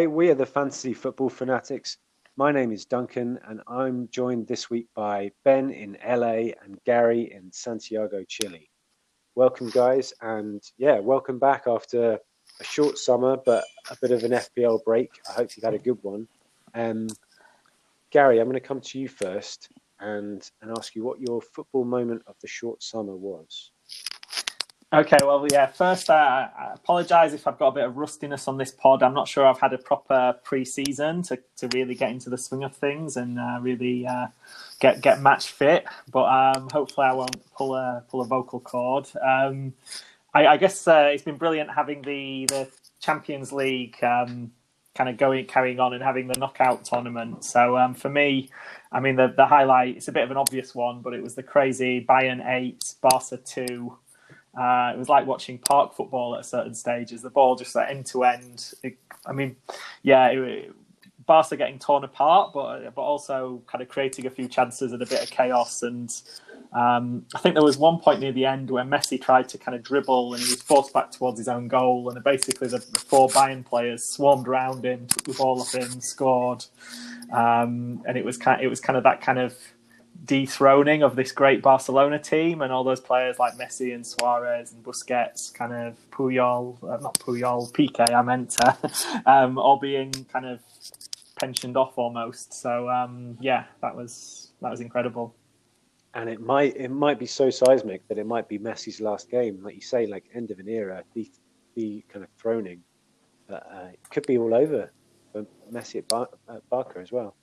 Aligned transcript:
Hi, 0.00 0.06
we 0.06 0.30
are 0.30 0.34
the 0.34 0.46
Fantasy 0.46 0.94
Football 0.94 1.28
Fanatics. 1.28 1.98
My 2.38 2.50
name 2.52 2.72
is 2.72 2.86
Duncan, 2.86 3.38
and 3.46 3.60
I'm 3.66 4.08
joined 4.10 4.46
this 4.46 4.70
week 4.70 4.86
by 4.94 5.30
Ben 5.44 5.68
in 5.68 5.98
LA 6.02 6.54
and 6.64 6.82
Gary 6.86 7.30
in 7.30 7.52
Santiago, 7.52 8.24
Chile. 8.26 8.70
Welcome, 9.34 9.68
guys, 9.68 10.14
and 10.22 10.62
yeah, 10.78 11.00
welcome 11.00 11.38
back 11.38 11.64
after 11.66 12.18
a 12.60 12.64
short 12.64 12.96
summer, 12.96 13.36
but 13.44 13.62
a 13.90 13.96
bit 14.00 14.10
of 14.10 14.24
an 14.24 14.30
FPL 14.30 14.82
break. 14.84 15.10
I 15.28 15.34
hope 15.34 15.50
you've 15.54 15.64
had 15.64 15.74
a 15.74 15.78
good 15.78 15.98
one. 16.00 16.26
Um, 16.72 17.08
Gary, 18.10 18.38
I'm 18.38 18.46
going 18.46 18.54
to 18.54 18.66
come 18.66 18.80
to 18.80 18.98
you 18.98 19.06
first 19.06 19.68
and, 19.98 20.50
and 20.62 20.70
ask 20.78 20.94
you 20.94 21.04
what 21.04 21.20
your 21.20 21.42
football 21.42 21.84
moment 21.84 22.22
of 22.26 22.36
the 22.40 22.48
short 22.48 22.82
summer 22.82 23.16
was. 23.16 23.72
Okay, 24.92 25.18
well, 25.22 25.46
yeah. 25.52 25.66
First, 25.66 26.10
uh, 26.10 26.14
I 26.14 26.72
apologise 26.74 27.32
if 27.32 27.46
I've 27.46 27.56
got 27.60 27.68
a 27.68 27.72
bit 27.72 27.84
of 27.84 27.96
rustiness 27.96 28.48
on 28.48 28.56
this 28.56 28.72
pod. 28.72 29.04
I'm 29.04 29.14
not 29.14 29.28
sure 29.28 29.46
I've 29.46 29.60
had 29.60 29.72
a 29.72 29.78
proper 29.78 30.34
pre-season 30.42 31.22
to, 31.22 31.38
to 31.58 31.68
really 31.68 31.94
get 31.94 32.10
into 32.10 32.28
the 32.28 32.36
swing 32.36 32.64
of 32.64 32.74
things 32.74 33.16
and 33.16 33.38
uh, 33.38 33.58
really 33.60 34.04
uh, 34.04 34.26
get 34.80 35.00
get 35.00 35.22
match 35.22 35.52
fit. 35.52 35.84
But 36.10 36.24
um, 36.24 36.68
hopefully, 36.72 37.06
I 37.06 37.12
won't 37.12 37.54
pull 37.54 37.76
a 37.76 38.02
pull 38.10 38.20
a 38.20 38.24
vocal 38.24 38.58
cord. 38.58 39.06
Um, 39.24 39.74
I, 40.34 40.48
I, 40.48 40.56
guess 40.56 40.88
uh, 40.88 41.10
it's 41.12 41.22
been 41.22 41.36
brilliant 41.36 41.70
having 41.70 42.02
the 42.02 42.46
the 42.46 42.68
Champions 42.98 43.52
League 43.52 43.96
um, 44.02 44.50
kind 44.96 45.08
of 45.08 45.16
going 45.18 45.46
carrying 45.46 45.78
on 45.78 45.94
and 45.94 46.02
having 46.02 46.26
the 46.26 46.36
knockout 46.36 46.84
tournament. 46.84 47.44
So 47.44 47.76
um, 47.76 47.94
for 47.94 48.08
me, 48.08 48.50
I 48.90 48.98
mean, 48.98 49.14
the 49.14 49.32
the 49.36 49.46
highlight 49.46 49.98
it's 49.98 50.08
a 50.08 50.12
bit 50.12 50.24
of 50.24 50.32
an 50.32 50.36
obvious 50.36 50.74
one, 50.74 51.00
but 51.00 51.14
it 51.14 51.22
was 51.22 51.36
the 51.36 51.44
crazy 51.44 52.04
Bayern 52.04 52.44
eight, 52.44 52.94
Barca 53.00 53.36
two. 53.36 53.96
Uh, 54.58 54.92
it 54.94 54.98
was 54.98 55.08
like 55.08 55.26
watching 55.26 55.58
park 55.58 55.94
football 55.94 56.34
at 56.34 56.40
a 56.40 56.44
certain 56.44 56.74
stages. 56.74 57.22
The 57.22 57.30
ball 57.30 57.56
just 57.56 57.74
like 57.74 57.88
end 57.88 58.06
to 58.06 58.24
end. 58.24 58.72
I 59.26 59.32
mean, 59.32 59.56
yeah, 60.02 60.26
it, 60.28 60.72
Barca 61.26 61.56
getting 61.56 61.78
torn 61.78 62.02
apart, 62.02 62.52
but 62.52 62.92
but 62.94 63.02
also 63.02 63.62
kind 63.66 63.82
of 63.82 63.88
creating 63.88 64.26
a 64.26 64.30
few 64.30 64.48
chances 64.48 64.92
and 64.92 65.00
a 65.00 65.06
bit 65.06 65.22
of 65.22 65.30
chaos. 65.30 65.82
And 65.82 66.12
um, 66.72 67.24
I 67.34 67.38
think 67.38 67.54
there 67.54 67.62
was 67.62 67.78
one 67.78 68.00
point 68.00 68.18
near 68.18 68.32
the 68.32 68.46
end 68.46 68.70
where 68.70 68.82
Messi 68.82 69.20
tried 69.20 69.48
to 69.50 69.58
kind 69.58 69.76
of 69.76 69.84
dribble 69.84 70.34
and 70.34 70.42
he 70.42 70.50
was 70.50 70.62
forced 70.62 70.92
back 70.92 71.12
towards 71.12 71.38
his 71.38 71.46
own 71.46 71.68
goal. 71.68 72.10
And 72.10 72.22
basically, 72.24 72.66
the, 72.66 72.78
the 72.78 72.98
four 72.98 73.28
Bayern 73.28 73.64
players 73.64 74.04
swarmed 74.04 74.48
around 74.48 74.84
him, 74.84 75.06
took 75.06 75.22
the 75.22 75.34
ball 75.34 75.60
off 75.60 75.72
him, 75.72 76.00
scored. 76.00 76.64
Um, 77.32 78.02
and 78.08 78.16
it 78.16 78.24
was 78.24 78.36
kind, 78.36 78.60
it 78.60 78.66
was 78.66 78.80
kind 78.80 78.96
of 78.96 79.04
that 79.04 79.20
kind 79.20 79.38
of 79.38 79.56
dethroning 80.24 81.02
of 81.02 81.16
this 81.16 81.32
great 81.32 81.62
Barcelona 81.62 82.18
team 82.18 82.62
and 82.62 82.72
all 82.72 82.84
those 82.84 83.00
players 83.00 83.38
like 83.38 83.54
Messi 83.54 83.94
and 83.94 84.06
Suarez 84.06 84.72
and 84.72 84.84
Busquets, 84.84 85.52
kind 85.52 85.72
of 85.72 85.96
Puyol, 86.10 86.82
uh, 86.82 86.98
not 86.98 87.18
Puyol, 87.18 87.72
Piqué, 87.72 88.12
I 88.12 88.22
meant, 88.22 88.56
uh, 88.60 88.74
um, 89.26 89.58
all 89.58 89.78
being 89.78 90.12
kind 90.32 90.46
of 90.46 90.60
pensioned 91.40 91.76
off 91.76 91.96
almost. 91.96 92.52
So 92.52 92.88
um, 92.88 93.38
yeah, 93.40 93.64
that 93.80 93.96
was 93.96 94.52
that 94.60 94.70
was 94.70 94.80
incredible. 94.80 95.34
And 96.12 96.28
it 96.28 96.40
might 96.40 96.76
it 96.76 96.90
might 96.90 97.18
be 97.18 97.26
so 97.26 97.50
seismic 97.50 98.06
that 98.08 98.18
it 98.18 98.26
might 98.26 98.48
be 98.48 98.58
Messi's 98.58 99.00
last 99.00 99.30
game, 99.30 99.62
like 99.62 99.74
you 99.74 99.80
say, 99.80 100.06
like 100.06 100.24
end 100.34 100.50
of 100.50 100.58
an 100.58 100.68
era, 100.68 101.02
be, 101.14 101.30
be 101.74 102.04
kind 102.12 102.24
of 102.24 102.30
throning. 102.36 102.80
But 103.48 103.66
uh, 103.72 103.88
it 103.92 104.00
could 104.10 104.26
be 104.26 104.36
all 104.38 104.54
over 104.54 104.90
for 105.32 105.46
Messi 105.72 105.98
at, 105.98 106.08
Bar- 106.08 106.28
at 106.48 106.96
as 106.96 107.12
well. 107.12 107.34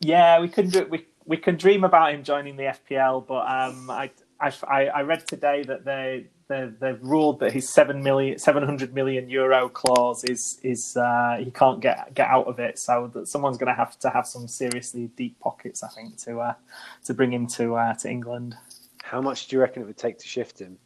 Yeah, 0.00 0.40
we 0.40 0.48
could 0.48 0.70
do, 0.70 0.86
we 0.88 1.06
we 1.24 1.36
can 1.36 1.56
dream 1.56 1.84
about 1.84 2.14
him 2.14 2.22
joining 2.22 2.56
the 2.56 2.74
FPL, 2.90 3.26
but 3.26 3.46
um, 3.46 3.90
I, 3.90 4.10
I, 4.40 4.86
I 4.86 5.02
read 5.02 5.26
today 5.26 5.62
that 5.64 5.84
they 5.84 6.26
they 6.48 6.70
they've 6.80 7.02
ruled 7.02 7.40
that 7.40 7.52
his 7.52 7.68
seven 7.68 8.02
million 8.02 8.38
seven 8.38 8.62
hundred 8.62 8.94
million 8.94 9.28
euro 9.28 9.68
clause 9.68 10.24
is 10.24 10.58
is 10.62 10.96
uh, 10.96 11.36
he 11.38 11.50
can't 11.50 11.80
get 11.80 12.14
get 12.14 12.28
out 12.28 12.46
of 12.46 12.58
it. 12.58 12.78
So 12.78 13.10
that 13.14 13.28
someone's 13.28 13.58
going 13.58 13.68
to 13.68 13.74
have 13.74 13.98
to 14.00 14.10
have 14.10 14.26
some 14.26 14.48
seriously 14.48 15.10
deep 15.16 15.38
pockets, 15.40 15.82
I 15.82 15.88
think, 15.88 16.16
to 16.24 16.40
uh, 16.40 16.54
to 17.04 17.14
bring 17.14 17.32
him 17.32 17.46
to 17.48 17.74
uh, 17.76 17.94
to 17.94 18.10
England. 18.10 18.56
How 19.02 19.20
much 19.20 19.48
do 19.48 19.56
you 19.56 19.60
reckon 19.60 19.82
it 19.82 19.86
would 19.86 19.96
take 19.96 20.18
to 20.18 20.28
shift 20.28 20.58
him? 20.58 20.78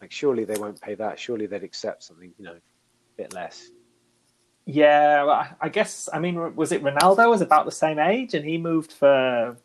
Like, 0.00 0.10
surely 0.10 0.44
they 0.44 0.58
won't 0.58 0.80
pay 0.80 0.94
that. 0.96 1.18
Surely 1.18 1.46
they'd 1.46 1.62
accept 1.62 2.02
something, 2.02 2.32
you 2.36 2.44
know, 2.44 2.54
a 2.54 3.16
bit 3.16 3.32
less. 3.32 3.70
Yeah, 4.64 5.54
I 5.60 5.68
guess. 5.68 6.08
I 6.12 6.18
mean, 6.20 6.54
was 6.54 6.70
it 6.72 6.82
Ronaldo 6.82 7.28
was 7.28 7.40
about 7.40 7.64
the 7.64 7.72
same 7.72 7.98
age, 7.98 8.34
and 8.34 8.44
he 8.44 8.58
moved 8.58 8.92
for 8.92 9.56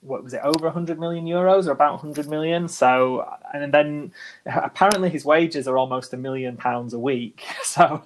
what 0.00 0.22
was 0.22 0.32
it 0.32 0.40
over 0.44 0.66
100 0.66 0.98
million 0.98 1.24
euros 1.24 1.66
or 1.66 1.72
about 1.72 1.94
100 1.94 2.28
million 2.28 2.68
so 2.68 3.28
and 3.52 3.74
then 3.74 4.12
apparently 4.46 5.10
his 5.10 5.24
wages 5.24 5.66
are 5.66 5.76
almost 5.76 6.14
a 6.14 6.16
million 6.16 6.56
pounds 6.56 6.94
a 6.94 6.98
week 7.00 7.42
so 7.64 8.00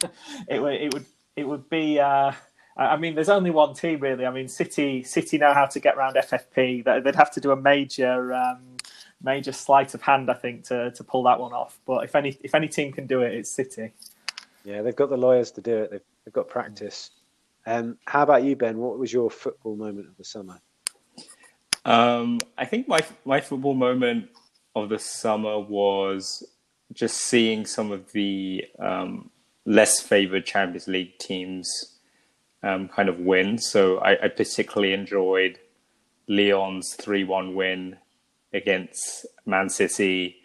it 0.48 0.62
would 0.62 0.72
it 0.72 0.94
would 0.94 1.04
it 1.37 1.47
would 1.47 1.69
be 1.69 2.00
uh, 2.00 2.32
I 2.76 2.97
mean, 2.97 3.14
there's 3.14 3.28
only 3.28 3.50
one 3.50 3.75
team 3.75 4.00
really. 4.00 4.25
I 4.25 4.31
mean, 4.31 4.49
City 4.49 5.03
City 5.03 5.38
know 5.38 5.53
how 5.53 5.66
to 5.66 5.81
get 5.81 5.97
around 5.97 6.16
FFP. 6.16 6.84
They'd 7.04 7.14
have 7.14 7.31
to 7.32 7.41
do 7.41 7.50
a 7.50 7.56
major 7.56 8.32
um, 8.32 8.76
major 9.22 9.53
sleight 9.53 9.94
of 9.94 10.03
hand, 10.03 10.31
I 10.31 10.34
think, 10.34 10.64
to, 10.64 10.91
to 10.91 11.04
pull 11.04 11.22
that 11.25 11.38
one 11.38 11.53
off. 11.53 11.78
But 11.87 12.04
if 12.04 12.14
any 12.14 12.38
if 12.43 12.54
any 12.54 12.69
team 12.69 12.93
can 12.93 13.06
do 13.06 13.22
it, 13.22 13.34
it's 13.34 13.50
City. 13.50 13.93
Yeah, 14.64 14.82
they've 14.82 14.97
got 14.97 15.10
the 15.10 15.16
lawyers 15.16 15.50
to 15.53 15.60
do 15.60 15.76
it. 15.76 15.91
They've, 15.91 16.00
they've 16.25 16.34
got 16.34 16.49
practice. 16.49 17.10
Um, 17.66 17.99
how 18.06 18.22
about 18.22 18.43
you, 18.43 18.56
Ben? 18.56 18.78
What 18.78 18.99
was 18.99 19.12
your 19.12 19.31
football 19.31 19.77
moment 19.77 20.09
of 20.09 20.16
the 20.16 20.25
summer? 20.25 20.60
Um, 21.84 22.38
I 22.59 22.65
think 22.65 22.88
my 22.88 23.00
my 23.25 23.41
football 23.41 23.75
moment 23.75 24.28
of 24.75 24.88
the 24.88 24.99
summer 24.99 25.59
was 25.59 26.44
just 26.93 27.16
seeing 27.19 27.66
some 27.66 27.91
of 27.91 28.11
the 28.12 28.65
um, 28.78 29.31
less 29.65 30.00
favored 30.00 30.47
Champions 30.47 30.88
League 30.88 31.19
teams 31.19 31.99
um, 32.62 32.88
kind 32.88 33.09
of 33.09 33.19
win. 33.21 33.59
So 33.59 33.99
I, 33.99 34.25
I 34.25 34.28
particularly 34.28 34.93
enjoyed 34.93 35.59
Lyon's 36.28 36.94
three-one 36.94 37.55
win 37.55 37.97
against 38.53 39.27
Man 39.47 39.69
City. 39.69 40.37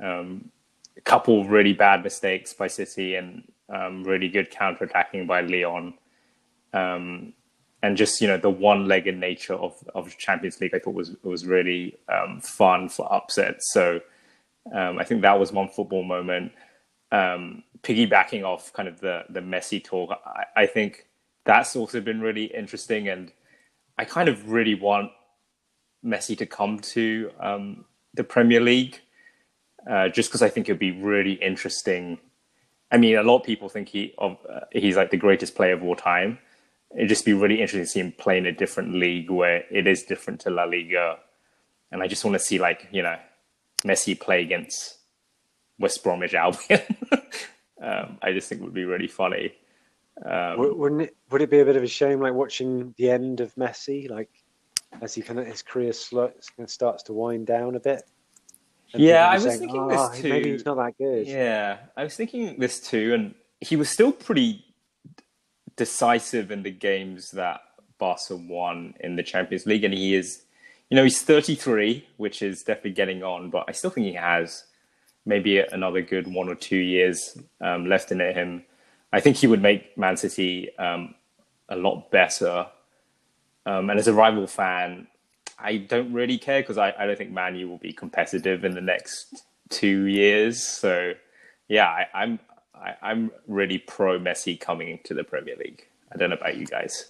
Um, 0.00 0.50
a 0.96 1.00
couple 1.00 1.40
of 1.40 1.48
really 1.48 1.72
bad 1.72 2.04
mistakes 2.04 2.52
by 2.52 2.68
City 2.68 3.14
and 3.16 3.50
um, 3.68 4.04
really 4.04 4.28
good 4.28 4.50
counter-attacking 4.50 5.26
by 5.26 5.40
Lyon, 5.42 5.94
Um, 6.72 7.32
and 7.82 7.96
just 7.96 8.20
you 8.20 8.26
know 8.26 8.36
the 8.36 8.50
one-legged 8.50 9.16
nature 9.16 9.54
of 9.54 9.74
of 9.94 10.16
Champions 10.18 10.60
League, 10.60 10.74
I 10.74 10.78
thought 10.78 10.94
was 10.94 11.16
was 11.22 11.46
really 11.46 11.96
um, 12.08 12.40
fun 12.40 12.88
for 12.88 13.12
upsets. 13.12 13.72
So 13.72 14.00
um, 14.72 14.98
I 14.98 15.04
think 15.04 15.22
that 15.22 15.38
was 15.38 15.52
one 15.52 15.68
football 15.68 16.02
moment. 16.02 16.52
Um, 17.10 17.62
piggybacking 17.82 18.44
off 18.44 18.72
kind 18.72 18.88
of 18.88 19.00
the 19.00 19.24
the 19.30 19.40
Messi 19.40 19.82
talk, 19.82 20.10
I, 20.26 20.62
I, 20.62 20.66
think 20.66 21.06
that's 21.44 21.74
also 21.74 22.00
been 22.00 22.20
really 22.20 22.44
interesting, 22.44 23.08
and 23.08 23.32
I 23.96 24.04
kind 24.04 24.28
of 24.28 24.50
really 24.50 24.74
want 24.74 25.10
Messi 26.04 26.36
to 26.38 26.46
come 26.46 26.80
to 26.80 27.30
um, 27.40 27.84
the 28.14 28.24
Premier 28.24 28.60
League, 28.60 29.00
uh, 29.88 30.08
just 30.08 30.28
because 30.28 30.42
I 30.42 30.48
think 30.50 30.68
it'd 30.68 30.78
be 30.78 30.92
really 30.92 31.34
interesting. 31.34 32.18
I 32.90 32.96
mean, 32.96 33.16
a 33.16 33.22
lot 33.22 33.40
of 33.40 33.42
people 33.44 33.68
think 33.68 33.88
he 33.88 34.14
uh, 34.18 34.34
he's 34.72 34.96
like 34.96 35.10
the 35.10 35.16
greatest 35.16 35.54
player 35.54 35.74
of 35.74 35.82
all 35.82 35.96
time 35.96 36.38
it'd 36.94 37.08
just 37.08 37.24
be 37.24 37.32
really 37.32 37.56
interesting 37.56 37.82
to 37.82 37.86
see 37.86 38.00
him 38.00 38.12
play 38.12 38.38
in 38.38 38.46
a 38.46 38.52
different 38.52 38.94
league 38.94 39.30
where 39.30 39.64
it 39.70 39.86
is 39.86 40.04
different 40.04 40.40
to 40.40 40.50
La 40.50 40.64
Liga. 40.64 41.18
And 41.92 42.02
I 42.02 42.06
just 42.06 42.24
want 42.24 42.34
to 42.34 42.38
see 42.38 42.58
like, 42.58 42.88
you 42.92 43.02
know, 43.02 43.16
Messi 43.84 44.18
play 44.18 44.42
against 44.42 44.98
West 45.78 46.02
Bromwich 46.02 46.34
Albion. 46.34 46.80
um, 47.82 48.18
I 48.22 48.32
just 48.32 48.48
think 48.48 48.62
would 48.62 48.74
be 48.74 48.84
really 48.84 49.08
funny. 49.08 49.52
Um, 50.24 50.78
Wouldn't 50.78 51.02
it? 51.02 51.16
Would 51.30 51.42
it 51.42 51.50
be 51.50 51.60
a 51.60 51.64
bit 51.64 51.76
of 51.76 51.82
a 51.82 51.88
shame, 51.88 52.20
like 52.20 52.34
watching 52.34 52.92
the 52.96 53.10
end 53.10 53.40
of 53.40 53.54
Messi, 53.54 54.10
like 54.10 54.30
as 55.00 55.14
he 55.14 55.22
kind 55.22 55.38
of 55.38 55.46
his 55.46 55.62
career 55.62 55.92
starts 55.92 57.02
to 57.04 57.12
wind 57.12 57.46
down 57.46 57.76
a 57.76 57.80
bit? 57.80 58.02
Yeah, 58.94 59.28
I 59.28 59.34
was 59.34 59.44
saying, 59.44 59.58
thinking 59.60 59.80
oh, 59.80 60.08
this 60.08 60.20
too. 60.20 60.28
Maybe 60.28 60.52
he's 60.52 60.64
not 60.64 60.76
that 60.76 60.96
good. 60.96 61.26
Yeah, 61.26 61.78
I 61.96 62.04
was 62.04 62.16
thinking 62.16 62.58
this 62.58 62.80
too, 62.80 63.14
and 63.14 63.34
he 63.60 63.76
was 63.76 63.90
still 63.90 64.12
pretty 64.12 64.64
decisive 65.76 66.50
in 66.50 66.62
the 66.62 66.70
games 66.70 67.30
that 67.32 67.60
Barca 67.98 68.36
won 68.36 68.94
in 69.00 69.16
the 69.16 69.22
Champions 69.22 69.66
League, 69.66 69.84
and 69.84 69.92
he 69.92 70.14
is, 70.14 70.42
you 70.90 70.96
know, 70.96 71.04
he's 71.04 71.22
33, 71.22 72.06
which 72.16 72.42
is 72.42 72.62
definitely 72.62 72.92
getting 72.92 73.22
on, 73.22 73.50
but 73.50 73.64
I 73.68 73.72
still 73.72 73.90
think 73.90 74.06
he 74.06 74.14
has 74.14 74.64
maybe 75.26 75.58
another 75.58 76.00
good 76.00 76.32
one 76.32 76.48
or 76.48 76.54
two 76.54 76.78
years 76.78 77.38
um, 77.60 77.86
left 77.86 78.10
in 78.10 78.20
him. 78.20 78.64
I 79.12 79.20
think 79.20 79.36
he 79.36 79.46
would 79.46 79.62
make 79.62 79.96
Man 79.98 80.16
City 80.16 80.76
um, 80.78 81.14
a 81.68 81.76
lot 81.76 82.10
better. 82.10 82.66
Um, 83.66 83.90
and 83.90 83.98
as 83.98 84.08
a 84.08 84.14
rival 84.14 84.46
fan, 84.46 85.06
I 85.58 85.78
don't 85.78 86.12
really 86.12 86.38
care 86.38 86.60
because 86.60 86.78
I, 86.78 86.94
I 86.98 87.06
don't 87.06 87.18
think 87.18 87.32
Man 87.32 87.56
U 87.56 87.68
will 87.68 87.78
be 87.78 87.92
competitive 87.92 88.64
in 88.64 88.74
the 88.74 88.80
next 88.80 89.44
two 89.70 90.04
years. 90.04 90.62
So, 90.62 91.14
yeah, 91.68 91.86
I, 91.86 92.06
I'm 92.14 92.38
I, 92.74 93.10
am 93.10 93.30
really 93.46 93.78
pro 93.78 94.18
Messi 94.18 94.58
coming 94.58 94.88
into 94.88 95.14
the 95.14 95.24
Premier 95.24 95.56
League. 95.56 95.86
I 96.12 96.16
don't 96.16 96.30
know 96.30 96.36
about 96.36 96.56
you 96.56 96.66
guys. 96.66 97.06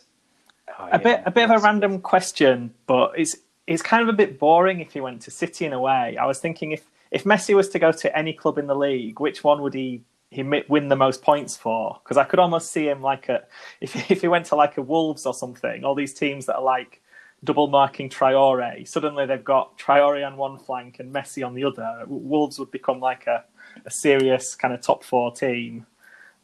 Oh, 0.79 0.87
yeah. 0.87 0.97
A 0.97 0.99
bit, 0.99 1.23
a 1.27 1.31
bit 1.31 1.51
of 1.51 1.51
a 1.51 1.65
random 1.65 2.01
question, 2.01 2.73
but 2.87 3.13
it's 3.19 3.37
it's 3.67 3.83
kind 3.83 4.03
of 4.03 4.09
a 4.09 4.15
bit 4.15 4.39
boring 4.39 4.81
if 4.81 4.93
he 4.93 5.01
went 5.01 5.21
to 5.23 5.31
City 5.31 5.67
in 5.67 5.75
a 5.75 5.81
way. 5.81 6.17
I 6.17 6.25
was 6.25 6.39
thinking 6.39 6.73
if 6.73 6.85
if 7.11 7.25
Messi 7.25 7.55
was 7.55 7.69
to 7.71 7.79
go 7.79 7.93
to 7.93 8.19
any 8.19 8.33
club 8.33 8.59
in 8.59 8.67
the 8.67 8.75
league, 8.75 9.21
which 9.21 9.45
one 9.45 9.63
would 9.63 9.75
he 9.75 10.03
he 10.31 10.43
win 10.43 10.89
the 10.89 10.97
most 10.97 11.23
points 11.23 11.57
for 11.57 11.99
because 12.03 12.17
I 12.17 12.25
could 12.25 12.39
almost 12.39 12.71
see 12.71 12.89
him 12.89 13.03
like 13.03 13.29
a 13.29 13.45
if 13.81 14.11
if 14.11 14.23
he 14.23 14.29
went 14.29 14.47
to 14.47 14.57
like 14.57 14.77
a 14.79 14.83
Wolves 14.83 15.27
or 15.27 15.35
something, 15.35 15.85
all 15.85 15.95
these 15.95 16.15
teams 16.15 16.47
that 16.47 16.57
are 16.57 16.63
like 16.63 17.03
double 17.45 17.69
marking 17.69 18.09
Traoré. 18.09 18.87
Suddenly 18.87 19.27
they've 19.27 19.45
got 19.45 19.79
Traoré 19.79 20.27
on 20.27 20.37
one 20.37 20.59
flank 20.59 20.99
and 20.99 21.15
Messi 21.15 21.47
on 21.47 21.55
the 21.55 21.65
other. 21.65 22.05
Wolves 22.07 22.59
would 22.59 22.71
become 22.71 23.01
like 23.01 23.27
a, 23.27 23.45
a 23.87 23.91
serious 23.91 24.55
kind 24.55 24.75
of 24.75 24.81
top 24.81 25.05
four 25.05 25.33
team. 25.33 25.87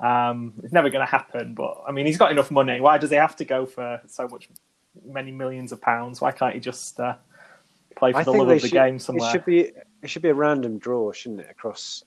Um, 0.00 0.55
it's 0.62 0.73
never 0.73 0.91
going 0.91 1.05
to 1.05 1.11
happen, 1.11 1.55
but 1.55 1.82
I 1.87 1.93
mean, 1.93 2.06
he's 2.06 2.19
got 2.19 2.31
enough 2.31 2.50
money. 2.50 2.81
Why 2.81 2.99
does 2.99 3.11
he 3.11 3.17
have 3.17 3.37
to 3.37 3.44
go 3.44 3.64
for 3.64 4.00
so 4.06 4.29
much, 4.29 4.49
many 5.05 5.32
millions 5.32 5.73
of 5.73 5.81
pounds? 5.81 6.20
Why 6.20 6.32
can't 6.32 6.55
he 6.55 6.61
just 6.61 6.99
uh, 7.00 7.17
play 7.96 8.12
for 8.12 8.19
I 8.19 8.25
the 8.25 8.32
love 8.32 8.49
of 8.49 8.61
the 8.61 8.69
should, 8.69 8.73
game 8.73 8.99
somewhere? 8.99 9.29
It 9.29 9.32
should 9.32 9.44
be 9.44 9.73
it 10.02 10.11
should 10.11 10.23
be 10.23 10.29
a 10.29 10.35
random 10.35 10.79
draw, 10.79 11.12
shouldn't 11.12 11.41
it, 11.41 11.49
across 11.50 12.05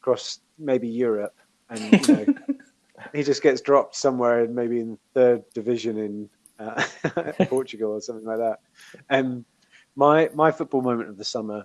across 0.00 0.40
maybe 0.58 0.88
Europe, 0.88 1.36
and 1.70 2.08
you 2.08 2.14
know, 2.14 2.34
he 3.14 3.22
just 3.22 3.42
gets 3.42 3.60
dropped 3.60 3.94
somewhere, 3.94 4.48
maybe 4.48 4.80
in 4.80 4.98
third 5.14 5.44
division 5.54 5.98
in 5.98 6.30
uh, 6.58 6.82
Portugal 7.46 7.92
or 7.92 8.00
something 8.00 8.26
like 8.26 8.38
that. 8.38 8.60
And 9.10 9.44
my 9.96 10.30
my 10.34 10.50
football 10.50 10.82
moment 10.82 11.08
of 11.08 11.16
the 11.16 11.24
summer 11.24 11.64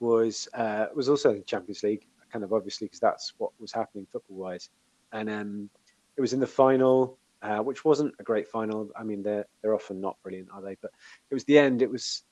was 0.00 0.48
uh, 0.54 0.86
was 0.94 1.08
also 1.08 1.34
the 1.34 1.42
Champions 1.42 1.82
League, 1.82 2.06
kind 2.32 2.44
of 2.44 2.52
obviously 2.52 2.86
because 2.86 3.00
that's 3.00 3.34
what 3.38 3.50
was 3.60 3.72
happening 3.72 4.06
football 4.10 4.36
wise, 4.36 4.70
and 5.12 5.30
um, 5.30 5.70
it 6.16 6.20
was 6.20 6.32
in 6.32 6.40
the 6.40 6.46
final. 6.46 7.18
Uh, 7.42 7.58
which 7.58 7.84
wasn't 7.84 8.14
a 8.20 8.22
great 8.22 8.46
final. 8.46 8.88
I 8.96 9.02
mean, 9.02 9.20
they're 9.20 9.44
they're 9.60 9.74
often 9.74 10.00
not 10.00 10.16
brilliant, 10.22 10.48
are 10.54 10.62
they? 10.62 10.76
But 10.80 10.92
it 11.28 11.34
was 11.34 11.42
the 11.42 11.58
end. 11.58 11.82
It 11.82 11.90
was 11.90 12.22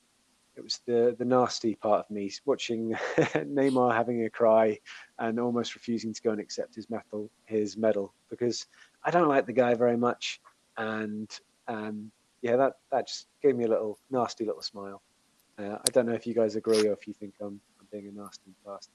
it 0.57 0.63
was 0.63 0.81
the 0.87 1.17
the 1.19 1.25
nasty 1.25 1.75
part 1.75 2.01
of 2.01 2.11
me 2.11 2.31
watching 2.45 2.95
Neymar 3.17 3.95
having 3.95 4.25
a 4.25 4.31
cry 4.31 4.79
and 5.19 5.41
almost 5.41 5.75
refusing 5.75 6.13
to 6.13 6.23
go 6.23 6.31
and 6.31 6.41
accept 6.41 6.75
his 6.75 6.91
medal 6.91 7.31
his 7.47 7.77
medal 7.77 8.15
because 8.29 8.67
I 9.03 9.11
don't 9.11 9.29
like 9.29 9.47
the 9.47 9.53
guy 9.53 9.75
very 9.75 9.97
much 9.97 10.41
and 10.77 11.29
um, 11.71 12.11
yeah 12.43 12.57
that 12.57 12.75
that 12.91 13.07
just 13.07 13.27
gave 13.43 13.57
me 13.57 13.65
a 13.65 13.69
little 13.69 13.99
nasty 14.11 14.45
little 14.45 14.63
smile. 14.63 15.03
Uh, 15.59 15.77
I 15.77 15.91
don't 15.93 16.07
know 16.07 16.15
if 16.15 16.27
you 16.27 16.35
guys 16.35 16.57
agree 16.57 16.87
or 16.89 16.93
if 16.93 17.07
you 17.07 17.13
think 17.13 17.35
I'm, 17.41 17.61
I'm 17.81 17.87
being 17.93 18.09
a 18.09 18.13
nasty 18.13 18.53
bastard. 18.65 18.95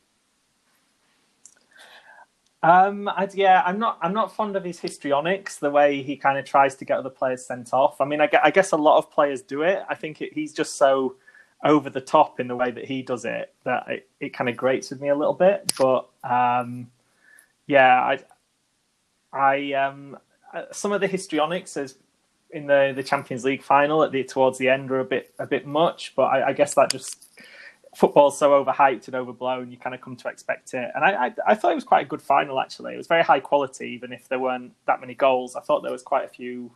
Um, 2.64 3.08
I, 3.08 3.30
yeah, 3.32 3.62
I'm 3.64 3.78
not. 3.78 4.00
I'm 4.02 4.14
not 4.14 4.36
fond 4.36 4.56
of 4.56 4.64
his 4.64 4.80
histrionics. 4.80 5.60
The 5.60 5.70
way 5.70 6.02
he 6.02 6.16
kind 6.16 6.40
of 6.40 6.46
tries 6.46 6.74
to 6.78 6.86
get 6.86 6.98
other 6.98 7.12
players 7.12 7.46
sent 7.46 7.74
off. 7.74 8.02
I 8.02 8.06
mean, 8.06 8.22
I, 8.22 8.30
I 8.44 8.50
guess 8.50 8.72
a 8.72 8.78
lot 8.78 8.98
of 8.98 9.12
players 9.12 9.44
do 9.44 9.62
it. 9.62 9.84
I 9.88 9.94
think 9.94 10.20
it, 10.22 10.34
he's 10.34 10.52
just 10.52 10.76
so 10.76 11.16
over 11.64 11.92
the 11.92 12.02
top 12.02 12.40
in 12.40 12.48
the 12.48 12.56
way 12.56 12.72
that 12.72 12.86
he 12.86 13.02
does 13.02 13.26
it 13.26 13.54
that 13.64 13.88
it, 13.88 14.10
it 14.20 14.30
kind 14.34 14.50
of 14.50 14.58
grates 14.58 14.90
with 14.90 15.00
me 15.00 15.10
a 15.10 15.16
little 15.16 15.34
bit. 15.34 15.74
But 15.78 16.08
um, 16.24 16.90
yeah, 17.68 18.02
I, 18.02 18.20
I 19.32 19.74
um, 19.74 20.18
uh, 20.52 20.64
some 20.72 20.92
of 20.92 21.02
the 21.02 21.08
histrionics 21.08 21.78
as 21.78 21.98
in 22.56 22.68
the, 22.68 22.94
the 22.96 23.04
Champions 23.04 23.44
League 23.44 23.62
final 23.62 24.02
at 24.04 24.12
the 24.12 24.24
towards 24.24 24.58
the 24.58 24.70
end 24.70 24.90
are 24.90 25.02
a 25.02 25.06
bit 25.06 25.34
a 25.38 25.46
bit 25.46 25.68
much. 25.68 26.14
But 26.16 26.24
I, 26.24 26.48
I 26.48 26.54
guess 26.54 26.74
that 26.76 26.90
just 26.90 27.28
football's 27.96 28.38
so 28.38 28.52
overhyped 28.52 29.08
and 29.08 29.16
overblown, 29.16 29.72
you 29.72 29.78
kind 29.78 29.94
of 29.94 30.02
come 30.02 30.16
to 30.18 30.28
expect 30.28 30.74
it. 30.74 30.92
And 30.96 31.04
I, 31.04 31.28
I, 31.28 31.34
I, 31.48 31.56
thought 31.56 31.72
it 31.72 31.76
was 31.76 31.84
quite 31.86 32.06
a 32.06 32.10
good 32.10 32.22
final, 32.22 32.60
actually. 32.60 32.94
It 32.94 32.98
was 32.98 33.08
very 33.08 33.24
high 33.24 33.40
quality, 33.40 33.88
even 33.92 34.12
if 34.12 34.28
there 34.28 34.40
weren't 34.40 34.74
that 34.86 35.00
many 35.00 35.16
goals. 35.16 35.56
I 35.56 35.62
thought 35.62 35.82
there 35.82 35.92
was 35.92 36.04
quite 36.04 36.26
a 36.26 36.28
few 36.28 36.72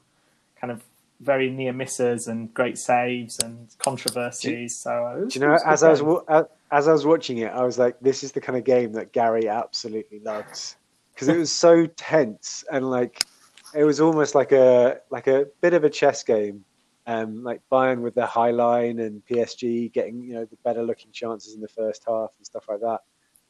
kind 0.59 0.71
of 0.71 0.81
very 1.19 1.49
near 1.49 1.73
misses 1.73 2.27
and 2.27 2.53
great 2.53 2.77
saves 2.77 3.39
and 3.39 3.67
controversies. 3.79 4.77
So, 4.77 5.19
was, 5.23 5.33
do 5.33 5.39
you 5.39 5.45
know, 5.45 5.57
as 5.65 5.83
I 5.83 5.89
was 5.91 6.45
as 6.71 6.87
I 6.87 6.91
was 6.91 7.05
watching 7.05 7.39
it, 7.39 7.51
I 7.51 7.63
was 7.63 7.77
like, 7.77 7.99
"This 7.99 8.23
is 8.23 8.31
the 8.31 8.41
kind 8.41 8.57
of 8.57 8.63
game 8.63 8.93
that 8.93 9.11
Gary 9.11 9.49
absolutely 9.49 10.19
loves," 10.19 10.77
because 11.13 11.27
it 11.27 11.37
was 11.37 11.51
so 11.51 11.85
tense 11.85 12.63
and 12.71 12.89
like 12.89 13.25
it 13.73 13.83
was 13.83 13.99
almost 13.99 14.35
like 14.35 14.51
a 14.51 14.99
like 15.09 15.27
a 15.27 15.47
bit 15.61 15.73
of 15.73 15.83
a 15.83 15.89
chess 15.89 16.23
game. 16.23 16.63
Um, 17.07 17.43
like 17.43 17.61
Bayern 17.71 18.01
with 18.01 18.13
their 18.13 18.27
high 18.27 18.51
line 18.51 18.99
and 18.99 19.25
PSG 19.25 19.91
getting 19.91 20.21
you 20.21 20.33
know 20.33 20.45
the 20.45 20.57
better 20.63 20.83
looking 20.83 21.11
chances 21.11 21.55
in 21.55 21.61
the 21.61 21.67
first 21.67 22.03
half 22.07 22.29
and 22.37 22.45
stuff 22.45 22.65
like 22.69 22.81
that. 22.81 22.99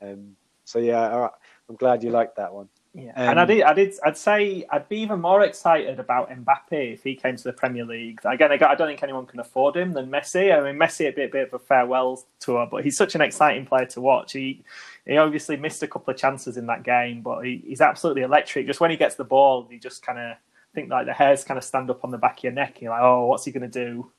Um, 0.02 0.36
so 0.64 0.80
yeah, 0.80 1.30
I'm 1.68 1.76
glad 1.76 2.04
you 2.04 2.12
liked 2.12 2.38
that 2.38 2.54
one. 2.54 2.70
Yeah, 2.94 3.12
um, 3.16 3.30
and 3.30 3.40
I 3.40 3.46
did, 3.46 3.64
I 3.64 3.74
did, 3.74 3.94
I'd 4.04 4.18
say 4.18 4.66
I'd 4.72 4.90
be 4.90 4.98
even 4.98 5.22
more 5.22 5.44
excited 5.44 6.00
about 6.00 6.32
Mbappe 6.32 6.94
if 6.94 7.04
he 7.04 7.16
came 7.16 7.36
to 7.36 7.44
the 7.44 7.54
Premier 7.54 7.86
League. 7.86 8.20
Again, 8.26 8.52
I 8.52 8.58
don't 8.58 8.88
think 8.88 9.04
anyone 9.04 9.28
can 9.28 9.40
afford 9.40 9.78
him 9.78 9.94
than 9.94 10.10
Messi. 10.10 10.56
I 10.56 10.64
mean, 10.64 10.80
Messi 10.80 11.08
a 11.08 11.12
bit, 11.12 11.32
bit 11.32 11.48
of 11.48 11.54
a 11.54 11.60
farewell 11.60 12.24
tour, 12.40 12.68
but 12.70 12.84
he's 12.84 12.98
such 12.98 13.14
an 13.14 13.22
exciting 13.22 13.68
player 13.68 13.86
to 13.88 14.02
watch. 14.02 14.34
He, 14.34 14.64
he 15.10 15.18
obviously 15.18 15.58
missed 15.58 15.82
a 15.82 15.88
couple 15.88 16.14
of 16.14 16.20
chances 16.20 16.58
in 16.58 16.68
that 16.68 16.84
game, 16.84 17.22
but 17.22 17.42
he, 17.42 17.64
he's 17.66 17.82
absolutely 17.82 18.22
electric. 18.22 18.68
Just 18.68 18.80
when 18.80 18.92
he 18.92 18.98
gets 18.98 19.16
the 19.16 19.24
ball, 19.24 19.68
you 19.72 19.80
just 19.80 20.06
kind 20.06 20.20
of 20.20 20.38
think 20.74 20.90
like 20.90 21.06
the 21.06 21.14
hairs 21.14 21.44
kind 21.44 21.58
of 21.58 21.64
stand 21.64 21.90
up 21.90 22.04
on 22.04 22.12
the 22.12 22.18
back 22.18 22.38
of 22.38 22.44
your 22.44 22.54
neck. 22.54 22.82
You're 22.82 22.92
like, 22.92 23.02
oh, 23.02 23.26
what's 23.26 23.46
he 23.46 23.52
going 23.52 23.70
to 23.70 23.86
do? 23.86 24.12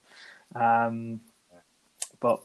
Um, 0.54 1.20
but 2.18 2.42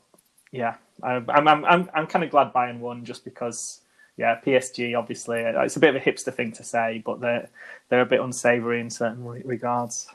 yeah, 0.51 0.75
I'm, 1.01 1.30
I'm, 1.30 1.65
I'm, 1.65 1.89
I'm 1.94 2.07
kind 2.07 2.24
of 2.24 2.30
glad 2.30 2.53
Bayern 2.53 2.80
won 2.80 3.03
just 3.03 3.25
because 3.25 3.81
yeah, 4.18 4.39
PSG 4.45 4.98
obviously 4.98 5.41
it's 5.41 5.75
a 5.75 5.80
bit 5.80 5.95
of 5.95 6.01
a 6.01 6.06
hipster 6.06 6.33
thing 6.33 6.51
to 6.53 6.63
say, 6.63 7.01
but 7.06 7.19
they're 7.19 7.50
they're 7.89 8.01
a 8.01 8.06
bit 8.06 8.21
unsavoury 8.21 8.80
in 8.80 8.89
certain 8.89 9.25
regards. 9.25 10.07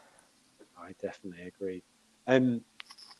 I 0.80 0.94
definitely 1.02 1.48
agree. 1.48 1.82
Um, 2.26 2.62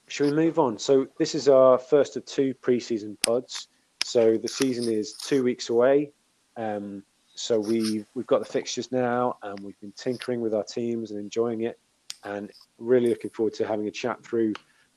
shall 0.08 0.28
we 0.28 0.32
move 0.32 0.58
on? 0.58 0.78
So 0.78 1.06
this 1.18 1.34
is 1.34 1.48
our 1.48 1.78
first 1.78 2.16
of 2.16 2.24
two 2.24 2.54
preseason 2.54 3.20
pods. 3.22 3.68
So 4.10 4.36
the 4.36 4.48
season 4.48 4.92
is 4.92 5.12
two 5.12 5.44
weeks 5.44 5.70
away. 5.70 6.10
Um, 6.56 7.04
so 7.36 7.60
we've 7.60 8.04
we've 8.14 8.26
got 8.26 8.40
the 8.40 8.52
fixtures 8.52 8.90
now, 8.90 9.36
and 9.44 9.60
we've 9.60 9.80
been 9.80 9.92
tinkering 9.92 10.40
with 10.40 10.52
our 10.52 10.64
teams 10.64 11.12
and 11.12 11.20
enjoying 11.20 11.60
it, 11.60 11.78
and 12.24 12.50
really 12.78 13.08
looking 13.08 13.30
forward 13.30 13.54
to 13.54 13.68
having 13.68 13.86
a 13.86 13.90
chat 13.92 14.20
through 14.24 14.54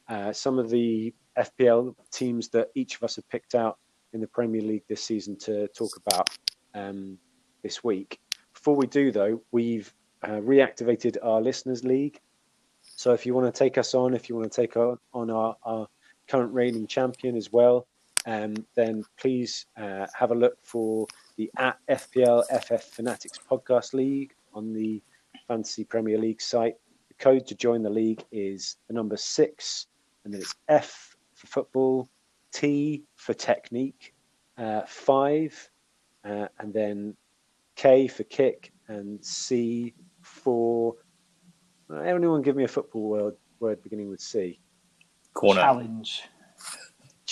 uh, 0.10 0.34
some 0.34 0.58
of 0.58 0.72
the 0.72 1.14
FPL 1.38 1.94
teams 2.10 2.50
that 2.50 2.72
each 2.74 2.96
of 2.96 3.04
us 3.04 3.18
have 3.18 3.30
picked 3.30 3.54
out 3.54 3.78
in 4.14 4.20
the 4.20 4.26
Premier 4.26 4.64
League 4.64 4.84
this 4.90 5.04
season 5.04 5.36
to 5.42 5.68
talk 5.68 5.92
about 6.08 6.32
um, 6.74 7.16
this 7.62 7.84
week. 7.84 8.20
Before 8.56 8.76
we 8.76 8.88
do, 8.88 9.12
though, 9.12 9.44
we've 9.52 9.94
uh, 10.24 10.42
reactivated 10.42 11.18
our 11.22 11.40
Listeners 11.40 11.84
League. 11.84 12.20
So 12.82 13.14
if 13.14 13.28
you 13.28 13.36
want 13.36 13.54
to 13.54 13.58
take 13.58 13.78
us 13.78 13.94
on, 13.94 14.16
if 14.16 14.28
you 14.28 14.36
want 14.36 14.52
to 14.52 14.62
take 14.62 14.76
on, 14.76 14.98
our, 15.14 15.56
our 15.62 15.88
current 16.28 16.52
reigning 16.52 16.88
champion 16.88 17.38
as 17.38 17.54
well, 17.54 17.86
um, 18.26 18.56
then 18.76 19.04
please 19.18 19.66
uh, 19.78 20.06
have 20.18 20.32
a 20.32 20.36
look 20.36 20.58
for 20.64 21.08
the 21.38 21.52
at 21.58 21.78
FPL 21.90 22.44
FF 22.62 22.84
Fanatics 22.84 23.40
Podcast 23.50 23.94
League 23.94 24.34
on 24.54 24.74
the 24.74 25.02
Fantasy 25.48 25.84
Premier 25.84 26.18
League 26.18 26.42
site. 26.42 26.76
The 27.10 27.16
code 27.16 27.48
to 27.48 27.56
join 27.56 27.84
the 27.84 27.90
league 27.90 28.24
is 28.32 28.78
the 28.88 28.94
number 28.94 29.18
six, 29.18 29.88
and 30.24 30.34
then 30.34 30.42
it's 30.42 30.56
F 30.70 31.16
for 31.34 31.48
football, 31.48 32.10
T 32.52 33.04
for 33.16 33.34
technique, 33.34 34.14
uh, 34.58 34.82
five, 34.88 35.70
uh, 36.24 36.48
and 36.60 36.74
then 36.74 37.16
K 37.76 38.08
for 38.08 38.24
kick, 38.24 38.72
and 38.88 39.24
C 39.24 39.94
for. 40.22 40.96
Uh, 41.90 41.98
anyone 41.98 42.42
give 42.42 42.56
me 42.56 42.64
a 42.64 42.68
football 42.68 43.10
word, 43.10 43.36
word 43.60 43.84
beginning 43.84 44.10
with 44.10 44.22
C? 44.22 44.60
Corner. 45.34 45.62
Challenge. 45.62 46.24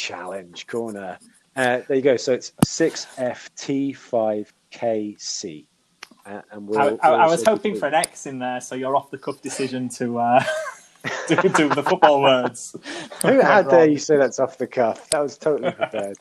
Challenge, 0.02 0.66
corner. 0.66 1.20
Uh, 1.56 1.82
there 1.88 1.98
you 1.98 2.02
go. 2.02 2.18
So 2.18 2.34
it's 2.34 2.54
6FT5KC. 2.66 5.66
Uh, 6.26 6.42
and 6.50 6.68
we'll, 6.68 6.98
I, 7.04 7.08
I, 7.08 7.12
I 7.12 7.28
was 7.28 7.46
hoping 7.46 7.76
for 7.76 7.88
an 7.88 7.94
X 7.94 8.26
in 8.26 8.40
there, 8.40 8.60
so 8.62 8.74
you're 8.74 8.96
off 8.96 9.12
the 9.12 9.20
cuff 9.20 9.44
decision 9.44 9.90
to. 9.90 10.18
Uh... 10.18 10.44
do, 11.28 11.36
do 11.36 11.70
the 11.70 11.86
football 11.88 12.20
words. 12.20 12.76
Who, 13.22 13.44
how 13.44 13.62
dare 13.62 13.88
you 13.88 14.00
say 14.00 14.18
that's 14.18 14.40
off 14.40 14.58
the 14.58 14.66
cuff? 14.66 15.08
That 15.12 15.20
was 15.20 15.38
totally 15.38 15.72
prepared. 15.72 16.18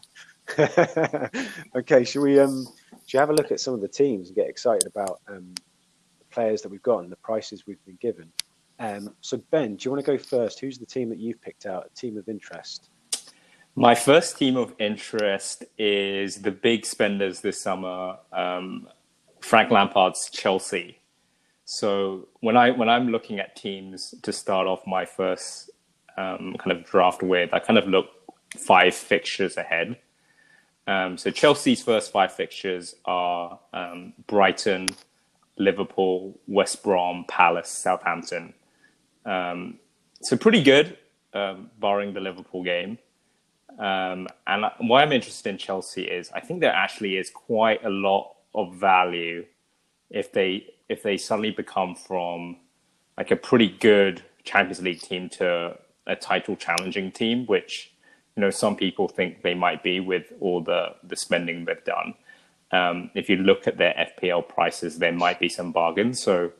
okay, 1.74 2.04
should 2.04 2.20
we 2.20 2.38
um 2.38 2.66
should 3.06 3.14
you 3.14 3.20
have 3.20 3.30
a 3.30 3.34
look 3.34 3.50
at 3.50 3.60
some 3.60 3.72
of 3.72 3.80
the 3.80 3.88
teams 3.88 4.28
and 4.28 4.36
get 4.36 4.46
excited 4.46 4.86
about 4.86 5.22
um, 5.26 5.54
the 6.18 6.26
players 6.30 6.60
that 6.60 6.68
we've 6.68 6.82
got 6.82 6.98
and 6.98 7.10
the 7.10 7.16
prices 7.16 7.66
we've 7.66 7.82
been 7.86 7.96
given? 7.98 8.30
Um, 8.78 9.14
so 9.22 9.38
Ben, 9.50 9.76
do 9.76 9.86
you 9.86 9.90
want 9.90 10.04
to 10.04 10.12
go 10.12 10.18
first? 10.18 10.60
Who's 10.60 10.76
the 10.76 10.84
team 10.84 11.08
that 11.08 11.18
you've 11.18 11.40
picked 11.40 11.64
out? 11.64 11.88
A 11.90 11.94
team 11.98 12.18
of 12.18 12.28
interest. 12.28 12.89
My 13.76 13.94
first 13.94 14.36
team 14.36 14.56
of 14.56 14.74
interest 14.78 15.64
is 15.78 16.42
the 16.42 16.50
big 16.50 16.84
spenders 16.84 17.40
this 17.40 17.60
summer. 17.60 18.16
Um, 18.32 18.88
Frank 19.40 19.70
Lampard's 19.70 20.28
Chelsea. 20.30 20.98
So 21.64 22.28
when 22.40 22.56
I 22.56 22.72
when 22.72 22.88
I'm 22.88 23.10
looking 23.10 23.38
at 23.38 23.54
teams 23.54 24.12
to 24.22 24.32
start 24.32 24.66
off 24.66 24.86
my 24.86 25.04
first 25.04 25.70
um, 26.16 26.56
kind 26.58 26.72
of 26.72 26.84
draft 26.84 27.22
with, 27.22 27.54
I 27.54 27.60
kind 27.60 27.78
of 27.78 27.86
look 27.86 28.06
five 28.58 28.94
fixtures 28.94 29.56
ahead. 29.56 29.96
Um, 30.88 31.16
so 31.16 31.30
Chelsea's 31.30 31.82
first 31.82 32.10
five 32.10 32.32
fixtures 32.32 32.96
are 33.04 33.60
um, 33.72 34.14
Brighton, 34.26 34.88
Liverpool, 35.58 36.36
West 36.48 36.82
Brom, 36.82 37.24
Palace, 37.28 37.68
Southampton. 37.68 38.52
Um, 39.24 39.78
so 40.22 40.36
pretty 40.36 40.64
good, 40.64 40.98
um, 41.34 41.70
barring 41.78 42.14
the 42.14 42.20
Liverpool 42.20 42.64
game. 42.64 42.98
Um, 43.80 44.28
and 44.46 44.66
why 44.78 45.02
I'm 45.02 45.12
interested 45.12 45.48
in 45.48 45.56
Chelsea 45.56 46.02
is 46.02 46.30
I 46.32 46.40
think 46.40 46.60
there 46.60 46.72
actually 46.72 47.16
is 47.16 47.30
quite 47.30 47.82
a 47.82 47.88
lot 47.88 48.34
of 48.54 48.74
value 48.76 49.46
if 50.10 50.32
they 50.32 50.66
if 50.90 51.02
they 51.02 51.16
suddenly 51.16 51.50
become 51.50 51.94
from 51.94 52.58
like 53.16 53.30
a 53.30 53.36
pretty 53.36 53.68
good 53.68 54.22
Champions 54.44 54.82
League 54.82 55.00
team 55.00 55.30
to 55.30 55.78
a 56.06 56.14
title 56.14 56.56
challenging 56.56 57.10
team, 57.10 57.46
which 57.46 57.92
you 58.36 58.42
know 58.42 58.50
some 58.50 58.76
people 58.76 59.08
think 59.08 59.42
they 59.42 59.54
might 59.54 59.82
be 59.82 59.98
with 59.98 60.30
all 60.40 60.60
the 60.60 60.94
the 61.02 61.16
spending 61.16 61.64
they've 61.64 61.84
done. 61.84 62.14
Um, 62.72 63.10
if 63.14 63.30
you 63.30 63.36
look 63.36 63.66
at 63.66 63.78
their 63.78 63.94
FPL 63.94 64.46
prices, 64.46 64.98
there 64.98 65.12
might 65.12 65.40
be 65.40 65.48
some 65.48 65.72
bargains. 65.72 66.22
So 66.22 66.52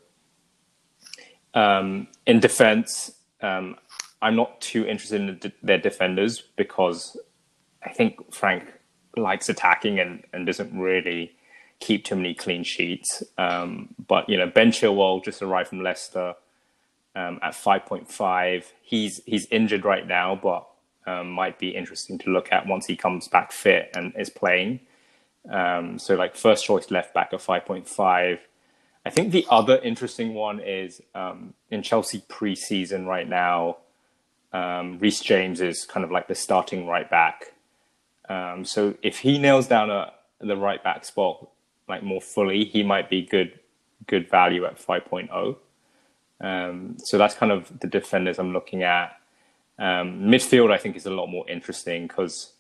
um, 1.55 2.09
in 2.27 2.41
defense, 2.41 3.13
um, 3.43 3.77
I'm 4.23 4.37
not 4.37 4.61
too 4.61 4.87
interested 4.87 5.21
in 5.21 5.39
de- 5.39 5.53
their 5.63 5.79
defenders 5.79 6.43
because 6.57 7.17
I 7.83 7.91
think 7.91 8.33
Frank 8.33 8.73
likes 9.17 9.49
attacking 9.49 9.99
and, 9.99 10.25
and 10.33 10.47
doesn't 10.47 10.79
really 10.79 11.33
keep 11.81 12.05
too 12.05 12.17
many 12.17 12.35
clean 12.35 12.63
sheets. 12.63 13.23
Um, 13.39 13.95
but 14.07 14.29
you 14.29 14.37
know, 14.37 14.47
Ben 14.47 14.71
Chilwell 14.71 15.25
just 15.25 15.43
arrived 15.43 15.71
from 15.71 15.83
Leicester 15.83 16.35
um, 17.17 17.39
at 17.43 17.55
5.5. 17.55 18.65
He's 18.83 19.21
he's 19.27 19.47
injured 19.47 19.85
right 19.85 20.07
now, 20.07 20.39
but 20.41 20.67
um, 21.07 21.31
might 21.31 21.59
be 21.59 21.71
interesting 21.71 22.19
to 22.19 22.31
look 22.31 22.53
at 22.53 22.67
once 22.67 22.87
he 22.87 22.97
comes 22.97 23.29
back 23.29 23.53
fit 23.53 23.91
and 23.95 24.13
is 24.19 24.31
playing. 24.31 24.81
Um, 25.51 25.99
so 25.99 26.15
like 26.15 26.37
first 26.37 26.65
choice 26.65 26.91
left 26.91 27.15
back 27.15 27.31
at 27.33 27.41
5.5. 27.41 28.39
I 29.07 29.11
think 29.11 29.33
the 29.33 29.47
other 29.51 29.79
interesting 29.79 30.35
one 30.35 30.61
is 30.61 31.01
um, 31.15 31.55
in 31.71 31.83
Chelsea 31.83 32.23
preseason 32.29 33.07
right 33.07 33.27
now. 33.27 33.79
Um, 34.53 34.99
Reece 34.99 35.21
James 35.21 35.61
is 35.61 35.85
kind 35.85 36.05
of 36.05 36.11
like 36.11 36.29
the 36.29 36.35
starting 36.35 36.87
right 36.87 37.09
back. 37.09 37.53
Um, 38.29 38.65
so 38.65 38.95
if 39.03 39.19
he 39.19 39.39
nails 39.39 39.67
down 39.67 39.91
a, 39.91 40.13
the 40.41 40.57
right 40.57 40.83
back 40.83 41.05
spot 41.05 41.49
like 41.89 42.03
more 42.03 42.21
fully, 42.21 42.65
he 42.65 42.83
might 42.83 43.11
be 43.11 43.23
good 43.23 43.59
good 44.07 44.29
value 44.31 44.65
at 44.65 44.79
5.0. 44.79 45.57
Um, 46.41 46.97
so 46.99 47.19
that's 47.19 47.35
kind 47.35 47.53
of 47.53 47.81
the 47.81 47.87
defenders 47.87 48.39
I'm 48.39 48.53
looking 48.53 48.83
at. 48.83 49.21
Um, 49.79 50.23
midfield, 50.23 50.73
I 50.73 50.79
think, 50.79 50.97
is 50.97 51.07
a 51.07 51.11
lot 51.11 51.27
more 51.27 51.49
interesting 51.49 52.07
because 52.07 52.53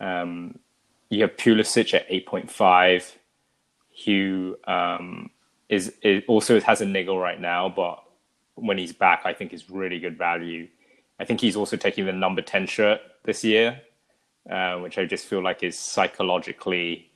um, 0.00 0.58
you 1.08 1.22
have 1.22 1.36
Pulisic 1.36 1.94
at 1.94 2.08
8.5, 2.08 3.12
who 4.04 4.56
um, 4.66 5.30
is, 5.68 5.92
is, 6.02 6.22
also 6.28 6.60
has 6.60 6.80
a 6.80 6.86
niggle 6.86 7.18
right 7.18 7.40
now, 7.40 7.68
but 7.68 8.02
when 8.54 8.78
he's 8.78 8.92
back, 8.92 9.22
I 9.24 9.32
think 9.32 9.52
is 9.52 9.70
really 9.70 9.98
good 9.98 10.16
value. 10.16 10.68
I 11.18 11.24
think 11.24 11.40
he's 11.40 11.56
also 11.56 11.76
taking 11.76 12.06
the 12.06 12.12
number 12.12 12.42
10 12.42 12.66
shirt 12.66 13.00
this 13.24 13.44
year, 13.44 13.80
uh, 14.50 14.76
which 14.78 14.98
I 14.98 15.04
just 15.04 15.26
feel 15.26 15.42
like 15.42 15.62
is 15.62 15.78
psychologically, 15.78 17.10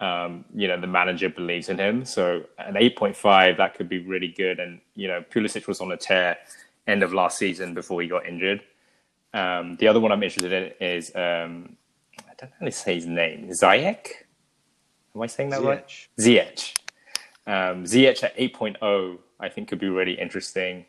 um, 0.00 0.44
you 0.54 0.66
know, 0.66 0.80
the 0.80 0.86
manager 0.86 1.28
believes 1.28 1.68
in 1.68 1.78
him. 1.78 2.04
So 2.04 2.44
an 2.58 2.74
8.5, 2.74 3.56
that 3.58 3.74
could 3.74 3.88
be 3.88 3.98
really 3.98 4.28
good. 4.28 4.60
And, 4.60 4.80
you 4.94 5.08
know, 5.08 5.22
Pulisic 5.30 5.66
was 5.66 5.80
on 5.80 5.92
a 5.92 5.96
tear 5.96 6.38
end 6.86 7.02
of 7.02 7.12
last 7.12 7.38
season 7.38 7.74
before 7.74 8.02
he 8.02 8.08
got 8.08 8.26
injured. 8.26 8.62
Um, 9.32 9.76
the 9.76 9.88
other 9.88 10.00
one 10.00 10.12
I'm 10.12 10.22
interested 10.22 10.52
in 10.52 10.72
is 10.80 11.10
um, 11.14 11.76
I 12.20 12.32
don't 12.38 12.50
know 12.50 12.56
how 12.60 12.66
to 12.66 12.72
say 12.72 12.94
his 12.94 13.06
name. 13.06 13.50
Ziyech? 13.50 14.08
Am 15.14 15.22
I 15.22 15.26
saying 15.26 15.50
that 15.50 15.60
Ziyech. 15.60 15.66
right? 15.66 16.08
Ziyech. 16.18 16.74
Um, 17.46 17.84
Ziyech 17.84 18.22
at 18.24 18.36
8.0, 18.36 19.18
I 19.40 19.48
think 19.48 19.68
could 19.68 19.80
be 19.80 19.88
really 19.88 20.18
interesting. 20.18 20.86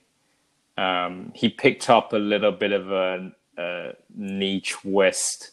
Um, 0.77 1.31
he 1.35 1.49
picked 1.49 1.89
up 1.89 2.13
a 2.13 2.17
little 2.17 2.51
bit 2.51 2.71
of 2.71 2.91
a, 2.91 3.31
a 3.57 3.93
knee 4.15 4.61
twist 4.61 5.51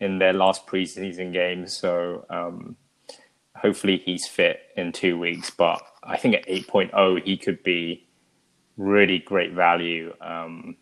in 0.00 0.18
their 0.18 0.32
last 0.32 0.66
preseason 0.66 1.32
game, 1.32 1.66
so 1.66 2.24
um, 2.30 2.76
hopefully 3.56 3.98
he's 3.98 4.26
fit 4.26 4.60
in 4.76 4.92
two 4.92 5.18
weeks. 5.18 5.50
But 5.50 5.82
I 6.02 6.16
think 6.16 6.34
at 6.34 6.46
8.0, 6.46 7.24
he 7.24 7.36
could 7.36 7.62
be 7.62 8.06
really 8.76 9.18
great 9.18 9.52
value 9.52 10.14
um, 10.20 10.76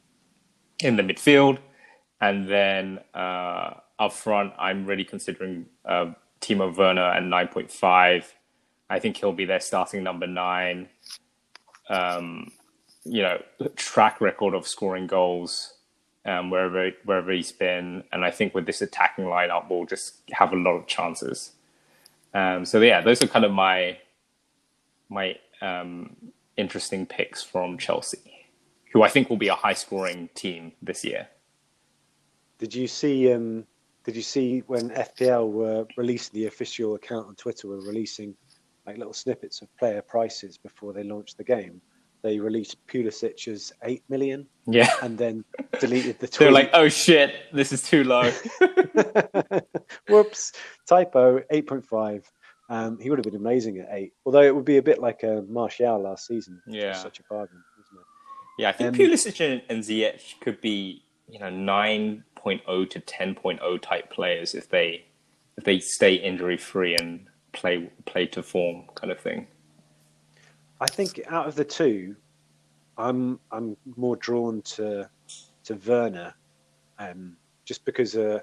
in 0.83 0.97
the 0.97 1.03
midfield. 1.03 1.59
And 2.21 2.49
then 2.49 3.01
uh, 3.15 3.75
up 3.99 4.13
front, 4.13 4.53
I'm 4.59 4.87
really 4.87 5.05
considering 5.05 5.67
uh, 5.85 6.13
Timo 6.41 6.75
Werner 6.77 7.11
at 7.11 7.23
9.5. 7.23 8.25
I 8.89 8.99
think 8.99 9.17
he'll 9.17 9.33
be 9.33 9.45
their 9.45 9.61
starting 9.61 10.03
number 10.03 10.27
nine. 10.27 10.89
Um, 11.89 12.53
you 13.09 13.23
know, 13.23 13.43
track 13.77 14.21
record 14.21 14.55
of 14.55 14.67
scoring 14.67 15.07
goals 15.07 15.75
um, 16.25 16.51
wherever 16.51 16.91
wherever 17.05 17.31
he's 17.31 17.53
been, 17.53 18.03
and 18.13 18.25
I 18.25 18.31
think 18.31 18.55
with 18.55 18.67
this 18.67 18.83
attacking 18.83 19.27
lineup, 19.27 19.71
we'll 19.71 19.87
just 19.87 20.23
have 20.33 20.53
a 20.53 20.57
lot 20.57 20.73
of 20.73 20.87
chances. 20.87 21.53
Um, 22.35 22.65
so 22.65 22.81
yeah, 22.81 23.01
those 23.01 23.23
are 23.23 23.29
kind 23.29 23.45
of 23.45 23.53
my 23.53 23.99
my 25.09 25.37
um, 25.61 26.17
interesting 26.57 27.07
picks 27.07 27.43
from 27.43 27.79
Chelsea, 27.79 28.49
who 28.93 29.03
I 29.03 29.09
think 29.09 29.31
will 29.31 29.37
be 29.37 29.49
a 29.49 29.55
high 29.55 29.75
scoring 29.75 30.29
team 30.35 30.73
this 30.83 31.05
year. 31.05 31.29
Did 32.59 32.75
you 32.75 32.89
see? 32.89 33.33
Um, 33.33 33.65
did 34.05 34.17
you 34.17 34.23
see 34.23 34.61
when 34.67 34.91
FPL 34.91 35.51
were 35.51 35.87
releasing 35.97 36.35
the 36.35 36.47
official 36.47 36.95
account 36.95 37.27
on 37.27 37.35
Twitter 37.35 37.69
were 37.69 37.81
releasing 37.81 38.37
like 38.87 38.99
little 38.99 39.13
snippets 39.13 39.63
of 39.63 39.77
player 39.77 40.01
prices 40.01 40.59
before 40.59 40.93
they 40.93 41.03
launched 41.03 41.39
the 41.39 41.45
game? 41.45 41.81
They 42.27 42.41
released 42.41 42.85
Pulisic 42.89 43.47
as 43.47 43.73
eight 43.85 44.03
million, 44.09 44.49
yeah, 44.67 44.91
and 45.01 45.17
then 45.17 45.45
deleted 45.81 46.19
the. 46.19 46.27
Tweet. 46.27 46.39
They're 46.41 46.51
like, 46.51 46.71
"Oh 46.73 46.89
shit, 46.89 47.33
this 47.53 47.71
is 47.73 47.85
too 47.85 48.03
low." 48.03 48.33
Whoops, 50.09 50.51
typo. 50.89 51.41
Eight 51.53 51.69
point 51.69 51.87
five. 51.87 52.29
Um, 52.69 52.99
he 52.99 53.11
would 53.11 53.21
have 53.21 53.33
been 53.33 53.41
amazing 53.41 53.79
at 53.79 53.91
eight, 53.93 54.13
although 54.25 54.43
it 54.43 54.53
would 54.53 54.65
be 54.65 54.79
a 54.79 54.83
bit 54.83 54.99
like 54.99 55.23
a 55.23 55.45
Martial 55.49 56.03
last 56.03 56.27
season. 56.27 56.61
Yeah, 56.67 56.95
such 56.95 57.21
a 57.21 57.23
bargain, 57.31 57.63
isn't 57.81 57.97
it? 57.97 58.07
Yeah, 58.59 58.71
I 58.71 58.73
think 58.73 58.89
um, 58.89 58.95
Pulisic 58.97 59.41
and, 59.41 59.63
and 59.69 59.85
Ziyech 59.85 60.41
could 60.41 60.61
be 60.61 61.05
you 61.29 61.39
know 61.39 61.47
9.0 61.47 62.91
to 62.91 63.01
10.0 63.01 63.83
type 63.83 64.11
players 64.11 64.57
if 64.57 64.69
they 64.69 65.05
if 65.57 65.63
they 65.63 65.79
stay 65.79 66.15
injury 66.15 66.57
free 66.57 66.97
and 66.97 67.29
play 67.53 67.89
play 68.05 68.27
to 68.27 68.43
form 68.43 68.83
kind 68.97 69.13
of 69.13 69.21
thing. 69.21 69.47
I 70.81 70.87
think 70.87 71.21
out 71.29 71.47
of 71.47 71.55
the 71.55 71.65
two, 71.65 72.17
I'm 72.99 73.41
I'm 73.51 73.77
more 73.97 74.17
drawn 74.17 74.63
to 74.63 75.09
to 75.65 75.75
Werner, 75.87 76.35
um, 76.99 77.37
just 77.65 77.85
because 77.85 78.17
uh, 78.17 78.41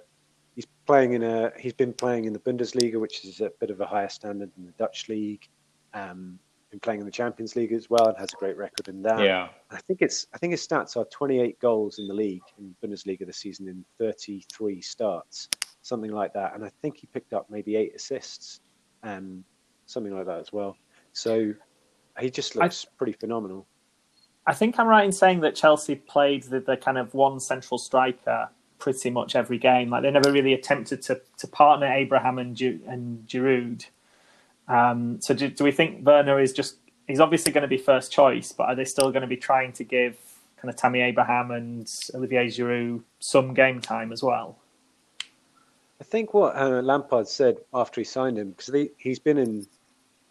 he's 0.56 0.68
playing 0.86 1.14
in 1.14 1.24
a 1.24 1.52
he's 1.60 1.74
been 1.74 1.94
playing 1.94 2.26
in 2.26 2.34
the 2.34 2.40
Bundesliga, 2.40 3.00
which 3.00 3.26
is 3.26 3.42
a 3.42 3.52
bit 3.60 3.70
of 3.70 3.82
a 3.82 3.86
higher 3.86 4.10
standard 4.10 4.52
than 4.56 4.66
the 4.66 4.72
Dutch 4.74 5.10
league. 5.10 5.48
Um, 5.94 6.40
been 6.74 6.80
playing 6.80 7.02
in 7.02 7.06
the 7.06 7.12
Champions 7.12 7.56
League 7.56 7.72
as 7.72 7.88
well 7.88 8.08
and 8.08 8.18
has 8.18 8.34
a 8.34 8.38
great 8.38 8.58
record 8.58 8.88
in 8.88 9.04
that. 9.04 9.20
Yeah. 9.20 9.50
I 9.70 9.78
think 9.82 10.02
it's 10.02 10.26
I 10.34 10.40
think 10.40 10.52
his 10.52 10.68
stats 10.68 10.98
are 10.98 11.06
28 11.06 11.60
goals 11.60 12.00
in 12.00 12.08
the 12.08 12.16
league 12.16 12.42
in 12.58 12.76
Bundesliga 12.84 13.28
this 13.28 13.38
season 13.38 13.68
in 13.68 13.86
33 14.00 14.82
starts, 14.82 15.50
something 15.84 16.12
like 16.12 16.34
that. 16.34 16.56
And 16.56 16.66
I 16.66 16.72
think 16.82 16.98
he 16.98 17.06
picked 17.06 17.32
up 17.32 17.46
maybe 17.52 17.76
eight 17.76 17.94
assists, 17.96 18.62
um, 19.04 19.44
something 19.86 20.16
like 20.16 20.26
that 20.26 20.40
as 20.40 20.52
well. 20.52 20.76
So 21.12 21.54
he 22.20 22.30
just 22.30 22.56
looks 22.56 22.86
I, 22.86 22.94
pretty 22.98 23.14
phenomenal. 23.14 23.66
I 24.46 24.54
think 24.54 24.78
I'm 24.78 24.88
right 24.88 25.06
in 25.06 25.12
saying 25.12 25.40
that 25.42 25.56
Chelsea 25.56 25.96
played 25.96 26.44
the, 26.44 26.60
the 26.60 26.78
kind 26.78 26.98
of 26.98 27.14
one 27.14 27.40
central 27.40 27.78
striker 27.78 28.50
pretty 28.80 29.10
much 29.10 29.36
every 29.36 29.58
game. 29.58 29.90
Like 29.90 30.04
they 30.04 30.12
never 30.12 30.32
really 30.32 30.54
attempted 30.54 31.02
to 31.04 31.22
to 31.38 31.48
partner 31.48 31.88
Abraham 31.88 32.38
and 32.38 32.56
Ju- 32.56 32.82
and 32.88 33.28
Giroud 33.28 33.86
um, 34.68 35.20
so 35.22 35.34
do, 35.34 35.50
do 35.50 35.64
we 35.64 35.72
think 35.72 36.06
Werner 36.06 36.40
is 36.40 36.54
just 36.54 36.78
he's 37.08 37.20
obviously 37.20 37.52
going 37.52 37.64
to 37.64 37.68
be 37.68 37.78
first 37.78 38.12
choice, 38.12 38.52
but 38.52 38.64
are 38.64 38.76
they 38.76 38.86
still 38.86 39.12
going 39.12 39.22
to 39.22 39.28
be 39.28 39.38
trying 39.38 39.74
to 39.74 39.84
give 39.84 40.18
kind 40.58 40.70
of 40.70 40.76
Tammy 40.76 41.02
Abraham 41.02 41.52
and 41.52 41.92
Olivier 42.16 42.48
Giroud 42.48 43.04
some 43.20 43.54
game 43.54 43.82
time 43.82 44.12
as 44.12 44.24
well? 44.24 44.58
I 46.00 46.06
think 46.06 46.34
what 46.34 46.56
uh, 46.56 46.82
Lampard 46.82 47.28
said 47.28 47.58
after 47.74 48.02
he 48.02 48.06
signed 48.06 48.38
him, 48.38 48.52
because 48.52 48.74
he's 48.98 49.20
been 49.20 49.38
in, 49.38 49.68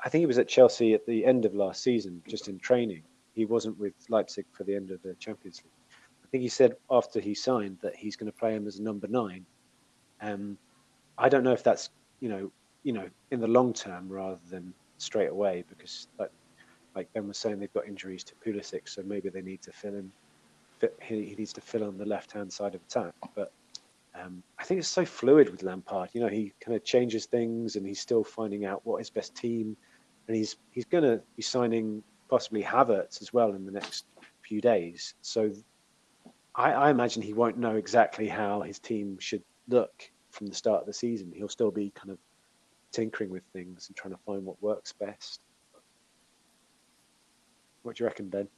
I 0.04 0.08
think 0.08 0.20
he 0.20 0.26
was 0.26 0.38
at 0.38 0.48
Chelsea 0.48 0.94
at 0.94 1.06
the 1.06 1.24
end 1.24 1.44
of 1.44 1.54
last 1.54 1.82
season, 1.82 2.22
just 2.26 2.48
in 2.48 2.58
training. 2.58 3.02
He 3.34 3.44
wasn't 3.44 3.78
with 3.78 3.94
Leipzig 4.08 4.46
for 4.52 4.64
the 4.64 4.74
end 4.74 4.90
of 4.90 5.00
the 5.02 5.14
Champions 5.14 5.62
League. 5.64 5.98
I 6.24 6.26
think 6.28 6.42
he 6.42 6.48
said 6.48 6.76
after 6.90 7.20
he 7.20 7.34
signed 7.34 7.78
that 7.82 7.94
he's 7.94 8.16
going 8.16 8.30
to 8.30 8.36
play 8.36 8.54
him 8.54 8.66
as 8.66 8.80
number 8.80 9.06
nine. 9.06 9.46
Um, 10.20 10.58
I 11.18 11.28
don't 11.28 11.44
know 11.44 11.52
if 11.52 11.62
that's 11.62 11.90
you 12.20 12.28
know 12.28 12.50
you 12.82 12.92
know, 12.92 13.08
in 13.30 13.40
the 13.40 13.48
long 13.48 13.72
term 13.72 14.08
rather 14.08 14.38
than 14.50 14.72
straight 14.98 15.30
away, 15.30 15.64
because 15.68 16.08
like 16.18 16.30
like 16.94 17.12
Ben 17.14 17.26
was 17.26 17.38
saying, 17.38 17.58
they've 17.58 17.72
got 17.72 17.86
injuries 17.86 18.22
to 18.24 18.34
Pulisic, 18.44 18.86
so 18.86 19.02
maybe 19.02 19.30
they 19.30 19.40
need 19.40 19.62
to 19.62 19.72
fill 19.72 19.94
in. 19.94 20.12
He, 21.00 21.24
he 21.24 21.34
needs 21.36 21.52
to 21.54 21.60
fill 21.60 21.84
on 21.84 21.96
the 21.96 22.04
left 22.04 22.32
hand 22.32 22.52
side 22.52 22.74
of 22.74 22.82
attack, 22.82 23.14
but 23.34 23.52
um, 24.20 24.42
I 24.58 24.64
think 24.64 24.78
it's 24.78 24.88
so 24.88 25.04
fluid 25.04 25.48
with 25.48 25.62
Lampard. 25.62 26.10
You 26.12 26.20
know, 26.20 26.28
he 26.28 26.52
kind 26.60 26.76
of 26.76 26.84
changes 26.84 27.26
things, 27.26 27.76
and 27.76 27.86
he's 27.86 28.00
still 28.00 28.24
finding 28.24 28.66
out 28.66 28.84
what 28.84 28.98
his 28.98 29.08
best 29.08 29.34
team, 29.34 29.76
and 30.32 30.38
he's 30.38 30.56
he's 30.70 30.86
going 30.86 31.04
to 31.04 31.20
be 31.36 31.42
signing 31.42 32.02
possibly 32.30 32.62
Havertz 32.62 33.20
as 33.20 33.34
well 33.34 33.52
in 33.52 33.66
the 33.66 33.70
next 33.70 34.06
few 34.40 34.62
days. 34.62 35.14
So 35.20 35.52
I, 36.54 36.72
I 36.72 36.90
imagine 36.90 37.20
he 37.20 37.34
won't 37.34 37.58
know 37.58 37.76
exactly 37.76 38.28
how 38.28 38.62
his 38.62 38.78
team 38.78 39.18
should 39.20 39.42
look 39.68 40.10
from 40.30 40.46
the 40.46 40.54
start 40.54 40.80
of 40.80 40.86
the 40.86 40.94
season. 40.94 41.32
He'll 41.36 41.50
still 41.50 41.70
be 41.70 41.90
kind 41.90 42.10
of 42.10 42.18
tinkering 42.92 43.28
with 43.28 43.42
things 43.52 43.88
and 43.88 43.96
trying 43.96 44.14
to 44.14 44.20
find 44.24 44.42
what 44.42 44.62
works 44.62 44.94
best. 44.94 45.40
What 47.82 47.96
do 47.96 48.04
you 48.04 48.08
reckon, 48.08 48.30
Ben? 48.30 48.48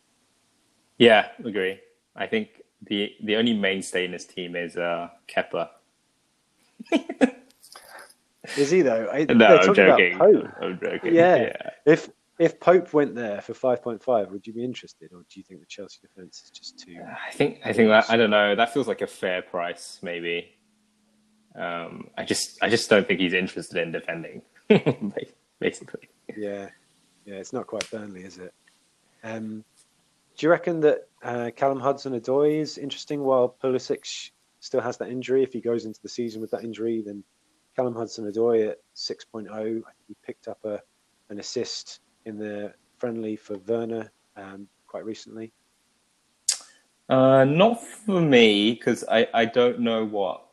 Yeah, 0.98 1.26
agree. 1.44 1.80
I 2.14 2.28
think 2.28 2.62
the 2.82 3.12
the 3.24 3.34
only 3.34 3.54
mainstay 3.54 4.04
in 4.04 4.12
this 4.12 4.26
team 4.26 4.54
is 4.54 4.76
uh, 4.76 5.08
Kepa. 5.26 5.70
is 8.56 8.70
he 8.70 8.82
though? 8.82 9.08
I, 9.12 9.24
no, 9.24 9.58
I'm 9.58 9.74
joking. 9.74 10.20
I'm 10.20 10.78
joking. 10.80 11.14
Yeah. 11.14 11.36
yeah. 11.36 11.70
If 11.86 12.10
if 12.38 12.58
Pope 12.58 12.92
went 12.92 13.14
there 13.14 13.40
for 13.40 13.54
five 13.54 13.82
point 13.82 14.02
five, 14.02 14.30
would 14.30 14.46
you 14.46 14.52
be 14.52 14.64
interested, 14.64 15.12
or 15.12 15.24
do 15.30 15.40
you 15.40 15.42
think 15.44 15.60
the 15.60 15.66
Chelsea 15.66 15.98
defense 16.02 16.42
is 16.44 16.50
just 16.50 16.78
too? 16.78 16.96
I 17.00 17.32
think 17.32 17.60
I 17.64 17.72
think 17.72 17.88
that 17.88 18.10
I 18.10 18.16
don't 18.16 18.30
know. 18.30 18.54
That 18.54 18.72
feels 18.72 18.88
like 18.88 19.02
a 19.02 19.06
fair 19.06 19.42
price, 19.42 19.98
maybe. 20.02 20.56
Um, 21.54 22.10
I 22.18 22.24
just 22.24 22.58
I 22.62 22.68
just 22.68 22.90
don't 22.90 23.06
think 23.06 23.20
he's 23.20 23.34
interested 23.34 23.80
in 23.80 23.92
defending, 23.92 24.42
basically. 25.60 26.08
Yeah, 26.36 26.68
yeah, 27.24 27.36
it's 27.36 27.52
not 27.52 27.66
quite 27.66 27.88
Burnley, 27.90 28.24
is 28.24 28.38
it? 28.38 28.52
Um, 29.22 29.64
do 30.36 30.46
you 30.46 30.50
reckon 30.50 30.80
that 30.80 31.08
uh, 31.22 31.50
Callum 31.54 31.78
Hudson-Odoi 31.78 32.58
is 32.58 32.76
interesting 32.76 33.20
while 33.22 33.56
Pulisic 33.62 34.30
still 34.58 34.80
has 34.80 34.96
that 34.98 35.08
injury? 35.08 35.44
If 35.44 35.52
he 35.52 35.60
goes 35.60 35.84
into 35.84 36.02
the 36.02 36.08
season 36.08 36.40
with 36.40 36.50
that 36.50 36.64
injury, 36.64 37.02
then 37.06 37.22
Callum 37.76 37.94
Hudson-Odoi 37.94 38.70
at 38.70 38.78
6.0, 38.94 39.50
I 39.50 39.62
think 39.62 39.84
he 40.08 40.16
picked 40.24 40.48
up 40.48 40.64
a 40.64 40.80
an 41.30 41.40
assist 41.40 42.00
in 42.26 42.38
the 42.38 42.72
friendly 42.98 43.34
for 43.34 43.56
Werner 43.66 44.12
um, 44.36 44.68
quite 44.86 45.04
recently. 45.04 45.52
Uh, 47.08 47.44
not 47.44 47.82
for 47.82 48.20
me 48.20 48.72
because 48.72 49.04
I, 49.10 49.26
I 49.32 49.44
don't 49.46 49.80
know 49.80 50.04
what 50.04 50.44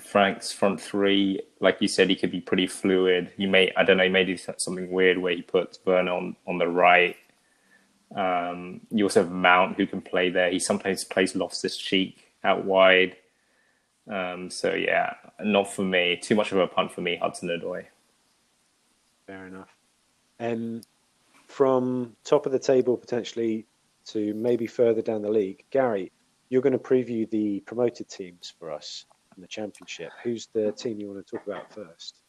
Frank's 0.00 0.52
front 0.52 0.80
three, 0.80 1.40
like 1.60 1.78
you 1.80 1.86
said, 1.86 2.10
he 2.10 2.16
could 2.16 2.32
be 2.32 2.40
pretty 2.40 2.66
fluid. 2.66 3.32
He 3.36 3.46
may, 3.46 3.72
I 3.76 3.84
don't 3.84 3.98
know, 3.98 4.04
he 4.04 4.10
may 4.10 4.24
do 4.24 4.36
something 4.36 4.90
weird 4.90 5.18
where 5.18 5.34
he 5.34 5.42
puts 5.42 5.78
Werner 5.84 6.12
on, 6.12 6.36
on 6.46 6.58
the 6.58 6.68
right 6.68 7.16
um, 8.14 8.82
you 8.90 9.04
also 9.04 9.22
have 9.22 9.32
Mount 9.32 9.76
who 9.76 9.86
can 9.86 10.00
play 10.00 10.30
there. 10.30 10.50
He 10.50 10.58
sometimes 10.58 11.04
plays 11.04 11.34
Loftus 11.34 11.76
Cheek 11.76 12.34
out 12.44 12.64
wide. 12.64 13.16
Um, 14.08 14.50
so 14.50 14.74
yeah, 14.74 15.14
not 15.40 15.72
for 15.72 15.82
me. 15.82 16.18
Too 16.20 16.34
much 16.34 16.52
of 16.52 16.58
a 16.58 16.66
punt 16.66 16.92
for 16.92 17.00
me, 17.00 17.16
Hudson 17.20 17.48
Odoi. 17.48 17.86
Fair 19.26 19.46
enough. 19.46 19.74
Um, 20.38 20.82
from 21.48 22.14
top 22.24 22.46
of 22.46 22.52
the 22.52 22.58
table 22.58 22.96
potentially 22.96 23.66
to 24.06 24.34
maybe 24.34 24.66
further 24.66 25.02
down 25.02 25.22
the 25.22 25.30
league, 25.30 25.64
Gary, 25.70 26.12
you're 26.48 26.62
going 26.62 26.72
to 26.72 26.78
preview 26.78 27.28
the 27.30 27.60
promoted 27.60 28.08
teams 28.08 28.52
for 28.58 28.70
us 28.70 29.06
in 29.36 29.42
the 29.42 29.48
championship. 29.48 30.10
Who's 30.22 30.46
the 30.52 30.72
team 30.72 31.00
you 31.00 31.08
want 31.08 31.26
to 31.26 31.36
talk 31.36 31.46
about 31.46 31.72
first? 31.72 32.20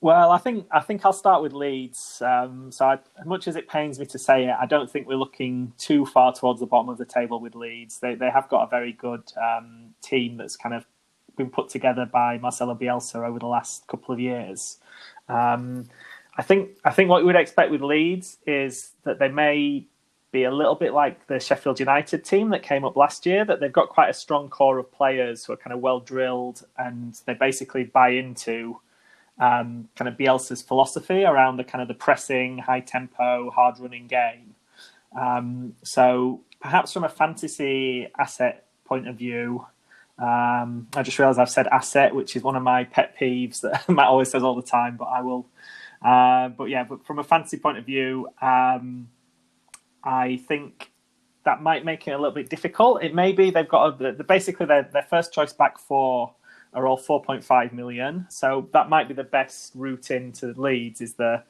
Well, 0.00 0.30
I 0.30 0.38
think 0.38 0.66
I 0.70 0.80
think 0.80 1.04
I'll 1.04 1.12
start 1.12 1.42
with 1.42 1.52
Leeds. 1.52 2.22
Um, 2.24 2.70
so, 2.70 2.86
I, 2.86 2.98
as 3.18 3.26
much 3.26 3.48
as 3.48 3.56
it 3.56 3.68
pains 3.68 3.98
me 3.98 4.06
to 4.06 4.18
say 4.18 4.44
it, 4.44 4.54
I 4.58 4.64
don't 4.64 4.88
think 4.88 5.08
we're 5.08 5.16
looking 5.16 5.72
too 5.76 6.06
far 6.06 6.32
towards 6.32 6.60
the 6.60 6.66
bottom 6.66 6.88
of 6.88 6.98
the 6.98 7.04
table 7.04 7.40
with 7.40 7.56
Leeds. 7.56 7.98
They 7.98 8.14
they 8.14 8.30
have 8.30 8.48
got 8.48 8.62
a 8.62 8.70
very 8.70 8.92
good 8.92 9.24
um, 9.36 9.94
team 10.00 10.36
that's 10.36 10.56
kind 10.56 10.74
of 10.74 10.86
been 11.36 11.50
put 11.50 11.68
together 11.68 12.06
by 12.06 12.38
Marcelo 12.38 12.76
Bielsa 12.76 13.26
over 13.26 13.40
the 13.40 13.46
last 13.46 13.88
couple 13.88 14.14
of 14.14 14.20
years. 14.20 14.78
Um, 15.28 15.88
I 16.36 16.42
think 16.42 16.70
I 16.84 16.90
think 16.90 17.10
what 17.10 17.22
we 17.22 17.26
would 17.26 17.36
expect 17.36 17.72
with 17.72 17.82
Leeds 17.82 18.38
is 18.46 18.92
that 19.02 19.18
they 19.18 19.28
may 19.28 19.84
be 20.30 20.44
a 20.44 20.52
little 20.52 20.76
bit 20.76 20.92
like 20.92 21.26
the 21.26 21.40
Sheffield 21.40 21.80
United 21.80 22.24
team 22.24 22.50
that 22.50 22.62
came 22.62 22.84
up 22.84 22.96
last 22.96 23.26
year. 23.26 23.44
That 23.44 23.58
they've 23.58 23.72
got 23.72 23.88
quite 23.88 24.10
a 24.10 24.14
strong 24.14 24.48
core 24.48 24.78
of 24.78 24.92
players 24.92 25.44
who 25.44 25.54
are 25.54 25.56
kind 25.56 25.74
of 25.74 25.80
well 25.80 25.98
drilled 25.98 26.64
and 26.76 27.20
they 27.26 27.34
basically 27.34 27.82
buy 27.82 28.10
into 28.10 28.80
um, 29.38 29.88
kind 29.96 30.08
of 30.08 30.16
Bielsa's 30.16 30.62
philosophy 30.62 31.24
around 31.24 31.56
the 31.56 31.64
kind 31.64 31.82
of 31.82 31.88
the 31.88 31.94
pressing, 31.94 32.58
high 32.58 32.80
tempo, 32.80 33.50
hard 33.50 33.78
running 33.78 34.06
game. 34.06 34.54
Um, 35.18 35.74
so 35.82 36.42
perhaps 36.60 36.92
from 36.92 37.04
a 37.04 37.08
fantasy 37.08 38.08
asset 38.18 38.66
point 38.84 39.08
of 39.08 39.16
view, 39.16 39.66
um, 40.18 40.88
I 40.96 41.02
just 41.02 41.18
realised 41.18 41.38
I've 41.38 41.50
said 41.50 41.68
asset, 41.68 42.14
which 42.14 42.34
is 42.34 42.42
one 42.42 42.56
of 42.56 42.62
my 42.62 42.84
pet 42.84 43.16
peeves 43.18 43.60
that 43.60 43.88
Matt 43.88 44.06
always 44.06 44.30
says 44.30 44.42
all 44.42 44.56
the 44.56 44.62
time, 44.62 44.96
but 44.96 45.06
I 45.06 45.22
will. 45.22 45.46
Uh, 46.04 46.48
but 46.48 46.64
yeah, 46.64 46.84
but 46.84 47.06
from 47.06 47.18
a 47.18 47.24
fantasy 47.24 47.56
point 47.56 47.78
of 47.78 47.86
view, 47.86 48.28
um, 48.42 49.08
I 50.02 50.36
think 50.48 50.90
that 51.44 51.62
might 51.62 51.84
make 51.84 52.06
it 52.08 52.12
a 52.12 52.16
little 52.18 52.34
bit 52.34 52.50
difficult. 52.50 53.02
It 53.02 53.14
may 53.14 53.32
be 53.32 53.50
they've 53.50 53.68
got 53.68 54.00
a, 54.02 54.24
basically 54.24 54.66
their, 54.66 54.82
their 54.92 55.02
first 55.02 55.32
choice 55.32 55.52
back 55.52 55.78
four 55.78 56.34
are 56.78 56.86
all 56.86 56.98
4.5 56.98 57.72
million. 57.72 58.26
So 58.30 58.68
that 58.72 58.88
might 58.88 59.08
be 59.08 59.14
the 59.14 59.24
best 59.24 59.72
route 59.74 60.10
into 60.10 60.52
Leeds 60.56 61.00
is 61.00 61.14
the 61.14 61.42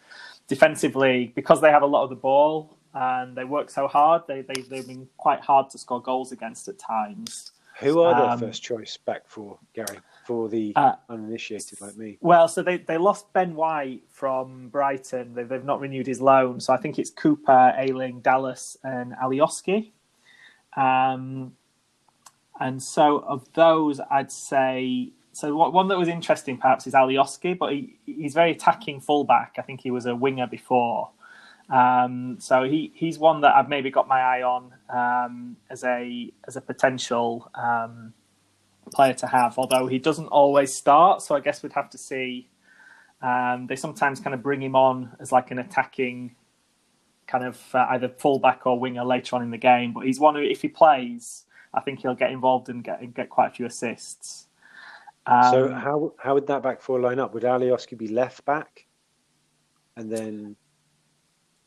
defensively 0.47 1.33
because 1.35 1.61
they 1.61 1.71
have 1.71 1.83
a 1.83 1.87
lot 1.87 2.05
of 2.05 2.11
the 2.11 2.17
ball 2.17 2.79
and 2.95 3.37
they 3.37 3.45
work 3.45 3.71
so 3.71 3.87
hard. 3.87 4.23
They, 4.27 4.43
they 4.43 4.63
they've 4.63 4.87
been 4.87 5.09
quite 5.17 5.41
hard 5.41 5.71
to 5.71 5.79
score 5.79 6.03
goals 6.03 6.33
against 6.33 6.69
at 6.69 6.79
times. 6.79 7.53
Who 7.81 8.01
are 8.01 8.15
their 8.21 8.31
um, 8.31 8.41
first 8.41 8.63
choice 8.63 8.97
back 8.97 9.29
for 9.29 9.57
Gary 9.73 10.01
for 10.27 10.49
the 10.49 10.73
uh, 10.75 10.95
uninitiated 11.09 11.81
like 11.81 11.97
me? 11.97 12.19
Well, 12.21 12.49
so 12.49 12.63
they, 12.63 12.79
they 12.79 12.99
lost 12.99 13.33
Ben 13.33 13.55
White 13.55 14.03
from 14.09 14.69
Brighton. 14.69 15.35
They, 15.35 15.45
they've 15.45 15.65
not 15.65 15.79
renewed 15.79 16.09
his 16.09 16.21
loan, 16.21 16.59
so 16.59 16.73
I 16.73 16.77
think 16.77 16.99
it's 16.99 17.11
Cooper, 17.11 17.75
Ayling, 17.77 18.21
Dallas, 18.21 18.77
and 18.83 19.13
Alioski. 19.13 19.93
Um, 20.77 21.53
and 22.59 22.83
so 22.83 23.19
of 23.19 23.53
those, 23.53 24.01
I'd 24.11 24.33
say 24.33 25.13
so. 25.39 25.55
One 25.55 25.89
that 25.89 25.99
was 25.99 26.09
interesting, 26.09 26.59
perhaps, 26.59 26.87
is 26.87 26.95
Alioski, 26.95 27.57
but 27.57 27.73
he, 27.73 27.99
he's 28.05 28.35
very 28.35 28.53
attacking 28.53 29.01
fullback. 29.01 29.55
I 29.59 29.63
think 29.63 29.81
he 29.81 29.91
was 29.91 30.07
a 30.07 30.15
winger 30.15 30.47
before. 30.47 31.11
Um, 31.71 32.37
so 32.41 32.65
he, 32.65 32.93
he's 32.95 33.19
one 33.19 33.43
that 33.43 33.55
I've 33.55 33.69
maybe 33.69 33.91
got 33.91 34.09
my 34.09 34.21
eye 34.21 34.43
on 34.43 34.73
um, 34.89 35.57
as 35.71 35.85
a 35.85 36.33
as 36.47 36.57
a 36.57 36.61
potential 36.61 37.51
um, 37.55 38.15
player 38.95 39.15
to 39.15 39.27
have. 39.27 39.59
Although 39.59 39.87
he 39.87 39.99
doesn't 39.99 40.29
always 40.29 40.75
start, 40.75 41.23
so 41.23 41.37
I 41.37 41.41
guess 41.41 41.63
we'd 41.63 41.75
have 41.75 41.91
to 41.91 41.99
see. 41.99 42.49
Um, 43.21 43.67
they 43.69 43.77
sometimes 43.77 44.21
kind 44.21 44.35
of 44.35 44.43
bring 44.43 44.63
him 44.63 44.77
on 44.77 45.17
as 45.21 45.33
like 45.33 45.51
an 45.51 45.59
attacking 45.59 46.37
kind 47.27 47.45
of 47.45 47.61
uh, 47.75 47.87
either 47.91 48.09
fullback 48.09 48.65
or 48.65 48.79
winger 48.79 49.05
later 49.05 49.37
on 49.37 49.43
in 49.43 49.51
the 49.51 49.59
game. 49.59 49.93
But 49.93 50.07
he's 50.07 50.19
one 50.19 50.35
who, 50.35 50.41
if 50.41 50.63
he 50.63 50.69
plays, 50.69 51.45
I 51.75 51.81
think 51.81 52.01
he'll 52.01 52.15
get 52.15 52.31
involved 52.33 52.69
and 52.69 52.83
get 52.83 53.15
get 53.15 53.29
quite 53.29 53.49
a 53.49 53.55
few 53.55 53.67
assists. 53.67 54.48
Um, 55.29 55.53
so 55.53 55.69
how 55.75 56.15
how 56.19 56.35
would 56.35 56.47
that 56.47 56.63
back 56.63 56.81
four 56.81 57.01
line 57.01 57.19
up? 57.19 57.35
Would 57.35 57.43
Alioski 57.43 57.97
be 57.97 58.09
left 58.09 58.45
back, 58.45 58.87
and 59.97 60.11
then? 60.11 60.57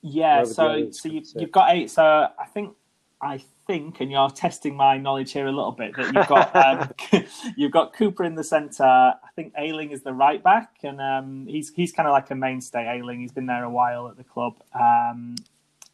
Yeah, 0.02 0.43
so 0.45 0.89
so 0.89 1.10
you, 1.10 1.21
you've 1.36 1.52
got 1.52 1.76
eight. 1.76 1.91
So 1.91 2.04
I 2.04 2.45
think 2.54 2.74
I 3.21 3.43
think, 3.67 4.02
and 4.02 4.10
you're 4.10 4.32
testing 4.32 4.76
my 4.76 4.97
knowledge 4.97 5.32
here 5.32 5.45
a 5.45 5.52
little 5.52 5.74
bit, 5.74 5.95
that 5.95 6.12
you've 6.12 6.28
got 6.28 6.56
um, 6.56 6.89
you've 7.56 7.71
got 7.71 7.93
Cooper 7.93 8.24
in 8.24 8.34
the 8.34 8.43
centre. 8.43 8.84
I 8.84 9.30
think 9.36 9.54
Ayling 9.58 9.91
is 9.91 10.02
the 10.02 10.13
right 10.13 10.41
back, 10.41 10.78
and 10.82 11.00
um, 11.00 11.45
he's 11.47 11.71
he's 11.76 11.91
kind 11.91 12.08
of 12.08 12.13
like 12.13 12.32
a 12.32 12.36
mainstay. 12.36 12.88
Ayling, 12.88 13.19
he's 13.19 13.32
been 13.32 13.45
there 13.45 13.63
a 13.63 13.69
while 13.69 14.08
at 14.08 14.17
the 14.17 14.24
club. 14.24 14.56
Um, 14.74 15.36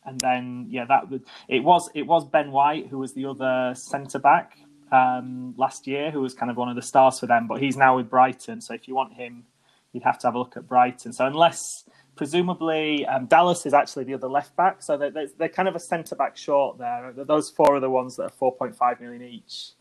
and 0.06 0.18
then 0.22 0.68
yeah, 0.70 0.86
that 0.86 1.10
would 1.12 1.26
it 1.50 1.64
was 1.64 1.90
it 1.94 2.04
was 2.04 2.26
Ben 2.26 2.52
White 2.52 2.88
who 2.88 3.00
was 3.00 3.14
the 3.14 3.26
other 3.26 3.74
centre 3.76 4.20
back 4.20 4.58
um, 4.92 5.54
last 5.58 5.88
year, 5.88 6.12
who 6.12 6.22
was 6.22 6.34
kind 6.34 6.50
of 6.52 6.58
one 6.58 6.70
of 6.70 6.76
the 6.76 6.82
stars 6.82 7.20
for 7.20 7.28
them, 7.28 7.48
but 7.48 7.62
he's 7.62 7.78
now 7.78 7.98
with 7.98 8.10
Brighton. 8.10 8.62
So 8.62 8.74
if 8.74 8.88
you 8.88 8.96
want 8.96 9.14
him, 9.14 9.46
you'd 9.94 10.04
have 10.04 10.20
to 10.20 10.28
have 10.28 10.36
a 10.36 10.40
look 10.40 10.58
at 10.58 10.68
Brighton. 10.68 11.14
So 11.14 11.26
unless 11.26 11.86
presumably 12.16 13.06
um, 13.06 13.26
Dallas 13.28 13.66
is 13.66 13.74
actually 13.74 14.04
the 14.04 14.14
other 14.14 14.28
left 14.28 14.56
back, 14.56 14.82
so 14.82 14.98
they're, 14.98 15.28
they're 15.38 15.50
kind 15.50 15.68
of 15.68 15.76
a 15.76 15.80
centre 15.80 16.16
back 16.16 16.36
short 16.36 16.78
there. 16.78 17.14
Those 17.16 17.50
four 17.50 17.76
are 17.76 17.80
the 17.80 17.90
ones 17.90 18.16
that 18.18 18.24
are 18.24 18.30
four 18.30 18.56
point 18.56 18.76
five 18.76 19.00
million 19.00 19.22
each. 19.24 19.72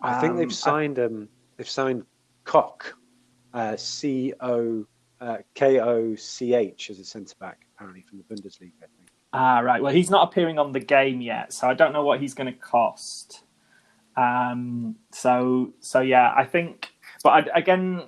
I 0.00 0.20
think 0.20 0.36
they've 0.36 0.46
um, 0.46 0.50
signed 0.50 0.98
um, 0.98 1.28
they've 1.56 1.68
signed 1.68 2.04
Koch, 2.44 2.94
uh, 3.54 3.76
C 3.76 4.34
O 4.40 4.86
uh, 5.20 5.38
K 5.54 5.80
O 5.80 6.14
C 6.16 6.54
H 6.54 6.90
as 6.90 6.98
a 6.98 7.04
centre 7.04 7.36
back 7.38 7.66
apparently 7.74 8.02
from 8.02 8.18
the 8.18 8.24
Bundesliga. 8.24 8.72
I 8.82 8.86
think. 8.86 9.10
Ah, 9.32 9.60
right. 9.60 9.82
Well, 9.82 9.92
he's 9.92 10.10
not 10.10 10.28
appearing 10.28 10.58
on 10.58 10.72
the 10.72 10.80
game 10.80 11.20
yet, 11.20 11.52
so 11.52 11.68
I 11.68 11.74
don't 11.74 11.92
know 11.92 12.04
what 12.04 12.20
he's 12.20 12.34
going 12.34 12.52
to 12.52 12.58
cost. 12.58 13.43
Um, 14.16 14.96
so, 15.12 15.72
so 15.80 16.00
yeah, 16.00 16.32
I 16.36 16.44
think, 16.44 16.90
but 17.22 17.30
I, 17.30 17.58
again, 17.58 18.02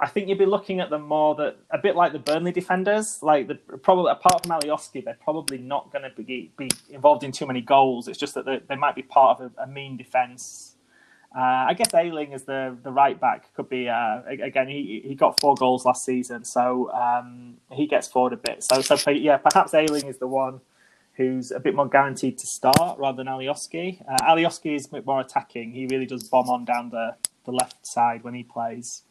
I 0.00 0.08
think 0.08 0.28
you'd 0.28 0.38
be 0.38 0.46
looking 0.46 0.80
at 0.80 0.90
them 0.90 1.02
more 1.02 1.34
that 1.36 1.58
a 1.70 1.78
bit 1.78 1.94
like 1.94 2.12
the 2.12 2.18
Burnley 2.18 2.52
defenders, 2.52 3.22
like 3.22 3.48
the 3.48 3.54
probably 3.54 4.10
apart 4.10 4.46
from 4.46 4.58
Alioski, 4.58 5.04
they're 5.04 5.18
probably 5.22 5.58
not 5.58 5.92
going 5.92 6.02
to 6.02 6.22
be, 6.22 6.52
be 6.56 6.70
involved 6.90 7.22
in 7.22 7.32
too 7.32 7.46
many 7.46 7.60
goals. 7.60 8.08
It's 8.08 8.18
just 8.18 8.34
that 8.34 8.66
they, 8.68 8.76
might 8.76 8.96
be 8.96 9.02
part 9.02 9.40
of 9.40 9.52
a, 9.58 9.62
a 9.62 9.66
mean 9.66 9.96
defense 9.96 10.72
uh, 11.34 11.64
I 11.68 11.74
guess 11.74 11.94
Ayling 11.94 12.34
as 12.34 12.44
the 12.44 12.76
the 12.82 12.92
right 12.92 13.18
back 13.18 13.54
could 13.54 13.68
be 13.68 13.88
uh, 13.88 14.20
again. 14.28 14.68
He 14.68 15.02
he 15.04 15.14
got 15.14 15.40
four 15.40 15.54
goals 15.54 15.86
last 15.86 16.04
season, 16.04 16.44
so 16.44 16.90
um, 16.92 17.56
he 17.70 17.86
gets 17.86 18.06
forward 18.06 18.34
a 18.34 18.36
bit. 18.36 18.62
So 18.62 18.82
so 18.82 19.10
yeah, 19.10 19.38
perhaps 19.38 19.72
Ayling 19.72 20.06
is 20.06 20.18
the 20.18 20.26
one 20.26 20.60
who's 21.22 21.50
a 21.50 21.60
bit 21.60 21.74
more 21.74 21.88
guaranteed 21.88 22.38
to 22.38 22.46
start 22.46 22.98
rather 22.98 23.16
than 23.18 23.26
Alioski. 23.26 24.02
Uh, 24.08 24.16
Alioski 24.32 24.74
is 24.74 24.86
a 24.86 24.90
bit 24.90 25.06
more 25.06 25.20
attacking. 25.20 25.72
He 25.72 25.86
really 25.86 26.06
does 26.06 26.24
bomb 26.24 26.48
on 26.50 26.64
down 26.64 26.90
the 26.90 27.16
the 27.44 27.52
left 27.52 27.86
side 27.86 28.22
when 28.24 28.34
he 28.34 28.42
plays. 28.44 29.02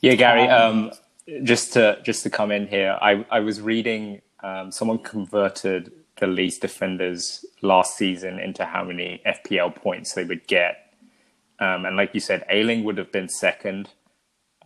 Yeah, 0.00 0.14
Gary. 0.14 0.42
Um, 0.48 0.90
um, 0.90 1.44
just 1.44 1.72
to 1.74 1.98
just 2.02 2.22
to 2.24 2.30
come 2.30 2.50
in 2.50 2.66
here, 2.66 2.96
I 3.00 3.24
I 3.30 3.40
was 3.40 3.60
reading 3.60 4.20
um, 4.42 4.70
someone 4.70 4.98
converted 4.98 5.92
the 6.20 6.26
Leeds 6.26 6.58
defenders 6.58 7.44
last 7.62 7.96
season 7.96 8.38
into 8.38 8.64
how 8.64 8.84
many 8.84 9.20
FPL 9.26 9.74
points 9.74 10.14
they 10.14 10.24
would 10.24 10.46
get, 10.46 10.94
um, 11.58 11.86
and 11.86 11.96
like 11.96 12.14
you 12.14 12.20
said, 12.20 12.44
Ayling 12.50 12.84
would 12.84 12.98
have 12.98 13.10
been 13.10 13.28
second 13.28 13.90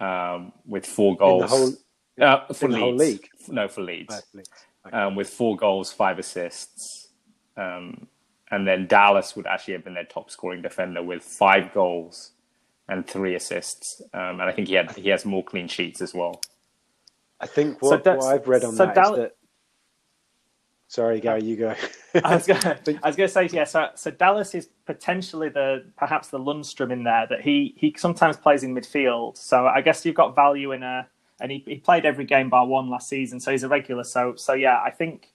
um, 0.01 0.53
with 0.67 0.85
four 0.87 1.17
goals. 1.17 1.51
whole- 1.51 1.73
uh, 2.21 2.53
for 2.53 2.67
in 2.67 2.73
the 2.73 2.79
whole 2.79 2.95
Leeds. 2.97 3.23
league? 3.23 3.29
No, 3.49 3.69
for 3.69 3.83
Leeds. 3.83 4.13
Actually. 4.15 4.41
Okay. 4.41 4.68
Um, 4.93 5.15
with 5.17 5.29
four 5.29 5.57
goals, 5.57 5.93
five 5.93 6.19
assists. 6.19 7.09
Um, 7.57 8.09
and 8.51 8.67
then 8.67 8.87
Dallas 8.87 9.37
would 9.37 9.47
actually 9.47 9.75
have 9.75 9.85
been 9.85 9.95
their 9.95 10.05
top 10.05 10.31
scoring 10.31 10.63
defender 10.63 11.03
with 11.03 11.23
five 11.23 11.73
goals 11.75 12.33
and 12.89 13.07
three 13.07 13.35
assists. 13.35 14.01
Um, 14.15 14.41
and 14.41 14.43
I 14.43 14.53
think 14.53 14.69
he 14.69 14.75
had 14.75 14.91
he 14.97 15.11
has 15.11 15.25
more 15.25 15.45
clean 15.45 15.69
sheets 15.69 16.01
as 16.01 16.15
well. 16.15 16.41
I 17.41 17.47
think 17.47 17.83
what, 17.83 18.05
that's- 18.05 18.25
what 18.25 18.35
I've 18.35 18.49
read 18.49 18.65
on 18.65 18.75
so 18.75 18.87
that 18.87 18.91
is 18.91 18.95
Dal- 18.95 19.17
that. 19.17 19.37
Sorry, 20.91 21.21
Gary, 21.21 21.45
you 21.45 21.57
go. 21.57 21.75
I 22.25 22.35
was 22.37 22.47
going 22.47 22.61
to, 22.85 22.99
I 23.03 23.09
was 23.09 23.17
going 23.17 23.29
to 23.29 23.29
say, 23.29 23.47
yeah. 23.53 23.65
So, 23.65 23.89
so 23.95 24.11
Dallas 24.11 24.55
is 24.55 24.71
potentially 24.87 25.51
the 25.51 25.85
perhaps 25.99 26.29
the 26.29 26.39
Lundstram 26.39 26.91
in 26.91 27.05
there 27.05 27.27
that 27.29 27.43
he 27.43 27.75
he 27.77 27.95
sometimes 27.99 28.39
plays 28.39 28.63
in 28.63 28.75
midfield. 28.75 29.37
So 29.37 29.67
I 29.67 29.83
guess 29.83 30.07
you've 30.07 30.15
got 30.15 30.35
value 30.35 30.73
in 30.73 30.83
a, 30.83 31.07
and 31.41 31.53
he, 31.53 31.63
he 31.67 31.77
played 31.77 32.05
every 32.05 32.25
game 32.25 32.51
bar 32.51 32.67
one 32.67 32.89
last 32.91 33.09
season, 33.09 33.41
so 33.41 33.51
he's 33.51 33.63
a 33.63 33.69
regular. 33.69 34.05
So 34.05 34.35
so 34.37 34.55
yeah, 34.55 34.81
I 34.85 34.91
think 34.91 35.33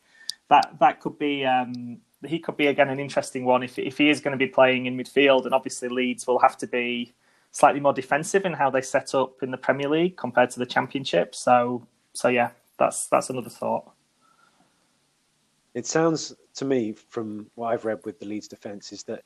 that 0.50 0.78
that 0.80 1.00
could 1.00 1.18
be 1.18 1.46
um, 1.46 1.98
he 2.26 2.40
could 2.40 2.58
be 2.58 2.68
again 2.68 2.90
an 2.90 3.00
interesting 3.00 3.46
one 3.46 3.64
if 3.64 3.78
if 3.80 3.98
he 3.98 4.10
is 4.10 4.22
going 4.22 4.38
to 4.38 4.38
be 4.38 4.48
playing 4.52 4.86
in 4.86 4.98
midfield, 4.98 5.46
and 5.46 5.54
obviously 5.54 5.90
Leeds 5.90 6.28
will 6.28 6.40
have 6.40 6.58
to 6.58 6.68
be 6.68 7.14
slightly 7.52 7.80
more 7.80 7.94
defensive 7.94 8.46
in 8.46 8.54
how 8.54 8.70
they 8.70 8.82
set 8.82 9.14
up 9.14 9.44
in 9.44 9.52
the 9.52 9.58
Premier 9.58 9.88
League 9.88 10.18
compared 10.18 10.50
to 10.52 10.60
the 10.60 10.66
Championship. 10.66 11.36
So 11.36 11.88
so 12.14 12.28
yeah, 12.28 12.52
that's 12.78 13.08
that's 13.08 13.30
another 13.30 13.50
thought. 13.50 13.92
It 15.74 15.88
sounds 15.88 16.36
to 16.56 16.66
me, 16.66 16.94
from 16.94 17.48
what 17.56 17.74
I've 17.74 17.86
read 17.86 18.02
with 18.06 18.20
the 18.20 18.26
Leeds 18.26 18.48
defence, 18.48 18.92
is 18.92 19.04
that 19.04 19.24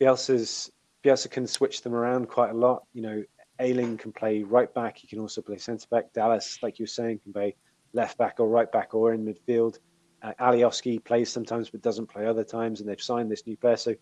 Bielsa's 0.00 0.70
Bielsa 1.04 1.30
can 1.30 1.46
switch 1.46 1.82
them 1.82 1.94
around 1.94 2.28
quite 2.28 2.50
a 2.50 2.54
lot. 2.54 2.84
You 2.94 3.02
know, 3.02 3.24
Ayling 3.60 3.96
can 3.96 4.12
play 4.12 4.42
right 4.42 4.72
back. 4.74 4.98
He 4.98 5.06
can 5.06 5.18
also 5.18 5.42
play 5.42 5.58
centre 5.58 5.86
back. 5.90 6.12
Dallas, 6.12 6.58
like 6.62 6.78
you 6.78 6.84
were 6.84 6.88
saying, 6.88 7.20
can 7.24 7.32
play 7.32 7.56
left 7.92 8.18
back 8.18 8.38
or 8.38 8.48
right 8.48 8.70
back 8.70 8.94
or 8.94 9.14
in 9.14 9.24
midfield. 9.24 9.78
Uh, 10.22 10.32
Alioski 10.40 11.02
plays 11.02 11.30
sometimes 11.30 11.70
but 11.70 11.82
doesn't 11.82 12.06
play 12.06 12.26
other 12.26 12.44
times, 12.44 12.80
and 12.80 12.88
they've 12.88 13.00
signed 13.00 13.30
this 13.30 13.46
new 13.46 13.56
player. 13.56 13.76
So 13.76 13.94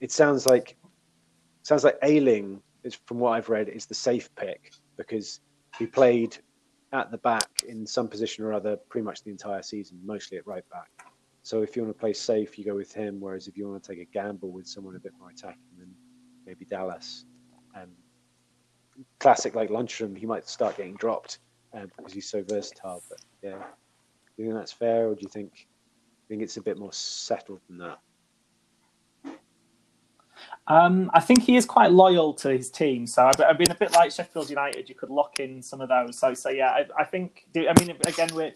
it 0.00 0.10
sounds 0.10 0.46
like 0.46 0.76
sounds 1.62 1.84
like 1.84 1.98
Ayling 2.02 2.60
is, 2.82 2.98
from 3.06 3.18
what 3.18 3.30
I've 3.30 3.48
read, 3.48 3.68
is 3.68 3.86
the 3.86 3.94
safe 3.94 4.32
pick 4.34 4.72
because 4.96 5.40
he 5.78 5.86
played 5.86 6.36
at 6.92 7.10
the 7.10 7.18
back 7.18 7.48
in 7.66 7.86
some 7.86 8.08
position 8.08 8.44
or 8.44 8.52
other 8.52 8.76
pretty 8.88 9.04
much 9.04 9.22
the 9.22 9.30
entire 9.30 9.62
season, 9.62 9.98
mostly 10.04 10.38
at 10.38 10.46
right 10.46 10.68
back. 10.70 10.90
So 11.42 11.62
if 11.62 11.74
you 11.74 11.82
want 11.82 11.96
to 11.96 12.00
play 12.00 12.12
safe, 12.12 12.58
you 12.58 12.64
go 12.64 12.74
with 12.74 12.92
him. 12.92 13.20
Whereas 13.20 13.48
if 13.48 13.56
you 13.56 13.68
want 13.68 13.82
to 13.82 13.92
take 13.92 14.00
a 14.00 14.04
gamble 14.12 14.50
with 14.50 14.66
someone 14.66 14.94
a 14.96 15.00
bit 15.00 15.12
more 15.18 15.30
attacking, 15.30 15.62
then 15.78 15.92
maybe 16.46 16.64
Dallas. 16.64 17.24
Um, 17.74 17.88
classic 19.18 19.54
like 19.54 19.70
Lundstram, 19.70 20.16
he 20.16 20.26
might 20.26 20.48
start 20.48 20.76
getting 20.76 20.94
dropped 20.94 21.38
um, 21.72 21.90
because 21.96 22.12
he's 22.12 22.28
so 22.28 22.42
versatile. 22.42 23.02
But 23.08 23.18
yeah, 23.42 23.62
do 24.36 24.42
you 24.42 24.44
think 24.46 24.54
that's 24.56 24.72
fair, 24.72 25.08
or 25.08 25.14
do 25.14 25.22
you 25.22 25.28
think 25.28 25.66
think 26.28 26.42
it's 26.42 26.56
a 26.56 26.62
bit 26.62 26.78
more 26.78 26.92
settled 26.92 27.60
than 27.68 27.78
that? 27.78 27.98
Um, 30.66 31.10
I 31.12 31.20
think 31.20 31.42
he 31.42 31.56
is 31.56 31.66
quite 31.66 31.90
loyal 31.92 32.32
to 32.34 32.50
his 32.50 32.70
team, 32.70 33.06
so 33.06 33.26
I've, 33.26 33.40
I've 33.40 33.58
been 33.58 33.70
a 33.70 33.74
bit 33.74 33.92
like 33.92 34.12
Sheffield 34.12 34.48
United. 34.48 34.88
You 34.88 34.94
could 34.94 35.10
lock 35.10 35.40
in 35.40 35.60
some 35.62 35.80
of 35.80 35.88
those. 35.88 36.18
So, 36.18 36.34
so 36.34 36.50
yeah, 36.50 36.70
I, 36.70 36.86
I 36.98 37.04
think. 37.04 37.46
I 37.56 37.72
mean, 37.80 37.96
again, 38.06 38.30
we're 38.32 38.52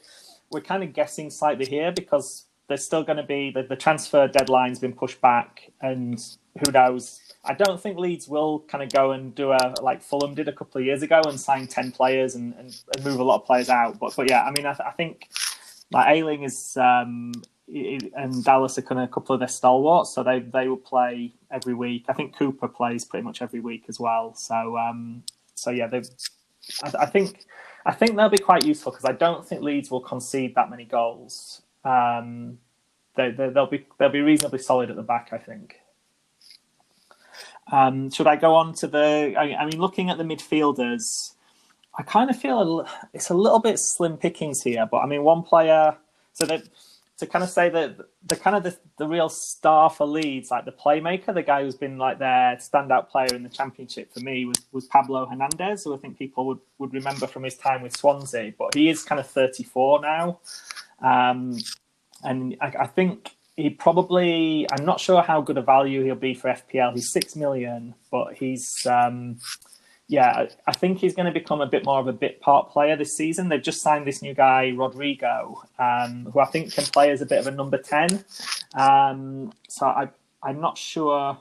we're 0.51 0.61
kind 0.61 0.83
of 0.83 0.93
guessing 0.93 1.31
slightly 1.31 1.67
here 1.67 1.93
because 1.93 2.47
there's 2.69 2.85
still 2.85 3.03
going 3.03 3.19
to 3.19 3.23
be 3.23 3.51
the, 3.51 3.63
the 3.63 3.77
transfer 3.77 4.27
deadline's 4.27 4.79
been 4.79 4.93
pushed 4.93 5.21
back, 5.21 5.71
and 5.81 6.23
who 6.65 6.73
knows? 6.73 7.21
I 7.45 7.55
don't 7.55 7.81
think 7.81 7.99
Leeds 7.99 8.29
will 8.29 8.61
kind 8.61 8.83
of 8.83 8.93
go 8.93 9.13
and 9.13 9.35
do 9.35 9.53
a 9.53 9.75
like 9.81 10.03
Fulham 10.03 10.35
did 10.35 10.49
a 10.49 10.53
couple 10.53 10.81
of 10.81 10.87
years 10.87 11.03
ago 11.03 11.21
and 11.27 11.39
sign 11.39 11.67
ten 11.67 11.93
players 11.93 12.35
and, 12.35 12.55
and, 12.55 12.77
and 12.95 13.05
move 13.05 13.21
a 13.21 13.25
lot 13.25 13.37
of 13.43 13.47
players 13.47 13.69
out. 13.69 13.99
But 13.99 14.15
but 14.17 14.29
yeah, 14.29 14.43
I 14.45 14.51
mean, 14.51 14.67
I, 14.67 14.77
I 14.85 14.91
think 14.93 15.29
like 15.93 16.09
Ayling 16.09 16.43
is 16.43 16.77
um, 16.77 17.33
and 17.69 18.45
Dallas 18.45 18.79
are 18.79 18.83
kind 18.83 19.01
of 19.01 19.09
a 19.09 19.13
couple 19.13 19.35
of 19.35 19.41
their 19.41 19.49
stalwarts, 19.49 20.11
so 20.11 20.23
they 20.23 20.41
they 20.41 20.69
will 20.69 20.77
play 20.77 21.33
every 21.51 21.75
week. 21.75 22.07
I 22.09 22.13
think 22.13 22.37
Cooper 22.37 22.69
plays 22.69 23.05
pretty 23.05 23.25
much 23.25 23.43
every 23.43 23.61
week 23.61 23.85
as 23.89 24.01
well. 24.01 24.35
So 24.35 24.77
um, 24.77 25.23
so 25.55 25.71
yeah, 25.71 25.87
they 25.87 26.03
I, 26.83 26.93
I 27.01 27.07
think 27.07 27.45
I 27.85 27.93
think 27.93 28.17
they'll 28.17 28.29
be 28.29 28.39
quite 28.39 28.65
useful 28.65 28.93
because 28.93 29.05
I 29.05 29.13
don't 29.13 29.47
think 29.47 29.63
Leeds 29.63 29.91
will 29.91 30.01
concede 30.01 30.55
that 30.57 30.71
many 30.71 30.85
goals. 30.85 31.63
Um, 31.87 32.59
they, 33.17 33.31
they 33.31 33.49
they'll 33.51 33.67
be 33.67 33.87
they'll 33.99 34.11
be 34.11 34.21
reasonably 34.21 34.59
solid 34.59 34.91
at 34.91 34.97
the 34.97 35.03
back, 35.03 35.31
I 35.33 35.39
think. 35.39 35.77
Um, 37.73 38.11
should 38.11 38.27
I 38.27 38.37
go 38.37 38.55
on 38.55 38.75
to 38.75 38.87
the? 38.87 39.35
I, 39.37 39.55
I 39.55 39.67
mean, 39.67 39.81
looking 39.81 40.11
at 40.11 40.19
the 40.19 40.25
midfielders, 40.25 41.35
I 41.97 42.03
kind 42.03 42.31
of 42.31 42.39
feel 42.39 42.81
a, 42.81 43.09
it's 43.13 43.31
a 43.31 43.35
little 43.35 43.61
bit 43.61 43.79
slim 43.79 44.17
pickings 44.17 44.63
here. 44.63 44.87
But 44.91 44.99
I 44.99 45.07
mean, 45.07 45.23
one 45.23 45.43
player. 45.43 45.97
So 46.33 46.45
that 46.47 46.65
to 47.19 47.27
kind 47.27 47.43
of 47.43 47.49
say 47.49 47.71
that 47.71 47.97
the 48.27 48.37
kind 48.37 48.57
of 48.57 48.63
the, 48.63 48.77
the 48.99 49.09
real 49.09 49.31
star 49.31 49.89
for 49.89 50.07
Leeds, 50.07 50.51
like 50.51 50.67
the 50.67 50.73
playmaker, 50.73 51.33
the 51.33 51.43
guy 51.43 51.63
who's 51.63 51.75
been 51.75 51.97
like 51.97 52.19
their 52.19 52.57
standout 52.57 53.09
player 53.09 53.35
in 53.35 53.43
the 53.43 53.49
championship 53.49 54.13
for 54.13 54.21
me 54.21 54.45
was, 54.45 54.57
was 54.73 54.85
Pablo 54.87 55.25
Hernandez, 55.25 55.85
who 55.85 55.95
I 55.95 55.99
think 55.99 56.19
people 56.19 56.47
would, 56.47 56.59
would 56.79 56.93
remember 56.93 57.27
from 57.27 57.45
his 57.45 57.57
time 57.57 57.81
with 57.81 57.97
Swansea. 57.97 58.53
But 58.59 58.75
he 58.75 58.91
is 58.91 59.03
kind 59.03 59.19
of 59.19 59.27
34 59.27 60.03
now. 60.03 60.41
Um, 61.03 61.59
and 62.23 62.57
I, 62.61 62.73
I 62.81 62.87
think 62.87 63.37
he 63.57 63.71
probably, 63.71 64.67
I'm 64.73 64.85
not 64.85 65.01
sure 65.01 65.23
how 65.23 65.41
good 65.41 65.59
a 65.59 65.63
value 65.63 66.05
he'll 66.05 66.15
be 66.17 66.35
for 66.35 66.49
FPL. 66.51 66.95
He's 66.95 67.13
6 67.13 67.37
million, 67.37 67.95
but 68.11 68.35
he's, 68.35 68.87
um, 68.87 69.39
yeah, 70.09 70.47
I- 70.67 70.73
think 70.73 70.99
he's 70.99 71.15
going 71.15 71.27
to 71.27 71.33
become 71.33 71.61
a 71.61 71.67
bit 71.67 71.85
more 71.85 72.01
of 72.01 72.07
a 72.07 72.13
bit 72.13 72.41
part 72.41 72.71
player 72.71 72.97
this 72.97 73.17
season. 73.17 73.49
They've 73.49 73.63
just 73.63 73.83
signed 73.83 74.07
this 74.07 74.23
new 74.23 74.35
guy, 74.35 74.73
Rodrigo, 74.77 75.63
um, 75.79 76.29
who 76.33 76.41
I 76.41 76.47
think 76.47 76.73
can 76.75 76.85
play 76.85 77.11
as 77.11 77.23
a 77.23 77.27
bit 77.27 77.39
of 77.41 77.47
a 77.47 77.51
number 77.51 77.79
10. 77.79 78.25
Um, 78.75 79.53
so 79.69 79.87
I, 79.87 80.09
I'm 80.43 80.61
not 80.61 80.79
sure 80.79 81.39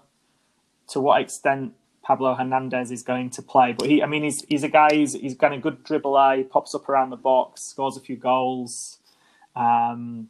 to 0.89 1.01
what 1.01 1.21
extent 1.21 1.73
Pablo 2.03 2.35
Hernandez 2.35 2.91
is 2.91 3.03
going 3.03 3.31
to 3.31 3.41
play, 3.41 3.73
but 3.73 3.87
he, 3.89 4.03
I 4.03 4.07
mean, 4.07 4.23
he's, 4.23 4.43
he's 4.47 4.63
a 4.63 4.69
guy, 4.69 4.89
he's, 4.93 5.13
he's 5.13 5.35
got 5.35 5.53
a 5.53 5.57
good 5.57 5.83
dribble 5.83 6.33
he 6.35 6.43
pops 6.43 6.75
up 6.75 6.87
around 6.89 7.09
the 7.11 7.17
box, 7.17 7.63
scores 7.63 7.97
a 7.97 8.01
few 8.01 8.15
goals. 8.15 8.99
Um, 9.55 10.29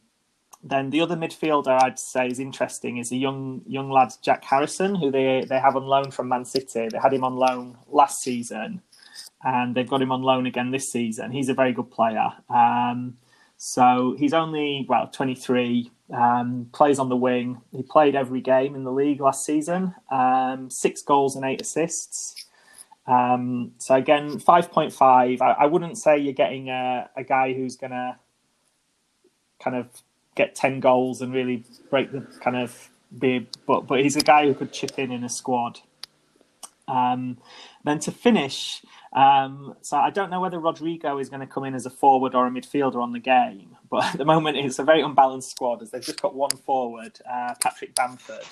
then 0.64 0.90
the 0.90 1.02
other 1.02 1.16
midfielder 1.16 1.80
I'd 1.82 2.00
say 2.00 2.28
is 2.28 2.40
interesting 2.40 2.98
is 2.98 3.12
a 3.12 3.16
young 3.16 3.62
young 3.68 3.92
lad 3.92 4.12
Jack 4.24 4.44
Harrison, 4.44 4.96
who 4.96 5.12
they 5.12 5.46
they 5.48 5.60
have 5.60 5.76
on 5.76 5.86
loan 5.86 6.10
from 6.12 6.28
Man 6.28 6.44
City. 6.44 6.88
They 6.90 6.98
had 6.98 7.14
him 7.14 7.24
on 7.24 7.36
loan 7.36 7.78
last 7.88 8.22
season, 8.22 8.82
and 9.44 9.76
they've 9.76 9.90
got 9.90 10.02
him 10.02 10.12
on 10.12 10.24
loan 10.24 10.48
again 10.48 10.72
this 10.72 10.92
season. 10.92 11.32
He's 11.32 11.50
a 11.50 11.54
very 11.54 11.72
good 11.72 11.92
player. 11.92 12.30
Um, 12.50 13.18
so 13.58 14.16
he's 14.18 14.34
only 14.34 14.86
well 14.90 15.08
23, 15.08 15.92
um, 16.14 16.68
plays 16.74 16.98
on 16.98 17.10
the 17.10 17.16
wing. 17.16 17.62
He 17.72 17.84
played 17.84 18.16
every 18.16 18.42
game 18.42 18.76
in 18.76 18.84
the 18.84 18.92
league 18.92 19.22
last 19.22 19.46
season. 19.46 19.94
Um, 20.12 20.70
six 20.72 21.04
goals 21.04 21.36
and 21.36 21.46
eight 21.46 21.62
assists. 21.62 22.44
Um, 23.06 23.74
so 23.78 23.94
again, 23.94 24.40
five 24.40 24.72
point 24.72 24.92
five. 24.92 25.42
I, 25.42 25.52
I 25.52 25.66
wouldn't 25.68 26.00
say 26.00 26.18
you're 26.18 26.34
getting 26.34 26.70
a, 26.70 27.08
a 27.16 27.24
guy 27.24 27.54
who's 27.54 27.76
gonna 27.76 28.18
kind 29.66 29.78
of 29.78 29.88
get 30.36 30.56
10 30.56 30.82
goals 30.82 31.22
and 31.24 31.34
really 31.34 31.66
break 31.92 32.14
the 32.14 32.22
kind 32.42 32.58
of 32.58 32.92
be 33.20 33.48
but 33.68 33.88
but 33.88 34.02
he's 34.02 34.18
a 34.18 34.22
guy 34.22 34.46
who 34.48 34.56
could 34.56 34.74
chip 34.74 35.00
in 35.00 35.12
in 35.12 35.26
a 35.26 35.30
squad. 35.30 35.82
Um, 36.88 37.40
then 37.84 38.00
to 38.02 38.12
finish 38.12 38.84
um, 39.14 39.76
so 39.82 39.98
I 39.98 40.12
don't 40.12 40.30
know 40.32 40.42
whether 40.42 40.60
Rodrigo 40.60 41.20
is 41.20 41.30
going 41.30 41.40
to 41.42 41.48
come 41.48 41.66
in 41.66 41.76
as 41.76 41.88
a 41.88 41.92
forward 41.92 42.36
or 42.36 42.48
a 42.48 42.52
midfielder 42.52 43.02
on 43.02 43.14
the 43.14 43.20
game 43.20 43.78
but 43.92 44.06
at 44.06 44.20
the 44.20 44.26
moment 44.26 44.58
it's 44.58 44.80
a 44.80 44.86
very 44.86 45.02
unbalanced 45.02 45.52
squad 45.52 45.82
as 45.84 45.92
they've 45.92 46.04
just 46.04 46.22
got 46.22 46.36
one 46.36 46.52
forward 46.52 47.20
uh, 47.32 47.56
Patrick 47.62 47.96
Bamford. 47.96 48.48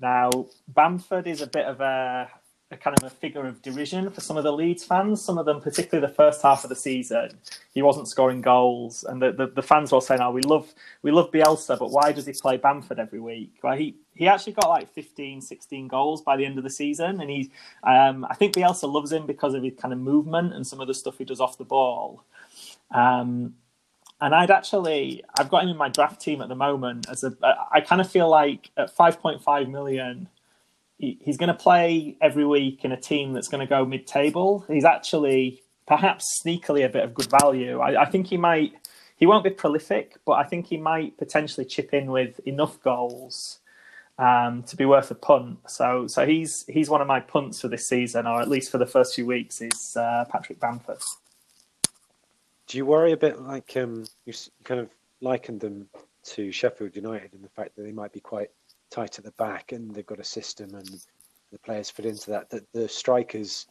Now 0.00 0.30
Bamford 0.68 1.26
is 1.26 1.42
a 1.42 1.48
bit 1.48 1.66
of 1.66 1.80
a 1.80 2.30
a 2.74 2.76
kind 2.76 2.96
of 2.98 3.04
a 3.04 3.10
figure 3.10 3.46
of 3.46 3.62
derision 3.62 4.10
for 4.10 4.20
some 4.20 4.36
of 4.36 4.44
the 4.44 4.52
Leeds 4.52 4.84
fans. 4.84 5.22
Some 5.22 5.38
of 5.38 5.46
them, 5.46 5.60
particularly 5.60 6.06
the 6.06 6.12
first 6.12 6.42
half 6.42 6.64
of 6.64 6.68
the 6.68 6.76
season, 6.76 7.30
he 7.72 7.82
wasn't 7.82 8.08
scoring 8.08 8.40
goals, 8.40 9.04
and 9.04 9.22
the, 9.22 9.32
the, 9.32 9.46
the 9.46 9.62
fans 9.62 9.92
were 9.92 10.00
saying, 10.00 10.20
"Oh, 10.20 10.30
we 10.32 10.42
love 10.42 10.74
we 11.02 11.10
love 11.10 11.30
Bielsa, 11.30 11.78
but 11.78 11.90
why 11.90 12.12
does 12.12 12.26
he 12.26 12.32
play 12.32 12.56
Bamford 12.56 12.98
every 12.98 13.20
week?" 13.20 13.58
Well, 13.62 13.76
he 13.76 13.96
he 14.14 14.28
actually 14.28 14.52
got 14.52 14.68
like 14.68 14.92
15, 14.92 15.40
16 15.40 15.88
goals 15.88 16.22
by 16.22 16.36
the 16.36 16.44
end 16.44 16.58
of 16.58 16.64
the 16.64 16.70
season, 16.70 17.20
and 17.20 17.30
he 17.30 17.50
um, 17.82 18.26
I 18.28 18.34
think 18.34 18.54
Bielsa 18.54 18.92
loves 18.92 19.12
him 19.12 19.26
because 19.26 19.54
of 19.54 19.62
his 19.62 19.74
kind 19.78 19.92
of 19.92 20.00
movement 20.00 20.52
and 20.52 20.66
some 20.66 20.80
of 20.80 20.88
the 20.88 20.94
stuff 20.94 21.18
he 21.18 21.24
does 21.24 21.40
off 21.40 21.58
the 21.58 21.64
ball. 21.64 22.24
Um, 22.90 23.54
and 24.20 24.34
I'd 24.34 24.50
actually 24.50 25.22
I've 25.38 25.50
got 25.50 25.64
him 25.64 25.70
in 25.70 25.76
my 25.76 25.88
draft 25.88 26.20
team 26.20 26.40
at 26.40 26.48
the 26.48 26.54
moment 26.54 27.08
as 27.10 27.24
a 27.24 27.34
I 27.70 27.80
kind 27.80 28.00
of 28.00 28.10
feel 28.10 28.28
like 28.28 28.70
at 28.76 28.90
five 28.90 29.20
point 29.20 29.42
five 29.42 29.68
million 29.68 30.28
he- 30.98 31.18
he's 31.20 31.36
going 31.36 31.48
to 31.48 31.54
play 31.54 32.16
every 32.20 32.44
week 32.44 32.84
in 32.84 32.92
a 32.92 33.00
team 33.00 33.32
that's 33.32 33.48
going 33.48 33.60
to 33.60 33.68
go 33.68 33.84
mid-table. 33.84 34.64
He's 34.68 34.84
actually 34.84 35.62
perhaps 35.86 36.40
sneakily 36.44 36.84
a 36.84 36.88
bit 36.88 37.04
of 37.04 37.14
good 37.14 37.30
value. 37.40 37.80
I, 37.80 38.02
I 38.02 38.04
think 38.06 38.26
he 38.28 38.36
might. 38.36 38.72
He 39.16 39.26
won't 39.26 39.44
be 39.44 39.50
prolific, 39.50 40.18
but 40.26 40.32
I 40.32 40.44
think 40.44 40.66
he 40.66 40.76
might 40.76 41.16
potentially 41.16 41.64
chip 41.64 41.94
in 41.94 42.10
with 42.10 42.40
enough 42.40 42.82
goals 42.82 43.60
um, 44.18 44.64
to 44.64 44.76
be 44.76 44.84
worth 44.84 45.10
a 45.10 45.14
punt. 45.14 45.58
So, 45.68 46.06
so 46.08 46.26
he's 46.26 46.64
he's 46.68 46.90
one 46.90 47.00
of 47.00 47.06
my 47.06 47.20
punts 47.20 47.60
for 47.60 47.68
this 47.68 47.86
season, 47.86 48.26
or 48.26 48.40
at 48.40 48.48
least 48.48 48.70
for 48.72 48.78
the 48.78 48.86
first 48.86 49.14
few 49.14 49.26
weeks, 49.26 49.60
is 49.60 49.96
uh, 49.96 50.24
Patrick 50.30 50.58
Bamford. 50.58 50.98
Do 52.66 52.78
you 52.78 52.86
worry 52.86 53.12
a 53.12 53.16
bit 53.16 53.40
like 53.40 53.76
um, 53.76 54.04
you 54.24 54.32
kind 54.64 54.80
of 54.80 54.88
likened 55.20 55.60
them 55.60 55.88
to 56.24 56.50
Sheffield 56.50 56.96
United 56.96 57.34
in 57.34 57.42
the 57.42 57.48
fact 57.48 57.76
that 57.76 57.82
they 57.82 57.92
might 57.92 58.12
be 58.12 58.20
quite 58.20 58.50
tight 58.94 59.18
at 59.18 59.24
the 59.24 59.32
back 59.32 59.72
and 59.72 59.92
they've 59.92 60.06
got 60.06 60.20
a 60.20 60.24
system 60.24 60.74
and 60.74 60.88
the 61.50 61.58
players 61.58 61.90
fit 61.90 62.06
into 62.06 62.30
that. 62.30 62.48
That 62.50 62.70
the 62.72 62.88
strikers 62.88 63.66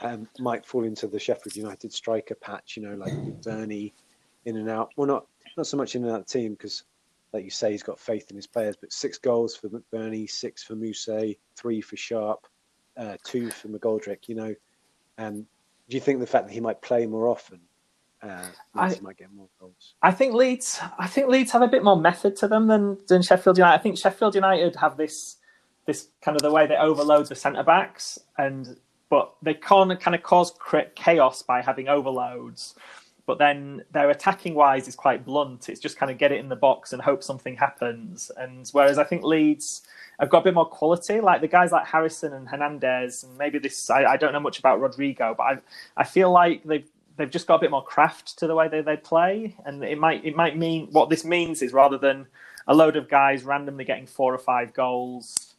um, 0.00 0.28
might 0.38 0.66
fall 0.66 0.84
into 0.84 1.06
the 1.06 1.18
Sheffield 1.18 1.56
United 1.56 1.92
striker 1.92 2.34
patch, 2.34 2.76
you 2.76 2.82
know, 2.82 2.94
like 2.94 3.14
Bernie 3.42 3.94
in 4.44 4.56
and 4.56 4.68
out. 4.68 4.90
Well, 4.96 5.06
not 5.06 5.26
not 5.56 5.66
so 5.66 5.76
much 5.76 5.96
in 5.96 6.04
and 6.04 6.12
out 6.12 6.26
team 6.26 6.52
because, 6.52 6.84
like 7.32 7.44
you 7.44 7.50
say, 7.50 7.72
he's 7.72 7.82
got 7.82 7.98
faith 7.98 8.30
in 8.30 8.36
his 8.36 8.46
players. 8.46 8.76
But 8.76 8.92
six 8.92 9.18
goals 9.18 9.56
for 9.56 9.68
McBurnie, 9.68 10.30
six 10.30 10.62
for 10.62 10.74
Mousset, 10.74 11.38
three 11.56 11.80
for 11.80 11.96
Sharp, 11.96 12.46
uh, 12.96 13.16
two 13.24 13.50
for 13.50 13.68
McGoldrick. 13.68 14.28
You 14.28 14.34
know, 14.34 14.54
and 15.16 15.46
do 15.88 15.96
you 15.96 16.00
think 16.00 16.20
the 16.20 16.26
fact 16.26 16.46
that 16.46 16.52
he 16.52 16.60
might 16.60 16.82
play 16.82 17.06
more 17.06 17.28
often 17.28 17.60
uh, 18.22 18.46
I, 18.74 18.98
might 19.00 19.16
get 19.16 19.32
more 19.32 19.48
goals. 19.60 19.94
I 20.02 20.10
think 20.10 20.34
Leeds. 20.34 20.80
I 20.98 21.06
think 21.06 21.28
Leeds 21.28 21.52
have 21.52 21.62
a 21.62 21.68
bit 21.68 21.84
more 21.84 21.96
method 21.96 22.36
to 22.36 22.48
them 22.48 22.66
than 22.66 22.98
than 23.06 23.22
Sheffield 23.22 23.58
United. 23.58 23.78
I 23.78 23.82
think 23.82 23.96
Sheffield 23.96 24.34
United 24.34 24.74
have 24.76 24.96
this 24.96 25.36
this 25.86 26.08
kind 26.20 26.36
of 26.36 26.42
the 26.42 26.50
way 26.50 26.66
they 26.66 26.76
overload 26.76 27.28
the 27.28 27.36
centre 27.36 27.62
backs, 27.62 28.18
and 28.36 28.76
but 29.08 29.34
they 29.42 29.54
can't 29.54 29.98
kind 30.00 30.14
of 30.14 30.22
cause 30.22 30.52
chaos 30.96 31.42
by 31.42 31.62
having 31.62 31.88
overloads. 31.88 32.74
But 33.24 33.38
then 33.38 33.82
their 33.92 34.08
attacking 34.08 34.54
wise 34.54 34.88
is 34.88 34.96
quite 34.96 35.24
blunt. 35.24 35.68
It's 35.68 35.80
just 35.80 35.98
kind 35.98 36.10
of 36.10 36.16
get 36.16 36.32
it 36.32 36.40
in 36.40 36.48
the 36.48 36.56
box 36.56 36.94
and 36.94 37.02
hope 37.02 37.22
something 37.22 37.56
happens. 37.56 38.30
And 38.38 38.66
whereas 38.72 38.98
I 38.98 39.04
think 39.04 39.22
Leeds 39.22 39.82
have 40.18 40.30
got 40.30 40.38
a 40.38 40.44
bit 40.44 40.54
more 40.54 40.64
quality, 40.64 41.20
like 41.20 41.42
the 41.42 41.46
guys 41.48 41.70
like 41.70 41.86
Harrison 41.86 42.32
and 42.32 42.48
Hernandez, 42.48 43.24
and 43.24 43.36
maybe 43.36 43.58
this 43.58 43.90
I, 43.90 44.04
I 44.04 44.16
don't 44.16 44.32
know 44.32 44.40
much 44.40 44.58
about 44.58 44.80
Rodrigo, 44.80 45.34
but 45.36 45.44
I 45.44 45.58
I 45.96 46.04
feel 46.04 46.32
like 46.32 46.64
they've 46.64 46.88
they've 47.18 47.30
just 47.30 47.46
got 47.46 47.56
a 47.56 47.58
bit 47.58 47.70
more 47.70 47.84
craft 47.84 48.38
to 48.38 48.46
the 48.46 48.54
way 48.54 48.68
they, 48.68 48.80
they 48.80 48.96
play, 48.96 49.56
and 49.66 49.84
it 49.84 49.98
might 49.98 50.24
it 50.24 50.34
might 50.34 50.56
mean 50.56 50.88
what 50.92 51.10
this 51.10 51.24
means 51.24 51.60
is 51.60 51.72
rather 51.72 51.98
than 51.98 52.26
a 52.66 52.74
load 52.74 52.96
of 52.96 53.08
guys 53.08 53.44
randomly 53.44 53.84
getting 53.84 54.06
four 54.06 54.32
or 54.32 54.38
five 54.38 54.72
goals, 54.72 55.54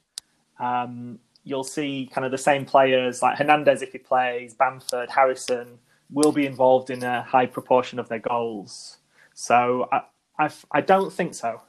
um, 0.60 1.20
you'll 1.44 1.64
see 1.64 2.10
kind 2.12 2.26
of 2.26 2.32
the 2.32 2.38
same 2.38 2.66
players 2.66 3.22
like 3.22 3.38
Hernandez 3.38 3.82
if 3.82 3.92
he 3.92 3.98
plays, 3.98 4.54
Bamford, 4.54 5.10
Harrison 5.10 5.80
will 6.12 6.32
be 6.32 6.46
involved 6.46 6.90
in 6.90 7.04
a 7.04 7.22
high 7.24 7.46
proportion 7.46 8.00
of 8.00 8.08
their 8.10 8.20
goals. 8.20 8.98
So 9.34 9.88
I 9.92 10.02
I, 10.40 10.50
I 10.72 10.82
don't 10.82 11.12
think 11.12 11.34
so. 11.34 11.62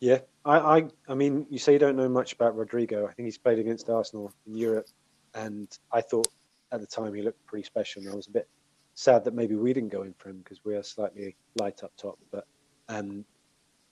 Yeah, 0.00 0.18
I, 0.44 0.58
I 0.58 0.84
I 1.08 1.14
mean, 1.14 1.46
you 1.48 1.58
say 1.58 1.72
you 1.72 1.78
don't 1.78 1.96
know 1.96 2.08
much 2.08 2.34
about 2.34 2.56
Rodrigo. 2.56 3.06
I 3.06 3.12
think 3.12 3.26
he's 3.26 3.38
played 3.38 3.58
against 3.58 3.88
Arsenal 3.88 4.34
in 4.46 4.56
Europe, 4.56 4.88
and 5.34 5.68
I 5.90 6.02
thought 6.02 6.28
at 6.72 6.80
the 6.80 6.86
time 6.86 7.14
he 7.14 7.22
looked 7.22 7.44
pretty 7.46 7.64
special. 7.64 8.02
And 8.02 8.10
I 8.10 8.14
was 8.14 8.26
a 8.26 8.32
bit 8.32 8.48
sad 8.94 9.24
that 9.24 9.34
maybe 9.34 9.54
we 9.54 9.72
didn't 9.72 9.90
go 9.90 10.02
in 10.02 10.14
for 10.14 10.30
him 10.30 10.38
because 10.38 10.64
we 10.64 10.74
are 10.74 10.82
slightly 10.82 11.36
light 11.56 11.82
up 11.82 11.92
top. 11.96 12.18
But 12.30 12.46
um, 12.88 13.24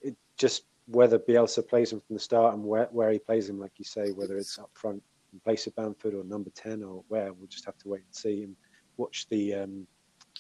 it 0.00 0.16
just 0.36 0.64
whether 0.86 1.18
Bielsa 1.18 1.66
plays 1.66 1.92
him 1.92 2.00
from 2.00 2.14
the 2.14 2.20
start 2.20 2.54
and 2.54 2.64
where, 2.64 2.88
where 2.90 3.10
he 3.10 3.18
plays 3.18 3.48
him, 3.48 3.60
like 3.60 3.72
you 3.76 3.84
say, 3.84 4.10
whether 4.10 4.36
it's 4.36 4.58
up 4.58 4.70
front 4.74 5.02
in 5.32 5.40
place 5.40 5.66
of 5.66 5.76
Bamford 5.76 6.14
or 6.14 6.24
number 6.24 6.50
10 6.50 6.82
or 6.82 7.04
where, 7.08 7.32
we'll 7.32 7.46
just 7.46 7.64
have 7.64 7.78
to 7.78 7.88
wait 7.88 8.02
and 8.04 8.14
see 8.14 8.42
and 8.42 8.56
watch 8.96 9.28
the 9.28 9.54
um, 9.54 9.86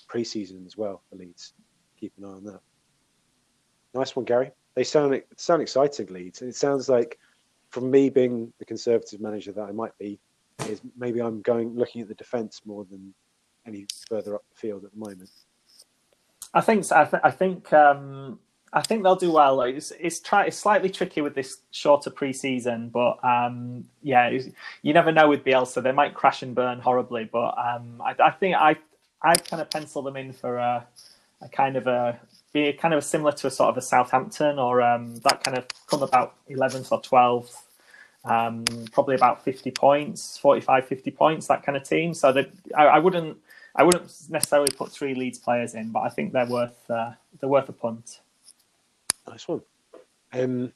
pre-season 0.08 0.64
as 0.66 0.76
well 0.76 1.02
for 1.08 1.16
Leeds. 1.16 1.54
Keep 1.98 2.14
an 2.18 2.24
eye 2.24 2.28
on 2.28 2.44
that. 2.44 2.60
Nice 3.94 4.16
one, 4.16 4.24
Gary. 4.24 4.50
They 4.74 4.84
sound 4.84 5.20
sound 5.36 5.62
exciting, 5.62 6.06
Leeds. 6.06 6.42
It 6.42 6.54
sounds 6.54 6.88
like, 6.88 7.18
from 7.70 7.90
me 7.90 8.10
being 8.10 8.52
the 8.58 8.64
conservative 8.64 9.20
manager 9.20 9.52
that 9.52 9.62
I 9.62 9.72
might 9.72 9.96
be, 9.98 10.18
is 10.68 10.80
maybe 10.96 11.20
I'm 11.20 11.42
going 11.42 11.74
looking 11.76 12.02
at 12.02 12.08
the 12.08 12.14
defence 12.14 12.62
more 12.64 12.84
than 12.90 13.14
any 13.66 13.86
further 14.08 14.34
up 14.34 14.44
the 14.50 14.56
field 14.56 14.84
at 14.84 14.92
the 14.92 14.98
moment. 14.98 15.30
I 16.52 16.60
think 16.60 16.84
so. 16.84 16.96
I, 16.96 17.04
th- 17.04 17.22
I 17.22 17.30
think 17.30 17.72
um, 17.72 18.38
I 18.72 18.82
think 18.82 19.02
they'll 19.02 19.16
do 19.16 19.32
well. 19.32 19.60
It's 19.62 19.92
it's, 19.98 20.20
try, 20.20 20.46
it's 20.46 20.56
slightly 20.56 20.90
tricky 20.90 21.20
with 21.20 21.34
this 21.34 21.58
shorter 21.70 22.10
preseason, 22.10 22.90
but 22.90 23.22
um, 23.24 23.84
yeah, 24.02 24.30
you 24.82 24.92
never 24.92 25.12
know 25.12 25.28
with 25.28 25.44
Bielsa. 25.44 25.82
They 25.82 25.92
might 25.92 26.14
crash 26.14 26.42
and 26.42 26.54
burn 26.54 26.80
horribly, 26.80 27.28
but 27.30 27.54
um, 27.58 28.02
I, 28.04 28.14
I, 28.22 28.30
think 28.30 28.56
I 28.56 28.76
I 29.22 29.34
kind 29.36 29.60
of 29.60 29.70
pencil 29.70 30.02
them 30.02 30.16
in 30.16 30.32
for 30.32 30.58
a, 30.58 30.86
a, 31.40 31.48
kind 31.48 31.76
of 31.76 31.86
a 31.86 32.18
be 32.52 32.72
kind 32.72 32.94
of 32.94 33.04
similar 33.04 33.32
to 33.32 33.46
a 33.46 33.50
sort 33.50 33.70
of 33.70 33.76
a 33.76 33.82
Southampton 33.82 34.58
or 34.58 34.82
um, 34.82 35.16
that 35.18 35.42
kind 35.42 35.56
of 35.56 35.66
come 35.88 36.02
about 36.02 36.34
eleventh 36.48 36.90
or 36.92 37.00
twelfth 37.00 37.69
um, 38.24 38.64
probably 38.92 39.14
about 39.14 39.42
50 39.42 39.70
points, 39.70 40.36
45, 40.38 40.86
50 40.86 41.10
points, 41.10 41.46
that 41.46 41.62
kind 41.62 41.76
of 41.76 41.84
team. 41.84 42.12
So 42.14 42.32
that 42.32 42.50
I, 42.76 42.86
I, 42.86 42.98
wouldn't 42.98 43.38
I 43.74 43.82
wouldn't 43.82 44.12
necessarily 44.28 44.70
put 44.76 44.92
three 44.92 45.14
Leeds 45.14 45.38
players 45.38 45.74
in, 45.74 45.90
but 45.90 46.00
I 46.00 46.08
think 46.08 46.32
they're 46.32 46.46
worth 46.46 46.90
uh, 46.90 47.12
they're 47.38 47.48
worth 47.48 47.68
a 47.68 47.72
punt. 47.72 48.20
Nice 49.28 49.48
one. 49.48 49.62
Um, 50.32 50.72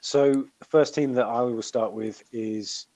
so 0.00 0.46
the 0.58 0.64
first 0.64 0.94
team 0.94 1.14
that 1.14 1.26
I 1.26 1.40
will 1.42 1.62
start 1.62 1.92
with 1.92 2.22
is 2.32 2.86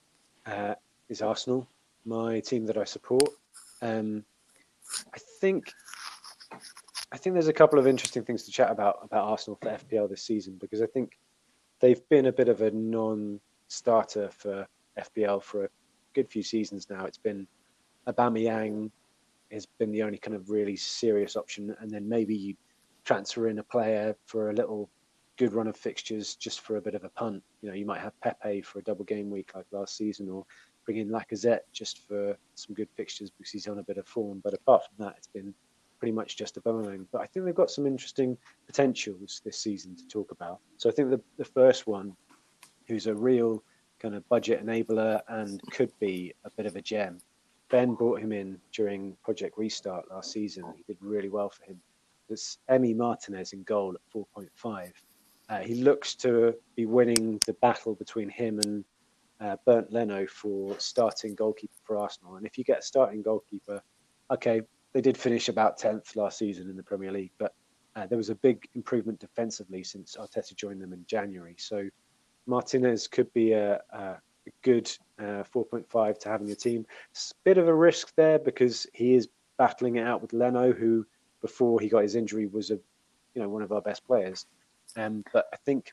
uh, 0.47 0.75
is 1.09 1.23
Arsenal, 1.23 1.69
my 2.05 2.41
team 2.41 2.67
that 2.67 2.77
I 2.77 2.85
support. 2.85 3.29
Um, 3.81 4.25
I 5.15 5.19
think 5.41 5.73
I 7.11 7.17
think 7.17 7.35
there's 7.35 7.49
a 7.49 7.53
couple 7.53 7.79
of 7.79 7.87
interesting 7.87 8.23
things 8.23 8.45
to 8.45 8.53
chat 8.53 8.71
about 8.71 9.01
about 9.03 9.29
Arsenal 9.29 9.59
for 9.61 9.71
FPL 9.71 10.09
this 10.09 10.23
season 10.23 10.57
because 10.61 10.81
I 10.81 10.87
think 10.87 11.19
they've 11.81 12.09
been 12.09 12.27
a 12.27 12.33
bit 12.33 12.49
of 12.49 12.63
a 12.63 12.71
non 12.71 13.41
starter 13.73 14.31
for 14.31 14.67
FPL 14.99 15.43
for 15.43 15.65
a 15.65 15.69
good 16.15 16.29
few 16.29 16.43
seasons 16.43 16.89
now. 16.91 17.05
It's 17.05 17.19
been 17.19 17.47
Aubameyang 18.07 18.91
has 19.51 19.67
been 19.67 19.93
the 19.93 20.03
only 20.03 20.19
kind 20.19 20.35
of 20.35 20.51
really 20.51 20.77
serious 20.77 21.37
option, 21.37 21.75
and 21.81 21.91
then 21.91 22.09
maybe 22.09 22.35
you 22.35 22.55
transfer 23.05 23.49
in 23.49 23.59
a 23.59 23.63
player 23.63 24.17
for 24.27 24.51
a 24.51 24.55
little 24.55 24.91
good 25.37 25.53
run 25.53 25.67
of 25.67 25.77
fixtures 25.77 26.37
just 26.37 26.61
for 26.61 26.77
a 26.77 26.81
bit 26.81 26.95
of 26.95 27.05
a 27.05 27.09
punt. 27.11 27.43
You 27.61 27.69
know, 27.69 27.75
you 27.75 27.87
might 27.87 28.01
have 28.01 28.19
Pepe 28.21 28.63
for 28.63 28.79
a 28.79 28.83
double 28.83 29.05
game 29.05 29.31
week 29.31 29.53
like 29.55 29.67
last 29.73 29.97
season, 29.97 30.29
or 30.29 30.45
bring 30.85 30.99
in 30.99 31.09
Lacazette 31.09 31.61
just 31.73 32.07
for 32.07 32.37
some 32.55 32.75
good 32.75 32.89
fixtures 32.97 33.31
because 33.31 33.51
he's 33.51 33.69
on 33.69 33.79
a 33.79 33.83
bit 33.83 33.99
of 33.99 34.07
form. 34.07 34.41
But 34.43 34.55
apart 34.55 34.83
from 34.85 35.05
that, 35.05 35.15
it's 35.17 35.29
been 35.29 35.55
pretty 35.99 36.13
much 36.13 36.37
just 36.37 36.61
Aubameyang. 36.61 37.07
But 37.13 37.23
I 37.23 37.27
think 37.27 37.47
they've 37.47 37.55
got 37.55 37.71
some 37.71 37.87
interesting 37.87 38.37
potentials 38.67 39.41
this 39.45 39.59
season 39.59 39.95
to 39.97 40.09
talk 40.09 40.33
about. 40.33 40.59
So 40.77 40.89
I 40.89 40.93
think 40.93 41.11
the, 41.11 41.21
the 41.39 41.45
first 41.45 41.87
one 41.87 42.17
who's 42.87 43.07
a 43.07 43.15
real 43.15 43.63
kind 44.01 44.15
of 44.15 44.29
budget 44.29 44.65
enabler 44.65 45.21
and 45.29 45.61
could 45.71 45.93
be 46.01 46.35
a 46.45 46.51
bit 46.51 46.67
of 46.67 46.77
a 46.77 46.83
gem. 46.83 47.19
Ben 47.71 47.95
brought 47.95 48.21
him 48.21 48.33
in 48.33 48.59
during 48.73 49.17
Project 49.23 49.57
Restart 49.57 50.11
last 50.11 50.33
season. 50.33 50.65
He 50.77 50.83
did 50.87 50.99
really 51.01 51.29
well 51.29 51.49
for 51.49 51.65
him. 51.65 51.81
There's 52.29 52.59
Emi 52.71 52.95
Martinez 52.95 53.53
in 53.53 53.63
goal 53.63 53.95
at 53.95 54.01
4.5. 54.15 54.93
Uh, 55.49 55.59
he 55.61 55.77
looks 55.77 56.15
to 56.17 56.55
be 56.77 56.87
winning 56.87 57.41
the 57.47 57.55
battle 57.55 57.95
between 57.95 58.29
him 58.29 58.59
and 58.61 58.85
uh, 59.41 59.57
Bernd 59.67 59.89
Leno 59.91 60.27
for 60.27 60.79
starting 60.79 61.35
goalkeeper 61.35 61.75
for 61.85 61.99
Arsenal. 61.99 62.37
And 62.37 62.47
if 62.47 62.57
you 62.59 62.65
get 62.65 62.79
a 62.79 62.83
starting 62.83 63.23
goalkeeper, 63.23 63.83
okay, 64.31 64.63
they 64.93 65.01
did 65.01 65.17
finish 65.17 65.49
about 65.49 65.79
10th 65.79 66.17
last 66.17 66.39
season 66.39 66.69
in 66.69 66.77
the 66.77 66.83
Premier 66.83 67.11
League, 67.11 67.33
but 67.39 67.55
uh, 67.97 68.07
there 68.07 68.19
was 68.19 68.31
a 68.31 68.35
big 68.35 68.67
improvement 68.75 69.19
defensively 69.19 69.83
since 69.83 70.17
Arteta 70.17 70.55
joined 70.55 70.81
them 70.81 70.93
in 70.93 71.05
January. 71.07 71.57
So 71.59 71.89
Martinez 72.47 73.07
could 73.07 73.33
be 73.33 73.53
a, 73.53 73.81
a 73.93 74.17
good 74.63 74.91
uh, 75.19 75.45
4.5 75.55 76.19
to 76.19 76.29
have 76.29 76.41
in 76.41 76.47
your 76.47 76.57
team. 76.57 76.87
It's 77.11 77.33
a 77.33 77.35
bit 77.45 77.59
of 77.59 77.69
a 77.69 77.75
risk 77.75 78.15
there 78.17 78.39
because 78.39 78.87
he 78.93 79.15
is 79.15 79.29
battling 79.59 79.97
it 79.97 80.07
out 80.07 80.23
with 80.23 80.33
Leno, 80.33 80.73
who 80.73 81.07
before 81.41 81.81
he 81.81 81.89
got 81.89 82.03
his 82.03 82.15
injury 82.15 82.47
was 82.47 82.71
a 82.71 82.79
you 83.35 83.43
know 83.43 83.49
one 83.49 83.63
of 83.63 83.73
our 83.73 83.81
best 83.81 84.07
players. 84.07 84.47
Um, 84.97 85.25
but 85.33 85.47
I 85.53 85.57
think 85.65 85.93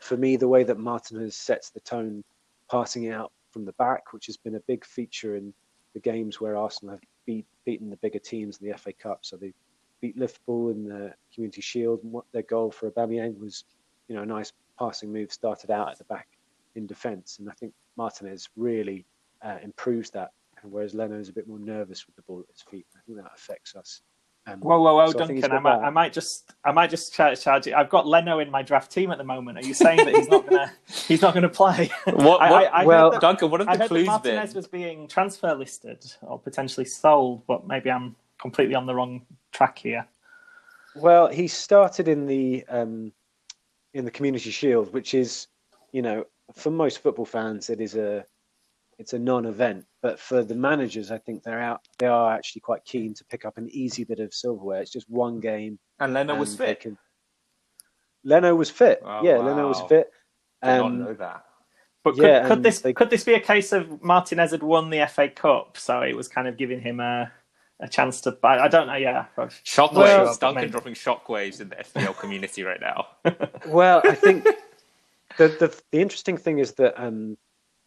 for 0.00 0.16
me, 0.16 0.36
the 0.36 0.48
way 0.48 0.64
that 0.64 0.78
Martinez 0.78 1.36
sets 1.36 1.70
the 1.70 1.80
tone, 1.80 2.24
passing 2.70 3.04
it 3.04 3.12
out 3.12 3.32
from 3.50 3.64
the 3.64 3.72
back, 3.72 4.12
which 4.12 4.26
has 4.26 4.36
been 4.36 4.56
a 4.56 4.60
big 4.60 4.84
feature 4.84 5.36
in 5.36 5.52
the 5.94 6.00
games 6.00 6.40
where 6.40 6.56
Arsenal 6.56 6.94
have 6.94 7.00
beat, 7.26 7.46
beaten 7.64 7.90
the 7.90 7.96
bigger 7.96 8.18
teams 8.18 8.58
in 8.58 8.68
the 8.68 8.76
FA 8.76 8.92
Cup. 8.92 9.20
So 9.22 9.36
they 9.36 9.52
beat 10.00 10.18
Liverpool 10.18 10.70
in 10.70 10.84
the 10.88 11.14
Community 11.32 11.60
Shield, 11.60 12.02
and 12.02 12.12
what 12.12 12.24
their 12.32 12.42
goal 12.42 12.70
for 12.70 12.90
Aubameyang 12.90 13.38
was, 13.38 13.64
you 14.08 14.14
know, 14.14 14.22
a 14.22 14.26
nice 14.26 14.52
passing 14.78 15.12
move 15.12 15.32
started 15.32 15.70
out 15.70 15.90
at 15.90 15.98
the 15.98 16.04
back 16.04 16.28
in 16.74 16.86
defence, 16.86 17.38
and 17.38 17.48
I 17.48 17.52
think 17.52 17.72
Martinez 17.96 18.48
really 18.56 19.04
uh, 19.42 19.58
improves 19.62 20.10
that. 20.10 20.32
And 20.62 20.72
whereas 20.72 20.94
Leno 20.94 21.18
is 21.18 21.28
a 21.28 21.32
bit 21.32 21.46
more 21.46 21.58
nervous 21.58 22.06
with 22.06 22.16
the 22.16 22.22
ball 22.22 22.40
at 22.40 22.52
his 22.52 22.62
feet, 22.62 22.86
I 22.96 23.00
think 23.06 23.18
that 23.18 23.30
affects 23.34 23.76
us 23.76 24.00
Um, 24.46 24.60
whoa, 24.60 24.80
whoa, 24.80 24.94
whoa, 24.94 25.06
so 25.10 25.18
Duncan! 25.18 25.52
I, 25.52 25.56
I 25.56 25.58
might, 25.58 25.78
I 25.78 25.90
might 25.90 26.12
just, 26.12 26.52
I 26.64 26.72
might 26.72 26.90
just 26.90 27.14
charge, 27.14 27.40
charge 27.40 27.66
it. 27.66 27.74
I've 27.74 27.88
got 27.88 28.06
Leno 28.06 28.40
in 28.40 28.50
my 28.50 28.62
draft 28.62 28.92
team 28.92 29.10
at 29.10 29.18
the 29.18 29.24
moment. 29.24 29.58
Are 29.58 29.66
you 29.66 29.74
saying 29.74 30.04
that 30.04 30.14
he's 30.14 30.28
not 30.28 30.48
gonna, 30.48 30.72
he's 31.08 31.22
not 31.22 31.32
gonna 31.34 31.48
play? 31.48 31.90
What? 32.04 32.16
what 32.16 32.42
I, 32.42 32.84
well, 32.84 33.10
that, 33.10 33.20
Duncan, 33.20 33.50
what 33.50 33.66
have 33.66 33.78
the 33.78 33.88
clues 33.88 34.06
Martinez 34.06 34.50
been? 34.50 34.56
was 34.56 34.66
being 34.66 35.08
transfer 35.08 35.54
listed 35.54 36.04
or 36.22 36.38
potentially 36.38 36.86
sold, 36.86 37.46
but 37.46 37.66
maybe 37.66 37.90
I'm 37.90 38.16
completely 38.38 38.74
on 38.74 38.84
the 38.86 38.94
wrong 38.94 39.22
track 39.52 39.78
here. 39.78 40.06
Well, 40.94 41.28
he 41.28 41.48
started 41.48 42.06
in 42.06 42.26
the 42.26 42.64
um, 42.68 43.12
in 43.94 44.04
the 44.04 44.10
Community 44.10 44.50
Shield, 44.50 44.92
which 44.92 45.14
is, 45.14 45.46
you 45.92 46.02
know, 46.02 46.24
for 46.52 46.70
most 46.70 46.98
football 46.98 47.24
fans, 47.24 47.70
it 47.70 47.80
is 47.80 47.94
a 47.94 48.26
it's 48.98 49.12
a 49.12 49.18
non-event. 49.18 49.86
But 50.02 50.20
for 50.20 50.44
the 50.44 50.54
managers, 50.54 51.10
I 51.10 51.18
think 51.18 51.42
they're 51.42 51.60
out. 51.60 51.80
They 51.98 52.06
are 52.06 52.34
actually 52.34 52.60
quite 52.60 52.84
keen 52.84 53.14
to 53.14 53.24
pick 53.24 53.44
up 53.44 53.56
an 53.56 53.68
easy 53.70 54.04
bit 54.04 54.20
of 54.20 54.34
silverware. 54.34 54.82
It's 54.82 54.92
just 54.92 55.08
one 55.08 55.40
game. 55.40 55.78
And 55.98 56.12
Leno 56.12 56.36
was 56.36 56.54
fit. 56.54 56.80
Can... 56.80 56.98
Leno 58.22 58.54
was 58.54 58.70
fit. 58.70 59.00
Oh, 59.04 59.22
yeah, 59.22 59.38
wow. 59.38 59.46
Leno 59.46 59.68
was 59.68 59.80
fit. 59.88 60.10
I 60.62 60.78
um, 60.78 60.98
not 60.98 61.08
know 61.08 61.14
that. 61.14 61.44
But 62.04 62.14
could, 62.14 62.22
yeah, 62.22 62.48
could 62.48 62.62
this 62.62 62.80
they... 62.80 62.92
could 62.92 63.10
this 63.10 63.24
be 63.24 63.34
a 63.34 63.40
case 63.40 63.72
of 63.72 64.02
Martinez 64.02 64.50
had 64.50 64.62
won 64.62 64.90
the 64.90 65.06
FA 65.06 65.28
Cup, 65.28 65.76
so 65.76 66.02
it 66.02 66.16
was 66.16 66.28
kind 66.28 66.46
of 66.46 66.56
giving 66.56 66.80
him 66.80 67.00
a 67.00 67.32
a 67.80 67.88
chance 67.88 68.20
to 68.22 68.32
buy? 68.32 68.58
I 68.58 68.68
don't 68.68 68.86
know. 68.86 68.94
Yeah, 68.94 69.26
shockwaves. 69.36 69.94
Well, 69.94 70.36
Duncan 70.36 70.70
dropping 70.70 70.94
shockwaves 70.94 71.60
in 71.60 71.68
the 71.68 71.76
FPL 71.76 72.16
community 72.18 72.62
right 72.62 72.80
now. 72.80 73.08
well, 73.68 74.00
I 74.04 74.14
think 74.14 74.44
the, 75.36 75.48
the 75.48 75.82
the 75.90 76.00
interesting 76.00 76.36
thing 76.36 76.58
is 76.58 76.72
that 76.72 76.94
um, 77.02 77.36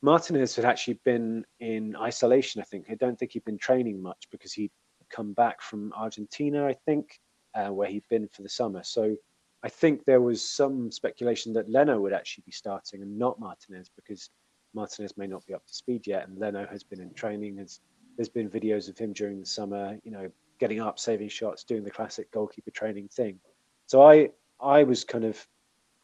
Martinez 0.02 0.56
had 0.56 0.66
actually 0.66 1.00
been 1.06 1.46
in 1.60 1.96
isolation. 1.96 2.62
I 2.62 2.66
think 2.66 2.86
I 2.90 2.96
don't 2.96 3.18
think 3.18 3.32
he'd 3.32 3.46
been 3.46 3.58
training 3.58 4.02
much 4.02 4.28
because 4.32 4.54
he'd 4.54 4.72
come 5.10 5.34
back 5.34 5.62
from 5.62 5.94
Argentina. 5.94 6.66
I 6.66 6.74
think 6.74 7.20
uh, 7.56 7.70
where 7.70 7.90
he'd 7.90 8.08
been 8.10 8.28
for 8.28 8.44
the 8.44 8.50
summer. 8.50 8.84
So 8.84 9.16
I 9.64 9.70
think 9.70 10.06
there 10.06 10.22
was 10.22 10.48
some 10.48 10.92
speculation 10.92 11.54
that 11.54 11.70
Leno 11.70 12.00
would 12.00 12.14
actually 12.14 12.44
be 12.46 12.52
starting 12.52 13.02
and 13.02 13.18
not 13.18 13.40
Martinez 13.40 13.90
because 13.96 14.30
Martinez 14.74 15.18
may 15.18 15.28
not 15.28 15.46
be 15.46 15.54
up 15.54 15.66
to 15.66 15.74
speed 15.74 16.06
yet, 16.06 16.28
and 16.28 16.38
Leno 16.38 16.68
has 16.68 16.84
been 16.84 17.02
in 17.02 17.14
training. 17.14 17.58
Has 17.58 17.80
there's 18.18 18.30
been 18.30 18.50
videos 18.50 18.90
of 18.90 18.98
him 18.98 19.14
during 19.14 19.40
the 19.40 19.46
summer, 19.46 19.98
you 20.04 20.12
know, 20.12 20.30
getting 20.60 20.82
up, 20.82 21.00
saving 21.00 21.30
shots, 21.30 21.64
doing 21.64 21.84
the 21.84 21.92
classic 21.92 22.32
goalkeeper 22.32 22.72
training 22.72 23.08
thing. 23.08 23.40
So 23.86 24.02
I 24.02 24.30
I 24.60 24.84
was 24.84 25.04
kind 25.04 25.24
of 25.24 25.48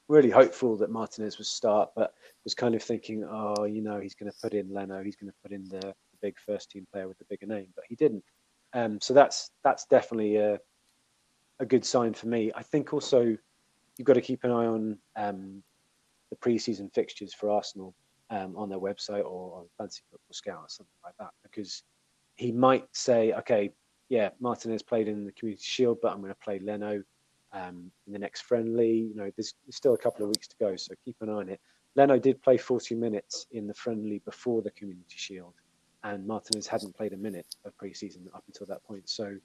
really 0.08 0.30
hopeful 0.30 0.78
that 0.78 0.92
Martinez 0.92 1.38
would 1.38 1.48
start, 1.48 1.90
but 1.96 2.14
was 2.44 2.54
kind 2.54 2.76
of 2.76 2.84
thinking, 2.84 3.24
oh, 3.24 3.64
you 3.64 3.82
know, 3.82 4.00
he's 4.00 4.16
going 4.16 4.32
to 4.32 4.38
put 4.42 4.54
in 4.54 4.72
Leno, 4.72 5.02
he's 5.04 5.16
going 5.16 5.32
to 5.32 5.38
put 5.42 5.52
in 5.52 5.64
the, 5.70 5.80
the, 5.80 5.94
big 6.22 6.36
first 6.46 6.70
team 6.72 6.86
player 6.92 7.08
with 7.08 7.18
the 7.18 7.26
bigger 7.26 7.48
name, 7.48 7.68
but 7.76 7.84
he 7.88 7.96
didn't. 7.96 8.24
Um, 8.74 9.00
so 9.02 9.14
that's 9.14 9.52
that's 9.64 9.86
definitely 9.86 10.38
a 10.38 10.60
a 11.60 11.66
good 11.66 11.86
sign 11.86 12.14
for 12.14 12.28
me. 12.28 12.52
I 12.56 12.64
think 12.64 12.94
also 12.94 13.38
you've 13.98 14.06
got 14.06 14.14
to 14.14 14.22
keep 14.22 14.44
an 14.44 14.52
eye 14.52 14.66
on 14.66 14.98
um, 15.16 15.64
the 16.30 16.36
preseason 16.38 16.94
fixtures 16.94 17.34
for 17.34 17.50
Arsenal 17.50 17.94
um, 18.30 18.56
on 18.56 18.70
their 18.70 18.80
website 18.80 19.26
or 19.26 19.60
on 19.60 19.66
Fantasy 19.78 20.02
Football 20.10 20.34
Scout 20.34 20.60
or 20.60 20.70
something 20.70 21.00
like 21.04 21.16
that, 21.20 21.32
because 21.44 21.84
he 22.36 22.52
might 22.52 22.88
say, 22.92 23.34
okay, 23.34 23.72
yeah, 24.10 24.30
Martinez 24.40 24.84
played 24.84 25.08
in 25.08 25.26
the 25.26 25.32
Community 25.32 25.64
Shield, 25.64 26.00
but 26.02 26.12
I'm 26.12 26.20
going 26.20 26.34
to 26.34 26.40
play 26.40 26.60
Leno 26.60 27.04
um, 27.52 27.92
in 28.08 28.14
the 28.14 28.20
next 28.20 28.42
friendly. 28.42 28.92
You 28.92 29.16
know, 29.16 29.32
there's, 29.36 29.54
still 29.70 29.94
a 29.94 29.98
couple 29.98 30.24
of 30.24 30.30
weeks 30.30 30.48
to 30.48 30.56
go, 30.60 30.76
so 30.76 30.94
keep 31.06 31.16
an 31.22 31.30
eye 31.30 31.34
on 31.34 31.50
it. 31.50 31.60
Leno 31.96 32.18
did 32.18 32.42
play 32.42 32.58
40 32.58 32.96
minutes 32.96 33.46
in 33.52 33.68
the 33.68 33.74
friendly 33.74 34.20
before 34.20 34.62
the 34.62 34.72
Community 34.72 35.16
Shield, 35.16 35.54
and 36.04 36.26
Martinez 36.26 36.68
hadn't 36.68 36.96
played 36.96 37.14
a 37.14 37.18
minute 37.18 37.56
of 37.66 37.78
preseason 37.78 38.28
up 38.34 38.44
until 38.48 38.66
that 38.68 38.84
point. 38.84 39.08
So 39.08 39.36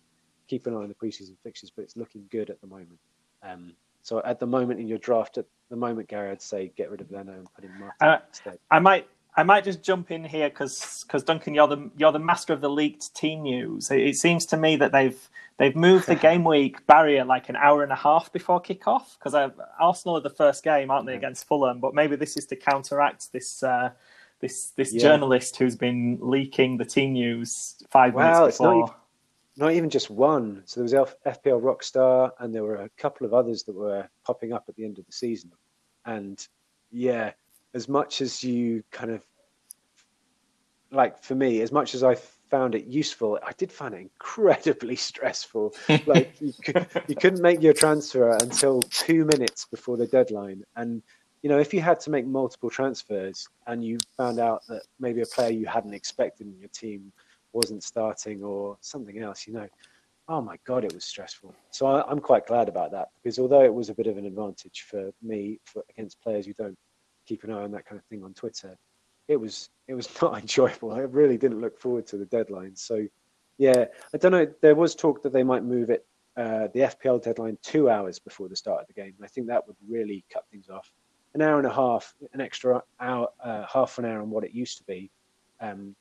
keep 0.48 0.66
an 0.66 0.74
eye 0.74 0.79
on 0.79 0.88
the 0.88 0.94
preseason 0.94 1.37
fixtures, 1.42 1.70
but 1.70 1.83
it's 1.83 1.96
looking 1.96 2.24
good 2.31 2.51
at 2.51 2.61
the 2.61 2.66
moment. 2.66 2.98
Um, 3.42 3.74
so 4.03 4.22
at 4.24 4.40
the 4.40 4.46
moment 4.46 4.81
in 4.81 4.88
your 4.88 4.98
draft, 4.98 5.37
at 5.37 5.44
the 5.68 5.77
moment, 5.77 6.09
Gary, 6.09 6.31
I'd 6.31 6.40
say 6.40 6.72
get 6.77 6.90
rid 6.90 7.03
of 7.03 7.11
Leno 7.11 7.33
and 7.33 7.48
put 7.55 7.64
in 7.64 7.70
Martinez 7.72 7.94
uh, 8.01 8.18
instead. 8.29 8.59
I 8.70 8.79
might 8.79 9.07
I 9.38 9.44
might 9.44 9.62
just 9.62 9.85
jump 9.85 10.11
in 10.11 10.24
here 10.24 10.48
because 10.48 11.07
Duncan, 11.24 11.55
you're 11.55 11.68
the 11.68 11.92
you're 11.96 12.11
the 12.11 12.18
master 12.18 12.53
of 12.53 12.61
the 12.61 12.68
leaked 12.68 13.14
team 13.14 13.42
news. 13.42 13.88
It, 13.88 14.01
it 14.01 14.16
seems 14.16 14.44
to 14.46 14.57
me 14.57 14.74
that 14.74 14.90
they've 14.90 15.31
they've 15.59 15.77
moved 15.77 16.09
the 16.09 16.14
game 16.29 16.42
week 16.42 16.85
barrier 16.88 17.24
like 17.24 17.48
an 17.48 17.55
hour 17.55 17.85
and 17.85 17.92
a 17.92 17.96
half 17.96 18.33
before 18.33 18.61
kickoff 18.61 19.16
because 19.16 19.37
Arsenal 19.79 20.16
are 20.16 20.20
the 20.20 20.29
first 20.29 20.64
game, 20.64 20.90
aren't 20.90 21.07
they, 21.07 21.14
against 21.14 21.46
Fulham? 21.46 21.79
But 21.79 21.94
maybe 21.94 22.16
this 22.16 22.37
is 22.37 22.46
to 22.46 22.57
counteract 22.57 23.33
this 23.33 23.62
uh, 23.62 23.90
this 24.40 24.70
this 24.70 24.92
yeah. 24.92 25.03
journalist 25.03 25.57
who's 25.57 25.77
been 25.77 26.18
leaking 26.20 26.79
the 26.79 26.85
team 26.85 27.12
news 27.12 27.77
five 27.90 28.14
well, 28.14 28.40
minutes 28.40 28.59
before. 28.59 28.81
Not, 28.81 29.01
not 29.57 29.72
even 29.72 29.88
just 29.88 30.11
one. 30.11 30.62
So 30.64 30.83
there 30.83 31.01
was 31.01 31.14
FPL 31.24 31.62
Rockstar, 31.62 32.33
and 32.40 32.53
there 32.53 32.64
were 32.64 32.83
a 32.83 32.88
couple 32.98 33.24
of 33.24 33.33
others 33.33 33.62
that 33.62 33.77
were 33.77 34.09
popping 34.24 34.53
up 34.53 34.64
at 34.68 34.74
the 34.74 34.85
end 34.85 34.98
of 34.98 35.07
the 35.07 35.12
season. 35.12 35.53
And 36.05 36.44
yeah, 36.90 37.35
as 37.74 37.88
much 37.88 38.20
as 38.20 38.42
you 38.42 38.83
kind 38.90 39.11
of 39.11 39.24
like 40.90 41.22
for 41.22 41.35
me, 41.35 41.61
as 41.61 41.70
much 41.70 41.94
as 41.94 42.02
I 42.02 42.14
found 42.50 42.74
it 42.74 42.87
useful, 42.87 43.38
I 43.44 43.52
did 43.52 43.70
find 43.70 43.94
it 43.94 44.00
incredibly 44.00 44.96
stressful. 45.11 45.74
like 46.07 46.35
you, 46.40 46.52
could, 46.64 46.87
you 47.07 47.14
couldn't 47.14 47.42
make 47.42 47.62
your 47.62 47.74
transfer 47.74 48.31
until 48.31 48.81
two 48.83 49.24
minutes 49.26 49.66
before 49.66 49.96
the 49.96 50.07
deadline, 50.07 50.64
and 50.76 51.02
you 51.42 51.50
know 51.50 51.59
if 51.59 51.72
you 51.72 51.81
had 51.81 52.00
to 52.00 52.11
make 52.11 52.26
multiple 52.26 52.70
transfers 52.70 53.48
and 53.66 53.85
you 53.85 53.98
found 54.16 54.40
out 54.40 54.62
that 54.68 54.83
maybe 54.98 55.20
a 55.20 55.26
player 55.26 55.52
you 55.52 55.66
hadn't 55.66 55.94
expected 55.94 56.46
in 56.46 56.59
your 56.59 56.70
team 56.70 57.12
wasn't 57.52 57.83
starting 57.83 58.42
or 58.42 58.76
something 58.81 59.18
else, 59.18 59.46
you 59.46 59.54
know, 59.54 59.66
oh 60.28 60.40
my 60.40 60.59
god, 60.64 60.85
it 60.85 60.92
was 60.92 61.04
stressful. 61.04 61.54
So 61.70 61.87
I, 61.87 62.11
am 62.11 62.20
quite 62.20 62.46
glad 62.46 62.68
about 62.68 62.92
that 62.92 63.09
because 63.22 63.38
although 63.38 63.64
it 63.64 63.72
was 63.72 63.88
a 63.88 63.94
bit 63.94 64.07
of 64.07 64.18
an 64.18 64.26
advantage 64.26 64.85
for 64.88 65.11
me 65.22 65.59
for, 65.64 65.83
against 65.90 66.20
players 66.20 66.46
who 66.46 66.52
don't 66.54 66.78
keep 67.28 67.44
an 67.44 67.50
eye 67.50 67.62
on 67.62 67.72
that 67.72 67.84
kind 67.84 67.98
of 67.98 68.04
thing 68.06 68.24
on 68.24 68.32
Twitter, 68.32 68.76
it 69.28 69.36
was 69.36 69.70
it 69.86 69.94
was 69.94 70.08
not 70.22 70.40
enjoyable. 70.40 70.92
I 70.92 71.00
really 71.00 71.36
didn't 71.36 71.60
look 71.60 71.78
forward 71.78 72.06
to 72.08 72.16
the 72.16 72.24
deadline. 72.26 72.74
So, 72.74 73.06
yeah, 73.58 73.86
I 74.14 74.18
don't 74.18 74.32
know. 74.32 74.46
There 74.62 74.74
was 74.74 74.94
talk 74.94 75.22
that 75.22 75.32
they 75.32 75.42
might 75.42 75.64
move 75.64 75.90
it 75.90 76.06
uh, 76.36 76.68
the 76.72 76.80
FPL 76.80 77.22
deadline 77.22 77.58
two 77.62 77.90
hours 77.90 78.18
before 78.18 78.48
the 78.48 78.56
start 78.56 78.80
of 78.80 78.86
the 78.86 78.92
game. 78.92 79.14
I 79.22 79.26
think 79.26 79.48
that 79.48 79.66
would 79.66 79.76
really 79.88 80.24
cut 80.32 80.44
things 80.50 80.68
off. 80.70 80.90
An 81.34 81.42
hour 81.42 81.58
and 81.58 81.66
a 81.66 81.72
half, 81.72 82.14
an 82.32 82.40
extra 82.40 82.82
hour, 83.00 83.28
uh, 83.44 83.66
half 83.70 83.98
an 83.98 84.04
hour 84.04 84.22
on 84.22 84.30
what 84.30 84.44
it 84.44 84.52
used 84.52 84.78
to 84.78 84.84
be. 84.84 85.10
Um, 85.60 85.94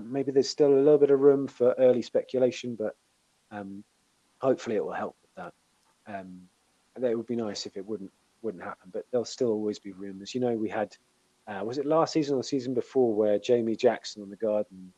maybe 0.00 0.32
there's 0.32 0.50
still 0.50 0.74
a 0.74 0.76
little 0.76 0.98
bit 0.98 1.10
of 1.10 1.20
room 1.20 1.46
for 1.46 1.74
early 1.78 2.02
speculation, 2.02 2.74
but 2.74 2.96
um, 3.50 3.84
hopefully 4.40 4.76
it 4.76 4.84
will 4.84 4.92
help 4.92 5.16
with 5.22 5.44
that. 5.44 6.18
Um, 6.18 6.42
it 7.00 7.16
would 7.16 7.26
be 7.26 7.36
nice 7.36 7.64
if 7.64 7.76
it 7.76 7.86
wouldn't 7.86 8.12
wouldn't 8.46 8.62
happen, 8.62 8.90
but 8.92 9.04
there'll 9.10 9.24
still 9.24 9.50
always 9.50 9.80
be 9.80 9.92
rumours. 9.92 10.34
You 10.34 10.40
know, 10.40 10.54
we 10.54 10.68
had 10.68 10.96
uh, 11.48 11.62
was 11.64 11.78
it 11.78 11.86
last 11.86 12.12
season 12.12 12.34
or 12.34 12.38
the 12.38 12.44
season 12.44 12.74
before 12.74 13.12
where 13.12 13.38
Jamie 13.38 13.76
Jackson 13.76 14.22
on 14.22 14.30
the 14.30 14.36
Guardian 14.36 14.92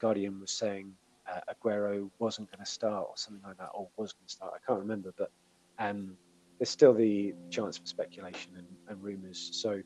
Guardian 0.00 0.40
was 0.40 0.50
saying 0.50 0.92
uh, 1.30 1.40
Aguero 1.52 2.10
wasn't 2.18 2.50
going 2.50 2.64
to 2.64 2.70
start 2.70 3.06
or 3.08 3.16
something 3.16 3.42
like 3.46 3.58
that, 3.58 3.70
or 3.74 3.88
was 3.96 4.12
going 4.12 4.26
to 4.26 4.32
start. 4.32 4.52
I 4.54 4.66
can't 4.66 4.80
remember, 4.80 5.14
but 5.16 5.30
um, 5.78 6.16
there's 6.58 6.68
still 6.70 6.92
the 6.92 7.32
chance 7.48 7.78
for 7.78 7.86
speculation 7.86 8.52
and, 8.56 8.66
and 8.88 9.02
rumours. 9.02 9.50
So 9.52 9.80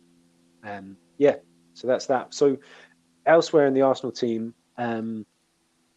um, 0.64 0.96
yeah, 1.18 1.36
so 1.74 1.86
that's 1.86 2.06
that. 2.06 2.32
So 2.32 2.56
elsewhere 3.26 3.66
in 3.66 3.74
the 3.74 3.82
Arsenal 3.82 4.12
team, 4.12 4.54
um, 4.78 5.26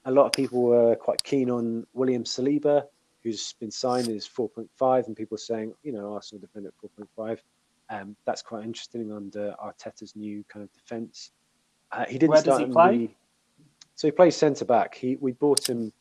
a 0.03 0.11
lot 0.11 0.25
of 0.25 0.33
people 0.33 0.61
were 0.61 0.95
quite 0.95 1.23
keen 1.23 1.49
on 1.49 1.87
William 1.93 2.25
Saliba 2.25 2.83
who's 3.27 3.53
been 3.53 3.71
signed 3.71 4.07
is 4.07 4.27
4.5, 4.27 5.07
and 5.07 5.15
people 5.15 5.35
are 5.35 5.39
saying, 5.39 5.73
you 5.83 5.91
know, 5.91 6.13
Arsenal 6.13 6.41
defend 6.41 6.65
at 6.65 6.73
4.5. 6.77 7.39
Um, 7.89 8.15
that's 8.25 8.41
quite 8.41 8.63
interesting 8.63 9.11
under 9.11 9.53
Arteta's 9.63 10.15
new 10.15 10.43
kind 10.47 10.63
of 10.63 10.73
defence. 10.73 11.31
Uh, 11.91 12.05
he 12.05 12.17
didn't 12.17 12.31
Where 12.31 12.41
start 12.41 12.59
does 12.59 12.67
he 12.67 12.73
play? 12.73 12.97
The, 12.97 13.09
so 13.95 14.07
he 14.07 14.11
plays 14.11 14.35
centre 14.35 14.65
back. 14.65 14.95
He 14.95 15.15
we 15.15 15.31
bought 15.31 15.69
him 15.69 15.93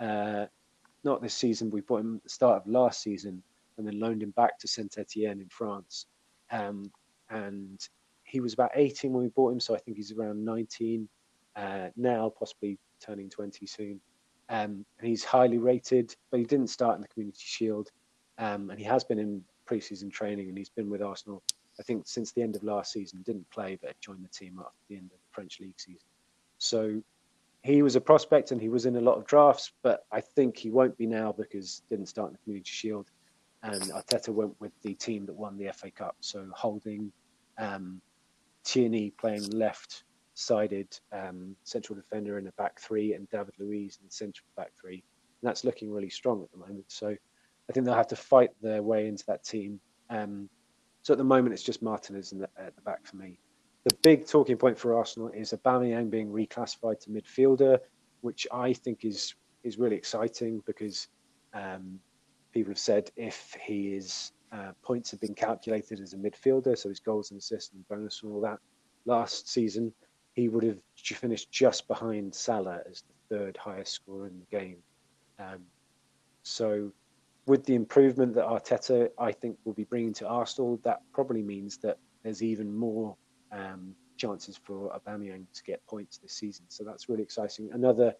uh, 0.00 0.46
not 1.04 1.22
this 1.22 1.34
season. 1.34 1.70
We 1.70 1.82
bought 1.82 2.00
him 2.00 2.16
at 2.16 2.22
the 2.22 2.30
start 2.30 2.62
of 2.62 2.66
last 2.66 3.02
season, 3.02 3.42
and 3.76 3.86
then 3.86 4.00
loaned 4.00 4.22
him 4.22 4.30
back 4.30 4.58
to 4.60 4.68
Saint 4.68 4.96
Etienne 4.98 5.40
in 5.40 5.48
France. 5.48 6.06
Um, 6.50 6.90
and 7.30 7.86
he 8.24 8.40
was 8.40 8.54
about 8.54 8.70
18 8.74 9.12
when 9.12 9.22
we 9.22 9.28
bought 9.28 9.52
him, 9.52 9.60
so 9.60 9.74
I 9.74 9.78
think 9.78 9.96
he's 9.96 10.12
around 10.12 10.44
19 10.44 11.08
uh, 11.56 11.88
now, 11.96 12.32
possibly 12.38 12.78
turning 13.00 13.28
20 13.28 13.66
soon. 13.66 14.00
Um, 14.48 14.84
and 14.98 15.08
he's 15.08 15.24
highly 15.24 15.58
rated, 15.58 16.14
but 16.30 16.38
he 16.38 16.46
didn't 16.46 16.68
start 16.68 16.96
in 16.96 17.02
the 17.02 17.08
Community 17.08 17.40
Shield. 17.40 17.90
Um, 18.38 18.70
and 18.70 18.78
he 18.78 18.84
has 18.84 19.04
been 19.04 19.18
in 19.18 19.42
preseason 19.68 20.12
training 20.12 20.48
and 20.48 20.58
he's 20.58 20.68
been 20.68 20.90
with 20.90 21.02
Arsenal, 21.02 21.42
I 21.78 21.82
think, 21.82 22.06
since 22.06 22.32
the 22.32 22.42
end 22.42 22.56
of 22.56 22.62
last 22.62 22.92
season. 22.92 23.22
Didn't 23.24 23.48
play, 23.50 23.78
but 23.80 23.98
joined 24.00 24.24
the 24.24 24.28
team 24.28 24.58
after 24.58 24.72
the 24.88 24.96
end 24.96 25.06
of 25.06 25.18
the 25.18 25.32
French 25.32 25.60
League 25.60 25.78
season. 25.78 26.06
So 26.58 27.02
he 27.62 27.82
was 27.82 27.96
a 27.96 28.00
prospect 28.00 28.50
and 28.50 28.60
he 28.60 28.68
was 28.68 28.86
in 28.86 28.96
a 28.96 29.00
lot 29.00 29.16
of 29.16 29.26
drafts, 29.26 29.72
but 29.82 30.04
I 30.12 30.20
think 30.20 30.56
he 30.56 30.70
won't 30.70 30.96
be 30.98 31.06
now 31.06 31.32
because 31.32 31.82
didn't 31.88 32.06
start 32.06 32.28
in 32.28 32.32
the 32.34 32.38
Community 32.44 32.70
Shield. 32.70 33.10
And 33.62 33.80
Arteta 33.92 34.28
went 34.28 34.54
with 34.60 34.72
the 34.82 34.92
team 34.94 35.24
that 35.24 35.34
won 35.34 35.56
the 35.56 35.72
FA 35.72 35.90
Cup. 35.90 36.16
So 36.20 36.46
holding 36.52 37.10
um, 37.56 38.02
Tierney 38.62 39.10
playing 39.18 39.48
left 39.50 40.04
sided 40.34 40.98
um, 41.12 41.56
central 41.62 41.96
defender 41.96 42.38
in 42.38 42.46
a 42.46 42.52
back 42.52 42.80
three 42.80 43.14
and 43.14 43.28
David 43.30 43.54
Luiz 43.58 43.98
in 44.00 44.06
the 44.06 44.12
central 44.12 44.46
back 44.56 44.72
three 44.80 45.04
that's 45.44 45.64
looking 45.64 45.92
really 45.92 46.10
strong 46.10 46.42
at 46.42 46.50
the 46.50 46.58
moment. 46.58 46.86
So 46.88 47.08
I 47.08 47.72
think 47.72 47.86
they'll 47.86 47.94
have 47.94 48.08
to 48.08 48.16
fight 48.16 48.50
their 48.60 48.82
way 48.82 49.06
into 49.06 49.24
that 49.26 49.44
team. 49.44 49.78
Um, 50.10 50.48
so 51.02 51.12
at 51.12 51.18
the 51.18 51.24
moment, 51.24 51.52
it's 51.52 51.62
just 51.62 51.82
Martinez 51.82 52.30
the, 52.30 52.48
at 52.58 52.74
the 52.74 52.82
back 52.82 53.06
for 53.06 53.16
me. 53.16 53.38
The 53.84 53.94
big 54.02 54.26
talking 54.26 54.56
point 54.56 54.78
for 54.78 54.96
Arsenal 54.96 55.28
is 55.28 55.52
Aubameyang 55.52 56.10
being 56.10 56.30
reclassified 56.30 57.00
to 57.00 57.10
midfielder, 57.10 57.78
which 58.22 58.46
I 58.52 58.72
think 58.72 59.04
is 59.04 59.34
is 59.62 59.78
really 59.78 59.96
exciting 59.96 60.62
because 60.66 61.08
um, 61.54 61.98
people 62.52 62.70
have 62.70 62.78
said 62.78 63.10
if 63.16 63.54
he 63.62 63.94
is 63.94 64.32
uh, 64.52 64.72
points 64.82 65.10
have 65.10 65.20
been 65.20 65.34
calculated 65.34 66.00
as 66.00 66.14
a 66.14 66.16
midfielder, 66.16 66.76
so 66.76 66.88
his 66.88 67.00
goals 67.00 67.30
and 67.30 67.40
assists 67.40 67.74
and 67.74 67.86
bonus 67.88 68.22
and 68.22 68.32
all 68.32 68.40
that 68.40 68.58
last 69.04 69.48
season, 69.48 69.92
he 70.34 70.48
would 70.48 70.64
have 70.64 70.78
finished 70.96 71.50
just 71.50 71.88
behind 71.88 72.34
Salah 72.34 72.80
as 72.88 73.02
the 73.02 73.36
third 73.36 73.56
highest 73.56 73.92
scorer 73.92 74.26
in 74.26 74.38
the 74.38 74.56
game. 74.56 74.78
Um, 75.38 75.60
so, 76.42 76.92
with 77.46 77.64
the 77.64 77.74
improvement 77.74 78.34
that 78.34 78.44
Arteta, 78.44 79.10
I 79.18 79.32
think, 79.32 79.58
will 79.64 79.74
be 79.74 79.84
bringing 79.84 80.12
to 80.14 80.26
Arsenal, 80.26 80.80
that 80.84 81.02
probably 81.12 81.42
means 81.42 81.78
that 81.78 81.98
there's 82.22 82.42
even 82.42 82.74
more 82.74 83.16
um, 83.52 83.94
chances 84.16 84.58
for 84.62 84.90
Aubameyang 84.98 85.46
to 85.52 85.62
get 85.64 85.84
points 85.86 86.18
this 86.18 86.32
season. 86.32 86.64
So 86.68 86.84
that's 86.84 87.08
really 87.08 87.22
exciting. 87.22 87.70
Another 87.72 88.14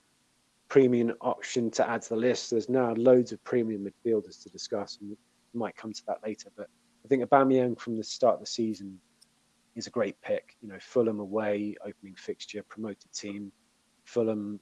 premium 0.68 1.14
option 1.20 1.70
to 1.72 1.88
add 1.88 2.02
to 2.02 2.10
the 2.10 2.16
list. 2.16 2.50
There's 2.50 2.68
now 2.68 2.94
loads 2.94 3.32
of 3.32 3.42
premium 3.44 3.86
midfielders 3.86 4.42
to 4.42 4.50
discuss, 4.50 4.98
and 5.00 5.10
we 5.10 5.16
might 5.58 5.76
come 5.76 5.92
to 5.92 6.02
that 6.06 6.18
later. 6.24 6.50
But 6.56 6.68
I 7.04 7.08
think 7.08 7.22
Aubameyang 7.22 7.78
from 7.78 7.96
the 7.96 8.04
start 8.04 8.34
of 8.34 8.40
the 8.40 8.46
season 8.46 8.98
is 9.74 9.86
a 9.86 9.90
great 9.90 10.20
pick. 10.22 10.56
You 10.60 10.68
know, 10.68 10.78
Fulham 10.80 11.20
away, 11.20 11.76
opening 11.84 12.14
fixture, 12.14 12.62
promoted 12.62 13.12
team. 13.12 13.52
Fulham, 14.04 14.60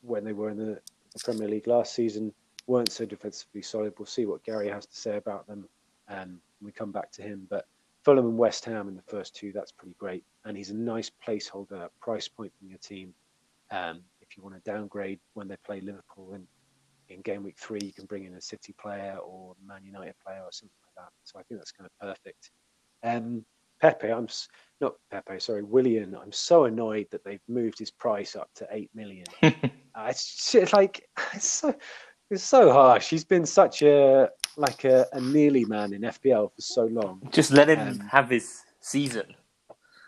when 0.00 0.24
they 0.24 0.32
were 0.32 0.50
in 0.50 0.56
the, 0.56 0.80
the 1.12 1.20
Premier 1.22 1.48
League 1.48 1.66
last 1.66 1.94
season, 1.94 2.32
weren't 2.66 2.90
so 2.90 3.04
defensively 3.04 3.62
solid. 3.62 3.92
We'll 3.98 4.06
see 4.06 4.26
what 4.26 4.44
Gary 4.44 4.68
has 4.68 4.86
to 4.86 4.96
say 4.96 5.16
about 5.16 5.46
them 5.46 5.68
um, 6.08 6.40
we 6.60 6.72
come 6.72 6.92
back 6.92 7.10
to 7.12 7.22
him. 7.22 7.46
But 7.48 7.66
Fulham 8.04 8.26
and 8.26 8.38
West 8.38 8.64
Ham 8.64 8.88
in 8.88 8.96
the 8.96 9.02
first 9.02 9.34
two, 9.34 9.52
that's 9.52 9.72
pretty 9.72 9.94
great. 9.98 10.24
And 10.44 10.56
he's 10.56 10.70
a 10.70 10.76
nice 10.76 11.10
placeholder 11.26 11.88
price 12.00 12.28
point 12.28 12.52
from 12.58 12.68
your 12.68 12.78
team. 12.78 13.14
Um, 13.70 14.02
if 14.20 14.36
you 14.36 14.42
want 14.42 14.54
to 14.62 14.70
downgrade 14.70 15.20
when 15.34 15.48
they 15.48 15.56
play 15.64 15.80
Liverpool 15.80 16.34
in, 16.34 16.46
in 17.08 17.22
game 17.22 17.42
week 17.42 17.58
three, 17.58 17.80
you 17.82 17.92
can 17.92 18.06
bring 18.06 18.24
in 18.24 18.34
a 18.34 18.40
City 18.40 18.74
player 18.78 19.16
or 19.24 19.54
Man 19.66 19.84
United 19.84 20.14
player 20.24 20.42
or 20.42 20.52
something 20.52 20.76
like 20.86 21.06
that. 21.06 21.12
So 21.24 21.38
I 21.38 21.42
think 21.44 21.60
that's 21.60 21.72
kind 21.72 21.88
of 21.88 22.08
perfect. 22.08 22.50
Um, 23.02 23.44
Pepe, 23.82 24.12
I'm 24.12 24.28
not 24.80 24.94
Pepe, 25.10 25.40
sorry, 25.40 25.64
Willian. 25.64 26.14
I'm 26.14 26.30
so 26.30 26.66
annoyed 26.66 27.08
that 27.10 27.24
they've 27.24 27.42
moved 27.48 27.80
his 27.80 27.90
price 27.90 28.36
up 28.36 28.48
to 28.54 28.68
eight 28.70 28.90
million. 28.94 29.26
uh, 29.42 29.50
it's, 30.08 30.54
it's 30.54 30.72
like 30.72 31.08
it's 31.34 31.48
so 31.48 31.74
it's 32.30 32.44
so 32.44 32.72
harsh. 32.72 33.10
He's 33.10 33.24
been 33.24 33.44
such 33.44 33.82
a 33.82 34.30
like 34.56 34.84
a, 34.84 35.06
a 35.12 35.20
nearly 35.20 35.64
man 35.64 35.92
in 35.92 36.02
FPL 36.02 36.54
for 36.54 36.62
so 36.62 36.84
long. 36.84 37.28
Just 37.32 37.50
let 37.50 37.68
him 37.68 37.80
um, 37.80 37.98
have 38.08 38.30
his 38.30 38.62
season. 38.80 39.34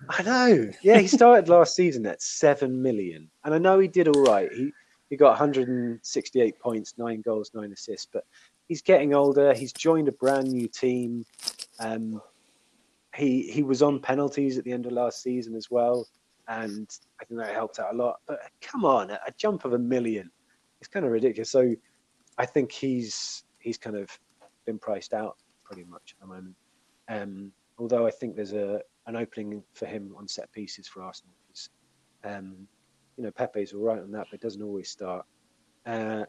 I 0.09 0.23
know. 0.23 0.71
Yeah, 0.83 1.01
he 1.01 1.09
started 1.09 1.49
last 1.49 1.75
season 1.83 2.07
at 2.07 2.23
seven 2.23 2.81
million, 2.81 3.29
and 3.43 3.55
I 3.55 3.59
know 3.59 3.81
he 3.81 3.89
did 3.89 4.07
all 4.07 4.23
right. 4.23 4.53
He 4.53 4.73
he 5.11 5.17
got 5.17 5.31
168 5.31 6.61
points, 6.61 6.95
nine 6.97 7.23
goals, 7.23 7.51
nine 7.55 7.73
assists. 7.73 8.07
But 8.07 8.25
he's 8.69 8.83
getting 8.83 9.15
older. 9.15 9.53
He's 9.53 9.73
joined 9.73 10.07
a 10.07 10.13
brand 10.13 10.53
new 10.53 10.69
team. 10.69 11.27
Um, 11.81 12.23
he 13.15 13.43
he 13.43 13.63
was 13.63 13.83
on 13.83 14.01
penalties 14.01 14.59
at 14.59 14.65
the 14.65 14.73
end 14.73 14.87
of 14.87 14.93
last 14.93 15.23
season 15.23 15.55
as 15.55 15.71
well, 15.71 16.07
and 16.49 16.89
I 17.21 17.25
think 17.25 17.41
that 17.41 17.55
helped 17.55 17.79
out 17.79 17.95
a 17.95 17.97
lot. 17.97 18.17
But 18.27 18.41
come 18.61 18.85
on, 18.85 19.11
a, 19.11 19.19
jump 19.37 19.65
of 19.65 19.73
a 19.73 19.79
million, 19.79 20.31
it's 20.81 20.89
kind 20.89 21.07
of 21.07 21.13
ridiculous. 21.13 21.51
So 21.51 21.75
I 22.39 22.47
think 22.47 22.73
he's 22.73 23.45
he's 23.59 23.79
kind 23.79 23.97
of 23.97 24.11
been 24.67 24.79
priced 24.79 25.15
out 25.15 25.37
pretty 25.65 25.85
much 25.85 26.15
at 26.17 26.21
the 26.21 26.35
moment. 26.35 26.57
Um, 27.09 27.53
although 27.79 28.07
I 28.07 28.11
think 28.11 28.37
there's 28.37 28.53
a 28.53 28.81
an 29.07 29.17
opening 29.17 29.63
for 29.75 29.87
him 29.87 30.15
on 30.19 30.27
set 30.27 30.51
pieces 30.53 30.89
for 30.89 31.03
Arsenal 31.03 31.35
because 31.47 31.71
um, 32.25 32.67
you 33.17 33.25
know 33.25 33.31
Pepe's 33.31 33.73
all 33.73 33.83
right 33.83 34.01
on 34.01 34.11
that, 34.13 34.27
but 34.31 34.41
doesn't 34.41 34.63
always 34.63 34.91
start. 34.91 35.25
Uh, 35.87 36.25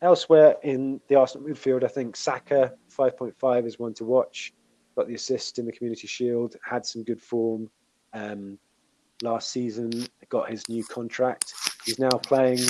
elsewhere 0.00 0.56
in 0.62 1.00
the 1.08 1.16
Arsenal 1.16 1.48
midfield, 1.48 1.82
I 1.82 1.88
think 1.88 2.16
Saka 2.16 2.72
5.5 2.96 3.66
is 3.66 3.78
one 3.78 3.94
to 3.94 4.04
watch 4.04 4.52
got 4.96 5.08
the 5.08 5.14
assist 5.14 5.58
in 5.58 5.66
the 5.66 5.72
Community 5.72 6.06
Shield, 6.06 6.56
had 6.62 6.86
some 6.86 7.02
good 7.02 7.20
form 7.20 7.70
um, 8.12 8.58
last 9.22 9.50
season, 9.50 10.06
got 10.28 10.50
his 10.50 10.68
new 10.68 10.84
contract. 10.84 11.54
He's 11.84 11.98
now 11.98 12.10
playing, 12.10 12.60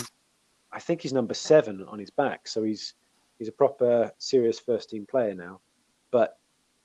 I 0.73 0.81
think 0.81 1.03
he's 1.03 1.13
number 1.13 1.35
seven 1.35 1.85
on 1.89 1.99
his 1.99 2.11
back, 2.11 2.49
so 2.49 2.63
he's 2.63 2.95
he's 3.39 3.49
a 3.49 3.53
proper 3.53 4.13
serious 4.19 4.59
first 4.59 4.91
team 4.91 5.07
player 5.07 5.35
now. 5.35 5.61
But 6.11 6.39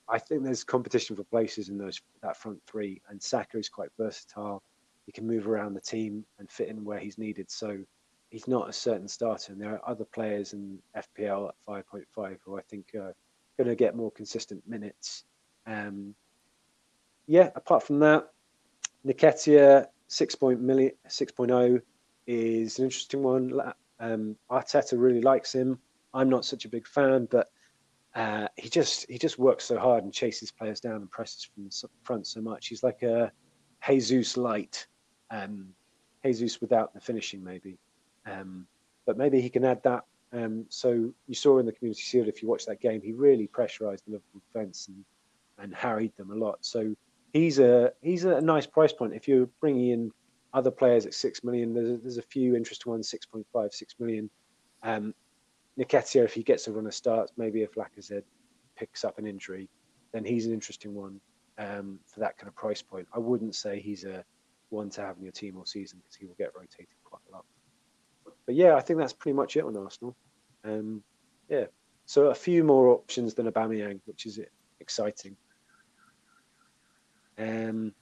I 0.07 0.17
think 0.17 0.43
there's 0.43 0.63
competition 0.63 1.15
for 1.15 1.23
places 1.23 1.69
in 1.69 1.77
those 1.77 2.01
that 2.21 2.37
front 2.37 2.59
three, 2.65 3.01
and 3.09 3.21
Saka 3.21 3.57
is 3.57 3.69
quite 3.69 3.89
versatile. 3.97 4.63
He 5.05 5.11
can 5.11 5.25
move 5.25 5.47
around 5.47 5.73
the 5.73 5.81
team 5.81 6.25
and 6.37 6.49
fit 6.49 6.67
in 6.69 6.83
where 6.83 6.99
he's 6.99 7.17
needed. 7.17 7.49
So 7.49 7.79
he's 8.29 8.47
not 8.47 8.69
a 8.69 8.73
certain 8.73 9.07
starter, 9.07 9.53
and 9.53 9.61
there 9.61 9.73
are 9.73 9.89
other 9.89 10.05
players 10.05 10.53
in 10.53 10.79
FPL 10.95 11.49
at 11.49 11.55
5.5 11.67 12.37
who 12.45 12.57
I 12.57 12.61
think 12.61 12.93
are 12.95 13.13
going 13.59 13.69
to 13.69 13.75
get 13.75 13.95
more 13.95 14.11
consistent 14.11 14.61
minutes 14.67 15.25
um, 15.69 16.15
yeah, 17.27 17.51
apart 17.55 17.83
from 17.83 17.99
that, 17.99 18.31
Nketiah 19.05 19.85
6.0 20.09 21.81
is 22.25 22.79
an 22.79 22.85
interesting 22.85 23.23
one. 23.23 23.61
Um, 23.99 24.35
Arteta 24.49 24.99
really 24.99 25.21
likes 25.21 25.53
him. 25.53 25.77
I'm 26.13 26.29
not 26.29 26.43
such 26.43 26.65
a 26.65 26.69
big 26.69 26.87
fan, 26.87 27.27
but 27.29 27.51
uh, 28.15 28.47
he 28.55 28.67
just 28.67 29.05
he 29.07 29.19
just 29.19 29.37
works 29.37 29.65
so 29.65 29.77
hard 29.77 30.03
and 30.03 30.11
chases 30.11 30.51
players 30.51 30.79
down 30.79 30.95
and 30.95 31.11
presses 31.11 31.43
from 31.43 31.65
the 31.65 31.89
front 32.01 32.25
so 32.25 32.41
much. 32.41 32.67
He's 32.67 32.81
like 32.81 33.03
a 33.03 33.31
Jesus 33.87 34.35
light, 34.35 34.87
um, 35.29 35.67
Jesus 36.25 36.59
without 36.59 36.95
the 36.95 36.99
finishing 36.99 37.43
maybe, 37.43 37.77
um, 38.25 38.65
but 39.05 39.17
maybe 39.17 39.39
he 39.39 39.51
can 39.51 39.63
add 39.63 39.83
that. 39.83 40.05
Um, 40.31 40.65
so 40.69 41.11
you 41.27 41.35
saw 41.35 41.57
in 41.57 41.65
the 41.65 41.71
Community 41.71 42.01
Shield 42.01 42.27
if 42.27 42.41
you 42.41 42.47
watch 42.47 42.65
that 42.65 42.81
game, 42.81 43.01
he 43.01 43.13
really 43.13 43.47
pressurised 43.47 44.05
the 44.05 44.11
Liverpool 44.11 44.41
defence 44.51 44.87
and 44.87 45.03
and 45.61 45.75
harried 45.75 46.15
them 46.17 46.31
a 46.31 46.35
lot. 46.35 46.59
So 46.61 46.95
he's 47.33 47.59
a 47.59 47.91
he's 48.01 48.25
a 48.25 48.41
nice 48.41 48.65
price 48.65 48.93
point. 48.93 49.13
If 49.13 49.27
you're 49.27 49.49
bringing 49.59 49.89
in 49.89 50.11
other 50.53 50.71
players 50.71 51.05
at 51.05 51.13
six 51.13 51.43
million, 51.43 51.73
there's 51.73 51.89
a, 51.89 51.97
there's 51.97 52.17
a 52.17 52.23
few 52.23 52.55
interesting 52.55 52.91
ones, 52.91 53.13
6.5, 53.13 53.73
6 53.73 53.95
million. 53.99 54.29
Um, 54.81 55.13
Nketiah, 55.77 56.23
if 56.23 56.33
he 56.33 56.43
gets 56.43 56.67
a 56.67 56.71
run 56.71 56.87
of 56.87 56.93
starts, 56.93 57.31
maybe 57.37 57.61
if 57.61 57.73
Lacazette 57.73 58.23
picks 58.75 59.03
up 59.03 59.19
an 59.19 59.27
injury, 59.27 59.69
then 60.11 60.25
he's 60.25 60.47
an 60.47 60.53
interesting 60.53 60.95
one 60.95 61.19
um, 61.59 61.99
for 62.05 62.19
that 62.21 62.37
kind 62.37 62.47
of 62.47 62.55
price 62.55 62.81
point. 62.81 63.07
I 63.13 63.19
wouldn't 63.19 63.55
say 63.55 63.79
he's 63.79 64.05
a 64.05 64.23
one 64.69 64.89
to 64.91 65.01
have 65.01 65.17
in 65.17 65.23
your 65.23 65.31
team 65.31 65.57
all 65.57 65.65
season 65.65 65.99
because 65.99 66.15
he 66.15 66.25
will 66.25 66.35
get 66.37 66.51
rotated 66.55 66.87
quite 67.03 67.21
a 67.29 67.35
lot. 67.35 67.45
But 68.49 68.55
yeah, 68.55 68.73
I 68.73 68.81
think 68.81 68.97
that's 68.97 69.13
pretty 69.13 69.35
much 69.35 69.57
it 69.57 69.63
on 69.63 69.77
Arsenal. 69.77 70.15
Um, 70.63 71.03
yeah, 71.49 71.65
so 72.07 72.31
a 72.31 72.33
few 72.33 72.63
more 72.63 72.87
options 72.87 73.35
than 73.35 73.45
Aubameyang, 73.45 73.99
which 74.05 74.25
is 74.25 74.39
exciting. 74.79 75.37
Um, 77.37 77.93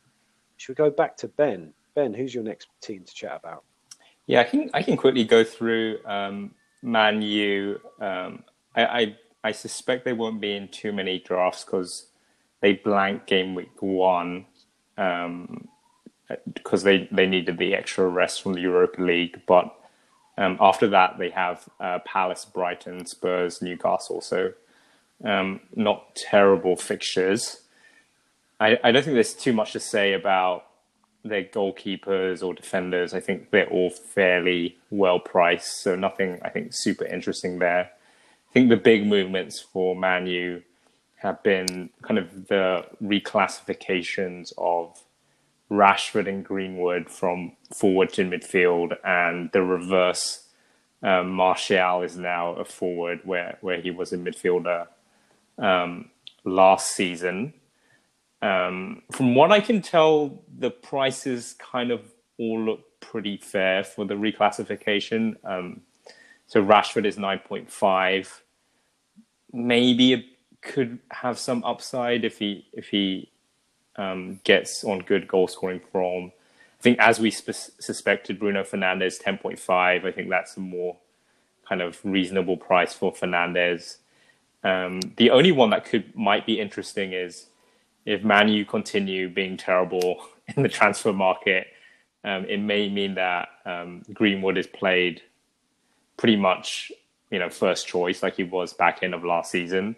should 0.55 0.69
we 0.69 0.75
go 0.75 0.89
back 0.89 1.17
to 1.17 1.27
Ben? 1.27 1.73
Ben, 1.95 2.13
who's 2.13 2.33
your 2.33 2.45
next 2.45 2.69
team 2.79 3.03
to 3.03 3.13
chat 3.13 3.35
about? 3.35 3.65
Yeah, 4.25 4.39
I 4.39 4.43
can 4.45 4.69
I 4.73 4.83
can 4.83 4.95
quickly 4.95 5.25
go 5.25 5.43
through 5.43 5.97
um, 6.05 6.51
Man 6.81 7.21
U. 7.21 7.81
Um, 7.99 8.45
I, 8.73 8.85
I, 8.85 9.17
I 9.43 9.51
suspect 9.51 10.05
they 10.05 10.13
won't 10.13 10.39
be 10.39 10.55
in 10.55 10.69
too 10.69 10.93
many 10.93 11.19
drafts 11.19 11.65
because 11.65 12.07
they 12.61 12.75
blank 12.75 13.25
game 13.25 13.53
week 13.53 13.81
one 13.81 14.45
um, 14.97 15.67
because 16.53 16.83
they 16.83 17.09
they 17.11 17.25
needed 17.25 17.57
the 17.57 17.75
extra 17.75 18.07
rest 18.07 18.41
from 18.41 18.53
the 18.53 18.61
Europa 18.61 19.01
League. 19.01 19.41
But 19.45 19.73
um, 20.38 20.57
after 20.59 20.88
that, 20.89 21.17
they 21.17 21.29
have 21.31 21.67
uh, 21.79 21.99
Palace, 22.05 22.45
Brighton, 22.45 23.05
Spurs, 23.05 23.61
Newcastle. 23.61 24.21
So 24.21 24.53
um, 25.23 25.61
not 25.75 26.15
terrible 26.15 26.75
fixtures. 26.75 27.61
I, 28.59 28.79
I 28.83 28.91
don't 28.91 29.03
think 29.03 29.15
there's 29.15 29.33
too 29.33 29.53
much 29.53 29.73
to 29.73 29.79
say 29.79 30.13
about 30.13 30.65
their 31.23 31.43
goalkeepers 31.43 32.43
or 32.43 32.53
defenders. 32.53 33.13
I 33.13 33.19
think 33.19 33.49
they're 33.51 33.69
all 33.69 33.89
fairly 33.89 34.77
well 34.89 35.19
priced, 35.19 35.81
so 35.81 35.95
nothing 35.95 36.39
I 36.43 36.49
think 36.49 36.73
super 36.73 37.05
interesting 37.05 37.59
there. 37.59 37.91
I 38.49 38.53
think 38.53 38.69
the 38.69 38.77
big 38.77 39.05
movements 39.05 39.59
for 39.59 39.95
Manu 39.95 40.61
have 41.17 41.41
been 41.43 41.89
kind 42.03 42.19
of 42.19 42.47
the 42.47 42.85
reclassifications 43.03 44.53
of 44.57 45.01
Rashford 45.70 46.28
and 46.28 46.45
Greenwood 46.45 47.09
from 47.09 47.53
forward 47.76 48.13
to 48.13 48.24
midfield, 48.24 48.95
and 49.03 49.51
the 49.51 49.61
reverse. 49.61 50.43
Um, 51.03 51.32
Martial 51.32 52.01
is 52.01 52.18
now 52.18 52.53
a 52.55 52.65
forward 52.65 53.20
where 53.24 53.57
where 53.61 53.80
he 53.80 53.91
was 53.91 54.13
a 54.13 54.18
midfielder 54.18 54.88
um, 55.59 56.09
last 56.43 56.95
season. 56.95 57.53
Um, 58.41 59.03
from 59.11 59.36
what 59.36 59.51
I 59.51 59.59
can 59.59 59.82
tell, 59.82 60.43
the 60.57 60.72
prices 60.72 61.55
kind 61.59 61.91
of 61.91 62.01
all 62.38 62.59
look 62.59 62.99
pretty 62.99 63.38
fair 63.38 63.84
for 63.84 64.05
the 64.05 64.15
reclassification. 64.15 65.36
Um, 65.43 65.82
So 66.47 66.63
Rashford 66.63 67.05
is 67.05 67.18
9.5. 67.18 68.41
Maybe 69.51 70.13
it 70.13 70.26
could 70.61 70.99
have 71.11 71.38
some 71.38 71.63
upside 71.63 72.26
if 72.26 72.39
he 72.39 72.65
if 72.74 72.89
he 72.89 73.32
um, 73.97 74.39
gets 74.43 74.83
on 74.83 74.99
good 74.99 75.27
goal 75.27 75.47
scoring 75.47 75.81
form. 75.91 76.31
I 76.79 76.81
think 76.81 76.99
as 76.99 77.19
we 77.19 77.31
sp- 77.33 77.73
suspected, 77.79 78.39
Bruno 78.39 78.63
Fernandes 78.63 79.21
10.5. 79.21 80.05
I 80.05 80.11
think 80.11 80.29
that's 80.29 80.57
a 80.57 80.59
more 80.59 80.97
kind 81.67 81.81
of 81.81 81.99
reasonable 82.03 82.57
price 82.57 82.93
for 82.93 83.11
Fernandes. 83.11 83.97
Um, 84.63 84.99
the 85.17 85.31
only 85.31 85.51
one 85.51 85.69
that 85.71 85.85
could 85.85 86.15
might 86.15 86.45
be 86.45 86.59
interesting 86.59 87.13
is 87.13 87.47
if 88.05 88.23
Manu 88.23 88.65
continue 88.65 89.29
being 89.29 89.57
terrible 89.57 90.25
in 90.55 90.63
the 90.63 90.69
transfer 90.69 91.13
market. 91.13 91.67
Um, 92.23 92.45
it 92.45 92.57
may 92.57 92.89
mean 92.89 93.15
that 93.15 93.49
um, 93.65 94.03
Greenwood 94.13 94.57
is 94.57 94.67
played 94.67 95.21
pretty 96.17 96.35
much, 96.35 96.91
you 97.29 97.39
know, 97.39 97.49
first 97.49 97.87
choice 97.87 98.23
like 98.23 98.35
he 98.35 98.43
was 98.43 98.73
back 98.73 98.99
end 99.01 99.13
of 99.13 99.23
last 99.23 99.51
season. 99.51 99.95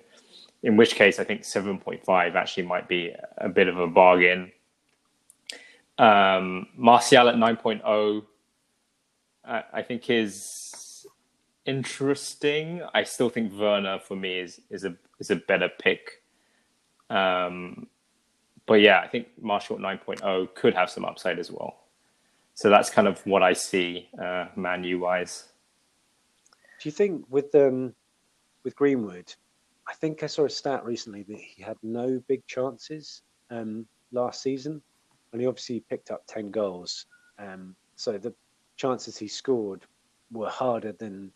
In 0.64 0.76
which 0.76 0.96
case, 0.96 1.20
I 1.20 1.24
think 1.24 1.44
7.5 1.44 2.36
actually 2.36 2.64
might 2.64 2.88
be 2.88 3.14
a 3.38 3.48
bit 3.48 3.68
of 3.68 3.80
a 3.80 3.88
bargain. 3.88 4.52
Um, 5.98 6.68
Martial 6.76 7.30
at 7.30 7.36
9.0, 7.36 8.26
I, 9.46 9.64
I 9.74 9.82
think 9.82 10.10
is 10.10 11.06
interesting. 11.66 12.82
I 12.94 13.04
still 13.04 13.30
think 13.30 13.54
Werner 13.54 14.00
for 14.00 14.16
me 14.16 14.40
is 14.40 14.62
is 14.70 14.86
a 14.86 14.96
is 15.20 15.30
a 15.30 15.36
better 15.36 15.70
pick. 15.80 16.24
Um, 17.10 17.88
but 18.66 18.82
yeah, 18.82 19.00
I 19.00 19.08
think 19.08 19.28
Martial 19.42 19.76
at 19.76 19.82
9.0 19.82 20.54
could 20.56 20.74
have 20.74 20.90
some 20.90 21.06
upside 21.06 21.40
as 21.40 21.52
well. 21.52 21.86
So 22.54 22.70
that's 22.70 22.90
kind 22.90 23.08
of 23.08 23.26
what 23.26 23.42
I 23.42 23.54
see 23.54 24.10
uh, 24.22 24.48
Man 24.56 24.84
U 24.84 25.00
wise. 25.00 25.46
Do 26.80 26.90
you 26.90 26.92
think 26.92 27.26
with 27.30 27.54
um, 27.56 27.94
with 28.64 28.76
Greenwood, 28.76 29.34
I 29.90 29.94
think 29.94 30.22
I 30.22 30.28
saw 30.28 30.46
a 30.46 30.50
stat 30.50 30.86
recently 30.86 31.24
that 31.24 31.40
he 31.40 31.64
had 31.64 31.78
no 31.82 32.22
big 32.28 32.46
chances 32.46 33.24
um, 33.50 33.88
last 34.12 34.44
season, 34.44 34.84
and 35.32 35.42
he 35.42 35.48
obviously 35.48 35.80
picked 35.80 36.12
up 36.12 36.22
ten 36.28 36.52
goals. 36.52 37.08
Um, 37.40 37.76
so 37.96 38.18
the 38.20 38.34
chances 38.78 39.18
he 39.18 39.28
scored 39.28 39.82
were 40.32 40.50
harder 40.50 40.92
than 40.92 41.32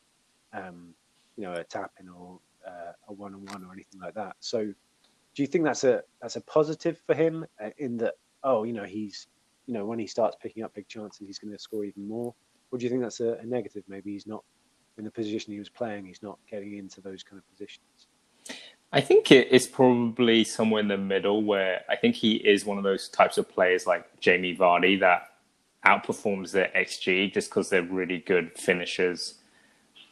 um, 0.53 0.93
you 1.35 1.43
know 1.45 1.53
a 1.53 1.63
tapping 1.63 2.07
or 2.09 2.39
uh, 2.67 2.91
a 3.07 3.13
one 3.13 3.33
on 3.33 3.43
one 3.45 3.63
or 3.63 3.73
anything 3.73 3.99
like 3.99 4.13
that. 4.13 4.35
So 4.39 4.63
do 4.63 5.41
you 5.41 5.47
think 5.47 5.63
that's 5.63 5.83
a 5.83 6.03
that's 6.21 6.35
a 6.35 6.41
positive 6.41 7.01
for 7.07 7.15
him 7.15 7.47
uh, 7.59 7.71
in 7.79 7.97
that 7.97 8.13
oh 8.43 8.65
you 8.65 8.73
know 8.73 8.83
he's 8.83 9.27
you 9.65 9.73
know 9.73 9.85
when 9.87 9.97
he 9.97 10.05
starts 10.05 10.37
picking 10.39 10.61
up 10.63 10.75
big 10.75 10.87
chances 10.87 11.25
he's 11.25 11.39
going 11.39 11.53
to 11.53 11.59
score 11.59 11.85
even 11.85 12.07
more, 12.07 12.35
or 12.71 12.77
do 12.77 12.85
you 12.85 12.91
think 12.91 13.01
that's 13.01 13.19
a, 13.19 13.33
a 13.33 13.45
negative? 13.47 13.83
Maybe 13.87 14.11
he's 14.11 14.27
not 14.27 14.43
in 14.99 15.05
the 15.05 15.11
position 15.11 15.53
he 15.53 15.59
was 15.59 15.69
playing, 15.69 16.05
he's 16.05 16.21
not 16.21 16.37
getting 16.47 16.77
into 16.77 17.01
those 17.01 17.23
kind 17.23 17.39
of 17.39 17.49
positions. 17.49 18.09
I 18.95 19.01
think 19.01 19.31
it 19.31 19.47
is 19.51 19.65
probably 19.65 20.43
somewhere 20.43 20.79
in 20.79 20.87
the 20.87 20.99
middle 20.99 21.41
where 21.41 21.81
I 21.89 21.95
think 21.95 22.15
he 22.15 22.35
is 22.35 22.63
one 22.63 22.77
of 22.77 22.83
those 22.83 23.09
types 23.09 23.39
of 23.39 23.49
players 23.49 23.87
like 23.87 24.19
Jamie 24.19 24.55
Vardy 24.55 24.99
that 24.99 25.31
outperforms 25.83 26.51
their 26.51 26.69
XG 26.75 27.33
just 27.33 27.49
because 27.49 27.69
they're 27.69 27.81
really 27.81 28.19
good 28.19 28.51
finishers. 28.55 29.33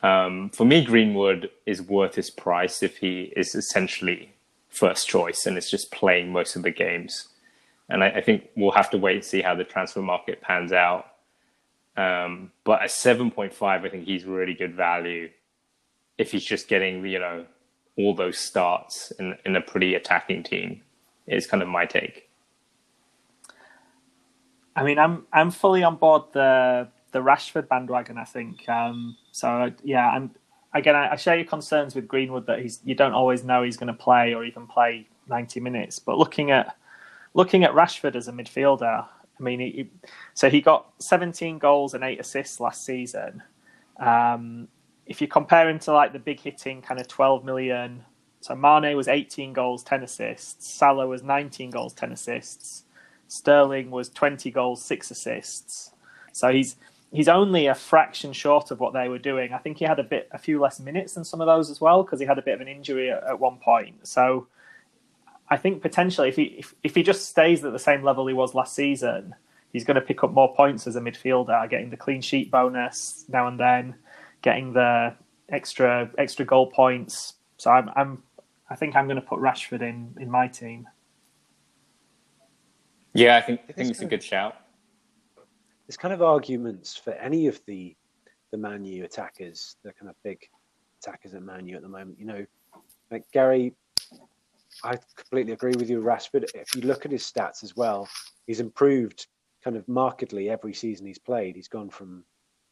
Um, 0.01 0.49
for 0.49 0.65
me, 0.65 0.83
Greenwood 0.83 1.51
is 1.67 1.79
worth 1.79 2.15
his 2.15 2.31
price 2.31 2.81
if 2.81 2.97
he 2.97 3.31
is 3.35 3.53
essentially 3.53 4.33
first 4.69 5.07
choice 5.07 5.45
and 5.45 5.57
it's 5.57 5.69
just 5.69 5.91
playing 5.91 6.31
most 6.31 6.55
of 6.55 6.63
the 6.63 6.71
games. 6.71 7.27
And 7.87 8.03
I, 8.03 8.07
I 8.07 8.21
think 8.21 8.49
we'll 8.55 8.71
have 8.71 8.89
to 8.91 8.97
wait 8.97 9.17
and 9.17 9.23
see 9.23 9.43
how 9.43 9.53
the 9.53 9.63
transfer 9.63 10.01
market 10.01 10.41
pans 10.41 10.71
out. 10.71 11.05
Um, 11.95 12.51
but 12.63 12.81
at 12.81 12.89
7.5, 12.89 13.61
I 13.61 13.89
think 13.89 14.05
he's 14.05 14.25
really 14.25 14.55
good 14.55 14.73
value 14.73 15.29
if 16.17 16.31
he's 16.31 16.43
just 16.43 16.67
getting, 16.67 17.05
you 17.05 17.19
know, 17.19 17.45
all 17.97 18.15
those 18.15 18.37
starts 18.37 19.11
in, 19.11 19.35
in 19.45 19.55
a 19.55 19.61
pretty 19.61 19.95
attacking 19.95 20.43
team, 20.43 20.81
is 21.27 21.47
kind 21.47 21.61
of 21.61 21.69
my 21.69 21.85
take. 21.85 22.29
I 24.75 24.83
mean, 24.83 24.99
I'm 24.99 25.25
I'm 25.33 25.51
fully 25.51 25.83
on 25.83 25.97
board 25.97 26.23
the 26.33 26.87
the 27.11 27.19
Rashford 27.19 27.67
bandwagon. 27.67 28.17
I 28.17 28.23
think 28.23 28.67
um, 28.69 29.17
so. 29.31 29.71
Yeah, 29.83 30.09
I'm 30.09 30.31
again. 30.73 30.95
I, 30.95 31.11
I, 31.11 31.15
share 31.17 31.35
your 31.35 31.45
concerns 31.45 31.93
with 31.93 32.07
Greenwood 32.07 32.47
that 32.47 32.59
he's 32.59 32.79
you 32.85 32.95
don't 32.95 33.13
always 33.13 33.43
know 33.43 33.63
he's 33.63 33.77
going 33.77 33.87
to 33.87 33.93
play 33.93 34.33
or 34.33 34.45
even 34.45 34.67
play 34.67 35.07
90 35.27 35.59
minutes. 35.59 35.99
But 35.99 36.17
looking 36.17 36.51
at 36.51 36.75
looking 37.33 37.63
at 37.63 37.71
Rashford 37.71 38.15
as 38.15 38.27
a 38.27 38.31
midfielder, 38.31 39.05
I 39.05 39.43
mean, 39.43 39.59
he, 39.59 39.89
so 40.33 40.49
he 40.49 40.61
got 40.61 40.87
17 40.99 41.57
goals 41.57 41.93
and 41.93 42.03
eight 42.03 42.19
assists 42.19 42.59
last 42.59 42.85
season. 42.85 43.41
Um, 43.99 44.67
if 45.05 45.21
you 45.21 45.27
compare 45.27 45.69
him 45.69 45.79
to 45.79 45.93
like 45.93 46.13
the 46.13 46.19
big 46.19 46.39
hitting 46.39 46.81
kind 46.81 46.99
of 46.99 47.07
12 47.07 47.43
million, 47.43 48.03
so 48.39 48.55
Mane 48.55 48.95
was 48.95 49.07
18 49.07 49.53
goals, 49.53 49.83
10 49.83 50.03
assists. 50.03 50.67
Salah 50.67 51.07
was 51.07 51.21
19 51.21 51.69
goals, 51.69 51.93
10 51.93 52.11
assists. 52.11 52.83
Sterling 53.27 53.91
was 53.91 54.09
20 54.09 54.51
goals, 54.51 54.83
six 54.83 55.11
assists. 55.11 55.91
So 56.33 56.51
he's 56.51 56.75
he's 57.13 57.27
only 57.27 57.67
a 57.67 57.75
fraction 57.75 58.33
short 58.33 58.71
of 58.71 58.79
what 58.79 58.93
they 58.93 59.09
were 59.09 59.19
doing. 59.19 59.53
I 59.53 59.57
think 59.57 59.77
he 59.77 59.85
had 59.85 59.99
a 59.99 60.03
bit, 60.03 60.29
a 60.31 60.37
few 60.37 60.59
less 60.59 60.79
minutes 60.79 61.13
than 61.13 61.23
some 61.23 61.41
of 61.41 61.47
those 61.47 61.69
as 61.69 61.81
well 61.81 62.03
because 62.03 62.19
he 62.19 62.25
had 62.25 62.39
a 62.39 62.41
bit 62.41 62.55
of 62.55 62.61
an 62.61 62.67
injury 62.67 63.11
at, 63.11 63.23
at 63.23 63.39
one 63.39 63.57
point. 63.57 64.07
So 64.07 64.47
I 65.49 65.57
think 65.57 65.81
potentially, 65.81 66.29
if 66.29 66.35
he 66.35 66.43
if, 66.43 66.73
if 66.83 66.95
he 66.95 67.03
just 67.03 67.29
stays 67.29 67.63
at 67.63 67.73
the 67.73 67.79
same 67.79 68.03
level 68.03 68.27
he 68.27 68.33
was 68.33 68.55
last 68.55 68.73
season, 68.73 69.35
he's 69.71 69.83
going 69.83 69.95
to 69.95 70.01
pick 70.01 70.23
up 70.23 70.31
more 70.31 70.53
points 70.55 70.87
as 70.87 70.95
a 70.95 71.01
midfielder, 71.01 71.69
getting 71.69 71.89
the 71.89 71.97
clean 71.97 72.21
sheet 72.21 72.49
bonus 72.49 73.25
now 73.29 73.47
and 73.47 73.59
then, 73.59 73.95
getting 74.41 74.73
the 74.73 75.15
extra 75.49 76.09
extra 76.17 76.45
goal 76.45 76.67
points. 76.67 77.35
So 77.57 77.71
I'm 77.71 77.89
I'm 77.95 78.23
I 78.69 78.75
think 78.75 78.95
I'm 78.95 79.05
going 79.05 79.19
to 79.19 79.27
put 79.27 79.39
Rashford 79.39 79.81
in 79.81 80.15
in 80.19 80.29
my 80.29 80.47
team. 80.47 80.87
Yeah, 83.13 83.37
I 83.37 83.41
think 83.41 83.61
I 83.69 83.73
think 83.73 83.89
it's 83.89 84.01
a 84.01 84.05
good 84.05 84.23
shout. 84.23 84.55
There's 85.87 85.97
kind 85.97 86.13
of 86.13 86.21
arguments 86.21 86.95
for 86.95 87.11
any 87.13 87.47
of 87.47 87.59
the 87.65 87.95
the 88.51 88.57
Man 88.57 88.85
U 88.85 89.03
attackers, 89.03 89.77
the 89.83 89.93
kind 89.93 90.09
of 90.09 90.15
big 90.23 90.39
attackers 91.01 91.33
at 91.33 91.43
Man 91.43 91.67
U 91.67 91.75
at 91.75 91.81
the 91.81 91.89
moment. 91.89 92.19
You 92.19 92.25
know, 92.25 92.45
like 93.11 93.29
Gary 93.31 93.73
I 94.83 94.97
completely 95.15 95.53
agree 95.53 95.73
with 95.75 95.89
you, 95.89 96.01
Rashford. 96.01 96.45
If 96.53 96.75
you 96.75 96.81
look 96.81 97.05
at 97.05 97.11
his 97.11 97.23
stats 97.23 97.63
as 97.63 97.75
well, 97.75 98.07
he's 98.47 98.59
improved 98.59 99.27
kind 99.63 99.75
of 99.75 99.87
markedly 99.87 100.49
every 100.49 100.73
season 100.73 101.05
he's 101.05 101.19
played. 101.19 101.55
He's 101.55 101.67
gone 101.67 101.89
from 101.89 102.23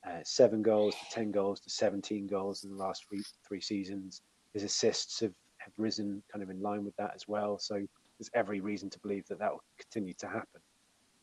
uh, 0.08 0.20
seven 0.24 0.62
goals 0.62 0.95
to 0.95 1.06
ten 1.12 1.32
goals 1.32 1.60
to 1.62 1.70
seventeen 1.70 2.28
goals 2.28 2.64
in 2.64 2.72
the 2.72 2.78
last 2.78 3.06
three 3.08 3.22
three 3.47 3.62
seasons. 3.62 4.22
His 4.54 4.64
assists 4.64 5.20
have, 5.20 5.34
have 5.58 5.74
risen 5.78 6.24
kind 6.32 6.41
of 6.41 6.50
in 6.50 6.62
line 6.62 6.84
with 6.84 6.95
that 6.97 7.12
as 7.14 7.28
well. 7.28 7.60
So 7.60 7.76
there's 7.76 8.30
every 8.34 8.60
reason 8.62 8.89
to 8.89 9.00
believe 9.00 9.28
that 9.28 9.39
that 9.39 9.52
will 9.52 9.64
continue 9.78 10.14
to 10.16 10.28
happen. 10.28 10.62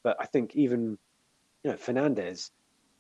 But 0.03 0.17
I 0.21 0.27
think 0.27 0.55
even 0.55 0.99
you 1.65 1.71
know 1.71 1.77
Fernandes, 1.77 2.51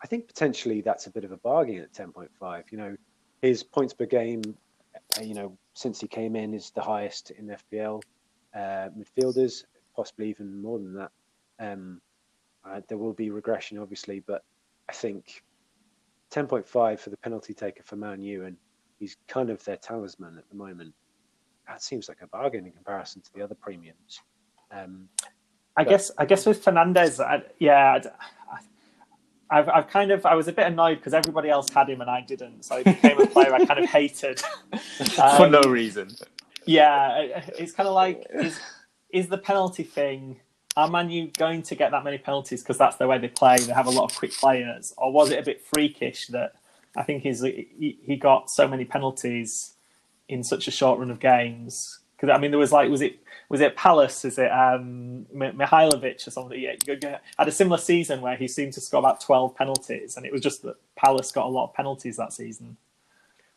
I 0.03 0.07
think 0.07 0.27
potentially 0.29 0.81
that's 0.81 1.07
a 1.07 1.11
bit 1.11 1.24
of 1.24 1.33
a 1.33 1.37
bargain 1.39 1.79
at 1.79 1.93
10.5. 1.93 2.62
You 2.70 2.79
know, 2.79 2.97
his 3.43 3.62
points 3.62 3.95
per 3.95 4.07
game, 4.07 4.43
uh, 5.18 5.22
you 5.22 5.35
know, 5.35 5.57
since 5.74 6.01
he 6.01 6.09
came 6.09 6.37
in 6.37 6.55
is 6.55 6.70
the 6.70 6.83
highest 6.83 7.31
in 7.31 7.57
FPL 7.72 8.03
uh, 8.55 8.89
midfielders, 8.99 9.64
possibly 9.95 10.29
even 10.31 10.61
more 10.61 10.79
than 10.79 10.95
that. 10.95 11.11
Um, 11.59 12.01
uh, 12.64 12.81
there 12.89 12.99
will 12.99 13.12
be 13.12 13.31
regression, 13.31 13.79
obviously, 13.79 14.20
but 14.20 14.43
I 14.89 14.93
think 14.93 15.43
10.5 16.33 16.99
for 16.99 17.11
the 17.11 17.16
penalty 17.16 17.55
taker 17.55 17.83
for 17.83 17.97
Man 17.97 18.22
U, 18.22 18.45
and 18.45 18.57
he's 18.99 19.16
kind 19.29 19.51
of 19.51 19.64
their 19.64 19.77
talisman 19.77 20.37
at 20.39 20.49
the 20.49 20.57
moment. 20.57 20.95
That 21.66 21.83
seems 21.83 22.09
like 22.09 22.18
a 22.22 22.27
bargain 22.27 22.66
in 22.66 22.72
comparison 22.72 23.22
to 23.22 23.33
the 23.35 23.43
other 23.43 23.55
premiums. 23.55 24.20
Um, 24.70 25.09
I 25.77 25.85
but, 25.85 25.91
guess 25.91 26.11
I 26.18 26.24
guess 26.24 26.47
with 26.47 26.64
Fernandes, 26.64 27.22
I, 27.22 27.43
yeah, 27.59 28.01
I, 28.51 29.59
I've, 29.59 29.68
I've 29.68 29.89
kind 29.89 30.11
of 30.11 30.24
I 30.27 30.35
was 30.35 30.49
a 30.49 30.53
bit 30.53 30.66
annoyed 30.66 30.99
because 30.99 31.14
everybody 31.14 31.49
else 31.49 31.68
had 31.70 31.89
him 31.89 32.01
and 32.01 32.11
I 32.11 32.20
didn't, 32.20 32.64
so 32.64 32.79
he 32.79 32.85
became 32.85 33.20
a 33.20 33.27
player 33.27 33.53
I 33.53 33.64
kind 33.64 33.81
of 33.81 33.89
hated 33.89 34.43
um, 34.72 34.79
for 35.37 35.49
no 35.49 35.61
reason. 35.62 36.11
Yeah, 36.64 37.43
it's 37.59 37.72
kind 37.72 37.89
of 37.89 37.95
like 37.95 38.27
is, 38.35 38.59
is 39.12 39.29
the 39.29 39.39
penalty 39.39 39.85
thing. 39.85 40.41
Are 40.77 40.89
Man 40.89 41.09
U 41.11 41.31
going 41.39 41.62
to 41.62 41.74
get 41.74 41.91
that 41.93 42.05
many 42.05 42.18
penalties 42.18 42.62
because 42.62 42.77
that's 42.77 42.97
the 42.97 43.07
way 43.07 43.18
they 43.18 43.29
play? 43.29 43.57
They 43.57 43.72
have 43.72 43.87
a 43.87 43.91
lot 43.91 44.11
of 44.11 44.16
quick 44.16 44.33
players, 44.33 44.93
or 44.99 45.11
was 45.11 45.31
it 45.31 45.39
a 45.39 45.43
bit 45.43 45.62
freakish 45.62 46.27
that 46.29 46.55
I 46.95 47.03
think 47.03 47.22
he's 47.22 47.41
he, 47.41 47.99
he 48.03 48.16
got 48.16 48.51
so 48.51 48.68
many 48.68 48.85
penalties 48.85 49.74
in 50.29 50.43
such 50.43 50.68
a 50.68 50.70
short 50.70 50.99
run 50.99 51.11
of 51.11 51.18
games? 51.18 52.01
Because 52.14 52.35
I 52.35 52.39
mean, 52.39 52.51
there 52.51 52.61
was 52.61 52.72
like, 52.72 52.91
was 52.91 53.01
it 53.01 53.18
was 53.49 53.61
it 53.62 53.74
Palace? 53.77 54.24
Is 54.27 54.39
it 54.39 54.51
um, 54.51 55.27
Mihailovic 55.35 56.27
or 56.27 56.31
something? 56.31 56.61
Yeah, 56.61 57.18
had 57.39 57.49
a 57.49 57.53
similar 57.53 57.79
season 57.79 58.20
where 58.20 58.37
he 58.37 58.47
seemed 58.47 58.74
to 58.74 58.81
score 58.81 58.99
about 58.99 59.20
twelve 59.22 59.57
penalties, 59.57 60.18
and 60.18 60.27
it 60.27 60.33
was 60.33 60.43
just 60.43 60.62
that 60.62 60.77
Palace 60.97 61.33
got 61.33 61.47
a 61.47 61.49
lot 61.49 61.68
of 61.68 61.74
penalties 61.74 62.16
that 62.16 62.35
season. 62.35 62.77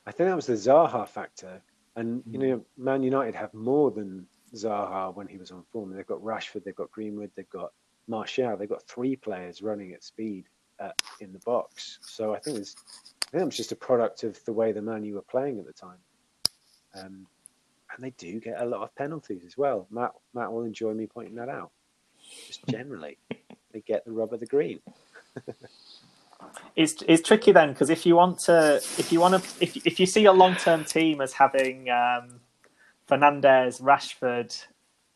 I 0.06 0.12
think 0.12 0.30
that 0.30 0.36
was 0.38 0.46
the 0.46 0.54
Zaha 0.54 1.08
factor, 1.08 1.62
and 1.98 2.24
you 2.30 2.40
know, 2.40 2.66
Man 2.78 3.04
United 3.04 3.36
have 3.36 3.54
more 3.54 3.92
than 3.92 4.26
Zaha 4.56 5.14
when 5.14 5.28
he 5.28 5.38
was 5.38 5.52
on 5.52 5.64
form. 5.72 5.94
They've 5.96 6.06
got 6.06 6.22
Rashford, 6.22 6.64
they've 6.64 6.76
got 6.76 6.92
Greenwood, 6.92 7.32
they've 7.36 7.50
got 7.50 7.72
Martial, 8.08 8.58
they've 8.58 8.70
got 8.70 8.84
three 8.84 9.16
players 9.16 9.62
running 9.62 9.94
at 9.94 10.04
speed 10.04 10.46
uh, 10.80 10.92
in 11.20 11.34
the 11.34 11.40
box. 11.40 12.00
So 12.02 12.34
I 12.34 12.40
think 12.40 12.58
it's 12.58 12.76
I 13.28 13.32
think 13.32 13.44
it 13.44 13.46
was 13.46 13.58
just 13.58 13.72
a 13.72 13.76
product 13.76 14.24
of 14.24 14.44
the 14.46 14.54
way 14.54 14.72
the 14.72 14.82
Man 14.82 15.04
U 15.04 15.16
were 15.16 15.22
playing 15.22 15.60
at 15.60 15.66
the 15.66 15.74
time. 15.74 15.98
Um, 16.96 17.28
and 17.94 18.04
they 18.04 18.12
do 18.12 18.40
get 18.40 18.62
a 18.62 18.66
lot 18.66 18.82
of 18.82 18.96
penalties 18.96 19.44
as 19.46 19.58
well. 19.58 19.88
Matt 19.92 20.12
Matt 20.34 20.52
will 20.52 20.64
enjoy 20.64 20.94
me 20.94 21.08
pointing 21.08 21.36
that 21.36 21.50
out. 21.50 21.72
Just 22.48 22.66
generally, 22.68 23.18
they 23.72 23.82
get 23.82 24.06
the 24.06 24.12
rub 24.12 24.34
of 24.34 24.40
the 24.40 24.46
green. 24.46 24.80
it's 26.76 26.96
it's 27.08 27.28
tricky 27.28 27.52
then 27.52 27.70
because 27.70 27.90
if 27.90 28.06
you 28.06 28.16
want 28.16 28.40
to 28.40 28.76
if 28.98 29.12
you 29.12 29.20
want 29.20 29.42
to 29.42 29.64
if 29.64 29.76
if 29.86 30.00
you 30.00 30.06
see 30.06 30.26
a 30.26 30.32
long 30.32 30.56
term 30.56 30.84
team 30.84 31.22
as 31.22 31.34
having 31.34 31.90
um, 31.90 32.40
Fernandes, 33.10 33.82
Rashford, 33.82 34.66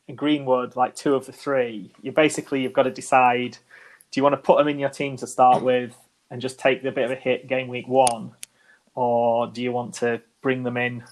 and 0.08 0.18
Greenwood 0.18 0.76
like 0.76 0.96
two 0.96 1.16
of 1.16 1.26
the 1.26 1.32
three, 1.32 1.94
you 2.02 2.12
basically 2.12 2.62
you've 2.62 2.74
got 2.74 2.84
to 2.84 2.92
decide: 2.92 3.58
do 4.12 4.20
you 4.20 4.24
want 4.24 4.34
to 4.34 4.42
put 4.42 4.58
them 4.58 4.68
in 4.68 4.80
your 4.80 4.90
team 4.90 5.18
to 5.18 5.28
start 5.28 5.64
with 5.64 5.96
and 6.30 6.42
just 6.42 6.60
take 6.60 6.84
the 6.84 6.92
bit 6.92 7.06
of 7.06 7.12
a 7.12 7.16
hit 7.16 7.48
game 7.48 7.68
week 7.68 7.88
one, 7.88 8.32
or 8.96 9.48
do 9.48 9.62
you 9.62 9.72
want 9.72 9.94
to 9.96 10.22
bring 10.42 10.64
them 10.64 10.78
in 10.78 11.04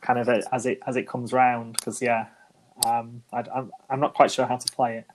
kind 0.00 0.18
of 0.18 0.28
as 0.52 0.66
it 0.66 0.80
as 0.86 0.96
it 0.96 1.08
comes 1.08 1.32
round? 1.32 1.74
Because 1.74 2.02
yeah, 2.02 2.26
um, 2.84 3.22
I, 3.32 3.44
I'm 3.54 3.70
I'm 3.88 4.00
not 4.00 4.14
quite 4.14 4.30
sure 4.30 4.46
how 4.46 4.56
to 4.56 4.72
play 4.72 4.98
it. 4.98 5.06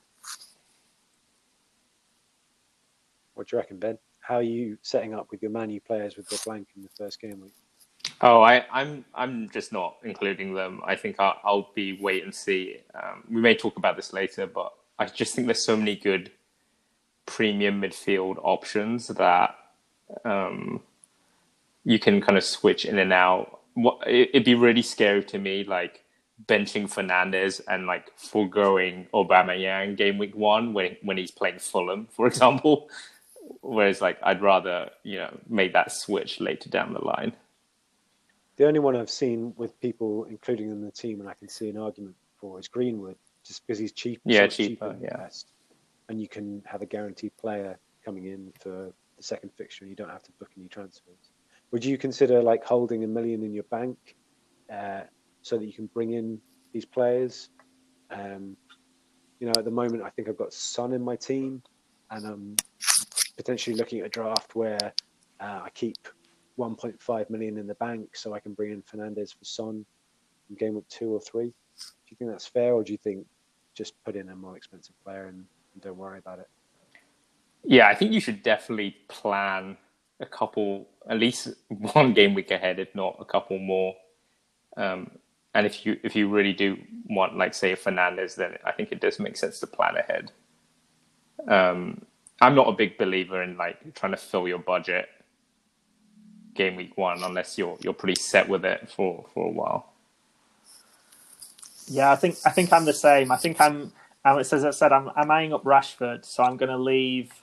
What 3.33 3.47
do 3.47 3.55
you 3.55 3.59
reckon, 3.59 3.77
Ben? 3.77 3.97
How 4.19 4.35
are 4.35 4.43
you 4.43 4.77
setting 4.81 5.13
up 5.13 5.27
with 5.31 5.41
your 5.41 5.51
Man 5.51 5.69
U 5.71 5.81
players 5.81 6.15
with 6.15 6.29
the 6.29 6.39
blank 6.45 6.67
in 6.75 6.83
the 6.83 6.89
first 6.97 7.19
game 7.19 7.41
week? 7.41 7.53
Oh, 8.19 8.41
I, 8.41 8.65
I'm 8.71 9.05
I'm 9.13 9.49
just 9.49 9.71
not 9.71 9.97
including 10.03 10.53
them. 10.53 10.81
I 10.85 10.95
think 10.95 11.19
I'll, 11.19 11.37
I'll 11.43 11.69
be 11.75 11.97
wait 12.01 12.23
and 12.23 12.33
see. 12.33 12.77
Um, 12.95 13.23
we 13.29 13.41
may 13.41 13.55
talk 13.55 13.77
about 13.77 13.95
this 13.95 14.13
later, 14.13 14.47
but 14.47 14.73
I 14.99 15.05
just 15.05 15.35
think 15.35 15.47
there's 15.47 15.63
so 15.63 15.77
many 15.77 15.95
good 15.95 16.31
premium 17.25 17.81
midfield 17.81 18.37
options 18.43 19.07
that 19.07 19.55
um, 20.25 20.81
you 21.83 21.99
can 21.99 22.21
kind 22.21 22.37
of 22.37 22.43
switch 22.43 22.85
in 22.85 22.99
and 22.99 23.13
out. 23.13 23.59
What 23.73 23.99
it'd 24.07 24.45
be 24.45 24.55
really 24.55 24.81
scary 24.81 25.23
to 25.25 25.39
me, 25.39 25.63
like 25.63 26.03
benching 26.47 26.91
Fernandes 26.91 27.61
and 27.67 27.87
like 27.87 28.11
foregoing 28.17 29.07
Aubameyang 29.13 29.95
game 29.95 30.17
week 30.17 30.35
one 30.35 30.73
when 30.73 30.97
when 31.03 31.17
he's 31.17 31.31
playing 31.31 31.59
Fulham, 31.59 32.07
for 32.11 32.27
example. 32.31 32.89
Whereas, 33.61 34.01
like, 34.01 34.17
I'd 34.23 34.41
rather 34.41 34.89
you 35.03 35.17
know 35.17 35.37
make 35.49 35.73
that 35.73 35.91
switch 35.91 36.39
later 36.39 36.69
down 36.69 36.93
the 36.93 37.03
line. 37.03 37.33
The 38.61 38.67
only 38.67 38.79
one 38.79 38.95
I've 38.95 39.09
seen 39.09 39.55
with 39.57 39.79
people 39.81 40.25
including 40.25 40.69
in 40.69 40.85
the 40.85 40.91
team, 40.91 41.19
and 41.19 41.27
I 41.27 41.33
can 41.33 41.49
see 41.49 41.67
an 41.69 41.77
argument 41.77 42.15
for, 42.39 42.59
is 42.59 42.67
Greenwood, 42.67 43.15
just 43.43 43.65
because 43.65 43.79
he's 43.79 43.91
cheap. 43.91 44.21
Yeah, 44.23 44.45
cheaper. 44.45 44.91
cheaper 44.91 44.97
yeah, 45.01 45.17
best, 45.17 45.47
and 46.09 46.21
you 46.21 46.27
can 46.27 46.61
have 46.67 46.83
a 46.83 46.85
guaranteed 46.85 47.35
player 47.37 47.79
coming 48.05 48.25
in 48.25 48.53
for 48.59 48.93
the 49.17 49.23
second 49.23 49.49
fixture, 49.57 49.83
and 49.83 49.89
you 49.89 49.95
don't 49.95 50.11
have 50.11 50.21
to 50.21 50.31
book 50.33 50.51
any 50.55 50.67
transfers. 50.67 51.31
Would 51.71 51.83
you 51.83 51.97
consider 51.97 52.43
like 52.43 52.63
holding 52.63 53.03
a 53.03 53.07
million 53.07 53.41
in 53.41 53.51
your 53.51 53.63
bank 53.63 53.97
uh, 54.71 55.05
so 55.41 55.57
that 55.57 55.65
you 55.65 55.73
can 55.73 55.87
bring 55.87 56.13
in 56.13 56.39
these 56.71 56.85
players? 56.85 57.49
Um, 58.11 58.55
you 59.39 59.47
know, 59.47 59.53
at 59.57 59.65
the 59.65 59.71
moment, 59.71 60.03
I 60.03 60.11
think 60.11 60.29
I've 60.29 60.37
got 60.37 60.53
Son 60.53 60.93
in 60.93 61.01
my 61.01 61.15
team, 61.15 61.63
and 62.11 62.27
I'm 62.27 62.55
potentially 63.37 63.75
looking 63.75 64.01
at 64.01 64.05
a 64.05 64.09
draft 64.09 64.53
where 64.53 64.93
uh, 65.39 65.61
I 65.63 65.69
keep 65.73 65.97
1.5 66.61 67.29
million 67.31 67.57
in 67.57 67.65
the 67.65 67.75
bank 67.75 68.15
so 68.15 68.33
I 68.33 68.39
can 68.39 68.53
bring 68.53 68.71
in 68.71 68.83
Fernandes 68.83 69.35
for 69.37 69.43
Son 69.43 69.83
in 70.49 70.55
game 70.55 70.75
week 70.75 70.87
two 70.89 71.11
or 71.11 71.19
three. 71.19 71.47
Do 71.47 72.09
you 72.09 72.17
think 72.17 72.29
that's 72.29 72.45
fair, 72.45 72.73
or 72.73 72.83
do 72.83 72.91
you 72.91 72.97
think 72.97 73.25
just 73.73 73.93
put 74.03 74.15
in 74.15 74.29
a 74.29 74.35
more 74.35 74.55
expensive 74.55 74.93
player 75.03 75.25
and, 75.25 75.45
and 75.73 75.81
don't 75.81 75.97
worry 75.97 76.19
about 76.19 76.39
it? 76.39 76.49
Yeah, 77.63 77.87
I 77.87 77.95
think 77.95 78.11
you 78.11 78.19
should 78.19 78.43
definitely 78.43 78.95
plan 79.07 79.77
a 80.19 80.25
couple, 80.25 80.87
at 81.09 81.17
least 81.17 81.47
one 81.93 82.13
game 82.13 82.35
week 82.35 82.51
ahead, 82.51 82.79
if 82.79 82.93
not 82.93 83.17
a 83.19 83.25
couple 83.25 83.57
more. 83.57 83.95
Um, 84.77 85.11
and 85.53 85.65
if 85.65 85.85
you 85.85 85.99
if 86.03 86.15
you 86.15 86.29
really 86.29 86.53
do 86.53 86.77
want, 87.09 87.37
like, 87.37 87.53
say, 87.53 87.75
Fernandes, 87.75 88.35
then 88.35 88.57
I 88.63 88.71
think 88.71 88.91
it 88.91 89.01
does 89.01 89.19
make 89.19 89.35
sense 89.35 89.59
to 89.59 89.67
plan 89.67 89.95
ahead. 89.97 90.31
Um, 91.47 92.05
I'm 92.39 92.55
not 92.55 92.69
a 92.69 92.73
big 92.73 92.97
believer 92.97 93.41
in 93.41 93.57
like 93.57 93.93
trying 93.95 94.13
to 94.13 94.17
fill 94.17 94.47
your 94.47 94.59
budget 94.59 95.09
game 96.53 96.75
week 96.75 96.97
one 96.97 97.23
unless 97.23 97.57
you're 97.57 97.77
you're 97.81 97.93
pretty 97.93 98.19
set 98.21 98.49
with 98.49 98.65
it 98.65 98.89
for 98.89 99.25
for 99.33 99.47
a 99.47 99.51
while. 99.51 99.93
Yeah, 101.87 102.11
I 102.11 102.15
think 102.15 102.37
I 102.45 102.51
think 102.51 102.71
I'm 102.71 102.85
the 102.85 102.93
same. 102.93 103.31
I 103.31 103.37
think 103.37 103.59
I'm. 103.59 103.93
As 104.23 104.53
I 104.53 104.69
said, 104.69 104.91
I'm, 104.91 105.09
I'm 105.15 105.31
eyeing 105.31 105.51
up 105.51 105.63
Rashford, 105.63 106.25
so 106.25 106.43
I'm 106.43 106.55
going 106.55 106.69
to 106.69 106.77
leave. 106.77 107.33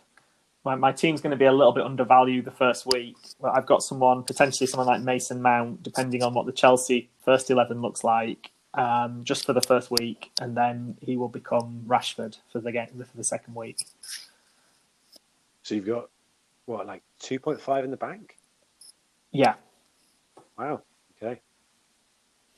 My, 0.64 0.76
my 0.76 0.92
team's 0.92 1.20
going 1.20 1.32
to 1.32 1.36
be 1.36 1.44
a 1.44 1.52
little 1.52 1.72
bit 1.72 1.84
undervalued 1.84 2.44
the 2.44 2.52
first 2.52 2.86
week. 2.86 3.16
But 3.40 3.56
I've 3.56 3.66
got 3.66 3.82
someone 3.82 4.22
potentially 4.22 4.68
someone 4.68 4.86
like 4.86 5.02
Mason 5.02 5.42
Mount, 5.42 5.82
depending 5.82 6.22
on 6.22 6.34
what 6.34 6.46
the 6.46 6.52
Chelsea 6.52 7.10
first 7.24 7.50
eleven 7.50 7.82
looks 7.82 8.04
like, 8.04 8.52
um, 8.74 9.24
just 9.24 9.44
for 9.44 9.52
the 9.52 9.60
first 9.60 9.90
week, 9.90 10.30
and 10.40 10.56
then 10.56 10.96
he 11.00 11.16
will 11.16 11.28
become 11.28 11.82
Rashford 11.86 12.38
for 12.52 12.60
the 12.60 12.70
game 12.70 12.86
for 12.88 13.16
the 13.16 13.24
second 13.24 13.56
week. 13.56 13.84
So 15.64 15.74
you've 15.74 15.86
got 15.86 16.10
what, 16.66 16.86
like 16.86 17.02
two 17.18 17.40
point 17.40 17.60
five 17.60 17.84
in 17.84 17.90
the 17.90 17.96
bank? 17.96 18.37
Yeah. 19.32 19.54
Wow. 20.58 20.82
Okay. 21.22 21.40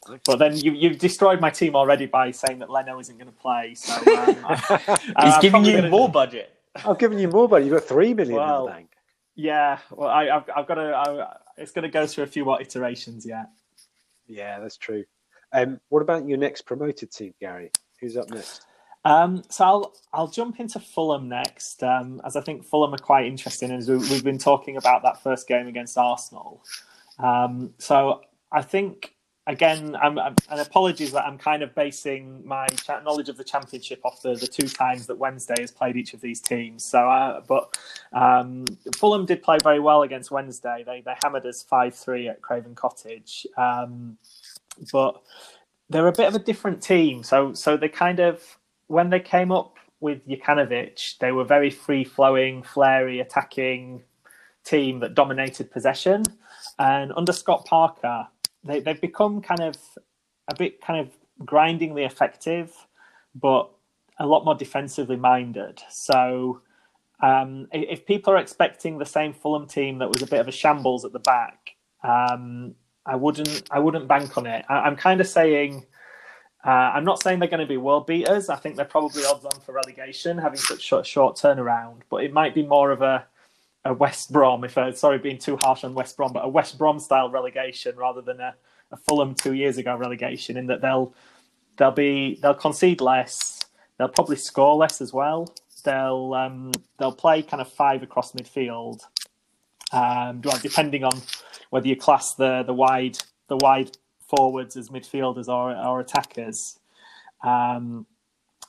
Nice. 0.09 0.21
But 0.25 0.39
then 0.39 0.57
you, 0.57 0.73
you've 0.73 0.99
destroyed 0.99 1.41
my 1.41 1.51
team 1.51 1.77
already 1.77 2.07
by 2.07 2.31
saying 2.31 2.59
that 2.61 2.71
Leno 2.71 2.99
isn't 3.01 3.19
going 3.19 3.31
to 3.31 3.39
play. 3.39 3.75
So 3.75 3.95
um, 3.95 4.97
he's 5.23 5.39
giving 5.39 5.65
you 5.65 5.83
more 5.89 6.09
do... 6.09 6.13
budget. 6.13 6.55
I've 6.75 6.99
given 6.99 7.19
you 7.19 7.29
more 7.29 7.49
budget. 7.49 7.67
You've 7.67 7.79
got 7.79 7.89
three 7.89 8.15
million 8.15 8.37
well, 8.37 8.61
in 8.61 8.67
the 8.67 8.73
bank. 8.73 8.93
Yeah. 9.35 9.79
Well, 9.91 10.09
I, 10.09 10.27
have 10.27 10.49
I've 10.57 10.67
got 10.67 10.75
to. 10.75 10.95
I, 10.95 11.37
it's 11.59 11.73
going 11.73 11.83
to 11.83 11.91
go 11.91 12.07
through 12.07 12.25
a 12.25 12.29
few 12.29 12.45
more 12.45 12.61
iterations 12.61 13.27
yet. 13.27 13.51
Yeah, 14.27 14.61
that's 14.61 14.77
true. 14.77 15.05
Um, 15.53 15.81
what 15.89 16.01
about 16.01 16.27
your 16.27 16.39
next 16.39 16.63
promoted 16.63 17.11
team, 17.11 17.35
Gary? 17.41 17.71
Who's 18.01 18.17
up 18.17 18.31
next? 18.31 18.65
Um, 19.05 19.43
so 19.49 19.65
I'll 19.65 19.95
I'll 20.13 20.29
jump 20.29 20.61
into 20.61 20.79
Fulham 20.79 21.29
next, 21.29 21.83
um, 21.83 22.21
as 22.25 22.37
I 22.37 22.41
think 22.41 22.65
Fulham 22.65 22.95
are 22.95 22.99
quite 22.99 23.27
interesting, 23.27 23.71
as 23.71 23.89
we, 23.89 23.99
have 24.09 24.25
been 24.25 24.39
talking 24.39 24.77
about 24.77 25.03
that 25.03 25.23
first 25.23 25.49
game 25.49 25.67
against 25.67 25.97
Arsenal. 25.97 26.63
Um, 27.19 27.73
so 27.79 28.21
I 28.53 28.63
think 28.63 29.15
again, 29.47 29.97
I'm, 30.01 30.19
I'm, 30.19 30.37
and 30.51 30.61
apologies 30.61 31.13
that 31.13 31.25
I'm 31.25 31.39
kind 31.39 31.63
of 31.63 31.75
basing 31.75 32.47
my 32.47 32.67
knowledge 33.05 33.29
of 33.29 33.37
the 33.37 33.45
championship 33.45 34.01
off 34.05 34.23
the, 34.23 34.35
the 34.35 34.47
two 34.47 34.69
times 34.69 35.07
that 35.07 35.17
Wednesday 35.19 35.61
has 35.61 35.71
played 35.71 35.97
each 35.97 36.15
of 36.15 36.21
these 36.21 36.41
teams. 36.41 36.85
So, 36.85 37.09
uh, 37.09 37.41
but 37.47 37.79
um, 38.13 38.67
Fulham 38.97 39.27
did 39.27 39.43
play 39.43 39.59
very 39.63 39.81
well 39.81 40.03
against 40.03 40.31
Wednesday. 40.31 40.85
They 40.87 41.01
they 41.01 41.15
hammered 41.23 41.47
us 41.47 41.63
five 41.63 41.95
three 41.95 42.29
at 42.29 42.43
Craven 42.43 42.75
Cottage, 42.75 43.47
um, 43.57 44.19
but 44.93 45.23
they're 45.89 46.07
a 46.07 46.13
bit 46.13 46.29
of 46.29 46.35
a 46.35 46.39
different 46.39 46.83
team. 46.83 47.23
So 47.23 47.55
so 47.55 47.77
they 47.77 47.89
kind 47.89 48.21
of 48.21 48.59
when 48.91 49.09
they 49.09 49.21
came 49.21 49.53
up 49.53 49.77
with 50.01 50.27
Jokanovic, 50.27 51.19
they 51.19 51.31
were 51.31 51.45
very 51.45 51.71
free 51.71 52.03
flowing, 52.03 52.65
flary, 52.65 53.21
attacking 53.21 54.03
team 54.65 54.99
that 54.99 55.15
dominated 55.15 55.71
possession. 55.71 56.25
And 56.77 57.13
under 57.17 57.33
Scott 57.33 57.67
Parker, 57.67 58.27
they, 58.65 58.81
they've 58.81 59.01
become 59.01 59.43
kind 59.43 59.61
of 59.61 59.77
a 60.49 60.57
bit 60.57 60.81
kind 60.81 60.99
of 60.99 61.47
grindingly 61.47 62.03
effective, 62.03 62.75
but 63.37 63.71
a 64.19 64.27
lot 64.27 64.45
more 64.45 64.57
defensively 64.57 65.17
minded. 65.17 65.81
So 65.89 66.61
um, 67.23 67.69
if 67.73 68.05
people 68.05 68.33
are 68.33 68.39
expecting 68.39 68.99
the 68.99 69.07
same 69.07 69.33
Fulham 69.33 69.69
team 69.69 69.99
that 69.99 70.09
was 70.09 70.21
a 70.21 70.27
bit 70.27 70.41
of 70.41 70.49
a 70.49 70.53
shambles 70.53 71.05
at 71.05 71.13
the 71.13 71.21
back, 71.21 71.77
um, 72.03 72.75
I 73.07 73.15
wouldn't 73.15 73.63
I 73.71 73.79
wouldn't 73.79 74.09
bank 74.09 74.37
on 74.37 74.47
it. 74.47 74.65
I, 74.69 74.89
am 74.89 74.97
kind 74.97 75.21
of 75.21 75.29
saying 75.29 75.87
uh, 76.65 76.69
I'm 76.69 77.05
not 77.05 77.23
saying 77.23 77.39
they're 77.39 77.49
going 77.49 77.61
to 77.61 77.67
be 77.67 77.79
world 77.79 78.07
beaters. 78.07 78.51
I 78.51 78.57
think 78.57 78.77
they're 78.77 78.85
probably 78.85 79.25
odds 79.25 79.45
on 79.45 79.61
for 79.65 79.73
relegation, 79.73 80.37
having 80.37 80.59
such 80.59 80.83
short, 80.83 81.07
short 81.07 81.37
turnaround. 81.37 82.03
But 82.11 82.25
it 82.25 82.33
might 82.33 82.55
be 82.55 82.63
more 82.67 82.91
of 82.91 83.01
a, 83.01 83.25
a 83.85 83.95
West 83.95 84.31
Brom, 84.31 84.65
if 84.65 84.77
I, 84.77 84.93
sorry 84.93 85.19
being 85.19 85.39
too 85.39 85.57
harsh 85.57 85.85
on 85.85 85.95
West 85.95 86.17
Brom, 86.19 86.33
but 86.33 86.45
a 86.45 86.49
West 86.49 86.77
Brom 86.77 86.99
style 86.99 87.31
relegation 87.31 87.97
rather 87.97 88.21
than 88.21 88.41
a, 88.41 88.55
a 88.93 88.97
Fulham 88.97 89.35
two 89.35 89.55
years 89.55 89.79
ago 89.79 89.97
relegation. 89.97 90.59
In 90.59 90.67
that 90.67 90.83
they'll 90.83 91.15
they'll 91.79 91.91
be 91.91 92.39
they'll 92.43 92.55
concede 92.55 93.01
less, 93.01 93.61
they'll 93.97 94.09
probably 94.09 94.37
score 94.37 94.77
less 94.77 95.01
as 95.01 95.15
well. 95.15 95.55
They'll 95.83 96.35
um, 96.35 96.73
they'll 96.99 97.13
play 97.13 97.43
kind 97.43 97.63
of 97.63 97.73
five 97.73 98.03
across 98.03 98.33
midfield, 98.33 99.01
um, 99.93 100.43
depending 100.61 101.05
on 101.05 101.23
whether 101.71 101.89
you 101.89 101.97
class 101.97 102.35
the 102.35 102.65
the 102.65 102.75
wide 102.75 103.17
the 103.49 103.57
wide 103.57 103.97
forwards 104.31 104.77
as 104.77 104.89
midfielders 104.89 105.49
or, 105.49 106.01
attackers. 106.01 106.79
Um, 107.43 108.07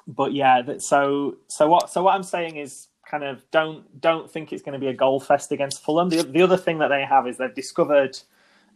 but 0.08 0.34
yeah, 0.34 0.62
so 0.80 1.38
so 1.48 1.68
what 1.68 1.90
so 1.90 2.04
what 2.04 2.16
I'm 2.16 2.24
saying 2.24 2.58
is 2.58 2.88
kind 3.06 3.24
of 3.24 3.50
don't 3.52 4.02
don't 4.02 4.30
think 4.30 4.52
it's 4.52 4.64
going 4.64 4.74
to 4.74 4.80
be 4.80 4.88
a 4.88 4.94
goal 4.94 5.20
fest 5.20 5.52
against 5.52 5.84
Fulham. 5.84 6.10
The, 6.10 6.24
the 6.24 6.42
other 6.42 6.58
thing 6.58 6.80
that 6.80 6.88
they 6.88 7.04
have 7.04 7.28
is 7.28 7.38
they've 7.38 7.54
discovered 7.54 8.18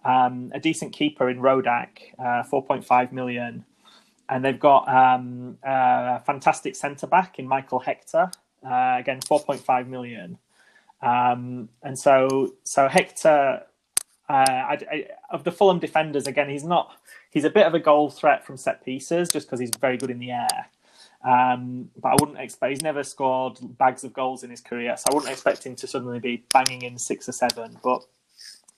um, 0.04 0.52
a 0.54 0.60
decent 0.60 0.94
keeper 0.94 1.30
in 1.30 1.40
Rodak, 1.40 2.14
uh, 2.20 2.44
4.5 2.44 3.12
million, 3.12 3.66
and 4.30 4.46
they've 4.46 4.60
got 4.60 4.88
um, 4.88 5.58
a 5.64 6.22
fantastic 6.26 6.76
centre 6.76 7.08
back 7.08 7.40
in 7.40 7.48
Michael 7.48 7.80
Hector, 7.80 8.30
uh, 8.64 8.96
again 9.00 9.20
4.5 9.20 9.88
million. 9.88 10.38
Um, 11.02 11.70
and 11.84 11.98
so 11.98 12.54
so 12.64 12.88
Hector 12.88 13.64
uh, 14.28 14.34
I, 14.34 14.78
I, 14.92 15.06
of 15.30 15.44
the 15.44 15.52
Fulham 15.52 15.80
defenders, 15.80 16.28
again, 16.28 16.50
he's 16.50 16.64
not. 16.64 16.98
He's 17.30 17.44
a 17.44 17.50
bit 17.50 17.66
of 17.68 17.74
a 17.74 17.80
goal 17.80 18.10
threat 18.10 18.46
from 18.46 18.58
set 18.58 18.84
pieces, 18.84 19.30
just 19.30 19.48
because 19.48 19.60
he's 19.60 19.72
very 19.80 19.98
good 19.98 20.10
in 20.10 20.20
the 20.20 20.32
air. 20.32 20.68
Um, 21.24 21.90
but 22.00 22.10
I 22.10 22.16
wouldn't 22.20 22.40
expect 22.40 22.70
he's 22.72 22.82
never 22.82 23.04
scored 23.04 23.58
bags 23.78 24.04
of 24.04 24.14
goals 24.14 24.44
in 24.44 24.50
his 24.50 24.62
career, 24.62 24.96
so 24.98 25.06
I 25.12 25.16
wouldn't 25.16 25.32
expect 25.32 25.66
him 25.66 25.76
to 25.78 25.88
suddenly 25.88 26.20
be 26.20 26.46
banging 26.54 26.84
in 26.84 26.98
six 26.98 27.28
or 27.28 27.32
seven. 27.32 27.78
But 27.84 28.04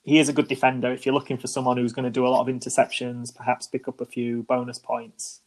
he 0.02 0.18
is 0.18 0.28
a 0.28 0.32
good 0.32 0.48
defender. 0.48 0.90
If 0.92 1.04
you're 1.04 1.14
looking 1.14 1.36
for 1.36 1.46
someone 1.46 1.76
who's 1.76 1.92
going 1.92 2.04
to 2.04 2.10
do 2.10 2.26
a 2.26 2.28
lot 2.28 2.40
of 2.40 2.54
interceptions, 2.54 3.34
perhaps 3.34 3.66
pick 3.66 3.88
up 3.88 4.00
a 4.00 4.06
few 4.06 4.42
bonus 4.44 4.78
points. 4.78 5.40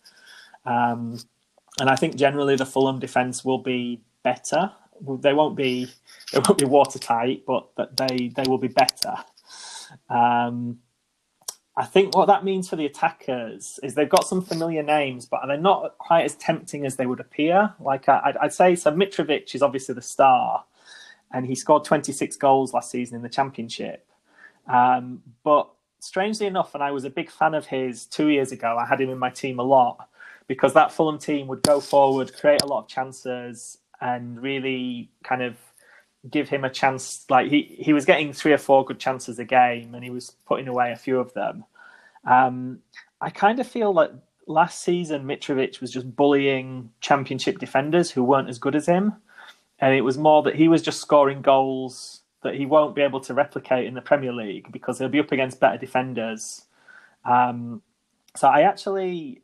Um, 0.66 1.20
and 1.80 1.90
I 1.90 1.96
think 1.96 2.16
generally 2.16 2.56
the 2.56 2.66
Fulham 2.66 3.00
defence 3.00 3.44
will 3.44 3.58
be 3.58 4.02
better. 4.24 4.72
They 5.02 5.34
won't 5.34 5.56
be 5.56 5.88
they 6.32 6.40
won't 6.40 6.60
be 6.60 6.66
watertight, 6.66 7.44
but 7.48 7.72
they 7.98 8.32
they 8.36 8.44
will 8.48 8.60
be 8.60 8.68
better. 8.68 9.16
Um, 10.10 10.80
I 11.78 11.86
think 11.86 12.16
what 12.16 12.28
that 12.28 12.44
means 12.44 12.70
for 12.70 12.76
the 12.76 12.86
attackers 12.86 13.80
is 13.82 13.96
they've 13.96 14.10
got 14.10 14.28
some 14.28 14.42
familiar 14.42 14.84
names, 14.84 15.26
but 15.26 15.42
they're 15.48 15.58
not 15.58 15.98
quite 15.98 16.26
as 16.26 16.36
tempting 16.36 16.86
as 16.86 16.98
they 16.98 17.06
would 17.06 17.22
appear. 17.22 17.74
Like 17.80 18.10
I, 18.10 18.36
would 18.42 18.54
say, 18.54 18.76
so 18.76 18.92
Mitrovic 18.92 19.56
is 19.56 19.62
obviously 19.62 19.96
the 19.96 20.02
star, 20.02 20.66
and 21.34 21.46
he 21.46 21.56
scored 21.56 21.86
26 21.86 22.36
goals 22.38 22.74
last 22.74 22.92
season 22.92 23.16
in 23.16 23.22
the 23.22 23.30
Championship. 23.30 24.06
Um, 24.68 25.22
but 25.44 25.70
strangely 26.00 26.46
enough, 26.46 26.76
and 26.76 26.84
I 26.84 26.92
was 26.92 27.06
a 27.06 27.10
big 27.10 27.32
fan 27.32 27.54
of 27.54 27.66
his 27.66 28.06
two 28.06 28.28
years 28.28 28.52
ago, 28.52 28.78
I 28.78 28.86
had 28.86 29.00
him 29.00 29.10
in 29.10 29.18
my 29.18 29.30
team 29.30 29.60
a 29.60 29.64
lot 29.64 30.10
because 30.48 30.74
that 30.74 30.92
Fulham 30.92 31.18
team 31.18 31.48
would 31.48 31.64
go 31.64 31.80
forward, 31.80 32.36
create 32.36 32.62
a 32.64 32.68
lot 32.68 32.80
of 32.80 32.88
chances, 32.90 33.78
and 34.02 34.42
really 34.42 35.10
kind 35.24 35.42
of 35.42 35.56
give 36.30 36.50
him 36.50 36.64
a 36.64 36.70
chance. 36.70 37.26
Like 37.30 37.50
he, 37.50 37.76
he 37.80 37.94
was 37.94 38.06
getting 38.06 38.34
three 38.34 38.54
or 38.54 38.58
four 38.58 38.86
good 38.86 39.00
chances 39.00 39.40
a 39.40 39.46
game, 39.46 39.96
and 39.96 40.04
he 40.04 40.10
was 40.10 40.32
putting 40.46 40.68
away 40.68 40.92
a 40.92 40.98
few 40.98 41.20
of 41.20 41.34
them. 41.34 41.64
Um, 42.26 42.80
I 43.20 43.30
kind 43.30 43.60
of 43.60 43.68
feel 43.68 43.94
like 43.94 44.12
last 44.48 44.84
season 44.84 45.26
Mitrovic 45.26 45.82
was 45.82 45.92
just 45.92 46.16
bullying 46.16 46.92
Championship 47.00 47.60
defenders 47.60 48.12
who 48.12 48.24
weren't 48.24 48.50
as 48.50 48.60
good 48.60 48.76
as 48.76 48.86
him, 48.86 49.14
and 49.80 49.96
it 49.96 50.02
was 50.02 50.18
more 50.18 50.44
that 50.44 50.56
he 50.56 50.68
was 50.68 50.82
just 50.82 51.02
scoring 51.02 51.42
goals 51.42 52.22
that 52.44 52.56
he 52.56 52.66
won't 52.66 52.96
be 52.96 53.02
able 53.02 53.20
to 53.22 53.34
replicate 53.34 53.86
in 53.86 53.94
the 53.94 54.02
Premier 54.02 54.34
League 54.34 54.72
because 54.72 54.98
he'll 54.98 55.10
be 55.10 55.20
up 55.20 55.32
against 55.32 55.60
better 55.60 55.78
defenders. 55.78 56.66
Um, 57.24 57.82
so 58.36 58.48
I 58.48 58.62
actually 58.62 59.42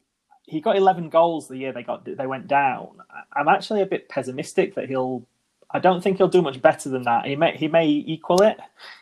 he 0.47 0.61
got 0.61 0.78
11 0.78 1.09
goals 1.09 1.47
the 1.47 1.57
year 1.57 1.73
they 1.73 1.84
got 1.84 2.05
they 2.05 2.28
went 2.28 2.47
down. 2.47 2.89
I'm 3.34 3.47
actually 3.47 3.82
a 3.82 3.86
bit 3.86 4.09
pessimistic 4.09 4.75
that 4.75 4.88
he'll 4.88 5.28
I 5.72 5.80
don't 5.80 6.01
think 6.01 6.18
he'll 6.18 6.28
do 6.28 6.41
much 6.41 6.61
better 6.61 6.89
than 6.89 7.03
that. 7.03 7.26
He 7.26 7.36
may 7.36 7.57
he 7.57 7.68
may 7.68 7.88
equal 7.88 8.41
it. 8.41 8.57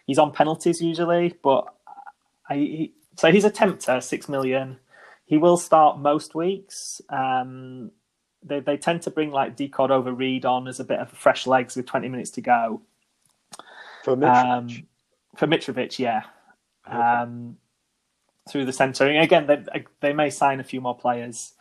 He's 0.08 0.18
on 0.18 0.32
penalties 0.32 0.82
usually, 0.82 1.36
but 1.44 1.66
I, 2.50 2.56
he, 2.56 2.94
so 3.18 3.32
he's 3.32 3.46
a 3.46 3.52
tempter, 3.52 4.02
six 4.02 4.28
million. 4.28 4.80
He 5.26 5.38
will 5.38 5.58
start 5.58 6.00
most 6.00 6.36
weeks. 6.36 7.02
Um, 7.10 7.92
they 8.44 8.60
they 8.60 8.78
tend 8.78 9.04
to 9.04 9.12
bring 9.12 9.32
like 9.32 9.58
Decod 9.58 9.90
over 9.92 10.12
Reed 10.12 10.46
on 10.46 10.68
as 10.68 10.80
a 10.80 10.84
bit 10.84 11.00
of 11.00 11.12
fresh 11.12 11.46
legs 11.46 11.76
with 11.76 11.86
twenty 11.86 12.10
minutes 12.10 12.32
to 12.32 12.42
go. 12.42 12.82
For 14.04 14.16
Mitrovic, 14.16 14.46
um, 14.46 14.88
for 15.36 15.48
Mitrovic, 15.48 16.00
yeah. 16.00 16.24
Okay. 16.88 16.98
Um, 16.98 17.58
through 18.50 18.66
the 18.66 18.74
centre, 18.74 19.08
and 19.08 19.24
again, 19.24 19.48
they 19.48 19.86
they 20.02 20.14
may 20.14 20.30
sign 20.30 20.60
a 20.60 20.64
few 20.64 20.82
more 20.82 20.98
players. 20.98 21.54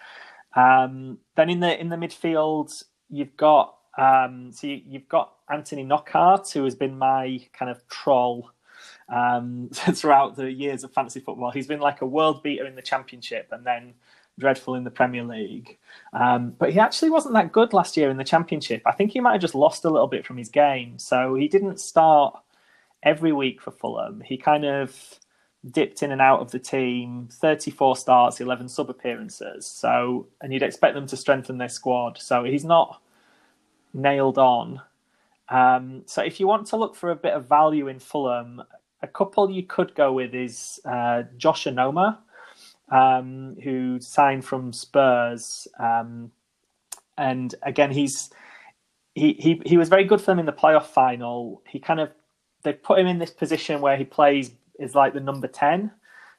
Um, 0.55 1.19
then 1.37 1.51
in 1.51 1.61
the 1.61 1.79
in 1.79 1.89
the 1.89 1.97
midfield, 1.97 2.85
you've 3.09 3.37
got 3.37 3.75
um, 3.97 4.51
so 4.53 4.67
you, 4.67 4.83
have 4.95 5.09
got 5.09 5.35
Anthony 5.49 5.85
Knockaert, 5.85 6.51
who 6.53 6.65
has 6.65 6.75
been 6.75 6.99
my 6.99 7.41
kind 7.53 7.71
of 7.71 7.87
troll 7.89 8.51
um, 9.09 9.69
throughout 9.73 10.37
the 10.37 10.51
years 10.51 10.85
of 10.85 10.93
fantasy 10.93 11.21
football. 11.21 11.51
He's 11.51 11.67
been 11.67 11.81
like 11.81 12.01
a 12.01 12.07
world 12.07 12.43
beater 12.43 12.67
in 12.67 12.75
the 12.75 12.83
Championship 12.83 13.49
and 13.53 13.65
then 13.65 13.95
dreadful 14.39 14.75
in 14.75 14.85
the 14.85 14.91
Premier 14.91 15.23
League. 15.23 15.79
Um, 16.13 16.55
but 16.59 16.73
he 16.73 16.81
actually 16.81 17.11
wasn't 17.11 17.35
that 17.35 17.53
good 17.53 17.73
last 17.73 17.97
year 17.97 18.11
in 18.11 18.17
the 18.17 18.25
Championship. 18.25 18.83
I 18.85 18.93
think 18.93 19.13
he 19.13 19.21
might 19.21 19.33
have 19.33 19.41
just 19.41 19.55
lost 19.55 19.85
a 19.85 19.91
little 19.91 20.09
bit 20.09 20.27
from 20.27 20.37
his 20.37 20.49
game. 20.49 20.99
So 20.99 21.35
he 21.35 21.47
didn't 21.47 21.79
start 21.79 22.41
every 23.03 23.33
week 23.33 23.61
for 23.61 23.71
Fulham. 23.71 24.21
He 24.21 24.37
kind 24.37 24.65
of 24.65 25.21
dipped 25.71 26.03
in 26.03 26.13
and 26.13 26.21
out 26.21 26.41
of 26.41 26.51
the 26.51 26.59
team 26.59 27.27
34 27.33 27.97
starts 27.97 28.39
11 28.39 28.69
sub 28.69 28.91
appearances 28.91 29.65
so 29.65 30.27
and 30.43 30.53
you'd 30.53 30.63
expect 30.63 30.95
them 30.95 31.07
to 31.07 31.17
strengthen 31.17 31.57
their 31.57 31.71
squad 31.71 32.19
so 32.19 32.45
he's 32.45 32.67
not 32.67 33.01
nailed 33.95 34.39
on 34.39 34.81
um, 35.49 36.03
so 36.07 36.23
if 36.23 36.41
you 36.41 36.47
want 36.47 36.67
to 36.69 36.77
look 36.77 36.95
for 36.95 37.11
a 37.11 37.17
bit 37.17 37.33
of 37.33 37.49
value 37.49 37.89
in 37.89 37.99
fulham 37.99 38.63
a 39.05 39.07
couple 39.07 39.51
you 39.51 39.63
could 39.63 39.95
go 39.95 40.13
with 40.13 40.35
is 40.35 40.81
uh, 40.85 41.23
Josh 41.37 41.65
Onomah, 41.65 42.19
um, 42.91 43.57
who 43.63 44.01
signed 44.01 44.45
from 44.45 44.73
Spurs, 44.73 45.69
um, 45.79 46.33
and 47.17 47.55
again 47.63 47.91
he's 47.91 48.31
he, 49.15 49.35
he 49.35 49.63
he 49.65 49.77
was 49.77 49.89
very 49.89 50.05
good 50.05 50.21
for 50.21 50.27
them 50.27 50.41
in 50.41 50.47
the 50.47 50.53
playoff 50.53 50.87
final. 50.87 51.63
He 51.69 51.79
kind 51.79 52.01
of 52.01 52.11
they 52.63 52.73
put 52.73 52.99
him 52.99 53.07
in 53.07 53.19
this 53.19 53.31
position 53.31 53.81
where 53.81 53.97
he 53.97 54.05
plays 54.05 54.53
is 54.81 54.95
like 54.95 55.13
the 55.15 55.21
number 55.21 55.47
ten. 55.47 55.93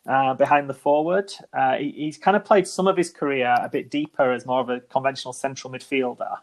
Uh, 0.08 0.36
behind 0.36 0.70
the 0.70 0.74
forward, 0.74 1.32
uh, 1.54 1.78
he, 1.78 1.90
he's 1.92 2.16
kind 2.20 2.38
of 2.38 2.46
played 2.46 2.68
some 2.68 2.86
of 2.86 2.96
his 2.96 3.10
career 3.10 3.56
a 3.60 3.68
bit 3.68 3.90
deeper 3.90 4.32
as 4.32 4.46
more 4.46 4.62
of 4.62 4.70
a 4.70 4.80
conventional 4.82 5.34
central 5.34 5.74
midfielder. 5.74 6.38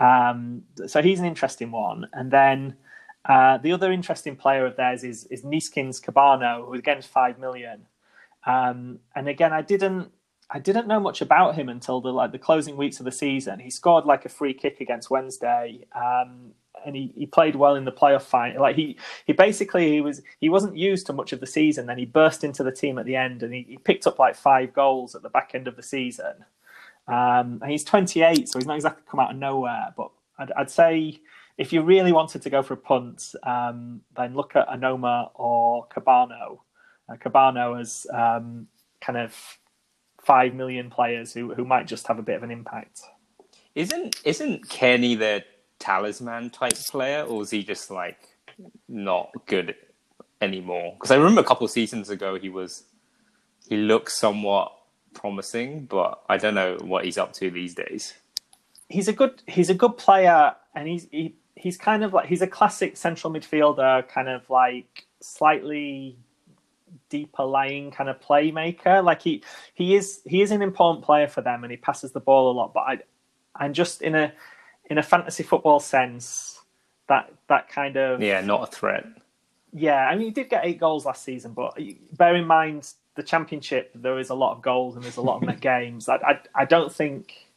Um, 0.00 0.62
so 0.86 1.02
he's 1.02 1.20
an 1.20 1.26
interesting 1.26 1.70
one. 1.70 2.08
And 2.12 2.30
then 2.30 2.76
uh, 3.26 3.58
the 3.58 3.72
other 3.72 3.92
interesting 3.92 4.34
player 4.34 4.66
of 4.66 4.76
theirs 4.76 5.04
is 5.04 5.24
is 5.26 5.42
Neeskens 5.42 6.02
Kebano, 6.02 6.66
who 6.66 6.74
again 6.74 7.02
five 7.02 7.38
million. 7.38 7.86
Um, 8.46 8.98
and 9.14 9.28
again, 9.28 9.52
I 9.52 9.62
didn't 9.62 10.10
I 10.50 10.58
didn't 10.58 10.88
know 10.88 11.00
much 11.00 11.20
about 11.20 11.54
him 11.54 11.68
until 11.68 12.00
the 12.00 12.12
like 12.12 12.32
the 12.32 12.38
closing 12.38 12.76
weeks 12.76 12.98
of 12.98 13.04
the 13.04 13.12
season. 13.12 13.60
He 13.60 13.70
scored 13.70 14.06
like 14.06 14.24
a 14.24 14.30
free 14.30 14.54
kick 14.54 14.80
against 14.80 15.10
Wednesday, 15.10 15.86
um, 15.94 16.52
and 16.84 16.96
he, 16.96 17.12
he 17.14 17.26
played 17.26 17.54
well 17.54 17.76
in 17.76 17.84
the 17.84 17.92
playoff 17.92 18.22
fight. 18.22 18.58
Like 18.58 18.74
he 18.74 18.98
he 19.26 19.34
basically 19.34 19.92
he 19.92 20.00
was 20.00 20.22
he 20.40 20.48
wasn't 20.48 20.76
used 20.76 21.06
to 21.06 21.12
much 21.12 21.32
of 21.32 21.40
the 21.40 21.46
season. 21.46 21.86
Then 21.86 21.98
he 21.98 22.06
burst 22.06 22.42
into 22.42 22.64
the 22.64 22.72
team 22.72 22.98
at 22.98 23.04
the 23.06 23.16
end, 23.16 23.42
and 23.42 23.52
he, 23.52 23.66
he 23.68 23.76
picked 23.76 24.06
up 24.06 24.18
like 24.18 24.34
five 24.34 24.72
goals 24.72 25.14
at 25.14 25.22
the 25.22 25.28
back 25.28 25.52
end 25.54 25.68
of 25.68 25.76
the 25.76 25.82
season. 25.82 26.44
Um, 27.10 27.62
he's 27.66 27.84
28, 27.84 28.48
so 28.48 28.58
he's 28.58 28.66
not 28.66 28.76
exactly 28.76 29.02
come 29.10 29.20
out 29.20 29.32
of 29.32 29.36
nowhere. 29.36 29.92
But 29.96 30.10
I'd, 30.38 30.52
I'd 30.52 30.70
say 30.70 31.20
if 31.58 31.72
you 31.72 31.82
really 31.82 32.12
wanted 32.12 32.42
to 32.42 32.50
go 32.50 32.62
for 32.62 32.74
a 32.74 32.78
punt, 32.78 33.34
um, 33.42 34.00
then 34.16 34.34
look 34.34 34.56
at 34.56 34.68
Onomah 34.68 35.30
or 35.34 35.86
Cabano. 35.88 36.62
Uh, 37.08 37.16
Kebano 37.16 37.80
as 37.80 38.06
um, 38.14 38.68
kind 39.00 39.18
of 39.18 39.36
five 40.22 40.54
million 40.54 40.90
players 40.90 41.32
who, 41.32 41.52
who 41.54 41.64
might 41.64 41.86
just 41.86 42.06
have 42.06 42.18
a 42.18 42.22
bit 42.22 42.36
of 42.36 42.42
an 42.42 42.50
impact. 42.50 43.00
Isn't 43.74 44.16
isn't 44.24 44.68
Cairney 44.68 45.18
the 45.18 45.44
talisman 45.78 46.50
type 46.50 46.74
player, 46.90 47.22
or 47.22 47.42
is 47.42 47.50
he 47.50 47.62
just 47.62 47.90
like 47.90 48.28
not 48.88 49.30
good 49.46 49.74
anymore? 50.40 50.94
Because 50.94 51.10
I 51.10 51.16
remember 51.16 51.40
a 51.40 51.44
couple 51.44 51.66
seasons 51.68 52.10
ago 52.10 52.38
he 52.38 52.48
was 52.48 52.84
he 53.68 53.76
looked 53.76 54.10
somewhat 54.12 54.72
promising, 55.14 55.86
but 55.86 56.22
I 56.28 56.36
don't 56.36 56.54
know 56.54 56.78
what 56.80 57.04
he's 57.04 57.18
up 57.18 57.32
to 57.34 57.50
these 57.50 57.74
days. 57.74 58.14
He's 58.88 59.08
a 59.08 59.12
good 59.12 59.42
he's 59.46 59.70
a 59.70 59.74
good 59.74 59.96
player, 59.96 60.54
and 60.74 60.88
he's 60.88 61.06
he, 61.10 61.34
he's 61.54 61.76
kind 61.76 62.02
of 62.02 62.12
like 62.12 62.26
he's 62.26 62.42
a 62.42 62.46
classic 62.46 62.96
central 62.96 63.32
midfielder, 63.32 64.08
kind 64.08 64.28
of 64.28 64.48
like 64.50 65.06
slightly 65.20 66.18
deeper 67.08 67.44
lying 67.44 67.90
kind 67.90 68.08
of 68.08 68.20
playmaker. 68.20 69.04
Like 69.04 69.22
he 69.22 69.42
he 69.74 69.94
is 69.94 70.20
he 70.26 70.42
is 70.42 70.50
an 70.50 70.62
important 70.62 71.04
player 71.04 71.28
for 71.28 71.40
them, 71.42 71.64
and 71.64 71.70
he 71.70 71.76
passes 71.76 72.12
the 72.12 72.20
ball 72.20 72.50
a 72.50 72.54
lot. 72.54 72.74
But 72.74 72.80
I 72.80 72.98
I'm 73.54 73.72
just 73.72 74.02
in 74.02 74.14
a 74.14 74.32
in 74.86 74.98
a 74.98 75.02
fantasy 75.02 75.42
football 75.42 75.80
sense 75.80 76.60
that 77.08 77.32
that 77.48 77.68
kind 77.68 77.96
of 77.96 78.22
yeah, 78.22 78.40
not 78.40 78.62
a 78.62 78.66
threat. 78.66 79.04
Yeah, 79.72 80.06
I 80.08 80.16
mean 80.16 80.26
he 80.26 80.32
did 80.32 80.48
get 80.48 80.64
eight 80.64 80.80
goals 80.80 81.04
last 81.04 81.24
season, 81.24 81.52
but 81.52 81.78
bear 82.16 82.34
in 82.34 82.46
mind 82.46 82.92
the 83.20 83.26
championship 83.26 83.90
there 83.94 84.18
is 84.18 84.30
a 84.30 84.34
lot 84.34 84.56
of 84.56 84.62
goals 84.62 84.96
and 84.96 85.04
there's 85.04 85.18
a 85.18 85.20
lot 85.20 85.46
of 85.46 85.60
games. 85.72 86.08
I, 86.08 86.16
I 86.16 86.38
I 86.54 86.64
don't 86.64 86.90
think 86.90 87.50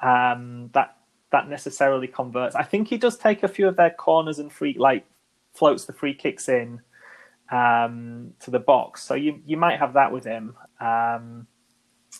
um, 0.00 0.70
that 0.74 0.96
that 1.32 1.48
necessarily 1.48 2.06
converts. 2.06 2.54
I 2.54 2.62
think 2.62 2.86
he 2.86 2.96
does 2.96 3.18
take 3.18 3.42
a 3.42 3.48
few 3.48 3.66
of 3.66 3.74
their 3.74 3.90
corners 3.90 4.38
and 4.38 4.52
free 4.52 4.76
like 4.78 5.04
floats 5.54 5.86
the 5.86 5.92
free 5.92 6.14
kicks 6.14 6.48
in 6.48 6.80
um, 7.50 8.34
to 8.38 8.52
the 8.52 8.60
box. 8.60 9.02
So 9.02 9.14
you 9.14 9.42
you 9.44 9.56
might 9.56 9.80
have 9.80 9.94
that 9.94 10.12
with 10.12 10.22
him. 10.22 10.54
Um, 10.80 11.48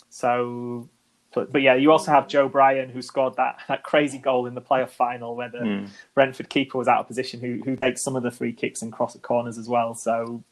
so, 0.09 0.89
but, 1.33 1.53
but 1.53 1.63
yeah, 1.63 1.77
you 1.77 1.93
also 1.93 2.11
have 2.11 2.27
Joe 2.27 2.49
Bryan 2.49 2.89
who 2.89 3.01
scored 3.01 3.37
that, 3.37 3.61
that 3.69 3.85
crazy 3.85 4.19
goal 4.19 4.47
in 4.47 4.55
the 4.55 4.61
playoff 4.61 4.91
final 4.91 5.37
where 5.37 5.51
the 5.51 5.59
mm. 5.59 5.89
Brentford 6.15 6.49
keeper 6.49 6.79
was 6.79 6.89
out 6.89 6.99
of 6.99 7.07
position, 7.07 7.39
who 7.39 7.61
who 7.65 7.77
takes 7.77 8.03
some 8.03 8.17
of 8.17 8.25
the 8.25 8.33
free 8.33 8.53
kicks 8.53 8.83
and 8.83 8.93
cross 8.93 9.17
corners 9.23 9.57
as 9.57 9.69
well. 9.69 9.95
So 9.95 10.43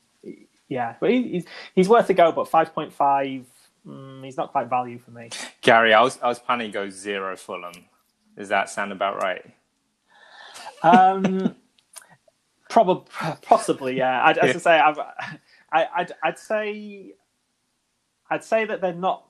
yeah, 0.73 0.95
but 1.01 1.11
he, 1.11 1.23
he's 1.29 1.45
he's 1.75 1.89
worth 1.89 2.11
a 2.11 2.15
go. 2.15 2.33
But 2.33 2.49
five 2.49 2.75
point 2.75 2.93
five. 2.93 3.47
Mm, 3.87 4.25
he's 4.25 4.37
not 4.37 4.53
quite 4.53 4.69
value 4.69 4.99
for 4.99 5.11
me. 5.11 5.31
Gary, 5.61 5.93
I 5.93 6.03
was 6.03 6.19
I 6.23 6.29
was 6.29 6.39
planning 6.39 6.71
to 6.71 6.73
go 6.73 6.89
zero 6.89 7.37
Fulham. 7.37 7.87
Does 8.37 8.49
that 8.49 8.71
sound 8.71 8.93
about 8.93 9.23
right? 9.23 9.45
Um, 10.83 11.57
Probably, 12.69 13.05
possibly, 13.43 13.99
yeah. 13.99 14.25
I'd, 14.25 14.39
as 14.39 14.57
I 14.57 14.59
say, 14.59 14.81
I've, 14.81 14.99
I, 15.71 15.89
I'd, 15.95 16.13
I'd 16.23 16.39
say, 16.39 17.13
I'd 18.31 18.43
say 18.43 18.65
that 18.65 18.81
they're 18.81 18.95
not. 18.95 19.27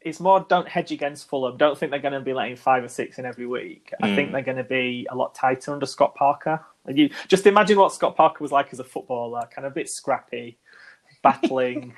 It's 0.00 0.20
more 0.20 0.46
don't 0.48 0.66
hedge 0.66 0.90
against 0.90 1.28
Fulham. 1.28 1.58
Don't 1.58 1.76
think 1.76 1.90
they're 1.90 2.00
going 2.00 2.14
to 2.14 2.20
be 2.20 2.32
letting 2.32 2.56
five 2.56 2.82
or 2.82 2.88
six 2.88 3.18
in 3.18 3.26
every 3.26 3.46
week. 3.46 3.92
I 4.02 4.14
think 4.14 4.32
they're 4.32 4.40
going 4.40 4.56
to 4.56 4.64
be 4.64 5.06
a 5.10 5.14
lot 5.14 5.34
tighter 5.34 5.70
under 5.70 5.84
Scott 5.84 6.14
Parker. 6.14 6.64
And 6.86 6.96
you 6.96 7.10
just 7.26 7.46
imagine 7.46 7.78
what 7.78 7.92
Scott 7.92 8.16
Parker 8.16 8.42
was 8.42 8.52
like 8.52 8.72
as 8.72 8.80
a 8.80 8.84
footballer, 8.84 9.46
kind 9.54 9.66
of 9.66 9.72
a 9.72 9.74
bit 9.74 9.90
scrappy, 9.90 10.56
battling, 11.32 11.94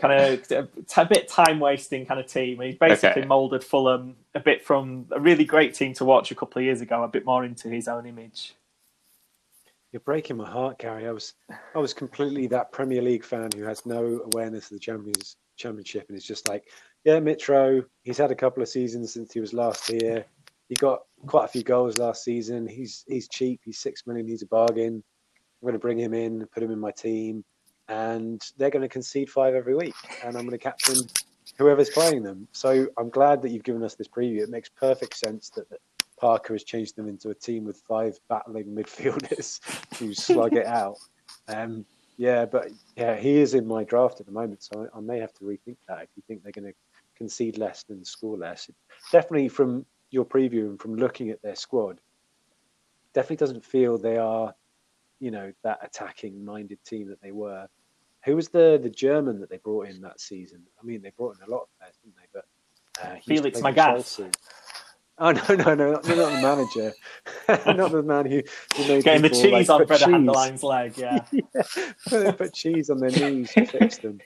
kind 0.00 0.40
of 0.50 0.68
a 0.96 1.06
bit 1.06 1.28
time 1.28 1.60
wasting 1.60 2.06
kind 2.06 2.20
of 2.20 2.26
team. 2.26 2.60
He 2.60 2.72
basically 2.72 3.22
okay. 3.22 3.28
moulded 3.28 3.62
Fulham 3.62 4.16
a 4.34 4.40
bit 4.40 4.64
from 4.64 5.06
a 5.10 5.20
really 5.20 5.44
great 5.44 5.74
team 5.74 5.92
to 5.94 6.04
watch 6.04 6.30
a 6.30 6.34
couple 6.34 6.60
of 6.60 6.64
years 6.64 6.80
ago, 6.80 7.02
a 7.02 7.08
bit 7.08 7.24
more 7.24 7.44
into 7.44 7.68
his 7.68 7.88
own 7.88 8.06
image. 8.06 8.54
You're 9.92 10.00
breaking 10.00 10.36
my 10.36 10.50
heart, 10.50 10.78
Gary. 10.78 11.06
I 11.06 11.12
was 11.12 11.34
I 11.74 11.78
was 11.78 11.94
completely 11.94 12.46
that 12.48 12.72
Premier 12.72 13.02
League 13.02 13.24
fan 13.24 13.50
who 13.54 13.62
has 13.62 13.86
no 13.86 14.20
awareness 14.32 14.64
of 14.64 14.76
the 14.76 14.80
Champions 14.80 15.36
Championship 15.56 16.06
and 16.08 16.16
it's 16.16 16.26
just 16.26 16.48
like, 16.48 16.64
yeah, 17.04 17.20
Mitro, 17.20 17.84
he's 18.02 18.18
had 18.18 18.32
a 18.32 18.34
couple 18.34 18.62
of 18.62 18.68
seasons 18.68 19.12
since 19.12 19.32
he 19.32 19.40
was 19.40 19.52
last 19.52 19.88
here. 19.88 20.24
He 20.68 20.74
got 20.74 21.02
quite 21.26 21.44
a 21.44 21.48
few 21.48 21.62
goals 21.62 21.98
last 21.98 22.24
season. 22.24 22.66
He's 22.66 23.04
he's 23.06 23.28
cheap. 23.28 23.60
He's 23.64 23.78
six 23.78 24.06
million. 24.06 24.26
He's 24.26 24.42
a 24.42 24.46
bargain. 24.46 25.04
I'm 25.64 25.66
going 25.66 25.74
to 25.74 25.78
bring 25.78 25.98
him 25.98 26.12
in, 26.12 26.46
put 26.52 26.62
him 26.62 26.72
in 26.72 26.78
my 26.80 26.90
team, 26.90 27.44
and 27.88 28.42
they're 28.56 28.70
going 28.70 28.82
to 28.82 28.88
concede 28.88 29.30
five 29.30 29.54
every 29.54 29.74
week, 29.74 29.94
and 30.24 30.36
I'm 30.36 30.46
going 30.46 30.50
to 30.50 30.58
captain 30.58 30.96
whoever's 31.58 31.90
playing 31.90 32.22
them. 32.22 32.48
So 32.52 32.88
I'm 32.98 33.10
glad 33.10 33.42
that 33.42 33.50
you've 33.50 33.64
given 33.64 33.82
us 33.82 33.94
this 33.94 34.08
preview. 34.08 34.40
It 34.40 34.50
makes 34.50 34.68
perfect 34.68 35.16
sense 35.16 35.50
that, 35.50 35.68
that 35.70 35.80
Parker 36.16 36.54
has 36.54 36.64
changed 36.64 36.96
them 36.96 37.08
into 37.08 37.30
a 37.30 37.34
team 37.34 37.64
with 37.64 37.82
five 37.88 38.18
battling 38.28 38.66
midfielders 38.66 39.60
who 39.98 40.14
slug 40.14 40.54
it 40.54 40.66
out. 40.66 40.96
Um, 41.48 41.84
yeah, 42.16 42.44
but 42.44 42.68
yeah, 42.96 43.16
he 43.16 43.38
is 43.38 43.54
in 43.54 43.66
my 43.66 43.84
draft 43.84 44.20
at 44.20 44.26
the 44.26 44.32
moment, 44.32 44.62
so 44.62 44.88
I, 44.94 44.98
I 44.98 45.00
may 45.00 45.18
have 45.18 45.34
to 45.34 45.44
rethink 45.44 45.76
that. 45.88 46.02
If 46.02 46.08
you 46.16 46.22
think 46.26 46.42
they're 46.42 46.52
going 46.52 46.72
to 46.72 46.74
concede 47.16 47.58
less 47.58 47.82
than 47.82 48.04
score 48.04 48.36
less, 48.36 48.68
it, 48.68 48.74
definitely 49.10 49.48
from 49.48 49.84
your 50.10 50.24
preview 50.24 50.66
and 50.66 50.80
from 50.80 50.94
looking 50.94 51.30
at 51.30 51.42
their 51.42 51.56
squad, 51.56 52.00
definitely 53.12 53.36
doesn't 53.36 53.64
feel 53.64 53.98
they 53.98 54.16
are, 54.16 54.54
you 55.24 55.30
know, 55.30 55.50
that 55.62 55.78
attacking-minded 55.82 56.78
team 56.84 57.08
that 57.08 57.22
they 57.22 57.32
were. 57.32 57.66
Who 58.26 58.36
was 58.36 58.48
the 58.50 58.78
the 58.82 58.90
German 58.90 59.40
that 59.40 59.48
they 59.48 59.56
brought 59.56 59.88
in 59.88 60.02
that 60.02 60.20
season? 60.20 60.62
I 60.80 60.84
mean, 60.84 61.00
they 61.00 61.12
brought 61.16 61.36
in 61.38 61.48
a 61.48 61.50
lot 61.50 61.62
of 61.62 61.68
players, 61.78 61.94
didn't 62.02 62.16
they? 62.16 62.28
But 62.34 62.44
uh, 63.02 63.20
Felix 63.24 63.60
Magath. 63.60 64.34
Oh 65.16 65.30
no, 65.30 65.42
no, 65.54 65.74
no, 65.74 65.92
not, 65.92 66.06
not 66.06 66.32
the 66.32 66.40
manager, 66.42 66.92
not 67.74 67.92
the 67.92 68.02
man 68.02 68.26
who, 68.26 68.42
who 68.76 68.88
made 68.88 69.04
getting 69.04 69.22
the 69.22 69.30
cheese 69.30 69.68
like, 69.68 69.70
on 69.70 69.86
Brede 69.86 70.00
Hangeland's 70.00 70.62
leg. 70.62 70.94
Yeah, 70.98 71.24
yeah. 72.10 72.32
put 72.32 72.52
cheese 72.52 72.90
on 72.90 72.98
their 72.98 73.10
knees 73.10 73.52
to 73.52 73.64
fix 73.64 73.98
them. 73.98 74.18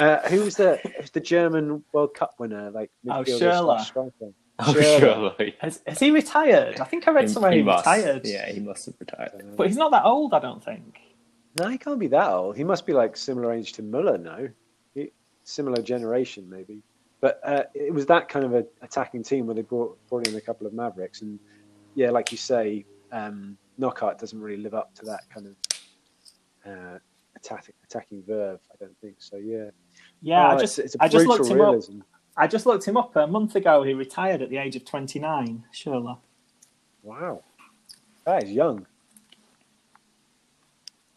Uh, 0.00 0.18
who 0.28 0.40
was 0.40 0.56
the 0.56 0.80
the 1.12 1.20
German 1.20 1.84
World 1.92 2.14
Cup 2.14 2.34
winner? 2.38 2.70
Like 2.70 2.90
oh, 3.08 3.22
Schürrle. 3.22 4.24
Striker? 4.62 5.06
Oh, 5.06 5.34
Schürrle. 5.38 5.54
Has, 5.58 5.82
has, 5.86 5.98
he 5.98 6.10
retired? 6.10 6.80
I 6.80 6.84
think 6.84 7.06
I 7.08 7.12
read 7.12 7.30
somewhere 7.30 7.52
he, 7.52 7.58
he 7.58 7.62
must, 7.62 7.86
retired. 7.86 8.22
Yeah, 8.24 8.50
he 8.50 8.60
must 8.60 8.86
have 8.86 8.94
retired. 8.98 9.56
But 9.56 9.66
he's 9.66 9.76
not 9.76 9.90
that 9.92 10.04
old, 10.04 10.34
I 10.34 10.38
don't 10.38 10.62
think. 10.62 11.00
No, 11.58 11.68
he 11.68 11.78
can't 11.78 11.98
be 11.98 12.06
that 12.08 12.28
old. 12.28 12.56
He 12.56 12.64
must 12.64 12.86
be 12.86 12.92
like 12.92 13.16
similar 13.16 13.52
age 13.52 13.72
to 13.74 13.82
Muller. 13.82 14.18
No, 14.18 14.48
he, 14.94 15.10
similar 15.42 15.82
generation 15.82 16.48
maybe. 16.48 16.82
But 17.20 17.40
uh, 17.44 17.64
it 17.74 17.92
was 17.92 18.06
that 18.06 18.28
kind 18.28 18.44
of 18.44 18.54
a 18.54 18.64
attacking 18.82 19.24
team 19.24 19.46
where 19.46 19.54
they 19.54 19.62
brought 19.62 19.98
brought 20.08 20.26
in 20.26 20.34
a 20.36 20.40
couple 20.40 20.66
of 20.66 20.72
Mavericks, 20.72 21.22
and 21.22 21.38
yeah, 21.94 22.10
like 22.10 22.32
you 22.32 22.38
say, 22.38 22.86
um, 23.12 23.58
Knockaert 23.78 24.18
doesn't 24.18 24.40
really 24.40 24.62
live 24.62 24.74
up 24.74 24.94
to 24.96 25.04
that 25.06 25.22
kind 25.32 25.46
of 25.48 25.54
uh, 26.64 26.98
attacking 27.36 27.74
attacking 27.84 28.22
verve. 28.26 28.60
I 28.72 28.76
don't 28.78 28.96
think 29.00 29.16
so. 29.18 29.36
Yeah, 29.36 29.70
yeah. 30.22 30.46
Oh, 30.46 30.56
I 30.56 30.60
just 30.60 30.78
it's, 30.78 30.94
it's 30.94 31.02
I 31.02 31.08
just 31.08 31.26
looked 31.26 31.46
him 31.46 31.58
realism. 31.58 32.00
up. 32.00 32.06
I 32.40 32.46
just 32.46 32.64
looked 32.64 32.88
him 32.88 32.96
up 32.96 33.14
a 33.16 33.26
month 33.26 33.54
ago. 33.54 33.82
He 33.82 33.92
retired 33.92 34.40
at 34.40 34.48
the 34.48 34.56
age 34.56 34.74
of 34.74 34.86
twenty 34.86 35.18
nine. 35.18 35.62
Schürrle. 35.74 36.16
Wow, 37.02 37.42
that 38.24 38.44
is 38.44 38.50
young. 38.50 38.86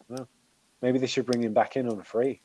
Well, 0.06 0.28
maybe 0.82 0.98
they 0.98 1.06
should 1.06 1.24
bring 1.24 1.42
him 1.42 1.54
back 1.54 1.78
in 1.78 1.88
on 1.88 2.02
free. 2.02 2.42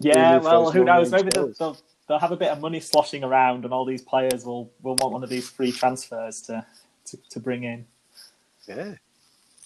Yeah, 0.00 0.38
well, 0.38 0.70
who 0.70 0.82
knows? 0.82 1.12
Maybe 1.12 1.28
they'll, 1.28 1.52
they'll, 1.58 1.76
they'll 2.08 2.18
have 2.18 2.32
a 2.32 2.36
bit 2.36 2.48
of 2.48 2.60
money 2.60 2.80
sloshing 2.80 3.22
around, 3.22 3.64
and 3.64 3.74
all 3.74 3.84
these 3.84 4.02
players 4.02 4.46
will, 4.46 4.72
will 4.82 4.96
want 4.96 5.12
one 5.12 5.22
of 5.22 5.28
these 5.28 5.50
free 5.50 5.70
transfers 5.70 6.40
to 6.42 6.64
to, 7.04 7.18
to 7.28 7.38
bring 7.38 7.64
in. 7.64 7.86
Yeah, 8.66 8.94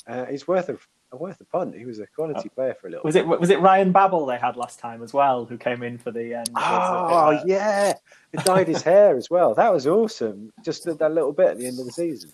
uh, 0.09 0.25
he's 0.27 0.49
worth 0.49 0.69
a, 0.71 0.79
worth 1.17 1.41
a 1.41 1.45
punt. 1.45 1.75
He 1.75 1.85
was 1.85 1.99
a 1.99 2.07
quality 2.07 2.49
oh. 2.51 2.55
player 2.55 2.75
for 2.75 2.89
a 2.89 2.91
little. 2.91 3.05
Was 3.05 3.17
it 3.17 3.27
was 3.27 3.51
it 3.51 3.61
Ryan 3.61 3.93
Babel 3.93 4.27
they 4.27 4.39
had 4.39 4.57
last 4.57 4.79
time 4.79 5.03
as 5.03 5.13
well, 5.13 5.45
who 5.45 5.57
came 5.57 5.83
in 5.83 5.99
for 5.99 6.11
the 6.11 6.35
end? 6.35 6.51
Oh 6.57 7.41
yeah, 7.47 7.95
he 8.33 8.39
dyed 8.39 8.69
his 8.69 8.83
hair 8.83 9.17
as 9.17 9.31
well. 9.31 9.55
That 9.55 9.73
was 9.73 9.87
awesome. 9.87 10.53
Just 10.65 10.85
that 10.85 11.13
little 11.13 11.33
bit 11.33 11.49
at 11.49 11.59
the 11.59 11.67
end 11.67 11.79
of 11.79 11.87
the 11.87 11.93
season. 11.93 12.31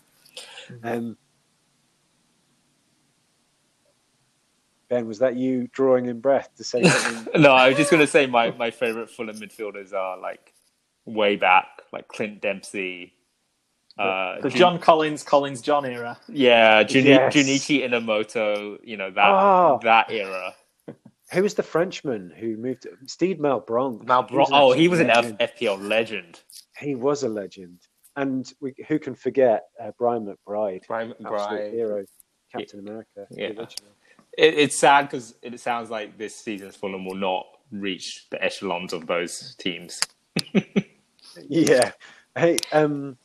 Mm-hmm. 0.69 0.87
Um, 0.87 1.17
Ben, 4.89 5.07
was 5.07 5.19
that 5.19 5.37
you 5.37 5.69
drawing 5.73 6.07
in 6.07 6.21
breath 6.21 6.51
to 6.57 6.65
say 6.65 6.85
something? 6.85 7.33
no, 7.43 7.53
I 7.53 7.69
was 7.69 7.77
just 7.77 7.91
going 7.91 8.03
to 8.03 8.07
say 8.07 8.27
my, 8.27 8.51
my 8.53 8.71
favourite 8.71 9.11
Fulham 9.11 9.37
midfielders 9.37 9.93
are 9.93 10.19
like 10.19 10.53
way 11.05 11.37
back, 11.37 11.83
like 11.93 12.09
Clint 12.09 12.41
Dempsey. 12.41 13.15
Uh, 13.99 14.41
the 14.41 14.51
John 14.51 14.79
Collins, 14.79 15.23
Collins 15.23 15.61
John 15.61 15.85
era. 15.85 16.19
Yeah, 16.29 16.83
Jun- 16.83 17.05
yes. 17.05 17.35
Junichi 17.35 17.89
Inamoto, 17.89 18.79
you 18.83 18.97
know, 18.97 19.11
that 19.11 19.29
oh. 19.29 19.81
that 19.83 20.11
era. 20.11 20.55
Who 21.33 21.43
was 21.43 21.55
the 21.55 21.63
Frenchman 21.63 22.33
who 22.37 22.57
moved? 22.57 22.83
To, 22.83 22.91
Steed 23.07 23.41
Malbranque. 23.41 24.05
Malbranque. 24.05 24.49
Oh, 24.53 24.73
he 24.73 24.89
was 24.89 25.01
legend. 25.01 25.27
an 25.27 25.37
F- 25.41 25.57
FPL 25.57 25.89
legend. 25.89 26.41
He 26.79 26.95
was 26.95 27.23
a 27.23 27.29
legend. 27.29 27.81
And 28.17 28.53
we, 28.61 28.75
who 28.89 28.99
can 28.99 29.15
forget 29.15 29.65
uh, 29.81 29.91
Brian 29.99 30.27
McBride? 30.27 30.87
Brian 30.87 31.15
McBride. 31.21 31.73
Hero, 31.73 32.05
Captain 32.53 32.85
yeah. 32.85 32.91
America. 32.91 33.27
Yeah. 33.31 33.65
It, 34.37 34.55
it's 34.55 34.79
sad 34.79 35.03
because 35.03 35.35
it 35.43 35.59
sounds 35.61 35.91
like 35.91 36.19
this 36.19 36.37
season's 36.37 36.77
Fulham 36.77 37.05
will 37.05 37.17
not 37.17 37.47
reach 37.71 38.27
the 38.31 38.43
echelons 38.43 38.93
of 38.93 39.07
those 39.07 39.55
teams. 39.59 40.01
yeah. 41.49 41.93
Hey, 42.37 42.59
um, 42.73 43.17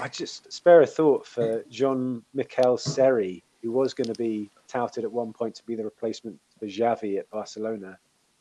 I 0.00 0.08
just 0.08 0.52
spare 0.52 0.82
a 0.82 0.86
thought 0.86 1.26
for 1.26 1.64
Jean 1.70 2.22
Michel 2.34 2.76
Seri, 2.76 3.42
who 3.62 3.72
was 3.72 3.94
going 3.94 4.12
to 4.12 4.18
be 4.18 4.50
touted 4.68 5.04
at 5.04 5.12
one 5.12 5.32
point 5.32 5.54
to 5.56 5.64
be 5.64 5.74
the 5.74 5.84
replacement 5.84 6.38
for 6.58 6.66
Xavi 6.66 7.18
at 7.18 7.30
Barcelona, 7.30 7.98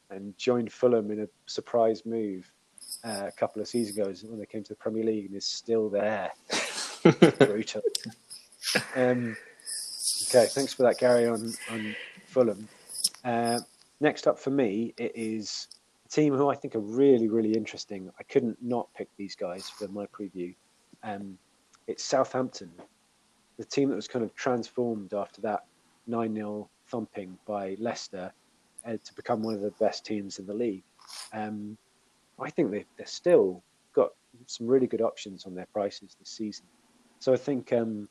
and 0.10 0.38
joined 0.38 0.72
Fulham 0.72 1.12
in 1.12 1.22
a 1.22 1.28
surprise 1.46 2.06
move 2.06 2.52
uh, 3.04 3.26
a 3.28 3.32
couple 3.32 3.62
of 3.62 3.68
seasons 3.68 3.98
ago 3.98 4.14
when 4.30 4.40
they 4.40 4.46
came 4.46 4.64
to 4.64 4.70
the 4.70 4.76
Premier 4.76 5.04
League, 5.04 5.26
and 5.26 5.36
is 5.36 5.46
still 5.46 5.90
there. 5.90 6.32
Brutal. 7.40 7.82
Um, 8.96 9.36
okay, 10.30 10.48
thanks 10.48 10.74
for 10.74 10.84
that, 10.84 10.98
Gary. 11.00 11.28
On 11.28 11.54
on 11.70 11.96
Fulham. 12.28 12.68
Uh, 13.24 13.60
next 14.00 14.28
up 14.28 14.40
for 14.40 14.50
me, 14.50 14.94
it 14.98 15.12
is 15.16 15.68
a 16.06 16.10
team 16.10 16.36
who 16.36 16.50
I 16.50 16.56
think 16.56 16.76
are 16.76 16.80
really, 16.80 17.28
really 17.28 17.54
interesting. 17.54 18.12
I 18.20 18.24
couldn't 18.24 18.58
not 18.62 18.94
pick 18.94 19.10
these 19.18 19.36
guys 19.36 19.70
for 19.70 19.88
my 19.88 20.06
preview. 20.08 20.56
Um, 21.04 21.38
it's 21.88 22.04
Southampton, 22.04 22.72
the 23.58 23.66
team 23.66 23.90
that 23.90 23.96
was 23.96 24.08
kind 24.08 24.24
of 24.24 24.34
transformed 24.36 25.14
after 25.14 25.42
that 25.42 25.66
9 26.08 26.36
0 26.36 26.70
thumping 26.88 27.38
by 27.46 27.76
Leicester 27.80 28.32
uh, 28.86 28.98
to 29.04 29.14
become 29.16 29.42
one 29.42 29.54
of 29.54 29.62
the 29.62 29.72
best 29.72 30.06
teams 30.06 30.40
in 30.40 30.46
the 30.46 30.54
league. 30.54 30.84
Um, 31.34 31.78
I 32.40 32.50
think 32.50 32.72
they, 32.72 32.86
they're 32.98 33.06
still 33.06 33.64
got 33.94 34.10
some 34.48 34.68
really 34.68 34.88
good 34.88 35.02
options 35.02 35.46
on 35.46 35.54
their 35.54 35.68
prices 35.74 36.16
this 36.20 36.30
season. 36.30 36.66
So 37.20 37.34
I 37.34 37.38
think 37.38 37.72
um, 37.74 38.08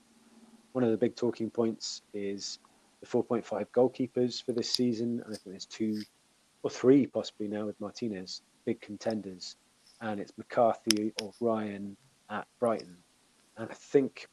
one 0.73 0.85
of 0.85 0.91
the 0.91 0.97
big 0.97 1.17
talking 1.17 1.51
points 1.51 2.03
is 2.15 2.59
the 3.01 3.07
4.5 3.07 3.67
goalkeepers 3.75 4.45
for 4.45 4.53
this 4.53 4.71
season. 4.71 5.23
And 5.25 5.35
I 5.35 5.37
think 5.37 5.47
there's 5.47 5.67
two 5.67 6.03
or 6.63 6.71
three 6.71 7.07
possibly 7.07 7.49
now 7.49 7.67
with 7.67 7.81
Martinez, 7.81 8.43
big 8.65 8.81
contenders. 8.81 9.57
And 10.01 10.21
it's 10.21 10.33
McCarthy 10.39 11.13
or 11.21 11.33
Ryan 11.41 11.97
at 12.31 12.47
Brighton. 12.59 12.97
And 13.57 13.71
I 13.71 13.75
think 13.75 14.29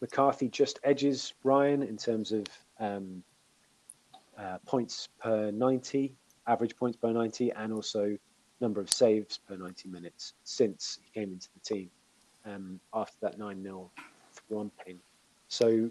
McCarthy 0.00 0.48
just 0.48 0.78
edges 0.84 1.34
Ryan 1.44 1.82
in 1.82 1.96
terms 1.96 2.32
of 2.32 2.46
um, 2.78 3.22
uh, 4.38 4.58
points 4.66 5.08
per 5.20 5.50
90, 5.50 6.14
average 6.46 6.76
points 6.76 6.96
per 6.96 7.12
90, 7.12 7.52
and 7.52 7.72
also 7.72 8.16
number 8.60 8.80
of 8.80 8.90
saves 8.90 9.38
per 9.38 9.56
90 9.56 9.88
minutes 9.88 10.32
since 10.44 10.98
he 11.02 11.20
came 11.20 11.32
into 11.32 11.48
the 11.52 11.60
team 11.60 11.90
um, 12.46 12.80
after 12.94 13.16
that 13.20 13.38
9 13.38 13.62
0 13.62 13.90
thwomping. 14.50 14.96
So 15.48 15.90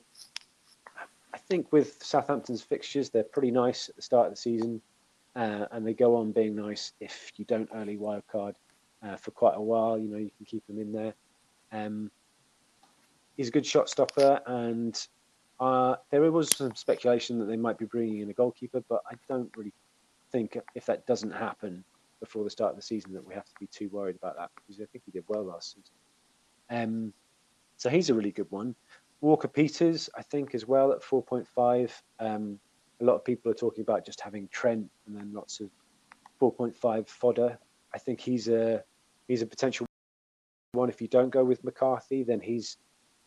I 1.33 1.37
think 1.37 1.71
with 1.71 2.01
Southampton's 2.01 2.61
fixtures, 2.61 3.09
they're 3.09 3.23
pretty 3.23 3.51
nice 3.51 3.89
at 3.89 3.95
the 3.95 4.01
start 4.01 4.27
of 4.27 4.33
the 4.33 4.37
season, 4.37 4.81
uh, 5.35 5.65
and 5.71 5.85
they 5.85 5.93
go 5.93 6.15
on 6.15 6.31
being 6.31 6.55
nice 6.55 6.93
if 6.99 7.31
you 7.35 7.45
don't 7.45 7.69
early 7.73 7.97
wildcard 7.97 8.55
uh, 9.03 9.15
for 9.17 9.31
quite 9.31 9.55
a 9.55 9.61
while. 9.61 9.97
You 9.97 10.07
know, 10.07 10.17
you 10.17 10.31
can 10.37 10.45
keep 10.45 10.65
them 10.67 10.79
in 10.79 10.91
there. 10.91 11.13
Um, 11.71 12.11
he's 13.37 13.49
a 13.49 13.51
good 13.51 13.65
shot 13.65 13.89
stopper, 13.89 14.41
and 14.45 14.95
Uh, 15.59 15.95
there 16.11 16.31
was 16.31 16.49
some 16.49 16.75
speculation 16.75 17.39
that 17.39 17.45
they 17.45 17.55
might 17.55 17.77
be 17.77 17.85
bringing 17.85 18.19
in 18.19 18.29
a 18.29 18.33
goalkeeper, 18.33 18.81
but 18.89 19.01
I 19.09 19.15
don't 19.27 19.49
really 19.55 19.73
think 20.31 20.57
if 20.75 20.85
that 20.85 21.05
doesn't 21.05 21.31
happen 21.31 21.83
before 22.19 22.43
the 22.43 22.49
start 22.49 22.71
of 22.71 22.75
the 22.75 22.81
season 22.81 23.13
that 23.13 23.25
we 23.25 23.33
have 23.33 23.45
to 23.45 23.53
be 23.59 23.67
too 23.67 23.87
worried 23.89 24.17
about 24.17 24.35
that 24.35 24.51
because 24.55 24.81
I 24.81 24.85
think 24.85 25.05
he 25.05 25.11
did 25.11 25.23
well 25.27 25.43
last 25.43 25.75
season. 25.75 25.95
Um, 26.69 27.13
so 27.77 27.89
he's 27.89 28.09
a 28.09 28.13
really 28.13 28.31
good 28.31 28.51
one. 28.51 28.75
Walker 29.21 29.47
Peters, 29.47 30.09
I 30.17 30.23
think, 30.23 30.55
as 30.55 30.67
well 30.67 30.91
at 30.91 31.01
4.5. 31.01 31.91
Um, 32.19 32.59
a 32.99 33.03
lot 33.03 33.15
of 33.15 33.23
people 33.23 33.49
are 33.51 33.55
talking 33.55 33.81
about 33.81 34.05
just 34.05 34.19
having 34.19 34.49
Trent 34.49 34.89
and 35.07 35.15
then 35.15 35.31
lots 35.33 35.61
of 35.61 35.69
4.5 36.41 37.07
fodder. 37.07 37.57
I 37.93 37.97
think 37.97 38.19
he's 38.19 38.49
a 38.49 38.83
he's 39.27 39.41
a 39.41 39.45
potential 39.45 39.85
one. 40.75 40.89
If 40.89 41.01
you 41.01 41.07
don't 41.07 41.29
go 41.29 41.43
with 41.43 41.63
McCarthy, 41.63 42.23
then 42.23 42.39
he's 42.39 42.77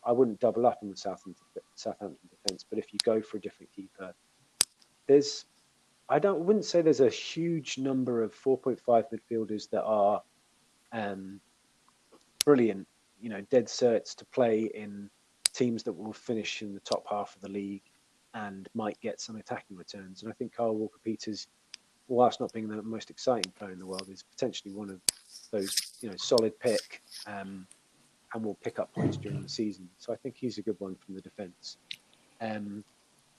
I 0.03 0.11
wouldn't 0.11 0.39
double 0.39 0.65
up 0.65 0.79
in 0.81 0.89
the 0.89 0.95
Southampton 0.95 2.29
defence, 2.29 2.65
but 2.69 2.79
if 2.79 2.93
you 2.93 2.99
go 3.03 3.21
for 3.21 3.37
a 3.37 3.41
different 3.41 3.71
keeper, 3.73 4.13
there's 5.07 5.45
I 6.07 6.19
don't 6.19 6.45
wouldn't 6.45 6.65
say 6.65 6.81
there's 6.81 7.01
a 7.01 7.09
huge 7.09 7.77
number 7.77 8.23
of 8.23 8.33
4.5 8.33 8.79
midfielders 9.13 9.69
that 9.69 9.83
are 9.83 10.21
um, 10.91 11.39
brilliant, 12.45 12.87
you 13.21 13.29
know, 13.29 13.41
dead 13.51 13.67
certs 13.67 14.15
to 14.15 14.25
play 14.25 14.71
in 14.73 15.09
teams 15.53 15.83
that 15.83 15.93
will 15.93 16.13
finish 16.13 16.61
in 16.61 16.73
the 16.73 16.79
top 16.79 17.05
half 17.09 17.35
of 17.35 17.41
the 17.41 17.49
league 17.49 17.83
and 18.33 18.69
might 18.73 18.99
get 19.01 19.21
some 19.21 19.35
attacking 19.35 19.77
returns. 19.77 20.23
And 20.23 20.31
I 20.31 20.35
think 20.35 20.53
Kyle 20.53 20.75
Walker 20.75 20.99
Peters, 21.03 21.47
whilst 22.07 22.39
not 22.39 22.53
being 22.53 22.67
the 22.67 22.81
most 22.81 23.09
exciting 23.09 23.51
player 23.51 23.71
in 23.71 23.79
the 23.79 23.85
world, 23.85 24.07
is 24.09 24.23
potentially 24.23 24.73
one 24.73 24.89
of 24.89 25.01
those, 25.51 25.75
you 26.01 26.09
know, 26.09 26.15
solid 26.17 26.59
pick 26.59 27.01
um, 27.27 27.67
and 28.33 28.43
will 28.43 28.55
pick 28.55 28.79
up 28.79 28.93
points 28.93 29.17
during 29.17 29.41
the 29.41 29.49
season. 29.49 29.89
So 29.97 30.13
I 30.13 30.15
think 30.17 30.35
he's 30.37 30.57
a 30.57 30.61
good 30.61 30.75
one 30.79 30.95
from 30.95 31.15
the 31.15 31.21
defence. 31.21 31.77
Um, 32.41 32.83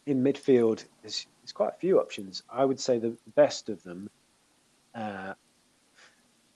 in 0.07 0.23
midfield, 0.23 0.85
there's, 1.03 1.27
there's, 1.43 1.53
quite 1.53 1.71
a 1.71 1.79
few 1.79 2.01
options. 2.01 2.43
I 2.51 2.65
would 2.65 2.81
say 2.81 2.99
the 2.99 3.17
best 3.35 3.69
of 3.69 3.83
them, 3.83 4.11
uh, 4.95 5.35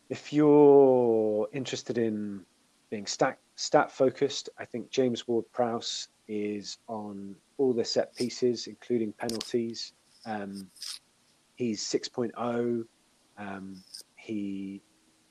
if 0.09 0.33
you're 0.33 1.49
interested 1.53 1.99
in 1.99 2.45
being 2.91 3.07
stat, 3.07 3.39
stat 3.57 3.91
focused, 3.91 4.49
I 4.59 4.65
think 4.65 4.91
James 4.91 5.27
Ward 5.29 5.45
Prowse 5.53 6.09
is 6.29 6.79
on 6.89 7.35
all 7.59 7.73
the 7.73 7.85
set 7.85 8.15
pieces, 8.17 8.67
including 8.67 9.13
penalties. 9.13 9.93
Um, 10.27 10.71
he's 11.55 11.83
6.0. 11.85 12.85
Um, 13.37 13.83
he 14.17 14.81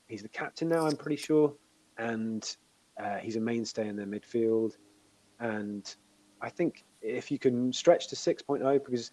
he's 0.08 0.22
the 0.22 0.28
captain 0.28 0.68
now, 0.68 0.86
I'm 0.86 0.96
pretty 0.96 1.16
sure, 1.16 1.54
and 1.98 2.56
uh, 3.02 3.16
he's 3.16 3.36
a 3.36 3.40
mainstay 3.40 3.88
in 3.88 3.96
their 3.96 4.06
midfield. 4.06 4.76
And 5.40 5.92
I 6.40 6.50
think 6.50 6.84
if 7.02 7.30
you 7.30 7.38
can 7.38 7.72
stretch 7.72 8.08
to 8.08 8.16
6.0, 8.16 8.84
because 8.84 9.10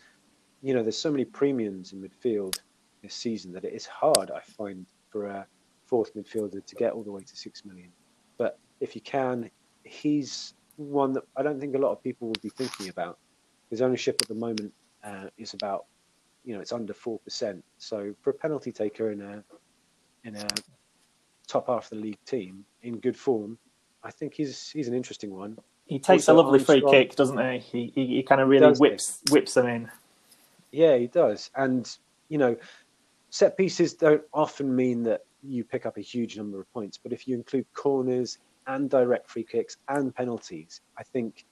you 0.62 0.74
know 0.74 0.84
there's 0.84 0.98
so 0.98 1.12
many 1.12 1.26
premiums 1.26 1.94
in 1.94 2.02
midfield 2.02 2.60
this 3.02 3.16
season 3.16 3.52
that 3.54 3.66
it 3.66 3.74
is 3.74 3.86
hard, 3.86 4.32
I 4.32 4.42
find, 4.42 4.86
for 5.10 5.26
a 5.26 5.48
fourth 5.86 6.16
midfielder 6.16 6.66
to 6.66 6.76
get 6.76 6.94
all 6.94 7.04
the 7.04 7.12
way 7.12 7.22
to 7.22 7.36
six 7.36 7.66
million. 7.66 7.90
But 8.38 8.60
if 8.80 8.96
you 8.96 9.02
can, 9.02 9.50
he's 9.84 10.54
one 10.78 11.14
that 11.14 11.24
I 11.36 11.44
don't 11.44 11.60
think 11.60 11.76
a 11.76 11.80
lot 11.80 11.92
of 11.92 12.04
people 12.04 12.28
would 12.30 12.42
be 12.42 12.50
thinking 12.50 12.90
about. 12.90 13.18
His 13.70 13.82
ownership 13.82 14.18
at 14.22 14.28
the 14.28 14.36
moment 14.36 14.74
uh, 15.04 15.28
is 15.38 15.54
about, 15.54 15.86
you 16.44 16.54
know, 16.54 16.62
it's 16.62 16.72
under 16.72 16.94
four 16.94 17.20
percent. 17.20 17.64
So 17.78 18.14
for 18.22 18.32
a 18.32 18.34
penalty 18.34 18.72
taker 18.72 19.12
in 19.12 19.22
a 19.22 19.44
in 20.24 20.36
a 20.36 20.48
top 21.52 21.68
half 21.68 21.86
of 21.86 21.90
the 21.90 21.96
league 21.98 22.26
team 22.26 22.66
in 22.82 23.00
good 23.00 23.18
form, 23.18 23.58
I 24.04 24.12
think 24.12 24.34
he's 24.34 24.70
he's 24.70 24.88
an 24.88 24.94
interesting 24.94 25.36
one. 25.36 25.58
He 25.86 26.00
takes 26.00 26.30
also, 26.30 26.34
a 26.34 26.36
lovely 26.44 26.60
free 26.60 26.84
kick, 26.90 27.16
doesn't 27.16 27.38
he? 27.38 27.60
He 27.60 27.92
he, 27.94 28.16
he 28.16 28.24
kind 28.24 28.42
of 28.42 28.48
really 28.48 28.74
whips 28.74 29.22
he? 29.28 29.34
whips 29.34 29.54
them 29.54 29.68
in. 29.68 29.92
Yeah, 30.72 30.98
he 30.98 31.08
does. 31.08 31.52
And 31.56 31.90
you 32.30 32.38
know, 32.38 32.56
set 33.30 33.58
pieces 33.58 33.94
don't 33.94 34.24
often 34.34 34.74
mean 34.76 35.04
that 35.04 35.22
you 35.44 35.64
pick 35.64 35.86
up 35.86 35.98
a 35.98 36.02
huge 36.02 36.38
number 36.38 36.60
of 36.60 36.72
points, 36.74 36.98
but 36.98 37.12
if 37.12 37.28
you 37.28 37.36
include 37.36 37.66
corners 37.74 38.38
and 38.68 38.90
direct 38.90 39.30
free 39.30 39.44
kicks 39.44 39.78
and 39.90 40.16
penalties, 40.16 40.82
I 40.98 41.04
think, 41.04 41.46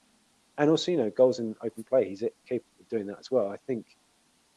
and 0.58 0.70
also 0.70 0.90
you 0.90 0.98
know 0.98 1.10
goals 1.10 1.38
in 1.38 1.54
open 1.62 1.84
play, 1.84 2.08
he's 2.08 2.24
capable 2.48 2.80
of 2.80 2.88
doing 2.88 3.06
that 3.06 3.18
as 3.18 3.30
well. 3.30 3.48
I 3.48 3.58
think 3.66 3.96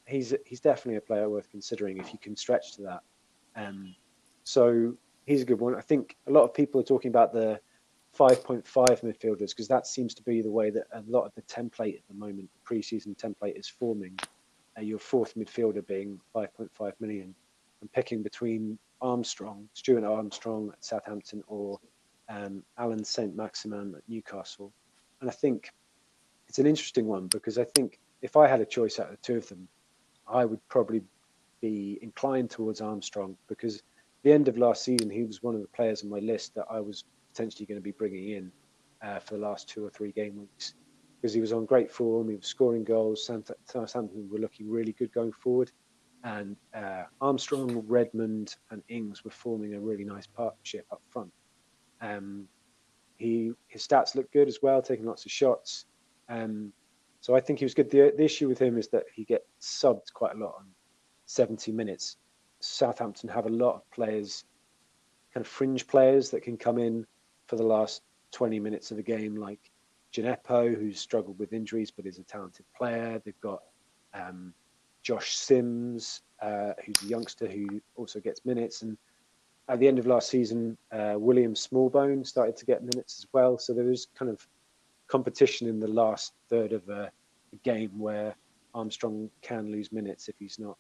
he's 0.06 0.34
he's 0.46 0.62
definitely 0.62 0.98
a 0.98 1.02
player 1.02 1.30
worth 1.30 1.50
considering 1.52 1.98
if 1.98 2.14
you 2.14 2.20
can 2.20 2.36
stretch 2.36 2.76
to 2.76 2.82
that. 2.84 3.02
Um, 3.56 3.96
so 4.44 4.96
he's 5.26 5.42
a 5.42 5.46
good 5.46 5.60
one. 5.60 5.76
I 5.76 5.82
think 5.82 6.16
a 6.28 6.32
lot 6.32 6.44
of 6.44 6.54
people 6.54 6.80
are 6.82 6.86
talking 6.86 7.10
about 7.10 7.34
the 7.34 7.60
5.5 8.18 8.64
midfielders 8.64 9.50
because 9.50 9.68
that 9.68 9.88
seems 9.88 10.14
to 10.16 10.24
be 10.24 10.42
the 10.42 10.52
way 10.52 10.70
that 10.70 10.84
a 10.94 11.04
lot 11.08 11.26
of 11.26 11.34
the 11.36 11.42
template 11.44 11.96
at 11.96 12.08
the 12.08 12.14
moment, 12.14 12.50
the 12.54 12.76
preseason 12.76 13.16
template, 13.18 13.58
is 13.58 13.68
forming. 13.68 14.18
Uh, 14.78 14.82
your 14.82 15.00
fourth 15.00 15.36
midfielder 15.36 15.86
being 15.86 16.20
5.5 16.36 16.94
million, 17.00 17.36
and 17.82 17.92
picking 17.92 18.24
between 18.24 18.78
Armstrong, 19.02 19.68
Stuart 19.74 20.04
Armstrong 20.04 20.70
at 20.72 20.84
Southampton, 20.84 21.44
or 21.48 21.80
um, 22.30 22.64
Allan 22.78 23.04
Saint 23.04 23.36
Maximin 23.36 23.94
at 23.96 24.02
Newcastle. 24.08 24.72
And 25.22 25.30
I 25.30 25.34
think 25.34 25.72
it's 26.48 26.60
an 26.60 26.66
interesting 26.66 27.06
one 27.06 27.28
because 27.28 27.58
I 27.58 27.66
think 27.76 28.00
if 28.22 28.36
I 28.36 28.48
had 28.48 28.62
a 28.62 28.66
choice 28.66 29.00
out 29.00 29.08
of 29.08 29.12
the 29.12 29.22
two 29.22 29.38
of 29.38 29.48
them, 29.50 29.68
I 30.28 30.46
would 30.46 30.66
probably 30.70 31.02
be 31.62 32.00
inclined 32.02 32.50
towards 32.50 32.82
Armstrong 32.82 33.38
because 33.48 33.84
the 34.24 34.32
end 34.32 34.48
of 34.48 34.58
last 34.58 34.84
season, 34.84 35.10
he 35.10 35.24
was 35.24 35.44
one 35.44 35.56
of 35.56 35.62
the 35.62 35.68
players 35.68 36.04
on 36.04 36.10
my 36.10 36.20
list 36.20 36.56
that 36.56 36.66
I 36.70 36.80
was 36.80 37.04
potentially 37.32 37.66
going 37.66 37.80
to 37.80 37.84
be 37.84 37.92
bringing 37.92 38.30
in 38.30 38.52
uh, 39.02 39.20
for 39.20 39.36
the 39.36 39.42
last 39.42 39.68
two 39.68 39.86
or 39.86 39.90
three 39.90 40.12
game 40.12 40.38
weeks 40.38 40.74
because 41.22 41.34
he 41.34 41.42
was 41.42 41.54
on 41.54 41.66
great 41.66 41.92
form. 41.92 42.30
He 42.30 42.36
was 42.36 42.48
scoring 42.48 42.84
goals. 42.84 43.26
Southampton 43.26 44.30
were 44.30 44.40
looking 44.40 44.70
really 44.70 44.94
good 44.94 45.14
going 45.14 45.32
forward. 45.32 45.72
And 46.24 46.56
uh, 46.74 47.04
Armstrong, 47.22 47.84
Redmond, 47.88 48.56
and 48.72 48.82
Ings 48.88 49.26
were 49.26 49.32
forming 49.32 49.74
a 49.74 49.80
really 49.80 50.06
nice 50.06 50.28
partnership 50.28 50.86
up 50.92 51.02
front. 51.10 51.32
Um, 52.02 52.48
he 53.18 53.52
his 53.68 53.86
stats 53.88 54.16
look 54.16 54.32
good 54.32 54.48
as 54.48 54.60
well, 54.62 54.82
taking 54.82 55.06
lots 55.06 55.26
of 55.26 55.32
shots. 55.32 55.86
Um, 56.30 56.72
so 57.22 57.36
I 57.36 57.40
think 57.40 57.60
he 57.60 57.66
was 57.66 57.74
good. 57.74 57.90
The, 57.90 58.14
the 58.18 58.24
issue 58.24 58.50
with 58.50 58.60
him 58.60 58.78
is 58.78 58.90
that 58.90 59.04
he 59.14 59.24
gets 59.24 59.46
subbed 59.62 60.12
quite 60.14 60.36
a 60.36 60.38
lot 60.38 60.56
on 60.60 60.66
70 61.26 61.72
minutes. 61.72 62.18
Southampton 62.64 63.30
have 63.30 63.46
a 63.46 63.50
lot 63.50 63.76
of 63.76 63.92
players, 63.92 64.46
kind 65.34 65.46
of 65.46 65.52
fringe 65.52 65.86
players 65.86 66.30
that 66.30 66.44
can 66.44 66.58
come 66.58 66.78
in 66.78 67.06
for 67.48 67.58
the 67.58 67.64
last 67.64 68.02
20 68.32 68.60
minutes 68.60 68.90
of 68.92 68.98
a 68.98 69.04
game, 69.04 69.36
like 69.36 69.60
Djenepo, 70.14 70.74
who's 70.74 71.00
struggled 71.00 71.38
with 71.40 71.52
injuries 71.52 71.92
but 71.92 72.06
is 72.06 72.20
a 72.20 72.24
talented 72.24 72.66
player. 72.76 73.22
They've 73.24 73.40
got 73.42 73.64
um, 74.14 74.54
Josh 75.02 75.36
Sims, 75.36 76.22
uh, 76.42 76.72
who's 76.86 77.04
a 77.04 77.08
youngster 77.08 77.48
who 77.48 77.82
also 77.96 78.22
gets 78.22 78.46
minutes. 78.46 78.82
And 78.82 78.98
at 79.68 79.80
the 79.80 79.88
end 79.88 80.00
of 80.00 80.08
last 80.08 80.30
season, 80.30 80.78
uh, 80.92 81.16
William 81.18 81.56
Smallbone 81.56 82.26
started 82.26 82.56
to 82.58 82.66
get 82.66 82.82
minutes 82.82 83.20
as 83.20 83.28
well. 83.34 83.58
So 83.58 83.74
there 83.74 83.86
was 83.86 84.08
kind 84.16 84.32
of 84.32 84.48
competition 85.08 85.68
in 85.68 85.80
the 85.82 85.88
last 85.88 86.34
third 86.50 86.72
of 86.72 86.88
a, 86.88 87.12
a 87.52 87.56
game 87.64 88.00
where 88.00 88.36
Armstrong 88.74 89.30
can 89.42 89.70
lose 89.70 89.92
minutes 89.92 90.30
if 90.30 90.36
he's 90.40 90.60
not 90.60 90.78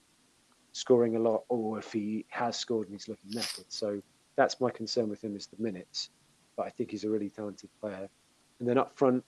scoring 0.74 1.16
a 1.16 1.20
lot 1.20 1.44
or 1.48 1.80
if 1.80 1.94
he 1.94 2.26
has 2.30 2.58
scored 2.58 2.88
and 2.88 2.96
he's 2.96 3.08
looking 3.08 3.32
knackered. 3.32 3.66
So 3.70 4.02
that's 4.36 4.60
my 4.60 4.70
concern 4.70 5.08
with 5.08 5.24
him 5.24 5.36
is 5.36 5.48
the 5.48 5.62
minutes. 5.62 6.10
But 6.58 6.66
I 6.66 6.70
think 6.70 6.92
he's 6.92 7.04
a 7.04 7.10
really 7.10 7.30
talented 7.30 7.70
player. 7.80 8.10
And 8.60 8.68
then 8.68 8.78
up 8.78 8.98
front, 8.98 9.24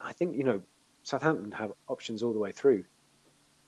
I 0.00 0.12
think, 0.12 0.36
you 0.36 0.44
know, 0.44 0.60
Southampton 1.02 1.52
have 1.52 1.72
options 1.88 2.22
all 2.22 2.32
the 2.32 2.38
way 2.38 2.52
through. 2.52 2.84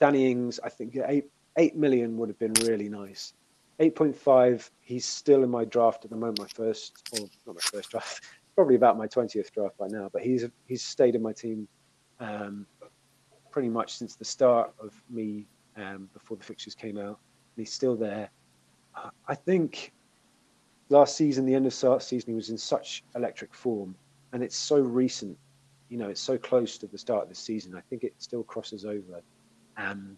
Danny 0.00 0.30
Ings, 0.30 0.58
I 0.64 0.70
think 0.70 0.96
eight, 1.06 1.26
8 1.56 1.76
million 1.76 2.16
would 2.16 2.28
have 2.28 2.38
been 2.38 2.54
really 2.64 2.88
nice. 2.88 3.34
8.5, 3.78 4.70
he's 4.80 5.06
still 5.06 5.42
in 5.42 5.50
my 5.50 5.64
draft 5.64 6.04
at 6.04 6.10
the 6.10 6.16
moment, 6.16 6.38
my 6.38 6.46
first, 6.46 7.08
or 7.12 7.26
not 7.46 7.56
my 7.56 7.60
first 7.60 7.90
draft, 7.90 8.24
probably 8.54 8.74
about 8.74 8.98
my 8.98 9.06
20th 9.06 9.50
draft 9.52 9.76
by 9.78 9.88
now, 9.88 10.10
but 10.12 10.22
he's 10.22 10.46
he's 10.66 10.82
stayed 10.82 11.14
in 11.14 11.22
my 11.22 11.32
team 11.32 11.66
um, 12.20 12.66
pretty 13.50 13.68
much 13.68 13.96
since 13.96 14.16
the 14.16 14.24
start 14.24 14.72
of 14.78 14.92
me 15.08 15.46
um, 15.80 16.08
before 16.12 16.36
the 16.36 16.44
fixtures 16.44 16.74
came 16.74 16.98
out, 16.98 17.18
and 17.56 17.56
he's 17.56 17.72
still 17.72 17.96
there. 17.96 18.30
I 19.26 19.34
think 19.34 19.92
last 20.88 21.16
season, 21.16 21.46
the 21.46 21.54
end 21.54 21.66
of 21.66 21.82
last 21.82 22.08
season, 22.08 22.30
he 22.30 22.34
was 22.34 22.50
in 22.50 22.58
such 22.58 23.02
electric 23.14 23.54
form, 23.54 23.94
and 24.32 24.42
it's 24.42 24.56
so 24.56 24.78
recent. 24.78 25.38
You 25.88 25.98
know, 25.98 26.08
it's 26.08 26.20
so 26.20 26.36
close 26.36 26.78
to 26.78 26.86
the 26.86 26.98
start 26.98 27.22
of 27.24 27.28
the 27.28 27.34
season. 27.34 27.74
I 27.74 27.80
think 27.80 28.04
it 28.04 28.14
still 28.18 28.42
crosses 28.42 28.84
over. 28.84 29.22
Um, 29.76 30.16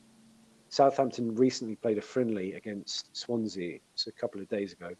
Southampton 0.68 1.34
recently 1.34 1.76
played 1.76 1.98
a 1.98 2.02
friendly 2.02 2.54
against 2.54 3.14
Swansea, 3.16 3.78
so 3.94 4.08
a 4.08 4.20
couple 4.20 4.40
of 4.40 4.48
days 4.48 4.72
ago, 4.72 4.90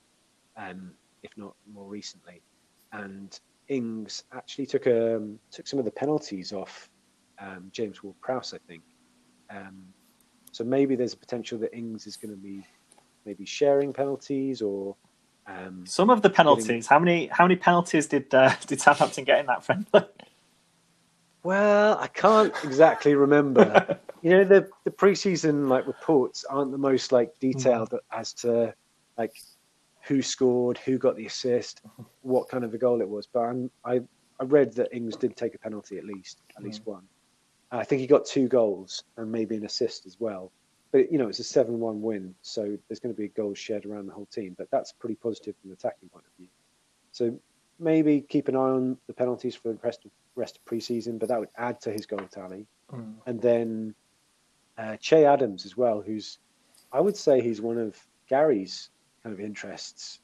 um, 0.57 0.93
if 1.23 1.31
not 1.37 1.55
more 1.73 1.87
recently, 1.87 2.43
and 2.93 3.39
Ings 3.69 4.25
actually 4.33 4.67
took 4.67 4.87
um, 4.87 5.39
took 5.51 5.67
some 5.67 5.79
of 5.79 5.85
the 5.85 5.91
penalties 5.91 6.53
off 6.53 6.91
um, 7.39 7.71
James 7.73 8.03
Ward-Prowse, 8.03 8.55
I 8.55 8.59
think. 8.69 8.83
Um, 9.51 9.83
so 10.53 10.65
maybe 10.65 10.95
there's 10.95 11.15
a 11.15 11.17
potential 11.17 11.59
that 11.59 11.75
Ings 11.75 12.07
is 12.07 12.17
going 12.17 12.31
to 12.31 12.41
be 12.41 12.65
maybe 13.25 13.45
sharing 13.45 13.93
penalties 13.93 14.63
or 14.63 14.95
um, 15.47 15.85
some 15.87 16.11
of 16.11 16.23
the 16.23 16.31
penalties. 16.31 16.67
Getting... 16.67 16.83
How 16.83 16.99
many 16.99 17.27
how 17.27 17.45
many 17.45 17.57
penalties 17.57 18.07
did 18.07 18.33
uh, 18.35 18.55
did 18.67 18.81
Southampton 18.81 19.25
get 19.25 19.41
in 19.41 19.47
that 19.47 19.65
friendly? 19.65 20.03
Well, 21.43 21.99
I 21.99 22.07
can't 22.07 22.55
exactly 22.63 23.15
remember. 23.15 23.99
you 24.23 24.31
know, 24.31 24.45
the 24.45 24.69
the 24.85 24.91
preseason 24.91 25.69
like 25.69 25.87
reports 25.87 26.45
aren't 26.45 26.71
the 26.71 26.79
most 26.79 27.11
like 27.13 27.33
detailed 27.41 27.91
mm. 27.91 27.99
as 28.13 28.33
to 28.35 28.75
like 29.19 29.33
who 30.03 30.21
scored, 30.21 30.79
who 30.79 30.99
got 30.99 31.17
the 31.17 31.27
assist, 31.27 31.81
what 32.23 32.49
kind 32.49 32.65
of 32.65 32.75
a 32.75 32.79
goal 32.79 33.01
it 33.01 33.09
was. 33.09 33.27
But 33.27 33.41
I'm, 33.41 33.71
i 33.85 34.01
I 34.41 34.45
read 34.45 34.75
that 34.75 34.93
Ings 34.93 35.17
did 35.17 35.37
take 35.37 35.55
a 35.55 35.59
penalty 35.59 35.99
at 35.99 36.05
least, 36.05 36.39
at 36.57 36.63
mm. 36.63 36.67
least 36.67 36.85
one. 36.85 37.05
I 37.73 37.85
think 37.85 38.01
he 38.01 38.07
got 38.07 38.27
two 38.27 38.49
goals 38.49 39.05
and 39.17 39.33
maybe 39.33 39.57
an 39.57 39.65
assist 39.65 40.07
as 40.07 40.19
well. 40.21 40.53
But 40.91 41.11
you 41.11 41.17
know, 41.17 41.29
it's 41.29 41.39
a 41.39 41.45
seven-one 41.45 42.03
win, 42.03 42.35
so 42.43 42.77
there's 42.89 43.01
going 43.01 43.15
to 43.15 43.21
be 43.21 43.29
goals 43.29 43.59
shared 43.59 43.87
around 43.87 44.07
the 44.07 44.13
whole 44.13 44.27
team. 44.27 44.55
But 44.59 44.71
that's 44.71 44.93
pretty 44.93 45.15
positive 45.15 45.55
from 45.61 45.71
an 45.71 45.75
attacking 45.75 46.11
point 46.11 46.27
of 46.27 46.37
view. 46.39 46.49
So 47.13 47.39
maybe 47.79 48.21
keep 48.21 48.49
an 48.49 48.57
eye 48.57 48.59
on 48.59 48.99
the 49.07 49.15
penalties 49.15 49.57
for 49.57 49.73
the 49.73 49.79
rest 49.83 50.05
of, 50.05 50.11
rest 50.37 50.59
of 50.59 50.65
preseason, 50.67 51.19
but 51.19 51.31
that 51.31 51.41
would 51.41 51.49
add 51.57 51.81
to 51.83 51.91
his 51.91 52.05
goal 52.05 52.27
tally. 52.31 52.67
Mm. 52.93 53.15
And 53.27 53.41
then 53.41 53.95
uh, 54.77 54.97
Che 54.99 55.25
Adams 55.25 55.65
as 55.65 55.77
well, 55.77 56.03
who's 56.03 56.39
I 56.93 57.01
would 57.01 57.17
say 57.17 57.41
he's 57.41 57.61
one 57.61 57.79
of 57.79 57.97
Gary's 58.29 58.91
kind 59.23 59.33
of 59.33 59.41
interests. 59.41 60.21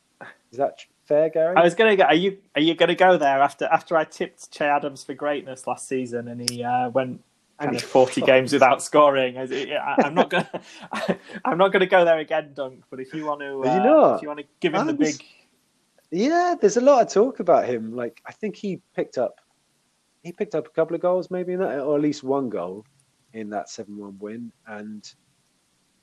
Is 0.52 0.58
that 0.58 0.84
fair, 1.06 1.30
Gary? 1.30 1.56
I 1.56 1.62
was 1.62 1.74
going 1.74 1.90
to 1.90 1.96
go. 1.96 2.04
Are 2.04 2.14
you 2.14 2.38
are 2.54 2.60
you 2.60 2.74
going 2.74 2.88
to 2.88 2.94
go 2.94 3.16
there 3.16 3.40
after 3.40 3.66
after 3.66 3.96
I 3.96 4.04
tipped 4.04 4.50
Che 4.50 4.64
Adams 4.64 5.04
for 5.04 5.14
greatness 5.14 5.66
last 5.66 5.88
season 5.88 6.28
and 6.28 6.50
he 6.50 6.62
uh, 6.62 6.90
went 6.90 7.22
of 7.60 7.82
forty 7.82 8.20
games 8.32 8.52
without 8.52 8.82
scoring? 8.82 9.36
I, 9.38 9.96
am 10.04 10.14
not 10.14 10.30
going. 10.30 10.46
I'm 11.44 11.58
not 11.58 11.72
going 11.72 11.80
to 11.80 11.86
go 11.86 12.04
there 12.04 12.18
again, 12.18 12.52
Dunk. 12.54 12.84
But 12.90 13.00
if 13.00 13.12
you 13.14 13.24
want 13.26 13.40
to, 13.40 13.64
uh, 13.64 13.74
you 13.74 13.82
know, 13.82 14.14
if 14.14 14.22
you 14.22 14.28
want 14.28 14.40
to 14.40 14.46
give 14.60 14.74
him 14.74 14.86
the 14.86 14.94
big. 14.94 15.22
Yeah, 16.10 16.54
there's 16.58 16.78
a 16.78 16.80
lot 16.80 17.02
of 17.02 17.12
talk 17.12 17.40
about 17.40 17.68
him. 17.68 17.94
Like 17.94 18.22
I 18.26 18.32
think 18.32 18.56
he 18.56 18.80
picked 18.96 19.18
up, 19.18 19.40
he 20.22 20.32
picked 20.32 20.54
up 20.54 20.66
a 20.66 20.70
couple 20.70 20.94
of 20.94 21.02
goals, 21.02 21.30
maybe 21.30 21.52
in 21.52 21.60
that, 21.60 21.80
or 21.80 21.96
at 21.96 22.02
least 22.02 22.24
one 22.24 22.48
goal 22.48 22.84
in 23.34 23.50
that 23.50 23.68
seven-one 23.68 24.18
win, 24.18 24.50
and 24.66 25.12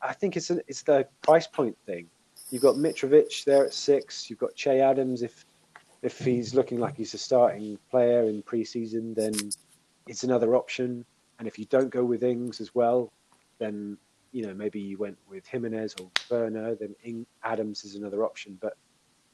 I 0.02 0.14
think 0.14 0.38
it's 0.38 0.52
a, 0.52 0.60
it's 0.68 0.84
the 0.84 1.08
price 1.24 1.48
point 1.48 1.76
thing. 1.86 2.08
You've 2.52 2.62
got 2.62 2.76
Mitrovic 2.76 3.44
there 3.46 3.66
at 3.66 3.74
six. 3.74 4.30
You've 4.30 4.40
got 4.40 4.56
Che 4.56 4.80
Adams. 4.80 5.24
If 5.24 5.46
if 6.02 6.20
he's 6.20 6.54
looking 6.54 6.80
like 6.80 6.96
he's 6.96 7.16
a 7.16 7.18
starting 7.18 7.80
player 7.90 8.24
in 8.24 8.44
pre-season, 8.44 9.16
then 9.16 9.34
it's 10.08 10.24
another 10.24 10.56
option. 10.56 11.04
And 11.40 11.48
if 11.48 11.60
you 11.60 11.66
don't 11.66 11.90
go 11.90 12.04
with 12.04 12.24
Ings 12.24 12.62
as 12.62 12.74
well, 12.74 13.12
then 13.60 13.98
you 14.32 14.46
know 14.46 14.54
maybe 14.54 14.80
you 14.80 14.98
went 14.98 15.18
with 15.30 15.46
Jimenez 15.48 15.96
or 16.00 16.12
Werner. 16.30 16.76
Then 16.76 16.96
Ing- 17.04 17.28
Adams 17.44 17.84
is 17.84 17.96
another 17.96 18.24
option. 18.24 18.58
But 18.62 18.74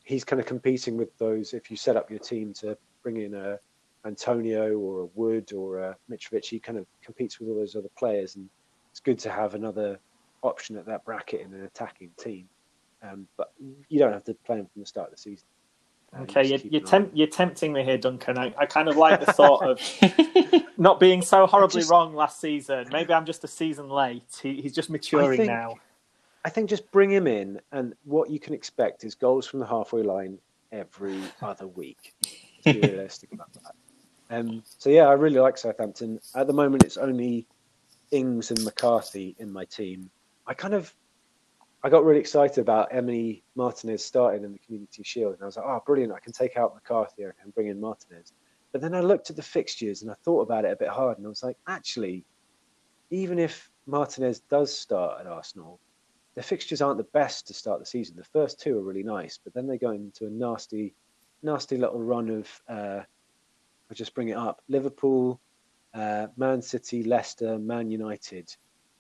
he's 0.04 0.24
kind 0.24 0.40
of 0.40 0.46
competing 0.46 0.98
with 0.98 1.16
those. 1.18 1.54
If 1.54 1.70
you 1.70 1.78
set 1.78 1.96
up 1.96 2.10
your 2.10 2.20
team 2.20 2.54
to 2.56 2.78
bring 3.04 3.18
in 3.18 3.34
a 3.34 3.60
Antonio 4.06 4.78
or 4.78 5.02
a 5.02 5.06
Wood 5.14 5.54
or 5.54 5.80
a 5.80 5.98
Mitrovic, 6.10 6.46
he 6.46 6.60
kind 6.60 6.78
of 6.78 6.86
competes 7.04 7.40
with 7.40 7.50
all 7.50 7.56
those 7.56 7.76
other 7.76 7.92
players, 7.98 8.36
and 8.36 8.50
it's 8.90 9.00
good 9.00 9.20
to 9.20 9.30
have 9.30 9.54
another 9.54 10.00
option 10.42 10.78
at 10.78 10.86
that 10.88 11.06
bracket 11.06 11.42
in 11.42 11.54
an 11.54 11.64
attacking 11.64 12.12
team. 12.20 12.50
Um, 13.04 13.28
but 13.38 13.52
you 13.90 14.00
don't 14.00 14.14
have 14.14 14.24
to 14.26 14.36
play 14.46 14.58
him 14.58 14.68
from 14.72 14.82
the 14.82 14.86
start 14.86 15.10
of 15.10 15.16
the 15.16 15.22
season. 15.22 15.48
Okay, 16.20 16.44
you 16.44 16.60
you're, 16.70 16.82
you're, 16.82 17.10
you're, 17.14 17.28
tempting 17.28 17.72
me 17.72 17.86
here, 17.86 17.98
Duncan. 17.98 18.38
I, 18.38 18.54
I 18.58 18.66
kind 18.66 18.90
of 18.90 18.98
like 18.98 19.22
the 19.22 19.32
thought 19.32 19.64
of 19.64 20.68
not 20.78 21.00
being 21.00 21.22
so 21.22 21.48
horribly 21.48 21.82
just, 21.82 21.90
wrong 21.90 22.14
last 22.14 22.42
season. 22.42 22.88
Maybe 22.92 23.14
I'm 23.14 23.26
just 23.26 23.44
a 23.46 23.48
season 23.48 23.90
late. 23.90 24.24
He, 24.42 24.62
he's 24.62 24.76
just 24.76 24.90
maturing 24.90 25.38
think, 25.38 25.50
now. 25.50 25.76
I 26.44 26.50
think 26.50 26.70
just 26.70 26.92
bring 26.92 27.12
him 27.12 27.28
in, 27.28 27.62
and 27.72 27.94
what 28.04 28.30
you 28.30 28.40
can 28.40 28.54
expect 28.54 29.06
is 29.06 29.16
goals 29.16 29.48
from 29.48 29.60
the 29.60 29.66
halfway 29.66 30.04
line 30.04 30.38
every 30.74 31.22
other 31.42 31.68
week. 31.68 32.14
Be 32.66 32.80
realistic 32.82 33.32
about 33.32 33.54
that. 33.54 33.74
Um, 34.32 34.64
so 34.78 34.90
yeah, 34.90 35.08
I 35.08 35.14
really 35.14 35.40
like 35.40 35.58
Southampton. 35.58 36.20
At 36.36 36.48
the 36.48 36.54
moment, 36.54 36.84
it's 36.84 36.98
only 36.98 37.48
Ings 38.12 38.52
and 38.52 38.64
McCarthy 38.64 39.36
in 39.40 39.52
my 39.52 39.66
team. 39.66 40.10
I 40.46 40.54
kind 40.54 40.74
of 40.74 40.94
I 41.84 41.90
got 41.90 42.06
really 42.06 42.20
excited 42.20 42.60
about 42.60 42.92
Emi 42.92 43.42
Martinez 43.56 44.06
starting 44.06 44.44
in 44.44 44.54
the 44.54 44.60
Community 44.60 45.02
Shield, 45.04 45.34
and 45.34 45.42
I 45.42 45.46
was 45.46 45.58
like, 45.58 45.66
"Oh, 45.66 45.82
brilliant! 45.86 46.14
I 46.14 46.20
can 46.20 46.32
take 46.32 46.56
out 46.56 46.76
McCarthy 46.76 47.24
and 47.24 47.56
bring 47.56 47.68
in 47.68 47.82
Martinez." 47.82 48.34
But 48.72 48.82
then 48.82 48.94
I 48.94 49.02
looked 49.02 49.30
at 49.30 49.36
the 49.36 49.42
fixtures 49.42 50.02
and 50.02 50.12
I 50.12 50.14
thought 50.24 50.42
about 50.42 50.66
it 50.66 50.72
a 50.72 50.76
bit 50.76 50.90
hard, 50.90 51.18
and 51.18 51.26
I 51.26 51.30
was 51.30 51.44
like, 51.44 51.58
actually, 51.68 52.24
even 53.10 53.40
if 53.40 53.70
Martinez 53.86 54.40
does 54.42 54.78
start 54.78 55.20
at 55.20 55.28
Arsenal, 55.28 55.80
the 56.36 56.44
fixtures 56.44 56.82
aren't 56.82 56.98
the 56.98 57.04
best 57.04 57.48
to 57.48 57.54
start 57.54 57.80
the 57.80 57.86
season. 57.86 58.16
The 58.16 58.24
first 58.24 58.62
two 58.62 58.78
are 58.78 58.84
really 58.84 59.04
nice, 59.04 59.38
but 59.44 59.54
then 59.54 59.68
they 59.68 59.78
go 59.78 59.92
into 59.92 60.26
a 60.28 60.30
nasty, 60.30 60.94
nasty 61.44 61.78
little 61.78 62.02
run 62.02 62.30
of. 62.30 62.62
Uh, 62.70 63.02
I'll 63.90 63.96
just 63.96 64.14
bring 64.14 64.30
it 64.30 64.38
up: 64.38 64.62
Liverpool, 64.70 65.42
uh, 65.94 66.28
Man 66.38 66.62
City, 66.62 67.04
Leicester, 67.04 67.58
Man 67.58 67.90
United. 67.90 68.56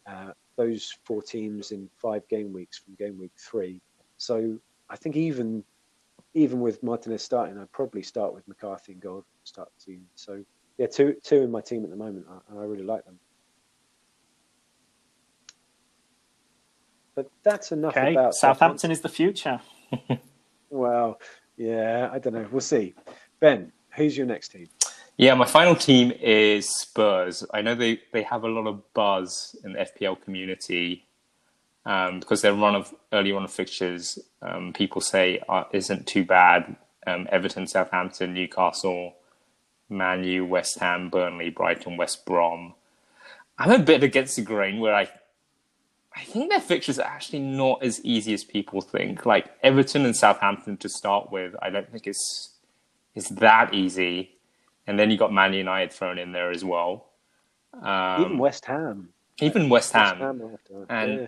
Uh, 0.05 0.31
those 0.61 0.95
four 1.03 1.21
teams 1.21 1.71
in 1.71 1.89
five 1.97 2.27
game 2.27 2.53
weeks 2.53 2.77
from 2.77 2.93
game 2.95 3.17
week 3.19 3.31
three. 3.37 3.81
So 4.17 4.57
I 4.89 4.95
think 4.95 5.15
even 5.15 5.63
even 6.33 6.61
with 6.61 6.81
Martinez 6.83 7.23
starting, 7.23 7.57
I'd 7.57 7.71
probably 7.71 8.03
start 8.03 8.33
with 8.33 8.47
McCarthy 8.47 8.93
and 8.93 9.01
goal 9.01 9.25
start 9.43 9.69
the 9.77 9.93
team. 9.93 10.05
So 10.15 10.43
yeah, 10.77 10.87
two 10.87 11.15
two 11.23 11.41
in 11.41 11.51
my 11.51 11.61
team 11.61 11.83
at 11.83 11.89
the 11.89 11.95
moment, 11.95 12.25
and 12.49 12.59
I 12.59 12.63
really 12.63 12.83
like 12.83 13.05
them. 13.05 13.19
But 17.15 17.29
that's 17.43 17.71
enough 17.71 17.97
okay. 17.97 18.11
about 18.11 18.35
Southampton. 18.35 18.91
Is 18.91 19.01
the 19.01 19.09
future? 19.09 19.59
well, 20.69 21.19
yeah, 21.57 22.09
I 22.11 22.19
don't 22.19 22.33
know. 22.33 22.47
We'll 22.51 22.61
see. 22.61 22.93
Ben, 23.39 23.71
who's 23.95 24.15
your 24.15 24.27
next 24.27 24.49
team? 24.49 24.67
Yeah, 25.21 25.35
my 25.35 25.45
final 25.45 25.75
team 25.75 26.11
is 26.19 26.67
Spurs. 26.67 27.45
I 27.53 27.61
know 27.61 27.75
they, 27.75 28.01
they 28.11 28.23
have 28.23 28.43
a 28.43 28.47
lot 28.47 28.65
of 28.65 28.91
buzz 28.95 29.55
in 29.63 29.73
the 29.73 29.87
FPL 29.87 30.19
community 30.19 31.05
um, 31.85 32.21
because 32.21 32.41
their 32.41 32.55
run 32.55 32.73
of 32.73 32.91
early 33.13 33.31
run 33.31 33.43
of 33.43 33.51
fixtures, 33.51 34.17
um, 34.41 34.73
people 34.73 34.99
say 34.99 35.39
uh, 35.47 35.65
isn't 35.73 36.07
too 36.07 36.25
bad. 36.25 36.75
Um, 37.05 37.27
Everton, 37.31 37.67
Southampton, 37.67 38.33
Newcastle, 38.33 39.13
Man 39.89 40.23
U, 40.23 40.43
West 40.43 40.79
Ham, 40.79 41.09
Burnley, 41.09 41.51
Brighton, 41.51 41.97
West 41.97 42.25
Brom. 42.25 42.73
I'm 43.59 43.69
a 43.69 43.77
bit 43.77 44.01
against 44.01 44.37
the 44.37 44.41
grain 44.41 44.79
where 44.79 44.95
I 44.95 45.07
I 46.15 46.23
think 46.23 46.49
their 46.49 46.59
fixtures 46.59 46.97
are 46.97 47.05
actually 47.05 47.41
not 47.41 47.83
as 47.83 48.03
easy 48.03 48.33
as 48.33 48.43
people 48.43 48.81
think. 48.81 49.23
Like 49.23 49.51
Everton 49.61 50.03
and 50.03 50.15
Southampton 50.15 50.77
to 50.77 50.89
start 50.89 51.31
with, 51.31 51.53
I 51.61 51.69
don't 51.69 51.91
think 51.91 52.07
it's 52.07 52.55
it's 53.13 53.29
that 53.29 53.75
easy 53.75 54.31
and 54.87 54.99
then 54.99 55.11
you 55.11 55.17
got 55.17 55.33
Man 55.33 55.53
United 55.53 55.93
thrown 55.93 56.17
in 56.17 56.31
there 56.31 56.51
as 56.51 56.63
well. 56.63 57.09
Um, 57.81 58.21
even 58.21 58.37
West 58.37 58.65
Ham. 58.65 59.09
Even 59.39 59.69
West 59.69 59.93
Ham. 59.93 60.19
West 60.19 60.67
Ham 60.69 60.85
and 60.89 61.19
yeah. 61.21 61.27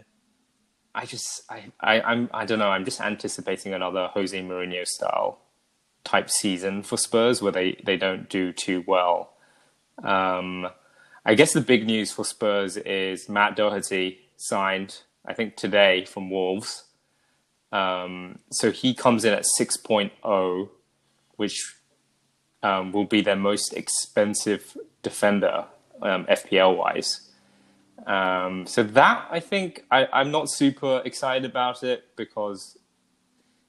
I 0.95 1.05
just, 1.05 1.43
I, 1.49 1.71
I, 1.80 2.01
I'm, 2.01 2.30
I 2.34 2.45
don't 2.45 2.59
know. 2.59 2.69
I'm 2.69 2.85
just 2.85 3.01
anticipating 3.01 3.73
another 3.73 4.09
Jose 4.13 4.39
Mourinho 4.39 4.85
style 4.85 5.39
type 6.03 6.30
season 6.30 6.84
for 6.84 6.97
Spurs 6.97 7.41
where 7.41 7.51
they, 7.51 7.80
they 7.84 7.97
don't 7.97 8.30
do 8.30 8.51
too 8.51 8.84
well. 8.85 9.34
Um, 10.03 10.67
I 11.25 11.35
guess 11.35 11.53
the 11.53 11.61
big 11.61 11.85
news 11.85 12.11
for 12.11 12.25
Spurs 12.25 12.77
is 12.77 13.30
Matt 13.30 13.55
Doherty 13.55 14.19
signed, 14.35 15.01
I 15.25 15.34
think 15.34 15.55
today 15.55 16.05
from 16.05 16.30
Wolves. 16.30 16.84
Um, 17.71 18.39
so 18.51 18.71
he 18.71 18.93
comes 18.93 19.25
in 19.25 19.34
at 19.34 19.45
6.0, 19.59 20.69
which 21.38 21.75
um, 22.64 22.91
will 22.91 23.06
be 23.06 23.22
their 23.22 23.35
most 23.35 23.73
expensive 23.73 24.76
defender, 25.03 25.65
um, 26.02 26.26
FPL 26.26 26.76
wise. 26.76 27.30
Um, 28.07 28.65
so 28.65 28.84
that 28.84 29.27
I 29.30 29.40
think 29.40 29.85
I, 29.91 30.07
I'm 30.11 30.31
not 30.31 30.49
super 30.49 31.02
excited 31.06 31.45
about 31.45 31.84
it 31.84 32.15
because 32.15 32.77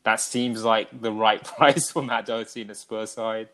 that 0.05 0.21
seems 0.21 0.65
like 0.65 1.01
the 1.01 1.12
right 1.12 1.43
price 1.57 1.91
for 1.91 2.03
Matt 2.03 2.27
Doherty 2.27 2.62
in 2.62 2.69
the 2.69 2.75
Spurs 2.75 3.11
side. 3.11 3.49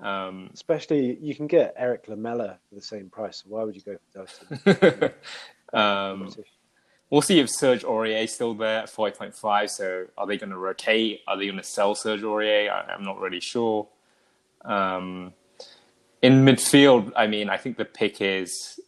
Um, 0.00 0.50
Especially, 0.52 1.16
you 1.20 1.34
can 1.34 1.46
get 1.46 1.74
Erik 1.76 2.08
Lamela 2.08 2.58
for 2.68 2.74
the 2.74 2.82
same 2.82 3.08
price. 3.08 3.38
So 3.38 3.44
why 3.48 3.64
would 3.64 3.76
you 3.76 3.82
go 3.82 3.96
for 4.12 4.26
Doherty? 4.64 5.14
um, 5.72 6.34
we'll 7.10 7.22
see 7.22 7.38
if 7.38 7.48
Serge 7.48 7.84
Aurier 7.84 8.24
is 8.24 8.34
still 8.34 8.54
there 8.54 8.80
at 8.80 8.90
5.5. 8.90 9.70
So 9.70 10.06
are 10.18 10.26
they 10.26 10.36
going 10.36 10.50
to 10.50 10.58
rotate? 10.58 11.20
Are 11.28 11.36
they 11.36 11.46
going 11.46 11.58
to 11.58 11.62
sell 11.62 11.94
Serge 11.94 12.22
Aurier? 12.22 12.70
I, 12.70 12.94
am 12.94 13.04
not 13.04 13.20
really 13.20 13.40
sure. 13.40 13.88
Um, 14.64 15.34
in 16.22 16.44
midfield, 16.44 17.12
I 17.14 17.26
mean, 17.26 17.50
I 17.50 17.56
think 17.56 17.76
the 17.76 17.84
pick 17.84 18.20
is 18.20 18.80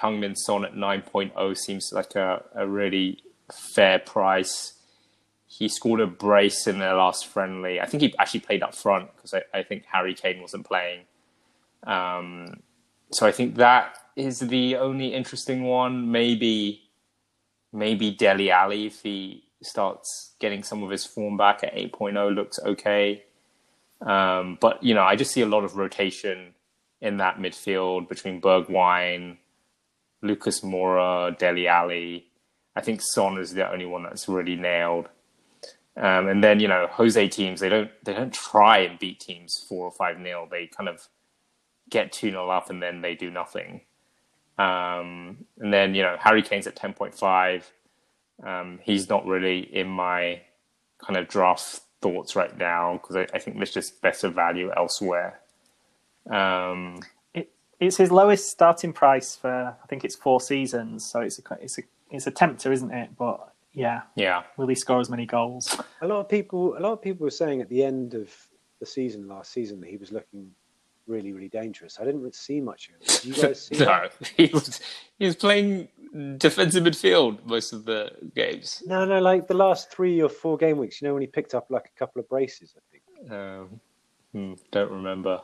Heung-min 0.00 0.36
Son 0.36 0.64
at 0.64 0.74
9.0 0.74 1.56
seems 1.56 1.90
like 1.92 2.14
a, 2.14 2.42
a 2.54 2.66
really 2.66 3.22
fair 3.52 3.98
price. 3.98 4.74
He 5.46 5.68
scored 5.68 6.00
a 6.00 6.06
brace 6.06 6.66
in 6.66 6.78
their 6.78 6.94
last 6.94 7.26
friendly. 7.26 7.80
I 7.80 7.86
think 7.86 8.02
he 8.02 8.14
actually 8.18 8.40
played 8.40 8.62
up 8.62 8.74
front 8.74 9.14
because 9.14 9.34
I, 9.34 9.58
I, 9.58 9.62
think 9.62 9.84
Harry 9.92 10.14
Kane 10.14 10.40
wasn't 10.40 10.66
playing. 10.66 11.02
Um, 11.84 12.60
so 13.12 13.26
I 13.26 13.32
think 13.32 13.56
that 13.56 13.98
is 14.16 14.38
the 14.38 14.76
only 14.76 15.08
interesting 15.08 15.64
one. 15.64 16.10
Maybe, 16.10 16.88
maybe 17.72 18.12
Dele 18.12 18.50
Alli 18.50 18.86
if 18.86 19.02
he 19.02 19.44
starts 19.62 20.34
getting 20.40 20.62
some 20.62 20.82
of 20.82 20.90
his 20.90 21.04
form 21.04 21.36
back 21.36 21.62
at 21.64 21.74
8.0 21.74 22.34
looks 22.34 22.58
okay. 22.60 23.24
Um, 24.00 24.58
but 24.60 24.82
you 24.82 24.94
know, 24.94 25.02
I 25.02 25.16
just 25.16 25.32
see 25.32 25.42
a 25.42 25.46
lot 25.46 25.64
of 25.64 25.76
rotation 25.76 26.54
in 27.00 27.18
that 27.18 27.38
midfield 27.38 28.08
between 28.08 28.40
Bergwijn, 28.40 29.38
Lucas 30.22 30.60
Moura, 30.60 31.36
Dele 31.38 31.68
Alli. 31.68 32.26
I 32.76 32.80
think 32.80 33.00
Son 33.02 33.38
is 33.38 33.52
the 33.52 33.70
only 33.70 33.86
one 33.86 34.02
that's 34.02 34.28
really 34.28 34.56
nailed. 34.56 35.08
Um, 35.96 36.28
and 36.28 36.42
then 36.42 36.60
you 36.60 36.68
know 36.68 36.86
Jose 36.90 37.28
teams 37.28 37.60
they 37.60 37.68
don't 37.68 37.90
they 38.04 38.14
don't 38.14 38.32
try 38.32 38.78
and 38.78 38.98
beat 38.98 39.20
teams 39.20 39.64
four 39.68 39.84
or 39.84 39.90
five 39.90 40.18
nil. 40.18 40.46
They 40.50 40.66
kind 40.66 40.88
of 40.88 41.08
get 41.90 42.12
two 42.12 42.30
0 42.30 42.48
up 42.48 42.70
and 42.70 42.82
then 42.82 43.02
they 43.02 43.14
do 43.14 43.30
nothing. 43.30 43.82
Um, 44.56 45.46
and 45.58 45.72
then 45.72 45.94
you 45.94 46.02
know 46.02 46.16
Harry 46.20 46.42
Kane's 46.42 46.66
at 46.66 46.76
ten 46.76 46.94
point 46.94 47.14
five. 47.14 47.70
Um, 48.42 48.78
he's 48.82 49.08
not 49.08 49.26
really 49.26 49.58
in 49.58 49.88
my 49.88 50.42
kind 51.04 51.18
of 51.18 51.28
draft 51.28 51.80
thoughts 52.00 52.36
right 52.36 52.56
now 52.56 52.94
because 52.94 53.16
I, 53.16 53.26
I, 53.34 53.38
think 53.38 53.56
there's 53.56 53.72
just 53.72 54.00
better 54.00 54.28
value 54.28 54.70
elsewhere. 54.76 55.40
Um, 56.28 57.00
it, 57.34 57.50
it's 57.78 57.96
his 57.96 58.10
lowest 58.10 58.50
starting 58.50 58.92
price 58.92 59.36
for 59.36 59.76
I 59.82 59.86
think 59.86 60.04
it's 60.04 60.16
four 60.16 60.40
seasons, 60.40 61.04
so 61.04 61.20
it's 61.20 61.38
a 61.38 61.42
it's 61.60 61.78
a 61.78 61.82
it's 62.10 62.26
a 62.26 62.30
tempter, 62.30 62.72
isn't 62.72 62.90
it? 62.90 63.10
But 63.16 63.52
yeah, 63.72 64.02
yeah. 64.16 64.42
Will 64.56 64.66
he 64.66 64.74
score 64.74 65.00
as 65.00 65.10
many 65.10 65.26
goals? 65.26 65.80
A 66.00 66.06
lot 66.06 66.20
of 66.20 66.28
people, 66.28 66.76
a 66.76 66.80
lot 66.80 66.92
of 66.92 67.02
people 67.02 67.24
were 67.24 67.30
saying 67.30 67.60
at 67.60 67.68
the 67.68 67.84
end 67.84 68.14
of 68.14 68.30
the 68.80 68.86
season 68.86 69.28
last 69.28 69.52
season 69.52 69.80
that 69.80 69.90
he 69.90 69.96
was 69.96 70.10
looking 70.10 70.50
really, 71.06 71.32
really 71.32 71.48
dangerous. 71.48 71.98
I 72.00 72.04
didn't 72.04 72.34
see 72.34 72.60
much 72.60 72.88
of 72.88 72.94
him. 72.94 73.00
Did 73.06 73.24
you 73.24 73.42
guys 73.42 73.66
see? 73.66 73.78
no, 73.78 74.08
he 74.36 74.46
was 74.52 74.80
he 75.18 75.26
was 75.26 75.36
playing 75.36 75.88
defensive 76.38 76.84
midfield 76.84 77.44
most 77.44 77.72
of 77.72 77.84
the 77.84 78.10
games. 78.34 78.82
No, 78.86 79.04
no, 79.04 79.20
like 79.20 79.46
the 79.46 79.54
last 79.54 79.90
three 79.90 80.20
or 80.20 80.28
four 80.28 80.56
game 80.56 80.78
weeks. 80.78 81.00
You 81.00 81.08
know 81.08 81.14
when 81.14 81.22
he 81.22 81.26
picked 81.26 81.54
up 81.54 81.66
like 81.70 81.90
a 81.94 81.98
couple 81.98 82.20
of 82.20 82.28
braces, 82.28 82.74
I 82.76 82.80
think. 82.90 83.32
Um, 83.32 83.80
hmm, 84.32 84.54
don't 84.70 84.90
remember. 84.90 85.40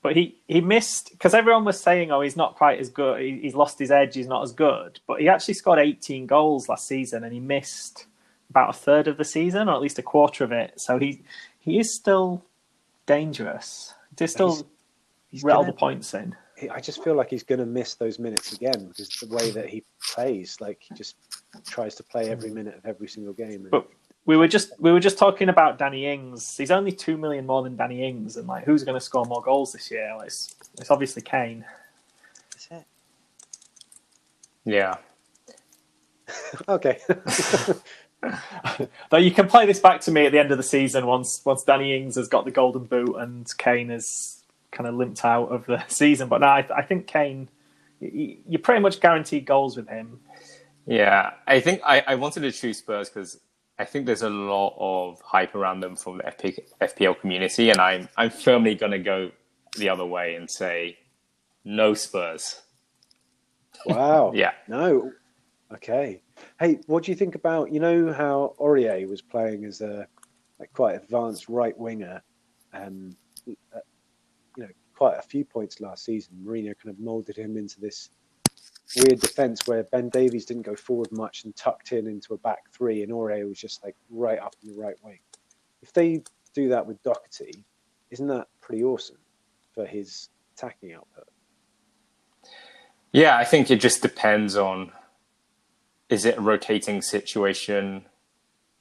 But 0.00 0.16
he, 0.16 0.40
he 0.46 0.60
missed 0.60 1.10
because 1.10 1.34
everyone 1.34 1.64
was 1.64 1.80
saying, 1.80 2.12
"Oh, 2.12 2.20
he's 2.20 2.36
not 2.36 2.54
quite 2.54 2.78
as 2.78 2.88
good. 2.88 3.20
He, 3.20 3.40
he's 3.42 3.54
lost 3.54 3.78
his 3.78 3.90
edge. 3.90 4.14
He's 4.14 4.28
not 4.28 4.42
as 4.42 4.52
good." 4.52 5.00
But 5.06 5.20
he 5.20 5.28
actually 5.28 5.54
scored 5.54 5.78
18 5.78 6.26
goals 6.26 6.68
last 6.68 6.86
season, 6.86 7.24
and 7.24 7.32
he 7.32 7.40
missed 7.40 8.06
about 8.50 8.70
a 8.70 8.72
third 8.72 9.08
of 9.08 9.16
the 9.16 9.24
season, 9.24 9.68
or 9.68 9.74
at 9.74 9.82
least 9.82 9.98
a 9.98 10.02
quarter 10.02 10.44
of 10.44 10.52
it. 10.52 10.80
So 10.80 10.98
he 10.98 11.22
he 11.58 11.78
is 11.78 11.92
still 11.92 12.44
dangerous. 13.06 13.94
He's 14.16 14.32
still 14.32 14.54
he's, 15.30 15.42
he's 15.42 15.44
all 15.44 15.64
the 15.64 15.72
points 15.72 16.14
in. 16.14 16.36
I 16.72 16.80
just 16.80 17.02
feel 17.02 17.14
like 17.14 17.30
he's 17.30 17.42
going 17.42 17.60
to 17.60 17.66
miss 17.66 17.94
those 17.94 18.18
minutes 18.18 18.52
again 18.52 18.88
because 18.88 19.08
the 19.08 19.34
way 19.34 19.50
that 19.50 19.68
he 19.68 19.84
plays, 20.14 20.60
like 20.60 20.78
he 20.80 20.94
just 20.94 21.16
tries 21.66 21.94
to 21.96 22.02
play 22.02 22.30
every 22.30 22.50
minute 22.50 22.76
of 22.76 22.86
every 22.86 23.08
single 23.08 23.32
game. 23.32 23.62
And... 23.62 23.70
But 23.70 23.88
we 24.26 24.36
were 24.36 24.48
just 24.48 24.72
we 24.78 24.92
were 24.92 25.00
just 25.00 25.18
talking 25.18 25.48
about 25.48 25.78
Danny 25.78 26.06
Ings. 26.06 26.56
He's 26.56 26.70
only 26.70 26.92
two 26.92 27.16
million 27.16 27.46
more 27.46 27.62
than 27.62 27.76
Danny 27.76 28.06
Ings, 28.06 28.36
and 28.36 28.46
like 28.46 28.64
who's 28.64 28.84
going 28.84 28.98
to 28.98 29.00
score 29.00 29.24
more 29.24 29.42
goals 29.42 29.72
this 29.72 29.90
year? 29.90 30.12
Well, 30.14 30.26
it's 30.26 30.54
it's 30.78 30.90
obviously 30.90 31.22
Kane. 31.22 31.64
That's 32.50 32.68
it. 32.70 32.86
Yeah. 34.64 34.96
okay. 36.68 36.98
Though 39.10 39.18
you 39.18 39.30
can 39.30 39.48
play 39.48 39.64
this 39.64 39.78
back 39.78 40.00
to 40.02 40.10
me 40.10 40.26
at 40.26 40.32
the 40.32 40.40
end 40.40 40.50
of 40.50 40.58
the 40.58 40.64
season 40.64 41.06
once 41.06 41.40
once 41.44 41.62
Danny 41.62 41.96
Ings 41.96 42.16
has 42.16 42.28
got 42.28 42.44
the 42.44 42.50
golden 42.50 42.84
boot 42.84 43.16
and 43.16 43.50
Kane 43.58 43.90
has 43.90 44.37
kind 44.70 44.88
of 44.88 44.94
limped 44.94 45.24
out 45.24 45.46
of 45.46 45.66
the 45.66 45.84
season. 45.88 46.28
But 46.28 46.40
no, 46.40 46.48
I, 46.48 46.66
I 46.74 46.82
think 46.82 47.06
Kane, 47.06 47.48
you, 48.00 48.38
you 48.48 48.58
pretty 48.58 48.80
much 48.80 49.00
guaranteed 49.00 49.46
goals 49.46 49.76
with 49.76 49.88
him. 49.88 50.20
Yeah, 50.86 51.32
I 51.46 51.60
think 51.60 51.82
I, 51.84 52.02
I 52.06 52.14
wanted 52.14 52.40
to 52.40 52.52
choose 52.52 52.78
Spurs 52.78 53.10
because 53.10 53.38
I 53.78 53.84
think 53.84 54.06
there's 54.06 54.22
a 54.22 54.30
lot 54.30 54.74
of 54.78 55.20
hype 55.20 55.54
around 55.54 55.80
them 55.80 55.96
from 55.96 56.18
the 56.18 56.24
FP, 56.24 56.58
FPL 56.80 57.20
community, 57.20 57.70
and 57.70 57.80
I'm 57.80 58.08
I'm 58.16 58.30
firmly 58.30 58.74
going 58.74 58.92
to 58.92 58.98
go 58.98 59.30
the 59.76 59.88
other 59.88 60.06
way 60.06 60.34
and 60.34 60.50
say 60.50 60.98
no 61.64 61.94
Spurs. 61.94 62.62
Wow. 63.86 64.32
yeah. 64.34 64.52
No. 64.66 65.12
Okay. 65.72 66.22
Hey, 66.58 66.78
what 66.86 67.04
do 67.04 67.12
you 67.12 67.16
think 67.16 67.34
about 67.34 67.70
you 67.70 67.80
know 67.80 68.12
how 68.12 68.54
Aurier 68.58 69.06
was 69.08 69.20
playing 69.20 69.64
as 69.64 69.80
a 69.80 70.08
like 70.58 70.72
quite 70.72 70.96
advanced 70.96 71.48
right 71.48 71.76
winger, 71.78 72.22
um, 72.72 73.16
uh, 73.46 73.50
you 73.50 73.56
know, 73.74 73.80
quite 74.98 75.16
a 75.16 75.22
few 75.22 75.44
points 75.44 75.80
last 75.80 76.04
season. 76.04 76.34
Mourinho 76.44 76.74
kind 76.76 76.92
of 76.92 76.98
molded 76.98 77.36
him 77.36 77.56
into 77.56 77.80
this 77.80 78.10
weird 78.96 79.20
defense 79.20 79.64
where 79.64 79.84
Ben 79.84 80.08
Davies 80.08 80.44
didn't 80.44 80.64
go 80.64 80.74
forward 80.74 81.12
much 81.12 81.44
and 81.44 81.54
tucked 81.54 81.92
in 81.92 82.08
into 82.08 82.34
a 82.34 82.38
back 82.38 82.64
three, 82.72 83.04
and 83.04 83.12
Aurier 83.12 83.48
was 83.48 83.60
just 83.60 83.84
like 83.84 83.94
right 84.10 84.40
up 84.40 84.56
in 84.60 84.70
the 84.70 84.74
right 84.74 84.96
wing. 85.04 85.20
If 85.82 85.92
they 85.92 86.24
do 86.52 86.70
that 86.70 86.84
with 86.84 87.00
Doherty, 87.04 87.64
isn't 88.10 88.26
that 88.26 88.48
pretty 88.60 88.82
awesome 88.82 89.18
for 89.72 89.86
his 89.86 90.30
attacking 90.56 90.92
output? 90.92 91.28
Yeah, 93.12 93.36
I 93.36 93.44
think 93.44 93.70
it 93.70 93.80
just 93.80 94.02
depends 94.02 94.56
on 94.56 94.90
is 96.08 96.24
it 96.24 96.38
a 96.38 96.40
rotating 96.40 97.02
situation 97.02 98.04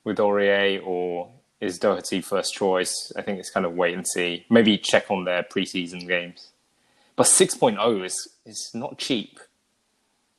with 0.04 0.18
Aurier 0.18 0.82
or 0.84 1.30
is 1.60 1.80
Doherty 1.80 2.22
first 2.22 2.54
choice? 2.54 3.12
I 3.16 3.22
think 3.22 3.40
it's 3.40 3.50
kind 3.50 3.66
of 3.66 3.74
wait 3.74 3.96
and 3.96 4.08
see. 4.08 4.46
Maybe 4.50 4.78
check 4.78 5.10
on 5.10 5.26
their 5.26 5.44
preseason 5.44 6.08
games. 6.08 6.52
But 7.16 7.26
6.0 7.26 8.06
is 8.06 8.30
is 8.46 8.72
not 8.74 8.98
cheap. 8.98 9.40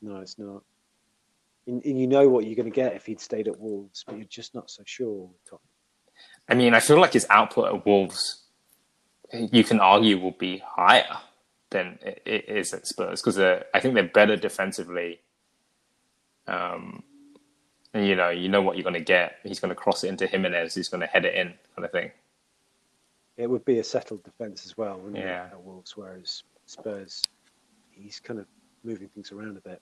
No, 0.00 0.16
it's 0.16 0.38
not. 0.38 0.62
And, 1.66 1.84
you 1.84 2.06
know 2.06 2.28
what 2.28 2.46
you're 2.46 2.54
going 2.54 2.70
to 2.70 2.74
get 2.74 2.94
if 2.94 3.04
he'd 3.04 3.20
stayed 3.20 3.46
at 3.46 3.60
Wolves, 3.60 4.04
but 4.06 4.16
you're 4.16 4.24
just 4.24 4.54
not 4.54 4.70
so 4.70 4.82
sure. 4.86 5.28
I 6.48 6.54
mean, 6.54 6.72
I 6.72 6.80
feel 6.80 6.98
like 6.98 7.12
his 7.12 7.26
output 7.28 7.74
at 7.74 7.84
Wolves, 7.84 8.44
you 9.32 9.62
can 9.64 9.78
argue, 9.78 10.18
will 10.18 10.36
be 10.38 10.62
higher 10.66 11.18
than 11.70 11.98
it 12.02 12.48
is 12.48 12.72
at 12.72 12.86
Spurs 12.86 13.20
because 13.20 13.38
I 13.38 13.80
think 13.80 13.94
they're 13.94 14.04
better 14.04 14.36
defensively. 14.36 15.20
Um, 16.46 17.02
and 17.98 18.06
you 18.06 18.14
know, 18.14 18.30
you 18.30 18.48
know 18.48 18.62
what 18.62 18.76
you're 18.76 18.84
going 18.84 18.94
to 18.94 19.00
get. 19.00 19.36
He's 19.42 19.60
going 19.60 19.70
to 19.70 19.74
cross 19.74 20.04
it 20.04 20.08
into 20.08 20.26
Jimenez. 20.26 20.74
He's 20.74 20.88
going 20.88 21.00
to 21.00 21.06
head 21.06 21.24
it 21.24 21.34
in, 21.34 21.52
kind 21.74 21.84
of 21.84 21.90
thing. 21.90 22.10
It 23.36 23.48
would 23.48 23.64
be 23.64 23.78
a 23.78 23.84
settled 23.84 24.22
defense 24.24 24.66
as 24.66 24.76
well, 24.76 25.00
yeah. 25.12 25.48
At 25.52 25.62
Wolves, 25.62 25.96
whereas 25.96 26.42
Spurs, 26.66 27.22
he's 27.90 28.20
kind 28.20 28.40
of 28.40 28.46
moving 28.84 29.08
things 29.08 29.32
around 29.32 29.56
a 29.56 29.60
bit. 29.60 29.80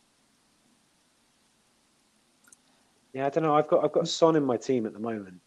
Yeah, 3.13 3.27
I 3.27 3.31
don't 3.31 3.45
know. 3.45 3.55
I've 3.55 3.69
got 3.69 3.83
I've 3.83 3.93
got 3.93 4.09
Son 4.09 4.37
in 4.37 4.45
my 4.45 4.59
team 4.59 4.85
at 4.85 4.93
the 4.93 4.99
moment. 4.99 5.41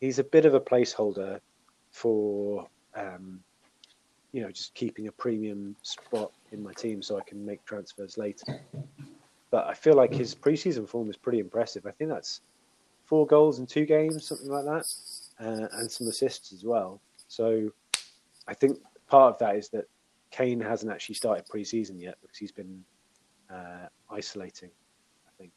He's 0.00 0.20
a 0.20 0.24
bit 0.24 0.44
of 0.44 0.54
a 0.54 0.60
placeholder 0.60 1.40
for 1.90 2.68
um, 2.94 3.40
you 4.30 4.40
know 4.40 4.52
just 4.52 4.74
keeping 4.74 5.08
a 5.08 5.12
premium 5.12 5.74
spot 5.82 6.30
in 6.52 6.62
my 6.62 6.72
team 6.74 7.02
so 7.02 7.18
I 7.18 7.22
can 7.22 7.44
make 7.44 7.64
transfers 7.64 8.18
later. 8.18 8.60
But 9.50 9.66
I 9.66 9.74
feel 9.74 9.94
like 9.94 10.12
his 10.12 10.34
preseason 10.34 10.88
form 10.88 11.08
is 11.08 11.16
pretty 11.16 11.38
impressive. 11.38 11.86
I 11.86 11.90
think 11.90 12.10
that's 12.10 12.42
four 13.04 13.26
goals 13.26 13.58
in 13.58 13.66
two 13.66 13.86
games, 13.86 14.26
something 14.26 14.48
like 14.48 14.64
that, 14.64 14.84
uh, 15.40 15.68
and 15.78 15.90
some 15.90 16.06
assists 16.08 16.52
as 16.52 16.64
well. 16.64 17.00
So 17.28 17.70
I 18.46 18.54
think 18.54 18.78
part 19.06 19.34
of 19.34 19.38
that 19.38 19.56
is 19.56 19.70
that 19.70 19.86
Kane 20.30 20.60
hasn't 20.60 20.92
actually 20.92 21.14
started 21.14 21.46
preseason 21.46 22.00
yet 22.00 22.16
because 22.20 22.36
he's 22.36 22.52
been 22.52 22.84
uh, 23.50 23.86
isolating. 24.10 24.70
I 25.26 25.30
think 25.38 25.52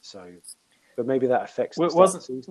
so, 0.00 0.26
but 0.96 1.06
maybe 1.06 1.28
that 1.28 1.42
affects 1.42 1.76
the 1.76 1.88
wasn't, 1.94 2.48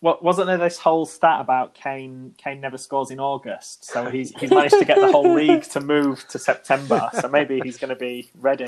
wasn't 0.00 0.46
there 0.48 0.58
this 0.58 0.78
whole 0.78 1.06
stat 1.06 1.40
about 1.40 1.74
Kane? 1.74 2.34
Kane 2.36 2.60
never 2.60 2.78
scores 2.78 3.10
in 3.10 3.20
August, 3.20 3.84
so 3.84 4.10
he's 4.10 4.30
he's 4.38 4.50
managed 4.58 4.78
to 4.78 4.84
get 4.84 4.98
the 4.98 5.10
whole 5.12 5.32
league 5.34 5.62
to 5.64 5.80
move 5.80 6.26
to 6.28 6.38
September. 6.38 7.08
So 7.20 7.28
maybe 7.28 7.60
he's 7.62 7.78
going 7.78 7.90
to 7.90 7.96
be 7.96 8.30
ready. 8.34 8.66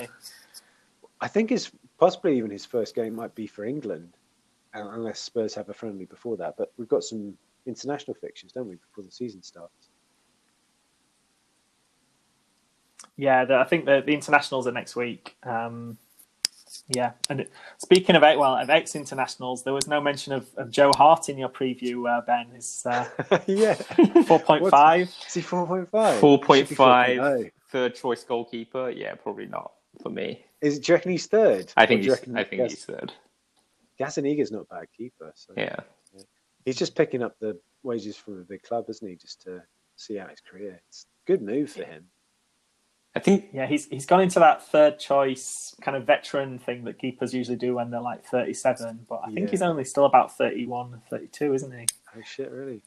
I 1.20 1.28
think 1.28 1.50
his 1.50 1.70
possibly 1.98 2.36
even 2.36 2.50
his 2.50 2.64
first 2.64 2.94
game 2.94 3.14
might 3.14 3.34
be 3.34 3.46
for 3.46 3.64
England, 3.64 4.16
uh, 4.74 4.88
unless 4.90 5.20
Spurs 5.20 5.54
have 5.54 5.68
a 5.68 5.74
friendly 5.74 6.04
before 6.04 6.36
that. 6.36 6.56
But 6.56 6.72
we've 6.76 6.88
got 6.88 7.04
some 7.04 7.36
international 7.66 8.14
fixtures, 8.14 8.52
don't 8.52 8.68
we, 8.68 8.76
before 8.76 9.04
the 9.04 9.10
season 9.10 9.42
starts? 9.42 9.88
Yeah, 13.16 13.44
the, 13.44 13.56
I 13.56 13.64
think 13.64 13.84
the, 13.84 14.02
the 14.04 14.14
internationals 14.14 14.66
are 14.68 14.72
next 14.72 14.94
week. 14.94 15.36
Um, 15.42 15.98
yeah, 16.88 17.12
and 17.28 17.46
speaking 17.78 18.14
of 18.14 18.22
well 18.22 18.54
of 18.56 18.70
ex 18.70 18.94
internationals, 18.94 19.64
there 19.64 19.72
was 19.72 19.88
no 19.88 20.00
mention 20.00 20.32
of, 20.32 20.48
of 20.56 20.70
Joe 20.70 20.92
Hart 20.96 21.28
in 21.28 21.36
your 21.36 21.48
preview, 21.48 22.08
uh, 22.08 22.20
Ben. 22.20 22.46
Is 22.54 22.86
uh, 22.86 23.06
yeah 23.46 23.74
four 23.74 24.38
point 24.38 24.68
five? 24.70 25.12
Is 25.26 25.34
he 25.34 25.40
four 25.40 25.66
point 25.66 25.90
five? 25.90 26.18
Four 26.20 26.38
point 26.40 26.68
five. 26.68 27.50
Third 27.70 27.94
choice 27.94 28.22
goalkeeper? 28.24 28.90
Yeah, 28.90 29.14
probably 29.14 29.46
not 29.46 29.72
for 30.02 30.10
me. 30.10 30.44
Is 30.60 30.78
do 30.78 30.92
you 30.92 30.96
reckon 30.96 31.12
he's 31.12 31.26
third? 31.26 31.72
I 31.76 31.86
think 31.86 32.02
he's. 32.02 32.12
I 32.12 32.44
think 32.44 32.62
Gas- 32.62 32.70
he's 32.70 32.84
third. 32.84 33.12
Gazzaniga's 34.00 34.50
not 34.50 34.66
a 34.70 34.74
bad 34.74 34.86
keeper. 34.96 35.32
So. 35.34 35.54
Yeah. 35.56 35.76
yeah. 36.14 36.22
He's 36.64 36.76
just 36.76 36.94
picking 36.94 37.22
up 37.22 37.38
the 37.40 37.58
wages 37.82 38.16
from 38.16 38.40
a 38.40 38.44
big 38.44 38.62
club, 38.62 38.86
isn't 38.88 39.06
he? 39.06 39.16
Just 39.16 39.42
to 39.42 39.62
see 39.96 40.18
out 40.18 40.30
his 40.30 40.40
career. 40.40 40.80
It's 40.88 41.06
a 41.26 41.30
good 41.30 41.42
move 41.42 41.70
for 41.70 41.84
him. 41.84 42.06
I 43.14 43.20
think 43.20 43.48
yeah, 43.52 43.66
he's 43.66 43.86
he's 43.86 44.06
gone 44.06 44.20
into 44.20 44.38
that 44.38 44.64
third 44.66 44.98
choice 44.98 45.74
kind 45.80 45.96
of 45.96 46.06
veteran 46.06 46.58
thing 46.58 46.84
that 46.84 46.98
keepers 46.98 47.34
usually 47.34 47.56
do 47.56 47.74
when 47.74 47.90
they're 47.90 48.00
like 48.00 48.24
37, 48.24 49.06
but 49.08 49.22
I 49.24 49.32
think 49.32 49.50
he's 49.50 49.62
only 49.62 49.84
still 49.84 50.04
about 50.04 50.36
31, 50.36 51.02
32, 51.10 51.54
isn't 51.54 51.72
he? 51.72 51.86
Oh 52.16 52.20
shit, 52.24 52.50
really? 52.50 52.82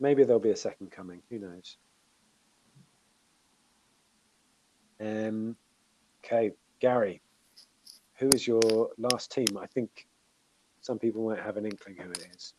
Maybe 0.00 0.24
there'll 0.24 0.40
be 0.40 0.50
a 0.50 0.56
second 0.56 0.92
coming. 0.92 1.20
Who 1.28 1.40
knows? 1.40 1.76
Um, 5.00 5.56
okay, 6.28 6.52
Gary, 6.80 7.20
who 8.16 8.28
is 8.28 8.46
your 8.46 8.90
last 8.98 9.32
team? 9.32 9.46
I 9.60 9.66
think 9.66 10.06
some 10.82 10.98
people 10.98 11.28
might 11.28 11.40
have 11.40 11.56
an 11.56 11.64
inkling 11.64 11.96
who 11.96 12.10
it 12.10 12.26
is. 12.34 12.54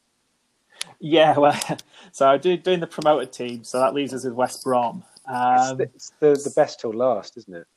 Yeah, 1.00 1.38
well, 1.38 1.60
so 2.12 2.30
I 2.30 2.38
do 2.38 2.58
doing 2.58 2.80
the 2.80 2.88
promoted 2.88 3.32
team, 3.32 3.64
so 3.64 3.80
that 3.80 3.94
leaves 3.94 4.14
us 4.14 4.24
with 4.26 4.34
West 4.34 4.64
Brom. 4.64 5.04
Um, 5.28 5.56
it's, 5.56 5.72
the, 5.72 5.84
it's 5.84 6.44
the, 6.44 6.50
the 6.50 6.54
best 6.56 6.80
till 6.80 6.94
last, 6.94 7.38
isn't 7.38 7.54
it? 7.54 7.68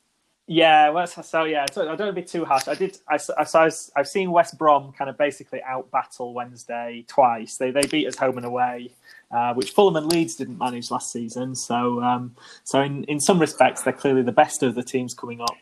Yeah, 0.48 0.90
well, 0.90 1.06
so 1.06 1.44
yeah, 1.44 1.62
I 1.62 1.66
don't 1.66 1.86
want 1.86 1.98
to 1.98 2.12
be 2.12 2.22
too 2.22 2.44
harsh. 2.44 2.66
I 2.66 2.74
did. 2.74 2.98
I, 3.08 3.16
so 3.16 3.32
I 3.38 3.64
was, 3.64 3.92
I've 3.94 4.08
seen 4.08 4.32
West 4.32 4.58
Brom 4.58 4.92
kind 4.92 5.08
of 5.08 5.16
basically 5.16 5.62
out 5.62 5.90
battle 5.92 6.34
Wednesday 6.34 7.04
twice. 7.06 7.56
They 7.56 7.70
they 7.70 7.86
beat 7.86 8.08
us 8.08 8.16
home 8.16 8.36
and 8.38 8.44
away, 8.44 8.90
uh, 9.30 9.54
which 9.54 9.70
Fulham 9.70 9.94
and 9.96 10.06
Leeds 10.06 10.34
didn't 10.34 10.58
manage 10.58 10.90
last 10.90 11.12
season. 11.12 11.54
So 11.54 12.02
um, 12.02 12.34
so 12.64 12.80
in 12.80 13.04
in 13.04 13.20
some 13.20 13.38
respects, 13.38 13.82
they're 13.82 13.92
clearly 13.92 14.22
the 14.22 14.32
best 14.32 14.64
of 14.64 14.74
the 14.74 14.82
teams 14.82 15.14
coming 15.14 15.40
up. 15.40 15.56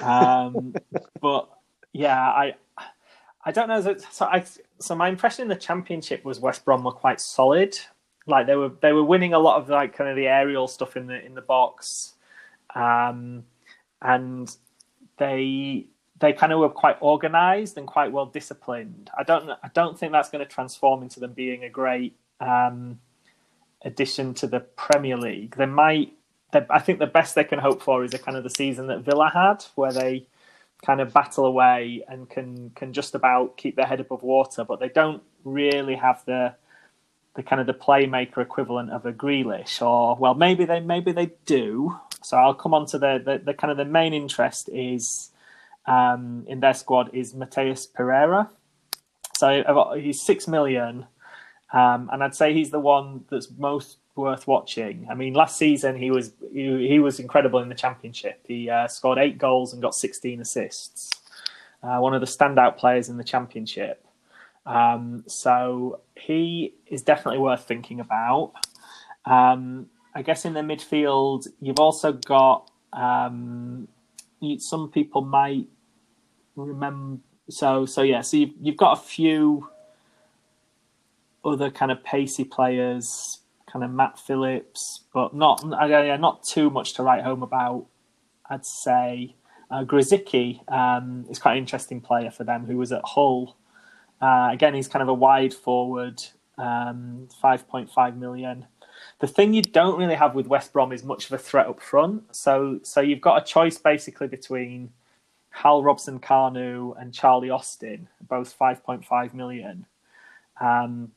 Um, 0.00 0.74
but 1.20 1.48
yeah, 1.92 2.20
I 2.20 2.54
I 3.44 3.52
don't 3.52 3.68
know. 3.68 3.96
So 4.10 4.26
I 4.26 4.44
so 4.78 4.94
my 4.94 5.08
impression 5.08 5.42
in 5.42 5.48
the 5.48 5.56
Championship 5.56 6.24
was 6.24 6.40
West 6.40 6.64
Brom 6.64 6.84
were 6.84 6.92
quite 6.92 7.20
solid. 7.20 7.78
Like 8.26 8.46
they 8.46 8.56
were 8.56 8.70
they 8.80 8.92
were 8.92 9.04
winning 9.04 9.34
a 9.34 9.38
lot 9.38 9.60
of 9.60 9.68
like 9.68 9.96
kind 9.96 10.08
of 10.10 10.16
the 10.16 10.28
aerial 10.28 10.68
stuff 10.68 10.96
in 10.96 11.06
the 11.06 11.24
in 11.24 11.34
the 11.34 11.42
box. 11.42 12.14
Um, 12.74 13.44
and 14.00 14.54
they 15.18 15.86
they 16.20 16.32
kind 16.32 16.52
of 16.52 16.60
were 16.60 16.68
quite 16.68 16.96
organized 17.00 17.76
and 17.76 17.86
quite 17.86 18.12
well 18.12 18.26
disciplined. 18.26 19.10
I 19.18 19.24
don't 19.24 19.50
I 19.50 19.70
don't 19.74 19.98
think 19.98 20.12
that's 20.12 20.30
going 20.30 20.44
to 20.44 20.50
transform 20.50 21.02
into 21.02 21.20
them 21.20 21.32
being 21.32 21.64
a 21.64 21.68
great 21.68 22.16
um, 22.40 23.00
addition 23.84 24.34
to 24.34 24.46
the 24.46 24.60
Premier 24.60 25.16
League. 25.16 25.56
They 25.56 25.66
might. 25.66 26.12
I 26.70 26.78
think 26.80 26.98
the 26.98 27.06
best 27.06 27.34
they 27.34 27.44
can 27.44 27.58
hope 27.58 27.82
for 27.82 28.04
is 28.04 28.14
a 28.14 28.18
kind 28.18 28.36
of 28.36 28.44
the 28.44 28.50
season 28.50 28.86
that 28.88 29.00
Villa 29.00 29.30
had, 29.32 29.64
where 29.74 29.92
they 29.92 30.26
kind 30.84 31.00
of 31.00 31.12
battle 31.12 31.46
away 31.46 32.04
and 32.08 32.28
can 32.28 32.70
can 32.70 32.92
just 32.92 33.14
about 33.14 33.56
keep 33.56 33.76
their 33.76 33.86
head 33.86 34.00
above 34.00 34.22
water, 34.22 34.64
but 34.64 34.80
they 34.80 34.88
don't 34.88 35.22
really 35.44 35.94
have 35.94 36.24
the 36.26 36.54
the 37.34 37.42
kind 37.42 37.60
of 37.60 37.66
the 37.66 37.74
playmaker 37.74 38.38
equivalent 38.38 38.90
of 38.90 39.06
a 39.06 39.12
Grealish, 39.12 39.80
or 39.80 40.16
well, 40.16 40.34
maybe 40.34 40.64
they 40.64 40.80
maybe 40.80 41.12
they 41.12 41.30
do, 41.46 41.96
so 42.22 42.36
I'll 42.36 42.54
come 42.54 42.74
on 42.74 42.86
to 42.86 42.98
the, 42.98 43.22
the, 43.24 43.38
the 43.42 43.54
kind 43.54 43.70
of 43.70 43.76
the 43.76 43.84
main 43.84 44.12
interest 44.12 44.68
is 44.70 45.30
um, 45.86 46.44
in 46.46 46.60
their 46.60 46.74
squad 46.74 47.10
is 47.14 47.32
Matheus 47.32 47.86
Pereira. 47.92 48.50
So 49.34 49.94
he's 49.98 50.20
six 50.20 50.46
million, 50.46 51.06
um, 51.72 52.10
and 52.12 52.22
I'd 52.22 52.34
say 52.34 52.52
he's 52.52 52.70
the 52.70 52.78
one 52.78 53.24
that's 53.30 53.48
most 53.56 53.96
worth 54.14 54.46
watching. 54.46 55.06
I 55.10 55.14
mean, 55.14 55.34
last 55.34 55.56
season 55.56 55.96
he 55.96 56.10
was 56.10 56.32
he, 56.52 56.88
he 56.88 56.98
was 56.98 57.18
incredible 57.18 57.60
in 57.60 57.68
the 57.68 57.74
championship. 57.74 58.44
He 58.46 58.68
uh, 58.68 58.88
scored 58.88 59.18
eight 59.18 59.38
goals 59.38 59.72
and 59.72 59.80
got 59.80 59.94
sixteen 59.94 60.40
assists. 60.40 61.10
Uh, 61.82 61.98
one 61.98 62.14
of 62.14 62.20
the 62.20 62.26
standout 62.26 62.76
players 62.76 63.08
in 63.08 63.16
the 63.16 63.24
championship. 63.24 64.06
Um, 64.66 65.24
so 65.26 66.00
he 66.16 66.74
is 66.86 67.02
definitely 67.02 67.40
worth 67.40 67.64
thinking 67.64 67.98
about. 67.98 68.52
Um, 69.24 69.86
I 70.14 70.22
guess 70.22 70.44
in 70.44 70.52
the 70.52 70.60
midfield, 70.60 71.48
you've 71.60 71.80
also 71.80 72.12
got 72.12 72.70
um, 72.92 73.88
you, 74.40 74.60
some 74.60 74.90
people 74.90 75.22
might 75.22 75.66
remember. 76.54 77.20
So 77.48 77.86
so 77.86 78.02
yeah, 78.02 78.20
so 78.20 78.36
you've, 78.36 78.54
you've 78.60 78.76
got 78.76 78.98
a 78.98 79.00
few 79.00 79.68
other 81.44 81.70
kind 81.70 81.90
of 81.90 82.04
pacey 82.04 82.44
players, 82.44 83.40
kind 83.72 83.84
of 83.84 83.90
Matt 83.90 84.18
Phillips, 84.18 85.04
but 85.14 85.34
not 85.34 85.64
yeah, 85.64 86.16
not 86.16 86.44
too 86.44 86.70
much 86.70 86.94
to 86.94 87.02
write 87.02 87.22
home 87.22 87.42
about. 87.42 87.86
I'd 88.50 88.66
say 88.66 89.34
uh, 89.70 89.84
um, 90.68 91.26
is 91.30 91.38
quite 91.38 91.52
an 91.52 91.58
interesting 91.58 92.00
player 92.00 92.30
for 92.30 92.44
them, 92.44 92.66
who 92.66 92.76
was 92.76 92.92
at 92.92 93.02
Hull. 93.04 93.56
Uh, 94.20 94.50
again, 94.52 94.74
he's 94.74 94.88
kind 94.88 95.02
of 95.02 95.08
a 95.08 95.14
wide 95.14 95.54
forward, 95.54 96.22
um, 96.58 97.28
five 97.40 97.66
point 97.66 97.90
five 97.90 98.16
million. 98.16 98.66
The 99.20 99.26
thing 99.26 99.54
you 99.54 99.62
don't 99.62 99.98
really 99.98 100.14
have 100.14 100.34
with 100.34 100.46
West 100.46 100.72
Brom 100.72 100.92
is 100.92 101.02
much 101.02 101.26
of 101.26 101.32
a 101.32 101.38
threat 101.38 101.66
up 101.66 101.80
front. 101.80 102.36
So 102.36 102.80
so 102.82 103.00
you've 103.00 103.20
got 103.20 103.42
a 103.42 103.44
choice 103.44 103.78
basically 103.78 104.28
between 104.28 104.90
Hal 105.50 105.82
Robson 105.82 106.18
Kanu 106.18 107.00
and 107.00 107.12
Charlie 107.12 107.50
Austin, 107.50 108.08
both 108.28 108.56
5.5 108.58 109.34
million. 109.34 109.86
Um, 110.60 111.12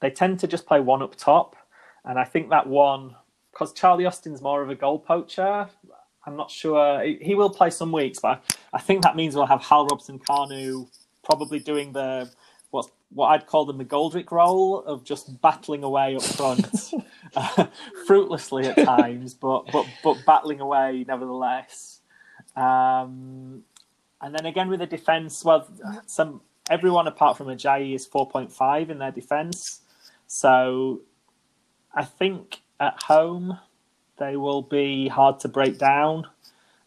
they 0.00 0.10
tend 0.10 0.40
to 0.40 0.46
just 0.46 0.66
play 0.66 0.80
one 0.80 1.02
up 1.02 1.16
top. 1.16 1.56
And 2.06 2.18
I 2.18 2.24
think 2.24 2.50
that 2.50 2.66
one, 2.66 3.14
because 3.52 3.72
Charlie 3.72 4.06
Austin's 4.06 4.40
more 4.40 4.62
of 4.62 4.70
a 4.70 4.74
goal 4.74 4.98
poacher, 4.98 5.68
I'm 6.26 6.36
not 6.36 6.50
sure. 6.50 7.02
He 7.04 7.34
will 7.34 7.50
play 7.50 7.70
some 7.70 7.92
weeks, 7.92 8.18
but 8.20 8.42
I 8.72 8.80
think 8.80 9.02
that 9.02 9.16
means 9.16 9.34
we'll 9.34 9.46
have 9.46 9.62
Hal 9.62 9.86
Robson 9.86 10.18
Kanu 10.18 10.88
probably 11.22 11.58
doing 11.58 11.92
the 11.92 12.30
what 12.70 12.90
what 13.10 13.28
I'd 13.28 13.46
call 13.46 13.64
the 13.64 13.74
McGoldrick 13.74 14.30
role 14.32 14.80
of 14.80 15.04
just 15.04 15.40
battling 15.40 15.84
away 15.84 16.16
up 16.16 16.22
front, 16.22 16.92
uh, 17.36 17.66
fruitlessly 18.06 18.66
at 18.66 18.76
times, 18.84 19.34
but 19.34 19.66
but 19.72 19.86
but 20.02 20.16
battling 20.26 20.60
away 20.60 21.04
nevertheless. 21.06 22.00
Um, 22.56 23.62
and 24.20 24.34
then 24.34 24.46
again 24.46 24.68
with 24.68 24.80
the 24.80 24.86
defence, 24.86 25.44
well, 25.44 25.68
some 26.06 26.40
everyone 26.68 27.06
apart 27.06 27.36
from 27.36 27.46
Ajayi 27.46 27.94
is 27.94 28.04
four 28.04 28.28
point 28.28 28.52
five 28.52 28.90
in 28.90 28.98
their 28.98 29.12
defence, 29.12 29.82
so 30.26 31.02
I 31.96 32.04
think 32.04 32.60
at 32.78 33.02
home 33.02 33.58
they 34.18 34.36
will 34.36 34.62
be 34.62 35.08
hard 35.08 35.40
to 35.40 35.48
break 35.48 35.78
down. 35.78 36.26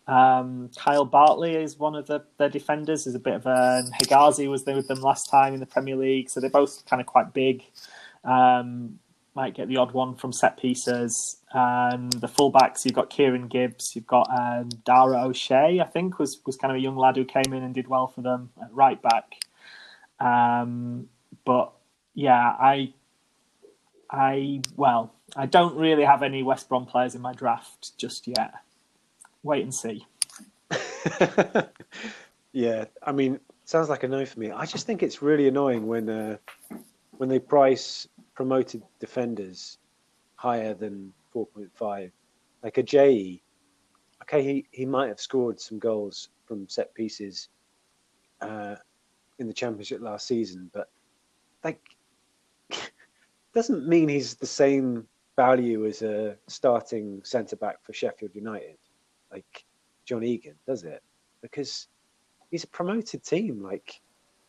Um, 0.07 0.71
Kyle 0.75 1.05
Bartley 1.05 1.55
is 1.55 1.77
one 1.77 1.95
of 1.95 2.07
the, 2.07 2.23
defenders. 2.49 3.05
Is 3.05 3.15
a 3.15 3.19
bit 3.19 3.33
of 3.33 3.45
a 3.45 3.83
Hegazi 4.01 4.49
was 4.49 4.63
there 4.63 4.75
with 4.75 4.87
them 4.87 5.01
last 5.01 5.29
time 5.29 5.53
in 5.53 5.59
the 5.59 5.65
Premier 5.65 5.95
League, 5.95 6.29
so 6.29 6.39
they're 6.39 6.49
both 6.49 6.83
kind 6.85 6.99
of 6.99 7.05
quite 7.05 7.33
big. 7.33 7.63
Um, 8.23 8.99
might 9.35 9.53
get 9.53 9.67
the 9.67 9.77
odd 9.77 9.91
one 9.91 10.15
from 10.15 10.33
set 10.33 10.57
pieces. 10.57 11.37
Um, 11.53 12.09
the 12.09 12.27
fullbacks, 12.27 12.83
you've 12.85 12.95
got 12.95 13.09
Kieran 13.09 13.47
Gibbs, 13.47 13.95
you've 13.95 14.07
got 14.07 14.27
um, 14.31 14.69
Dara 14.83 15.23
O'Shea, 15.23 15.79
I 15.79 15.85
think 15.85 16.17
was 16.17 16.41
was 16.45 16.55
kind 16.55 16.71
of 16.71 16.77
a 16.77 16.81
young 16.81 16.97
lad 16.97 17.15
who 17.15 17.25
came 17.25 17.53
in 17.53 17.63
and 17.63 17.73
did 17.73 17.87
well 17.87 18.07
for 18.07 18.21
them 18.21 18.49
at 18.61 18.73
right 18.73 18.99
back. 19.01 19.35
Um, 20.19 21.07
but 21.45 21.71
yeah, 22.15 22.55
I, 22.59 22.93
I 24.11 24.61
well, 24.75 25.13
I 25.35 25.45
don't 25.45 25.75
really 25.75 26.03
have 26.03 26.23
any 26.23 26.43
West 26.43 26.69
Brom 26.69 26.85
players 26.85 27.15
in 27.15 27.21
my 27.21 27.33
draft 27.33 27.97
just 27.97 28.27
yet 28.27 28.53
wait 29.43 29.63
and 29.63 29.73
see. 29.73 30.05
yeah, 32.51 32.85
I 33.03 33.11
mean, 33.11 33.39
sounds 33.65 33.89
like 33.89 34.03
a 34.03 34.07
no 34.07 34.25
for 34.25 34.39
me. 34.39 34.51
I 34.51 34.65
just 34.65 34.85
think 34.85 35.03
it's 35.03 35.21
really 35.21 35.47
annoying 35.47 35.87
when 35.87 36.09
uh, 36.09 36.37
when 37.17 37.29
they 37.29 37.39
price 37.39 38.07
promoted 38.33 38.83
defenders 38.99 39.77
higher 40.35 40.73
than 40.73 41.13
4.5. 41.35 42.11
Like 42.63 42.75
Ajayi. 42.75 43.41
okay, 44.21 44.43
he, 44.43 44.65
he 44.71 44.85
might 44.85 45.09
have 45.09 45.19
scored 45.19 45.59
some 45.59 45.79
goals 45.79 46.29
from 46.45 46.67
set 46.69 46.93
pieces 46.93 47.49
uh, 48.41 48.75
in 49.39 49.47
the 49.47 49.53
championship 49.53 50.01
last 50.01 50.27
season, 50.27 50.69
but 50.73 50.89
like 51.63 51.81
doesn't 53.53 53.87
mean 53.87 54.09
he's 54.09 54.35
the 54.35 54.45
same 54.45 55.07
value 55.35 55.85
as 55.85 56.01
a 56.01 56.37
starting 56.47 57.21
centre 57.23 57.55
back 57.55 57.83
for 57.83 57.93
Sheffield 57.93 58.35
United 58.35 58.77
like 59.31 59.65
John 60.05 60.23
Egan, 60.23 60.55
does 60.67 60.83
it? 60.83 61.01
Because 61.41 61.87
he's 62.51 62.63
a 62.63 62.67
promoted 62.67 63.23
team. 63.23 63.61
Like 63.61 64.01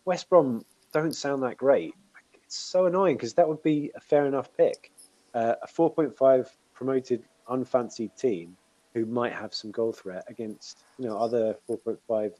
West 0.04 0.28
Brom 0.28 0.64
don't 0.92 1.14
sound 1.14 1.42
that 1.42 1.56
great. 1.56 1.94
Like, 2.14 2.40
it's 2.42 2.56
so 2.56 2.86
annoying 2.86 3.16
because 3.16 3.34
that 3.34 3.48
would 3.48 3.62
be 3.62 3.90
a 3.94 4.00
fair 4.00 4.26
enough 4.26 4.54
pick. 4.56 4.92
Uh, 5.34 5.54
a 5.62 5.66
4.5 5.66 6.48
promoted 6.74 7.22
unfancied 7.48 8.16
team 8.16 8.56
who 8.94 9.06
might 9.06 9.32
have 9.32 9.54
some 9.54 9.70
goal 9.70 9.92
threat 9.92 10.24
against 10.28 10.82
you 10.98 11.06
know 11.06 11.16
other 11.16 11.54
4.5 11.68 12.32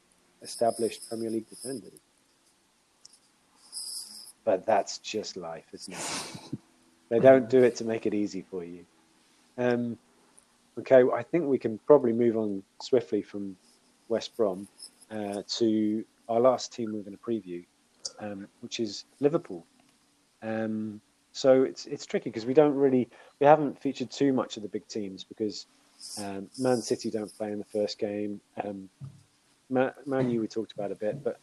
established 0.43 1.09
Premier 1.09 1.31
League 1.31 1.49
defenders. 1.49 2.01
But 4.45 4.67
that's 4.67 4.99
just 4.99 5.37
life, 5.37 5.67
isn't 5.73 5.95
it? 5.95 6.59
they 7.09 7.19
don't 7.19 7.49
do 7.51 7.63
it 7.63 7.77
to 7.77 7.85
make 7.85 8.07
it 8.07 8.15
easy 8.15 8.45
for 8.51 8.65
you. 8.65 8.85
Um, 9.59 9.99
Okay, 10.81 11.03
I 11.15 11.23
think 11.23 11.47
we 11.47 11.59
can 11.59 11.79
probably 11.87 12.13
move 12.13 12.37
on 12.37 12.63
swiftly 12.81 13.23
from 13.23 13.57
West 14.09 14.37
Brom 14.37 14.69
uh, 15.11 15.43
to 15.59 16.05
our 16.29 16.41
last 16.41 16.73
team 16.73 16.93
we're 16.93 17.03
going 17.03 17.17
to 17.17 17.23
preview, 17.23 17.65
um, 18.19 18.47
which 18.61 18.81
is 18.81 19.05
Liverpool. 19.19 19.67
Um, 20.43 21.01
so 21.33 21.65
it's 21.65 21.87
it's 21.87 22.07
tricky 22.07 22.31
because 22.31 22.47
we 22.47 22.55
don't 22.55 22.75
really 22.75 23.09
we 23.41 23.47
haven't 23.47 23.81
featured 23.81 24.11
too 24.11 24.33
much 24.33 24.57
of 24.57 24.63
the 24.63 24.69
big 24.69 24.87
teams 24.89 25.23
because 25.23 25.67
um, 26.19 26.49
Man 26.59 26.81
City 26.81 27.11
don't 27.11 27.33
play 27.37 27.53
in 27.53 27.59
the 27.59 27.65
first 27.65 27.99
game. 27.99 28.41
Um, 28.65 28.89
Man, 29.69 29.93
Man 30.07 30.31
U 30.31 30.41
we 30.41 30.49
talked 30.49 30.73
about 30.73 30.93
a 30.93 30.97
bit, 30.97 31.23
but 31.23 31.39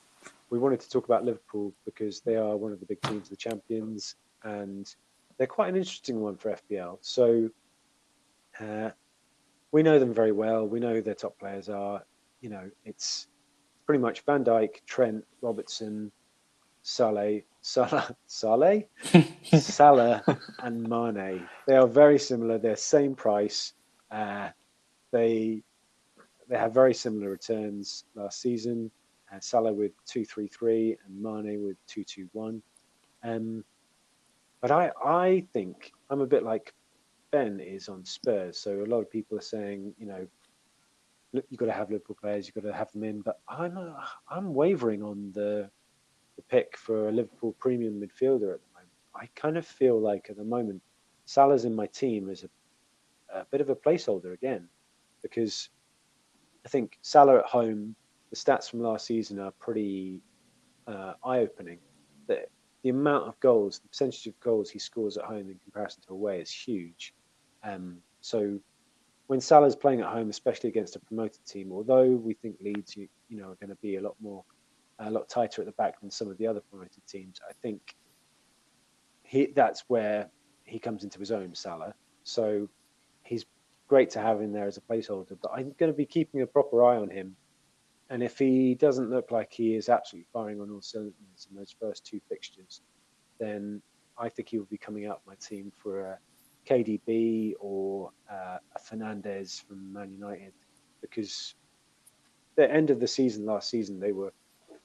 we 0.50 0.60
wanted 0.60 0.80
to 0.80 0.90
talk 0.90 1.06
about 1.06 1.26
Liverpool 1.26 1.74
because 1.86 2.22
they 2.22 2.36
are 2.36 2.56
one 2.56 2.72
of 2.72 2.80
the 2.80 2.86
big 2.86 3.02
teams, 3.02 3.30
the 3.30 3.36
champions, 3.36 4.16
and 4.44 4.96
they're 5.38 5.48
quite 5.48 5.70
an 5.70 5.76
interesting 5.76 6.22
one 6.22 6.38
for 6.38 6.56
FPL. 6.56 6.98
So 7.02 7.50
uh, 8.60 8.92
we 9.72 9.84
know 9.84 10.00
them 10.00 10.14
very 10.14 10.32
well. 10.32 10.66
We 10.68 10.80
know 10.80 11.02
their 11.02 11.16
top 11.16 11.38
players 11.40 11.70
are. 11.70 12.04
You 12.42 12.50
know, 12.50 12.70
it's 12.86 13.28
pretty 13.86 14.02
much 14.02 14.22
Van 14.22 14.44
Dijk, 14.44 14.86
Trent, 14.86 15.26
Robertson, 15.42 16.12
Saleh, 16.84 17.42
Salah, 17.62 18.16
Saleh, 18.28 18.84
Salah, 19.60 20.24
and 20.64 20.84
Mane. 20.88 21.48
They 21.68 21.76
are 21.76 21.88
very 21.88 22.20
similar. 22.20 22.58
They're 22.58 22.76
same 22.76 23.16
price. 23.16 23.74
Uh, 24.10 24.50
they 25.12 25.64
they 26.48 26.58
have 26.58 26.74
very 26.74 26.94
similar 26.94 27.30
returns 27.30 28.06
last 28.16 28.42
season. 28.42 28.90
Uh, 29.34 29.40
Salah 29.40 29.74
with 29.74 29.92
two 30.06 30.24
three 30.26 30.48
three 30.48 30.98
and 31.06 31.22
Mane 31.22 31.64
with 31.66 31.78
two 31.86 32.04
two 32.04 32.30
one. 32.34 32.62
Um, 33.24 33.64
but 34.62 34.72
I 34.72 34.92
I 35.04 35.44
think 35.54 35.92
I'm 36.10 36.22
a 36.22 36.26
bit 36.26 36.44
like 36.44 36.74
Ben 37.32 37.60
is 37.60 37.90
on 37.90 38.06
Spurs. 38.06 38.58
So 38.58 38.84
a 38.84 38.86
lot 38.86 39.02
of 39.02 39.12
people 39.12 39.38
are 39.38 39.42
saying, 39.42 39.94
you 40.00 40.06
know, 40.06 40.28
look, 41.34 41.46
you've 41.50 41.60
got 41.60 41.66
to 41.66 41.74
have 41.74 41.92
Liverpool 41.92 42.18
players, 42.20 42.48
you've 42.48 42.56
got 42.56 42.70
to 42.70 42.74
have 42.74 42.92
them 42.94 43.04
in. 43.04 43.22
But 43.22 43.40
I'm 43.50 43.78
uh, 43.78 43.94
I'm 44.30 44.54
wavering 44.54 45.04
on 45.04 45.32
the 45.34 45.70
the 46.38 46.42
pick 46.44 46.78
for 46.78 47.10
a 47.10 47.12
Liverpool 47.12 47.54
premium 47.60 48.00
midfielder 48.00 48.54
at 48.54 48.62
the 48.62 48.74
moment. 48.74 48.92
I 49.16 49.28
kind 49.36 49.58
of 49.58 49.66
feel 49.66 50.00
like 50.00 50.28
at 50.30 50.38
the 50.38 50.44
moment 50.44 50.82
Salah's 51.26 51.66
in 51.66 51.76
my 51.76 51.88
team 51.88 52.30
as 52.30 52.44
a, 52.44 53.40
a 53.40 53.46
bit 53.52 53.60
of 53.60 53.70
a 53.70 53.76
placeholder 53.76 54.34
again, 54.34 54.70
because 55.22 55.70
I 56.66 56.70
think 56.70 56.98
Salah 57.02 57.40
at 57.40 57.46
home, 57.46 57.96
the 58.30 58.36
stats 58.36 58.70
from 58.70 58.82
last 58.82 59.06
season 59.06 59.40
are 59.40 59.52
pretty 59.52 60.20
uh, 60.88 61.14
eye-opening. 61.24 61.80
The, 62.28 62.46
the 62.84 62.90
amount 62.90 63.28
of 63.28 63.40
goals, 63.40 63.80
the 63.80 63.88
percentage 63.88 64.28
of 64.28 64.40
goals 64.40 64.70
he 64.70 64.80
scores 64.80 65.18
at 65.18 65.26
home 65.26 65.50
in 65.50 65.60
comparison 65.64 66.04
to 66.08 66.14
away 66.14 66.42
is 66.42 66.52
huge. 66.52 67.14
Um, 67.64 67.98
so 68.22 68.60
when 69.28 69.42
Salah's 69.42 69.76
playing 69.76 70.02
at 70.02 70.08
home, 70.08 70.30
especially 70.30 70.70
against 70.70 70.96
a 70.96 71.00
promoted 71.00 71.46
team, 71.46 71.72
although 71.72 72.10
we 72.10 72.34
think 72.34 72.56
Leeds, 72.62 72.96
you, 72.96 73.08
you 73.30 73.38
know, 73.38 73.50
are 73.50 73.56
going 73.56 73.70
to 73.70 73.76
be 73.82 73.98
a 73.98 74.02
lot 74.02 74.16
more, 74.22 74.44
a 75.00 75.12
lot 75.12 75.30
tighter 75.30 75.62
at 75.62 75.66
the 75.66 75.74
back 75.74 76.00
than 76.02 76.10
some 76.10 76.30
of 76.30 76.38
the 76.38 76.48
other 76.48 76.62
promoted 76.62 77.06
teams, 77.08 77.40
I 77.48 77.54
think 77.62 77.96
he 79.24 79.48
that's 79.56 79.84
where 79.88 80.30
he 80.64 80.80
comes 80.80 81.04
into 81.04 81.20
his 81.20 81.32
own, 81.32 81.54
Salah. 81.54 81.94
So 82.24 82.68
he's 83.24 83.46
great 83.88 84.10
to 84.12 84.20
have 84.20 84.42
in 84.42 84.54
there 84.54 84.68
as 84.68 84.78
a 84.78 84.82
placeholder, 84.82 85.38
but 85.42 85.52
I'm 85.54 85.74
going 85.78 85.92
to 85.92 85.98
be 85.98 86.06
keeping 86.06 86.42
a 86.42 86.48
proper 86.48 86.84
eye 86.84 86.98
on 86.98 87.10
him. 87.10 87.36
And 88.10 88.24
if 88.24 88.38
he 88.40 88.76
doesn't 88.76 89.10
look 89.10 89.32
like 89.32 89.52
he 89.52 89.76
is 89.76 89.90
absolutely 89.90 90.28
firing 90.32 90.62
on 90.62 90.72
all 90.72 90.82
cylinders 90.82 91.48
in 91.50 91.58
those 91.58 91.76
first 91.80 92.06
two 92.06 92.22
fixtures, 92.30 92.82
then 93.40 93.82
I 94.18 94.30
think 94.30 94.50
he 94.50 94.58
will 94.58 94.66
be 94.66 94.78
coming 94.78 95.06
out 95.06 95.22
my 95.28 95.36
team 95.36 95.72
for 95.78 96.02
a 96.02 96.20
KDB 96.68 97.54
or 97.60 98.12
uh, 98.32 98.58
a 98.76 98.80
Fernandes 98.80 99.64
from 99.66 99.92
Man 99.92 100.12
United 100.12 100.54
because 101.02 101.56
the 102.56 102.70
end 102.70 102.90
of 102.90 103.00
the 103.00 103.08
season 103.08 103.46
last 103.46 103.70
season 103.70 104.00
they 104.00 104.12
were, 104.12 104.34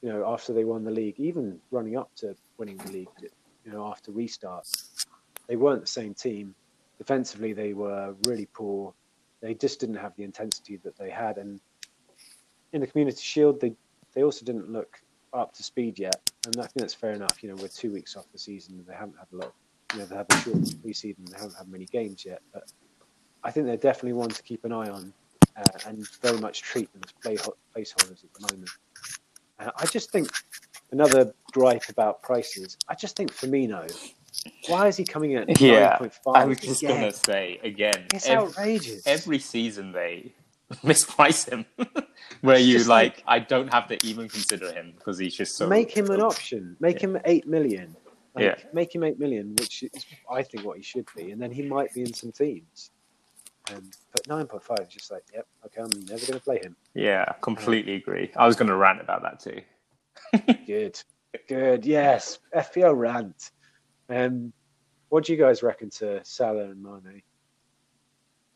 you 0.02 0.08
know, 0.08 0.24
after 0.26 0.52
they 0.52 0.64
won 0.64 0.84
the 0.84 0.90
league, 0.90 1.18
even 1.18 1.58
running 1.70 1.96
up 1.96 2.14
to 2.16 2.36
winning 2.58 2.76
the 2.78 2.92
league, 2.92 3.08
you 3.64 3.72
know, 3.72 3.86
after 3.86 4.12
restart, 4.12 4.66
they 5.48 5.56
weren't 5.56 5.80
the 5.80 5.86
same 5.86 6.14
team. 6.14 6.54
Defensively, 6.98 7.52
they 7.52 7.72
were 7.72 8.14
really 8.26 8.46
poor. 8.52 8.94
They 9.40 9.54
just 9.54 9.80
didn't 9.80 9.96
have 9.96 10.14
the 10.16 10.24
intensity 10.24 10.76
that 10.84 10.96
they 10.96 11.10
had, 11.10 11.38
and 11.38 11.60
in 12.72 12.80
the 12.80 12.86
Community 12.86 13.20
Shield, 13.20 13.60
they 13.60 13.74
they 14.14 14.22
also 14.22 14.44
didn't 14.44 14.70
look 14.70 15.00
up 15.32 15.54
to 15.54 15.62
speed 15.62 15.98
yet, 15.98 16.30
and 16.46 16.56
I 16.58 16.62
think 16.62 16.74
that's 16.76 16.94
fair 16.94 17.12
enough. 17.12 17.42
You 17.42 17.50
know, 17.50 17.56
we're 17.56 17.68
two 17.68 17.92
weeks 17.92 18.16
off 18.16 18.26
the 18.32 18.38
season, 18.38 18.74
and 18.74 18.86
they 18.86 18.94
haven't 18.94 19.16
had 19.18 19.28
a 19.32 19.36
lot 19.36 19.54
you 19.92 20.00
know, 20.00 20.06
they 20.06 20.16
have 20.16 20.26
a 20.30 20.36
short 20.40 20.56
preseason. 20.56 21.28
They 21.28 21.36
haven't 21.36 21.56
had 21.56 21.68
many 21.68 21.86
games 21.86 22.24
yet, 22.24 22.40
but 22.52 22.64
I 23.44 23.50
think 23.50 23.66
they're 23.66 23.76
definitely 23.76 24.14
one 24.14 24.30
to 24.30 24.42
keep 24.42 24.64
an 24.64 24.72
eye 24.72 24.88
on 24.88 25.12
uh, 25.56 25.62
and 25.86 26.08
very 26.20 26.38
much 26.38 26.62
treat 26.62 26.92
them 26.92 27.02
as 27.04 27.12
play 27.12 27.36
placeholders 27.36 28.24
at 28.24 28.32
the 28.34 28.52
moment. 28.52 28.70
Uh, 29.58 29.70
I 29.76 29.86
just 29.86 30.10
think 30.10 30.30
another 30.92 31.34
gripe 31.52 31.88
about 31.88 32.22
prices. 32.22 32.76
I 32.88 32.94
just 32.94 33.16
think 33.16 33.32
Firmino. 33.32 33.90
Why 34.66 34.88
is 34.88 34.96
he 34.96 35.04
coming 35.04 35.34
at 35.34 35.60
yeah? 35.60 35.98
I 36.26 36.44
was 36.46 36.58
just 36.58 36.82
gonna 36.82 37.12
say 37.12 37.60
again. 37.62 38.06
It's 38.14 38.26
every, 38.26 38.46
outrageous. 38.46 39.06
Every 39.06 39.38
season 39.38 39.92
they 39.92 40.32
misprice 40.84 41.48
him, 41.48 41.64
where 42.40 42.56
it's 42.56 42.66
you 42.66 42.78
like, 42.84 43.16
like, 43.18 43.24
I 43.26 43.38
don't 43.38 43.72
have 43.72 43.88
to 43.88 44.06
even 44.06 44.28
consider 44.28 44.72
him 44.72 44.94
because 44.96 45.18
he's 45.18 45.34
just 45.34 45.56
so. 45.56 45.68
Make 45.68 45.90
him 45.90 46.10
an 46.10 46.20
option. 46.20 46.76
Make 46.80 47.02
yeah. 47.02 47.08
him 47.08 47.18
eight 47.24 47.46
million. 47.46 47.96
Like, 48.34 48.44
yeah. 48.44 48.54
Make 48.72 48.94
him 48.94 49.04
eight 49.04 49.18
million, 49.18 49.54
which 49.56 49.82
is 49.82 50.06
I 50.30 50.42
think 50.42 50.64
what 50.64 50.76
he 50.76 50.82
should 50.82 51.06
be, 51.16 51.30
and 51.30 51.40
then 51.40 51.50
he 51.50 51.62
might 51.62 51.92
be 51.92 52.00
in 52.00 52.14
some 52.14 52.32
teams. 52.32 52.90
Um, 53.70 53.90
but 54.10 54.26
nine 54.26 54.46
point 54.46 54.62
five 54.62 54.80
is 54.80 54.88
just 54.88 55.10
like, 55.10 55.24
yep, 55.32 55.46
okay, 55.66 55.82
I'm 55.82 55.90
never 56.06 56.26
going 56.26 56.38
to 56.38 56.40
play 56.40 56.58
him. 56.58 56.76
Yeah, 56.94 57.26
completely 57.42 57.94
um, 57.94 58.00
agree. 58.00 58.30
I 58.36 58.46
was 58.46 58.56
going 58.56 58.68
to 58.68 58.76
rant 58.76 59.00
about 59.00 59.22
that 59.22 59.40
too. 59.40 59.60
good, 60.66 61.00
good, 61.48 61.86
yes, 61.86 62.38
FPL 62.54 62.96
rant. 62.96 63.50
Um, 64.08 64.52
what 65.10 65.24
do 65.24 65.32
you 65.32 65.38
guys 65.38 65.62
reckon 65.62 65.90
to 65.90 66.24
Salah 66.24 66.70
and 66.70 66.82
Mane? 66.82 67.22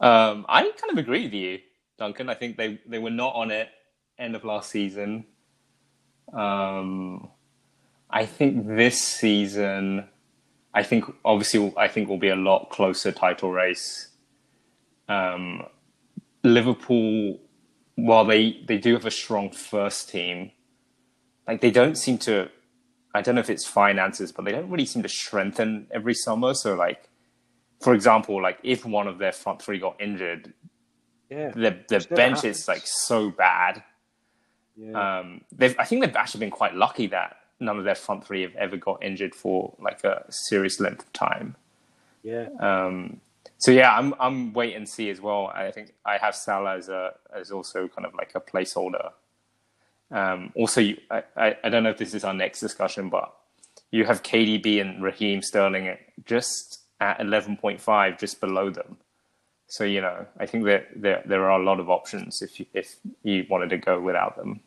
Um, 0.00 0.44
I 0.48 0.62
kind 0.62 0.92
of 0.92 0.98
agree 0.98 1.24
with 1.24 1.34
you, 1.34 1.58
Duncan. 1.98 2.28
I 2.28 2.34
think 2.34 2.56
they 2.56 2.80
they 2.86 2.98
were 2.98 3.10
not 3.10 3.34
on 3.34 3.50
it 3.50 3.68
end 4.18 4.34
of 4.34 4.44
last 4.44 4.70
season. 4.70 5.26
Um, 6.32 7.28
I 8.10 8.26
think 8.26 8.66
this 8.66 9.00
season, 9.00 10.08
I 10.74 10.82
think 10.82 11.04
obviously, 11.24 11.72
I 11.76 11.88
think 11.88 12.08
will 12.08 12.18
be 12.18 12.28
a 12.28 12.36
lot 12.36 12.70
closer 12.70 13.12
title 13.12 13.50
race. 13.50 14.08
Um, 15.08 15.64
Liverpool, 16.42 17.40
while 17.94 18.24
they 18.24 18.62
they 18.66 18.78
do 18.78 18.94
have 18.94 19.06
a 19.06 19.10
strong 19.10 19.50
first 19.50 20.08
team, 20.08 20.52
like 21.46 21.60
they 21.60 21.70
don't 21.70 21.96
seem 21.96 22.18
to. 22.18 22.50
I 23.14 23.22
don't 23.22 23.34
know 23.34 23.40
if 23.40 23.48
it's 23.48 23.66
finances, 23.66 24.30
but 24.30 24.44
they 24.44 24.52
don't 24.52 24.68
really 24.68 24.84
seem 24.84 25.02
to 25.02 25.08
strengthen 25.08 25.86
every 25.90 26.12
summer. 26.12 26.52
So, 26.52 26.74
like, 26.74 27.08
for 27.80 27.94
example, 27.94 28.42
like 28.42 28.58
if 28.62 28.84
one 28.84 29.06
of 29.06 29.16
their 29.16 29.32
front 29.32 29.62
three 29.62 29.78
got 29.78 29.98
injured, 29.98 30.52
yeah, 31.30 31.50
the 31.50 31.76
the 31.88 32.06
bench 32.14 32.38
happens. 32.38 32.60
is 32.60 32.68
like 32.68 32.82
so 32.84 33.30
bad. 33.30 33.82
Yeah. 34.76 35.18
Um, 35.18 35.40
they've 35.52 35.74
I 35.78 35.84
think 35.84 36.04
they've 36.04 36.16
actually 36.16 36.40
been 36.40 36.50
quite 36.50 36.74
lucky 36.74 37.06
that 37.08 37.36
none 37.60 37.78
of 37.78 37.84
their 37.84 37.94
front 37.94 38.26
three 38.26 38.42
have 38.42 38.54
ever 38.56 38.76
got 38.76 39.02
injured 39.02 39.34
for 39.34 39.74
like 39.80 40.04
a 40.04 40.24
serious 40.28 40.80
length 40.80 41.04
of 41.04 41.12
time. 41.12 41.56
Yeah. 42.22 42.48
Um, 42.60 43.20
so 43.58 43.70
yeah, 43.70 43.96
I'm 43.96 44.14
I'm 44.20 44.52
wait 44.52 44.76
and 44.76 44.88
see 44.88 45.10
as 45.10 45.20
well. 45.20 45.46
I 45.48 45.70
think 45.70 45.92
I 46.04 46.18
have 46.18 46.34
Salah 46.34 46.76
as 46.76 46.88
a 46.88 47.14
as 47.34 47.50
also 47.50 47.88
kind 47.88 48.06
of 48.06 48.14
like 48.14 48.32
a 48.34 48.40
placeholder. 48.40 49.12
Um, 50.10 50.52
also, 50.54 50.80
you, 50.80 50.98
I, 51.10 51.22
I, 51.36 51.56
I 51.64 51.68
don't 51.68 51.82
know 51.82 51.90
if 51.90 51.98
this 51.98 52.14
is 52.14 52.24
our 52.24 52.34
next 52.34 52.60
discussion, 52.60 53.08
but 53.08 53.34
you 53.90 54.04
have 54.04 54.22
KDB 54.22 54.80
and 54.80 55.02
Raheem 55.02 55.42
Sterling 55.42 55.96
just 56.24 56.80
at 57.00 57.18
11.5, 57.18 58.18
just 58.18 58.40
below 58.40 58.70
them. 58.70 58.96
So 59.68 59.84
you 59.84 60.00
know, 60.00 60.26
I 60.38 60.46
think 60.46 60.64
that 60.64 60.88
there 60.94 61.22
there 61.26 61.50
are 61.50 61.60
a 61.60 61.64
lot 61.64 61.80
of 61.80 61.90
options 61.90 62.42
if 62.42 62.60
you 62.60 62.66
if 62.72 62.96
you 63.22 63.46
wanted 63.48 63.70
to 63.70 63.78
go 63.78 64.00
without 64.00 64.36
them. 64.36 64.60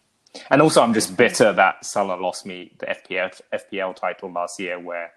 And 0.50 0.62
also, 0.62 0.82
I'm 0.82 0.94
just 0.94 1.18
bitter 1.18 1.52
that 1.54 1.84
Salah 1.86 2.22
lost 2.22 2.46
me 2.46 2.72
the 2.78 2.86
FPL, 2.86 3.42
FPL 3.52 3.96
title 3.96 4.32
last 4.32 4.60
year, 4.60 4.80
where 4.80 5.12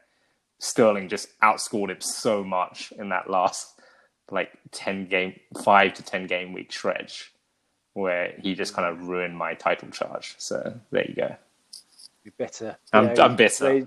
Sterling 0.59 1.09
just 1.09 1.39
outscored 1.41 1.91
him 1.91 2.01
so 2.01 2.43
much 2.43 2.93
in 2.93 3.11
that 3.11 3.29
last 3.29 3.81
like 4.31 4.53
10 4.71 5.07
game, 5.07 5.39
five 5.63 5.93
to 5.95 6.03
10 6.03 6.27
game 6.27 6.53
week 6.53 6.73
stretch, 6.73 7.33
where 7.93 8.35
he 8.41 8.55
just 8.55 8.75
kind 8.75 8.89
of 8.89 9.07
ruined 9.07 9.37
my 9.37 9.55
title 9.55 9.91
charge. 9.91 10.35
So 10.39 10.81
there 10.91 11.05
you 11.07 11.15
go. 11.15 11.37
You're 12.25 12.33
bitter. 12.39 12.77
I'm, 12.93 13.15
yeah, 13.15 13.25
I'm 13.25 13.37
bitter. 13.37 13.67
Rage, 13.67 13.87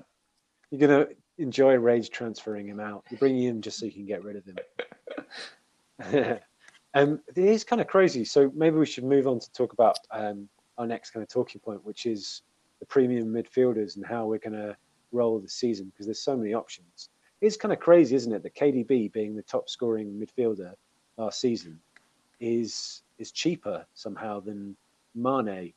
you're 0.69 0.87
going 0.87 1.07
to 1.07 1.15
enjoy 1.37 1.73
rage 1.75 2.11
transferring 2.11 2.67
him 2.67 2.79
out. 2.79 3.03
You're 3.09 3.19
bringing 3.19 3.43
him 3.43 3.61
just 3.61 3.79
so 3.79 3.85
you 3.85 3.91
can 3.91 4.05
get 4.05 4.23
rid 4.23 4.35
of 4.35 4.45
him. 4.45 4.57
um, 6.93 7.19
it 7.27 7.37
is 7.37 7.63
kind 7.63 7.81
of 7.81 7.87
crazy. 7.87 8.25
So 8.25 8.51
maybe 8.55 8.77
we 8.77 8.85
should 8.85 9.03
move 9.03 9.27
on 9.27 9.39
to 9.39 9.51
talk 9.51 9.73
about 9.73 9.97
um, 10.11 10.47
our 10.77 10.87
next 10.87 11.11
kind 11.11 11.23
of 11.23 11.29
talking 11.29 11.61
point, 11.61 11.85
which 11.85 12.05
is 12.05 12.41
the 12.79 12.85
premium 12.85 13.33
midfielders 13.33 13.95
and 13.95 14.05
how 14.05 14.25
we're 14.25 14.39
going 14.39 14.53
to 14.53 14.75
roll 15.11 15.39
the 15.39 15.49
season 15.49 15.87
because 15.87 16.05
there's 16.05 16.21
so 16.21 16.35
many 16.35 16.53
options. 16.53 17.09
It's 17.41 17.57
kind 17.57 17.73
of 17.73 17.79
crazy, 17.79 18.15
isn't 18.15 18.31
it, 18.31 18.43
that 18.43 18.55
KDB 18.55 19.11
being 19.11 19.35
the 19.35 19.43
top 19.43 19.69
scoring 19.69 20.19
midfielder 20.19 20.73
last 21.17 21.39
season 21.39 21.79
is 22.39 23.01
is 23.17 23.31
cheaper 23.31 23.85
somehow 23.93 24.41
than 24.41 24.75
Mane 25.13 25.73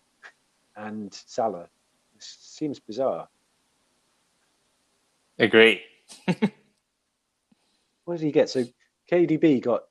and 0.77 1.13
Salah. 1.13 1.69
It 2.17 2.23
seems 2.23 2.81
bizarre. 2.81 3.29
Agree. 5.39 5.83
what 8.05 8.19
did 8.19 8.21
he 8.21 8.33
get? 8.33 8.51
So 8.51 8.65
KDB 9.11 9.63
got 9.63 9.85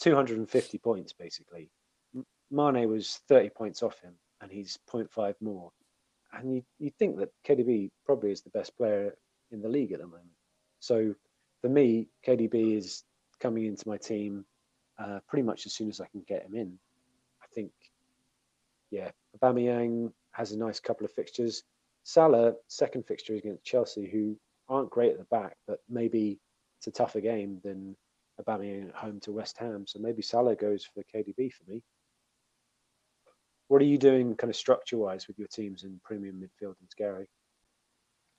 250 0.00 0.78
points 0.78 1.12
basically. 1.12 1.70
Mane 2.50 2.88
was 2.88 3.20
30 3.28 3.50
points 3.50 3.82
off 3.82 4.00
him 4.00 4.14
and 4.40 4.50
he's 4.50 4.78
0.5 4.90 5.34
more. 5.40 5.72
And 6.32 6.54
you, 6.54 6.62
you 6.78 6.90
think 6.98 7.18
that 7.18 7.30
KDB 7.46 7.90
probably 8.04 8.30
is 8.30 8.42
the 8.42 8.50
best 8.50 8.76
player 8.76 9.16
in 9.50 9.62
the 9.62 9.68
league 9.68 9.92
at 9.92 10.00
the 10.00 10.06
moment. 10.06 10.30
So 10.80 11.14
for 11.60 11.68
me, 11.68 12.08
KDB 12.26 12.76
is 12.76 13.04
coming 13.40 13.66
into 13.66 13.88
my 13.88 13.96
team 13.96 14.44
uh, 14.98 15.20
pretty 15.28 15.42
much 15.42 15.66
as 15.66 15.72
soon 15.72 15.88
as 15.88 16.00
I 16.00 16.06
can 16.06 16.22
get 16.26 16.44
him 16.44 16.54
in. 16.54 16.78
I 17.42 17.46
think, 17.54 17.70
yeah, 18.90 19.10
Aubameyang 19.36 20.12
has 20.32 20.52
a 20.52 20.58
nice 20.58 20.80
couple 20.80 21.04
of 21.04 21.12
fixtures. 21.12 21.62
Salah, 22.02 22.54
second 22.68 23.06
fixture 23.06 23.34
is 23.34 23.40
against 23.40 23.64
Chelsea, 23.64 24.08
who 24.08 24.38
aren't 24.68 24.90
great 24.90 25.12
at 25.12 25.18
the 25.18 25.24
back, 25.24 25.56
but 25.66 25.80
maybe 25.88 26.38
it's 26.78 26.86
a 26.86 26.90
tougher 26.90 27.20
game 27.20 27.60
than 27.64 27.96
Aubameyang 28.40 28.88
at 28.88 28.94
home 28.94 29.20
to 29.20 29.32
West 29.32 29.58
Ham. 29.58 29.86
So 29.86 29.98
maybe 29.98 30.22
Salah 30.22 30.56
goes 30.56 30.84
for 30.84 31.02
KDB 31.14 31.52
for 31.52 31.64
me. 31.70 31.82
What 33.68 33.82
are 33.82 33.86
you 33.86 33.98
doing, 33.98 34.36
kind 34.36 34.50
of 34.50 34.56
structure-wise, 34.56 35.26
with 35.26 35.38
your 35.38 35.48
teams 35.48 35.82
in 35.84 36.00
premium 36.04 36.36
midfield 36.36 36.74
and 36.80 36.88
Gary? 36.96 37.26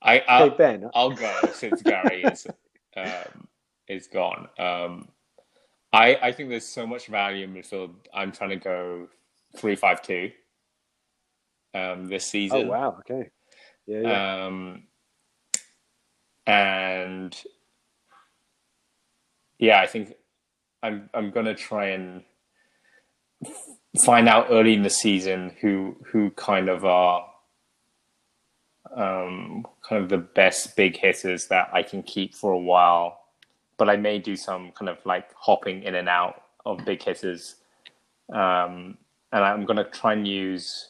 I 0.02 0.24
I'll, 0.28 0.50
hey 0.50 0.56
Ben, 0.58 0.90
I'll 0.94 1.12
go 1.12 1.40
since 1.54 1.82
Gary 1.82 2.24
is 2.24 2.46
um, 2.98 3.48
is 3.88 4.08
gone. 4.08 4.48
Um, 4.60 5.10
I 5.92 6.16
I 6.22 6.32
think 6.32 6.50
there's 6.50 6.68
so 6.68 6.86
much 6.86 7.08
value 7.08 7.46
in 7.46 7.54
midfield. 7.54 7.96
I'm 8.14 8.32
trying 8.32 8.52
to 8.52 8.58
go 8.58 9.08
three 9.58 9.76
five 9.76 10.02
two. 10.02 10.32
Um, 11.74 12.08
this 12.08 12.26
season. 12.26 12.66
oh 12.66 12.70
wow, 12.70 12.98
okay, 13.00 13.30
yeah, 13.86 14.00
yeah. 14.02 14.46
Um, 14.46 14.84
and 16.46 17.36
yeah, 19.60 19.80
I 19.80 19.88
think 19.88 20.14
I'm 20.84 21.10
I'm 21.14 21.32
gonna 21.32 21.56
try 21.56 21.88
and 21.88 22.24
find 24.06 24.28
out 24.28 24.48
early 24.50 24.74
in 24.74 24.84
the 24.84 24.90
season 24.90 25.56
who 25.62 25.98
who 26.12 26.30
kind 26.32 26.70
of 26.70 26.86
are 26.86 27.28
um, 28.96 29.66
kind 29.88 30.04
of 30.04 30.10
the 30.10 30.18
best 30.18 30.76
big 30.76 30.98
hitters 30.98 31.48
that 31.48 31.70
I 31.74 31.84
can 31.84 32.04
keep 32.04 32.36
for 32.36 32.52
a 32.52 32.60
while. 32.60 33.20
But 33.78 33.90
I 33.90 33.96
may 33.96 34.18
do 34.18 34.36
some 34.36 34.72
kind 34.72 34.90
of 34.90 34.98
like 35.06 35.30
hopping 35.36 35.84
in 35.84 35.96
and 35.96 36.10
out 36.10 36.44
of 36.66 36.84
big 36.84 37.04
hitters, 37.04 37.56
um, 38.34 38.98
and 39.32 39.44
I'm 39.44 39.66
gonna 39.66 39.84
try 39.84 40.14
and 40.14 40.28
use. 40.28 40.90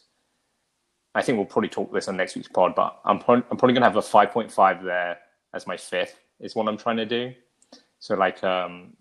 I 1.15 1.21
think 1.21 1.37
we'll 1.37 1.47
probably 1.47 1.69
talk 1.69 1.91
this 1.91 2.07
on 2.07 2.15
next 2.15 2.35
week's 2.35 2.47
pod, 2.47 2.75
but 2.75 2.99
I'm 3.03 3.19
pro- 3.19 3.35
I'm 3.35 3.57
probably 3.57 3.73
gonna 3.73 3.87
have 3.87 3.95
a 3.95 4.01
5.5 4.01 4.83
there 4.83 5.17
as 5.53 5.65
my 5.65 5.75
fifth 5.75 6.19
is 6.39 6.55
what 6.55 6.67
I'm 6.67 6.77
trying 6.77 6.97
to 6.97 7.05
do. 7.05 7.33
So 7.99 8.15
like 8.15 8.43
um 8.43 8.93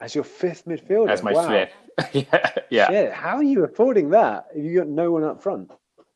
As 0.00 0.14
your 0.14 0.24
fifth 0.24 0.66
midfielder, 0.66 1.10
as 1.10 1.22
my 1.22 1.32
wow. 1.32 1.48
fifth. 1.48 1.74
yeah. 2.14 2.52
Yeah. 2.70 2.88
Shit, 2.88 3.12
how 3.12 3.36
are 3.36 3.42
you 3.42 3.64
affording 3.64 4.10
that? 4.10 4.46
If 4.54 4.64
you 4.64 4.78
got 4.78 4.88
no 4.88 5.12
one 5.12 5.24
up 5.24 5.42
front. 5.42 5.72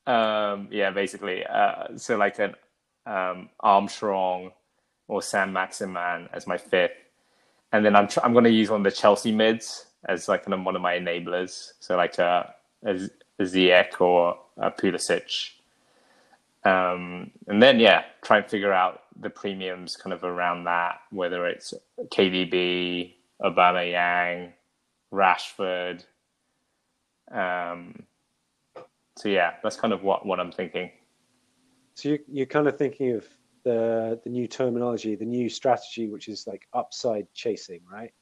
Um 0.06 0.68
yeah, 0.70 0.90
basically. 0.90 1.44
Uh 1.46 1.96
so 1.96 2.16
like 2.16 2.38
an 2.38 2.54
um 3.06 3.50
Armstrong 3.60 4.52
or 5.08 5.22
Saint 5.22 5.52
Maximin 5.52 6.28
as 6.32 6.46
my 6.46 6.58
fifth. 6.58 6.92
And 7.72 7.84
then 7.84 7.96
I'm 7.96 8.08
tr- 8.08 8.20
I'm 8.22 8.32
going 8.32 8.44
to 8.44 8.50
use 8.50 8.70
one 8.70 8.80
of 8.80 8.84
the 8.84 8.90
Chelsea 8.96 9.32
mids 9.32 9.86
as 10.08 10.28
like 10.28 10.44
kind 10.44 10.54
of 10.54 10.64
one 10.64 10.76
of 10.76 10.82
my 10.82 10.94
enablers. 10.98 11.72
So 11.80 11.96
like 11.96 12.18
a, 12.18 12.54
a, 12.84 12.98
Z- 12.98 13.10
a 13.38 13.42
Ziyech 13.42 14.00
or 14.00 14.38
a 14.56 14.70
Pulisic. 14.70 15.50
Um, 16.64 17.30
and 17.46 17.62
then 17.62 17.80
yeah, 17.80 18.04
try 18.22 18.38
and 18.38 18.46
figure 18.46 18.72
out 18.72 19.02
the 19.20 19.30
premiums 19.30 19.96
kind 19.96 20.12
of 20.12 20.24
around 20.24 20.64
that, 20.64 21.00
whether 21.10 21.46
it's 21.46 21.74
KDB, 21.98 23.14
Aubameyang, 23.42 24.52
Rashford. 25.12 26.04
Um, 27.30 28.04
so 29.16 29.28
yeah, 29.28 29.54
that's 29.62 29.76
kind 29.76 29.92
of 29.92 30.02
what, 30.02 30.24
what 30.24 30.40
I'm 30.40 30.52
thinking. 30.52 30.90
So 31.94 32.10
you, 32.10 32.18
you're 32.28 32.46
kind 32.46 32.68
of 32.68 32.78
thinking 32.78 33.16
of 33.16 33.26
the 33.64 34.20
the 34.22 34.30
new 34.30 34.46
terminology, 34.46 35.16
the 35.16 35.24
new 35.24 35.48
strategy, 35.48 36.08
which 36.08 36.28
is 36.28 36.46
like 36.46 36.66
upside 36.72 37.26
chasing, 37.34 37.80
right? 37.92 38.12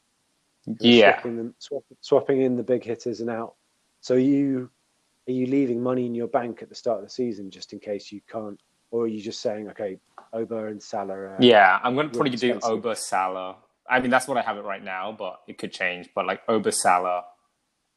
Yeah. 0.80 1.14
swapping, 1.14 1.36
them, 1.36 1.54
swap, 1.58 1.84
swapping 2.00 2.40
in 2.40 2.56
the 2.56 2.62
big 2.62 2.82
hitters 2.82 3.20
and 3.20 3.30
out. 3.30 3.54
So 4.00 4.14
you 4.14 4.70
are 5.28 5.32
you 5.32 5.46
leaving 5.46 5.82
money 5.82 6.06
in 6.06 6.14
your 6.14 6.28
bank 6.28 6.62
at 6.62 6.68
the 6.68 6.74
start 6.74 6.98
of 6.98 7.04
the 7.04 7.10
season 7.10 7.50
just 7.50 7.72
in 7.72 7.80
case 7.80 8.12
you 8.12 8.20
can't, 8.28 8.60
or 8.96 9.04
are 9.04 9.06
you 9.06 9.20
just 9.20 9.40
saying, 9.40 9.68
okay, 9.70 9.98
Oba 10.32 10.66
and 10.66 10.82
Salah? 10.82 11.36
Yeah, 11.38 11.78
I'm 11.82 11.94
going 11.94 12.08
to 12.08 12.14
probably 12.16 12.36
do. 12.36 12.58
Oba 12.62 12.96
Salah. 12.96 13.56
I 13.88 14.00
mean, 14.00 14.10
that's 14.10 14.26
what 14.26 14.38
I 14.38 14.42
have 14.42 14.56
it 14.56 14.64
right 14.64 14.82
now, 14.82 15.12
but 15.12 15.42
it 15.46 15.58
could 15.58 15.72
change. 15.72 16.08
But 16.14 16.26
like 16.26 16.40
Oba 16.48 16.72
Salah, 16.72 17.24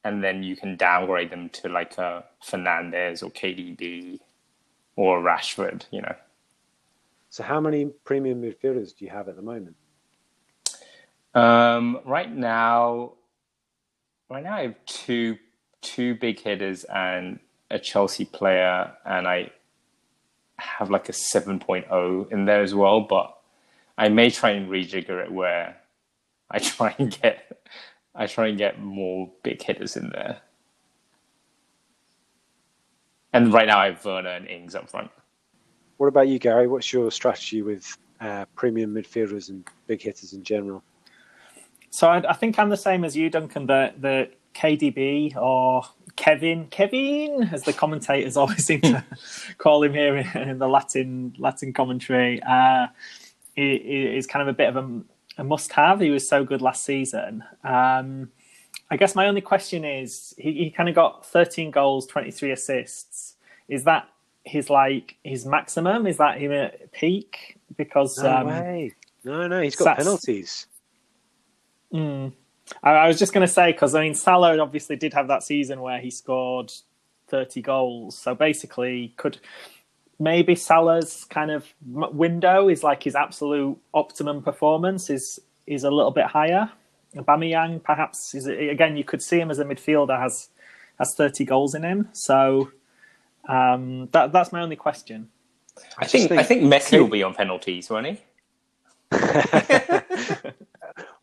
and 0.04 0.22
then 0.24 0.44
you 0.44 0.56
can 0.58 0.76
downgrade 0.76 1.30
them 1.30 1.50
to 1.50 1.70
like 1.70 1.98
a 1.98 2.26
Fernandes 2.46 3.24
or 3.24 3.30
KDB 3.32 4.20
or 4.98 5.22
Rashford. 5.22 5.86
You 5.92 6.02
know, 6.02 6.16
So 7.30 7.44
how 7.44 7.62
many 7.62 7.86
premium 8.04 8.42
midfielders 8.42 8.96
do 8.96 9.06
you 9.06 9.12
have 9.12 9.30
at 9.30 9.36
the 9.38 9.42
moment? 9.42 9.76
um, 11.34 12.00
right 12.06 12.32
now, 12.32 13.14
right 14.30 14.44
now 14.44 14.56
I 14.56 14.62
have 14.64 14.76
two 14.86 15.38
two 15.82 16.16
big 16.16 16.40
hitters 16.42 16.84
and 16.84 17.40
a 17.72 17.80
Chelsea 17.80 18.26
player, 18.26 18.92
and 19.06 19.28
I 19.28 19.52
have 20.80 20.90
like 20.90 21.10
a 21.10 21.12
7.0 21.12 22.32
in 22.32 22.46
there 22.46 22.64
as 22.64 22.74
well. 22.74 23.02
But 23.02 23.38
I 23.98 24.08
may 24.08 24.30
try 24.30 24.52
and 24.52 24.70
rejigger 24.70 25.22
it 25.22 25.30
where 25.30 25.76
I 26.50 26.60
try 26.74 26.96
and 26.98 27.12
get 27.22 27.62
I 28.16 28.28
try 28.28 28.48
and 28.48 28.58
get 28.58 28.82
more 28.82 29.30
big 29.44 29.62
hitters 29.62 29.98
in 29.98 30.10
there. 30.10 30.40
And 33.34 33.54
right 33.54 33.68
now 33.68 33.80
I 33.80 33.88
have 33.88 34.04
Werner 34.04 34.30
and 34.30 34.48
Ings 34.48 34.74
up 34.74 34.90
front. 34.90 35.12
What 35.98 36.08
about 36.08 36.30
you, 36.30 36.40
Gary? 36.40 36.68
What's 36.68 36.92
your 36.92 37.12
strategy 37.12 37.62
with 37.62 37.96
uh, 38.22 38.46
premium 38.56 38.94
midfielders 38.94 39.50
and 39.50 39.68
big 39.86 40.02
hitters 40.02 40.32
in 40.32 40.44
general? 40.44 40.82
So 41.90 42.08
I, 42.08 42.30
I 42.30 42.34
think 42.34 42.58
I'm 42.58 42.70
the 42.70 42.78
same 42.78 43.04
as 43.04 43.18
you, 43.18 43.30
Duncan. 43.30 43.68
The 43.68 43.94
the 44.00 44.32
KDB 44.54 45.36
or 45.36 45.84
Kevin, 46.16 46.68
Kevin, 46.68 47.50
as 47.52 47.64
the 47.64 47.74
commentators 47.74 48.38
always 48.38 48.66
seem 48.66 48.82
to 48.82 49.04
call 49.58 49.84
him 49.84 49.94
here 49.94 50.18
in, 50.18 50.60
the 50.60 50.68
Latin 50.68 51.34
Latin 51.38 51.74
commentary, 51.74 52.42
uh, 52.44 52.88
is 53.56 54.28
kind 54.28 54.42
of 54.42 54.48
a 54.48 54.54
bit 54.54 54.70
of 54.70 54.78
a, 54.78 55.02
a 55.38 55.44
must-have. 55.44 56.00
He 56.00 56.10
was 56.10 56.28
so 56.28 56.44
good 56.44 56.62
last 56.62 56.86
season. 56.86 57.44
Um, 57.64 58.32
I 58.92 58.98
guess 58.98 59.16
my 59.16 59.28
only 59.28 59.42
question 59.42 59.86
is, 59.86 60.34
he, 60.38 60.54
he 60.54 60.72
kind 60.72 60.90
of 60.90 60.96
got 60.96 61.26
13 61.26 61.72
goals, 61.72 62.08
23 62.08 62.52
assists. 62.52 63.36
Is 63.68 63.84
that 63.84 64.10
his 64.44 64.70
like 64.70 65.16
his 65.24 65.46
maximum? 65.46 66.08
Is 66.08 66.18
that 66.18 66.40
him 66.40 66.52
at 66.52 66.92
peak? 66.92 67.60
Because 67.78 68.18
No 68.22 68.38
um, 68.38 68.48
way. 68.48 68.94
No, 69.24 69.48
no, 69.48 69.62
he's 69.62 69.76
got 69.76 69.98
penalties. 69.98 70.68
Mm. 71.94 72.34
I, 72.84 72.92
I 72.92 73.08
was 73.08 73.20
just 73.20 73.34
going 73.34 73.46
to 73.46 73.52
say 73.52 73.72
because 73.72 73.96
I 73.96 74.02
mean 74.02 74.14
Salah 74.14 74.58
obviously 74.60 74.96
did 74.96 75.14
have 75.14 75.28
that 75.28 75.44
season 75.44 75.82
where 75.82 76.00
he 76.00 76.12
scored 76.12 76.72
thirty 77.28 77.62
goals. 77.62 78.18
So 78.18 78.36
basically, 78.36 79.14
could 79.18 79.40
maybe 80.20 80.56
Salah's 80.56 81.26
kind 81.26 81.52
of 81.52 81.66
window 81.82 82.70
is 82.70 82.84
like 82.84 83.04
his 83.04 83.16
absolute 83.16 83.78
optimum 83.94 84.42
performance 84.42 85.10
is 85.10 85.40
is 85.68 85.84
a 85.84 85.92
little 85.92 86.12
bit 86.12 86.26
higher. 86.26 86.72
Aubameyang 87.16 87.84
perhaps 87.84 88.36
is 88.36 88.46
again 88.48 88.98
you 88.98 89.04
could 89.04 89.22
see 89.22 89.40
him 89.40 89.50
as 89.50 89.60
a 89.60 89.66
midfielder 89.66 90.20
has 90.20 90.50
has 91.00 91.14
thirty 91.16 91.46
goals 91.46 91.74
in 91.74 91.84
him. 91.84 92.10
So 92.14 92.72
um, 93.48 94.10
that 94.12 94.32
that's 94.32 94.52
my 94.52 94.62
only 94.62 94.76
question. 94.76 95.30
I 95.98 96.04
just 96.04 96.12
think, 96.28 96.32
I 96.32 96.44
think- 96.44 96.62
think 96.62 96.74
Messi 96.74 97.00
will 97.00 97.08
be 97.08 97.24
on 97.24 97.34
penalties, 97.34 97.90
won't 97.90 98.08
he? 98.08 98.20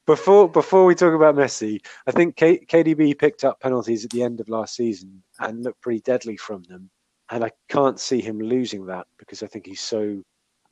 Before 0.06 0.48
before 0.48 0.84
we 0.86 0.94
talk 0.94 1.14
about 1.14 1.34
Messi, 1.34 1.84
I 2.06 2.12
think 2.12 2.36
K- 2.36 2.64
KDB 2.64 3.18
picked 3.18 3.44
up 3.44 3.60
penalties 3.60 4.04
at 4.04 4.10
the 4.12 4.22
end 4.22 4.40
of 4.40 4.48
last 4.48 4.76
season 4.76 5.22
and 5.40 5.64
looked 5.64 5.80
pretty 5.82 6.00
deadly 6.00 6.36
from 6.36 6.62
them. 6.64 6.90
And 7.30 7.44
I 7.44 7.50
can't 7.68 7.98
see 7.98 8.20
him 8.20 8.38
losing 8.38 8.86
that 8.86 9.08
because 9.18 9.42
I 9.42 9.48
think 9.48 9.66
he's 9.66 9.80
so 9.80 10.22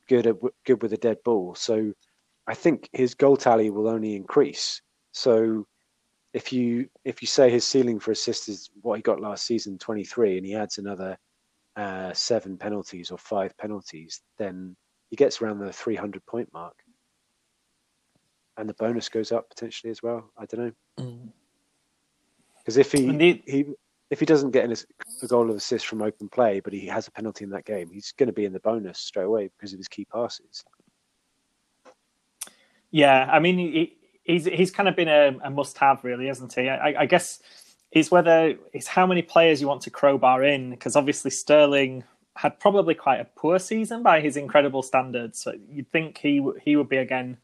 good 0.07 0.25
at 0.27 0.37
good 0.65 0.81
with 0.81 0.93
a 0.93 0.97
dead 0.97 1.17
ball. 1.25 1.53
So 1.55 1.91
I 2.47 2.53
think 2.53 2.89
his 2.93 3.13
goal 3.13 3.35
tally 3.35 3.69
will 3.69 3.89
only 3.89 4.15
increase. 4.15 4.81
So 5.11 5.65
if 6.33 6.53
you 6.53 6.87
if 7.03 7.21
you 7.21 7.27
say 7.27 7.49
his 7.49 7.65
ceiling 7.65 7.99
for 7.99 8.11
assists 8.11 8.47
is 8.47 8.69
what 8.81 8.95
he 8.95 9.01
got 9.01 9.19
last 9.19 9.45
season, 9.45 9.77
twenty 9.77 10.05
three, 10.05 10.37
and 10.37 10.45
he 10.45 10.55
adds 10.55 10.77
another 10.77 11.17
uh, 11.75 12.13
seven 12.13 12.57
penalties 12.57 13.11
or 13.11 13.17
five 13.17 13.57
penalties, 13.57 14.21
then 14.37 14.77
he 15.09 15.17
gets 15.17 15.41
around 15.41 15.59
the 15.59 15.73
three 15.73 15.95
hundred 15.95 16.25
point 16.25 16.47
mark 16.53 16.75
and 18.57 18.69
the 18.69 18.73
bonus 18.75 19.09
goes 19.09 19.31
up 19.31 19.49
potentially 19.49 19.91
as 19.91 20.01
well. 20.01 20.29
I 20.37 20.45
don't 20.45 20.65
know 20.65 20.71
mm. 20.99 21.29
because 22.59 22.77
if 22.77 22.91
he, 22.91 23.07
Indeed. 23.07 23.43
he 23.45 23.65
if 24.09 24.19
he 24.19 24.25
doesn't 24.25 24.51
get 24.51 24.65
an, 24.65 24.71
ass- 24.71 24.85
a 25.21 25.27
goal 25.27 25.49
of 25.49 25.55
assist 25.55 25.87
from 25.87 26.01
open 26.01 26.29
play, 26.29 26.59
but 26.59 26.73
he 26.73 26.85
has 26.87 27.07
a 27.07 27.11
penalty 27.11 27.43
in 27.43 27.49
that 27.51 27.65
game, 27.65 27.89
he's 27.91 28.11
going 28.11 28.27
to 28.27 28.33
be 28.33 28.45
in 28.45 28.53
the 28.53 28.59
bonus 28.59 28.99
straight 28.99 29.23
away 29.23 29.49
because 29.57 29.73
of 29.73 29.79
his 29.79 29.87
key 29.87 30.05
passes. 30.05 30.63
Yeah, 32.91 33.27
I 33.31 33.39
mean, 33.39 33.57
he, 33.57 33.97
he's 34.23 34.45
he's 34.45 34.71
kind 34.71 34.87
of 34.87 34.95
been 34.95 35.07
a, 35.07 35.37
a 35.43 35.49
must-have, 35.49 36.03
really, 36.03 36.27
hasn't 36.27 36.53
he? 36.53 36.69
I, 36.69 37.01
I 37.01 37.05
guess 37.05 37.39
it's 37.91 38.11
whether 38.11 38.55
it's 38.73 38.87
how 38.87 39.05
many 39.07 39.21
players 39.21 39.59
you 39.59 39.67
want 39.67 39.81
to 39.81 39.89
crowbar 39.89 40.43
in, 40.43 40.69
because 40.69 40.95
obviously 40.95 41.31
Sterling 41.31 42.03
had 42.35 42.59
probably 42.59 42.93
quite 42.93 43.19
a 43.19 43.25
poor 43.25 43.59
season 43.59 44.03
by 44.03 44.19
his 44.21 44.37
incredible 44.37 44.83
standards. 44.83 45.39
So 45.39 45.53
you'd 45.69 45.91
think 45.91 46.17
he 46.17 46.45
he 46.63 46.75
would 46.75 46.89
be 46.89 46.97
again 46.97 47.37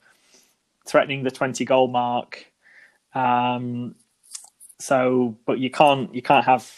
threatening 0.87 1.23
the 1.23 1.31
twenty 1.31 1.65
goal 1.65 1.87
mark. 1.87 2.45
Um, 3.15 3.95
So, 4.79 5.37
but 5.45 5.59
you 5.59 5.71
can't 5.71 6.13
you 6.15 6.21
can't 6.21 6.45
have 6.45 6.71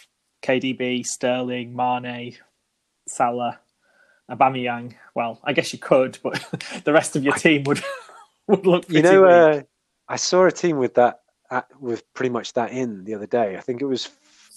KDB, 0.43 1.05
Sterling, 1.05 1.75
Mane, 1.75 2.37
Salah, 3.07 3.59
Aubameyang. 4.31 4.95
Well, 5.15 5.39
I 5.43 5.53
guess 5.53 5.73
you 5.73 5.79
could, 5.79 6.19
but 6.23 6.43
the 6.85 6.93
rest 6.93 7.15
of 7.17 7.23
your 7.25 7.35
team 7.35 7.63
would 7.65 7.81
would 8.47 8.65
look. 8.67 8.89
You 8.89 9.03
know, 9.03 9.25
uh, 9.25 9.63
I 10.09 10.17
saw 10.17 10.45
a 10.47 10.51
team 10.53 10.77
with 10.77 10.95
that 10.95 11.21
at, 11.51 11.67
with 11.81 12.03
pretty 12.13 12.31
much 12.31 12.53
that 12.53 12.71
in 12.71 13.05
the 13.05 13.15
other 13.15 13.27
day. 13.27 13.57
I 13.57 13.61
think 13.61 13.81
it 13.81 13.87
was 13.87 14.09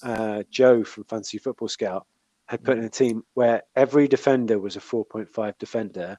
uh, 0.05 0.45
Joe 0.51 0.85
from 0.85 1.05
Fantasy 1.05 1.39
Football 1.39 1.69
Scout 1.69 2.07
had 2.49 2.65
put 2.65 2.79
in 2.79 2.85
a 2.85 2.91
team 2.91 3.25
where 3.35 3.63
every 3.77 4.09
defender 4.09 4.59
was 4.59 4.77
a 4.77 4.81
4.5 4.81 5.59
defender. 5.59 6.19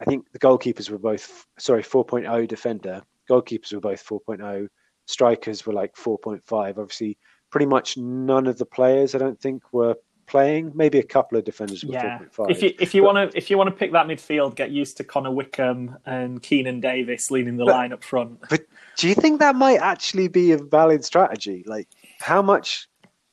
I 0.00 0.04
think 0.04 0.30
the 0.32 0.38
goalkeepers 0.38 0.90
were 0.90 0.98
both 0.98 1.46
sorry 1.58 1.82
4.0 1.82 2.46
defender. 2.48 3.02
Goalkeepers 3.28 3.72
were 3.72 3.80
both 3.80 4.04
4.0. 4.06 4.68
Strikers 5.06 5.66
were 5.66 5.72
like 5.72 5.94
4.5. 5.96 6.78
Obviously, 6.78 7.18
pretty 7.50 7.66
much 7.66 7.96
none 7.96 8.46
of 8.46 8.58
the 8.58 8.66
players 8.66 9.14
I 9.14 9.18
don't 9.18 9.40
think 9.40 9.62
were 9.72 9.96
playing. 10.26 10.70
Maybe 10.74 10.98
a 10.98 11.02
couple 11.02 11.38
of 11.38 11.44
defenders 11.44 11.84
were 11.84 11.94
yeah. 11.94 12.18
4.5. 12.18 12.50
If 12.50 12.62
you 12.62 12.72
if 12.78 12.94
you 12.94 13.02
want 13.02 13.32
to 13.32 13.36
if 13.36 13.50
you 13.50 13.58
want 13.58 13.68
to 13.70 13.74
pick 13.76 13.92
that 13.92 14.06
midfield, 14.06 14.54
get 14.54 14.70
used 14.70 14.96
to 14.98 15.04
Connor 15.04 15.32
Wickham 15.32 15.96
and 16.06 16.42
Keinan 16.42 16.80
Davis 16.80 17.30
leading 17.30 17.56
the 17.56 17.64
But- 17.64 17.72
line 17.72 17.92
up 17.92 18.04
front. 18.04 18.38
But 18.48 18.62
do 18.96 19.08
you 19.08 19.14
think 19.14 19.40
that 19.40 19.56
might 19.56 19.78
actually 19.80 20.28
be 20.28 20.52
a 20.52 20.58
valid 20.58 21.04
strategy? 21.04 21.64
Like, 21.66 21.88
how 22.20 22.42
much? 22.42 22.86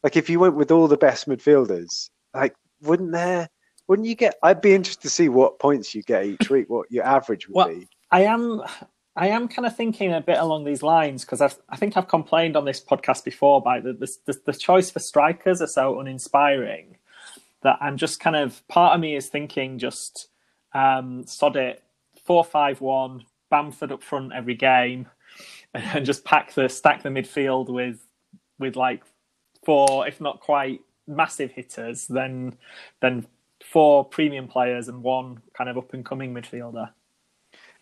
Like, 0.04 0.16
if 0.16 0.30
you 0.30 0.40
went 0.40 0.56
with 0.56 0.70
all 0.72 0.88
the 0.88 0.98
best 0.98 1.28
midfielders, 1.28 2.12
like, 2.34 2.56
wouldn't 2.82 3.12
there? 3.12 3.50
Wouldn't 3.88 4.08
you 4.08 4.16
get? 4.16 4.36
I'd 4.42 4.62
be 4.62 4.74
interested 4.74 5.04
to 5.04 5.10
see 5.10 5.30
what 5.30 5.60
points 5.60 5.94
you 5.94 6.02
get 6.04 6.26
each 6.26 6.50
week, 6.50 6.70
what 6.70 6.92
your 6.92 7.06
average 7.06 7.48
would 7.48 7.56
Well, 7.56 7.68
be. 7.70 7.88
I 8.12 8.24
am 8.24 8.64
I 9.16 9.30
am 9.30 9.48
kind 9.48 9.66
of 9.66 9.76
thinking 9.76 10.14
a 10.14 10.22
bit 10.22 10.38
along 10.38 10.66
these 10.66 10.84
lines 10.84 11.24
because 11.24 11.42
I 11.42 11.76
think 11.78 11.96
I've 11.96 12.08
complained 12.08 12.58
on 12.58 12.66
this 12.66 12.84
podcast 12.84 13.24
before 13.24 13.62
by 13.62 13.80
the, 13.80 13.94
the 13.94 14.12
the 14.26 14.42
the 14.48 14.54
choice 14.54 14.92
for 14.92 15.00
strikers 15.00 15.62
are 15.62 15.68
so 15.68 16.00
uninspiring 16.00 16.98
that 17.64 17.78
I'm 17.82 17.98
just 17.98 18.20
kind 18.20 18.36
of 18.36 18.66
part 18.68 18.94
of 18.94 19.02
me 19.02 19.16
is 19.16 19.28
thinking 19.28 19.80
just 19.80 20.28
um, 20.74 21.26
sod 21.26 21.56
it 21.56 21.82
four 22.24 22.44
five 22.44 22.82
one 22.82 23.24
Bamford 23.50 23.92
up 23.92 24.04
front 24.04 24.34
every 24.34 24.56
game 24.56 25.08
and 25.74 26.06
just 26.06 26.26
pack 26.26 26.54
the 26.54 26.68
stack 26.68 27.04
the 27.04 27.10
midfield 27.10 27.70
with 27.70 28.06
with 28.60 28.76
like 28.76 29.04
four 29.64 30.08
if 30.08 30.20
not 30.20 30.42
quite 30.42 30.82
massive 31.08 31.52
hitters 31.52 32.08
then 32.08 32.56
then 33.02 33.26
four 33.76 34.06
premium 34.06 34.48
players 34.48 34.88
and 34.88 35.04
one 35.04 35.42
kind 35.54 35.70
of 35.70 35.78
up 35.78 35.94
and 35.94 36.06
coming 36.06 36.34
midfielder. 36.34 36.90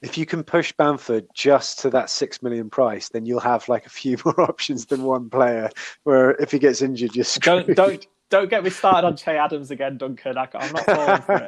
If 0.01 0.17
you 0.17 0.25
can 0.25 0.43
push 0.43 0.71
Bamford 0.71 1.27
just 1.35 1.77
to 1.81 1.91
that 1.91 2.09
six 2.09 2.41
million 2.41 2.71
price, 2.71 3.09
then 3.09 3.27
you'll 3.27 3.39
have 3.41 3.69
like 3.69 3.85
a 3.85 3.91
few 3.91 4.17
more 4.25 4.41
options 4.41 4.87
than 4.87 5.03
one 5.03 5.29
player. 5.29 5.69
Where 6.01 6.31
if 6.31 6.49
he 6.49 6.57
gets 6.57 6.81
injured, 6.81 7.15
you're 7.15 7.23
screwed. 7.23 7.67
don't 7.67 7.75
don't 7.75 8.07
don't 8.31 8.49
get 8.49 8.63
me 8.63 8.71
started 8.71 9.05
on 9.05 9.15
Che 9.15 9.37
Adams 9.37 9.69
again, 9.69 9.99
Duncan. 9.99 10.35
I, 10.35 10.49
am 10.51 10.73
not 10.73 10.85
falling 10.85 11.21
for 11.21 11.47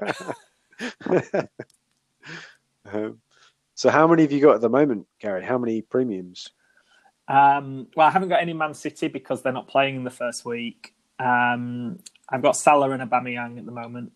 it. 1.31 1.49
Um, 2.93 3.17
so, 3.73 3.89
how 3.89 4.05
many 4.05 4.21
have 4.21 4.31
you 4.31 4.41
got 4.41 4.53
at 4.53 4.61
the 4.61 4.69
moment, 4.69 5.07
Gary? 5.19 5.43
How 5.43 5.57
many 5.57 5.81
premiums? 5.81 6.51
Um, 7.27 7.87
well, 7.95 8.07
I 8.07 8.11
haven't 8.11 8.29
got 8.29 8.43
any 8.43 8.53
Man 8.53 8.75
City 8.75 9.07
because 9.07 9.41
they're 9.41 9.51
not 9.51 9.67
playing 9.67 9.95
in 9.95 10.03
the 10.03 10.11
first 10.11 10.45
week. 10.45 10.93
Um, 11.17 11.97
I've 12.29 12.43
got 12.43 12.55
Salah 12.55 12.91
and 12.91 13.01
Aubameyang 13.01 13.57
at 13.57 13.65
the 13.65 13.71
moment. 13.71 14.11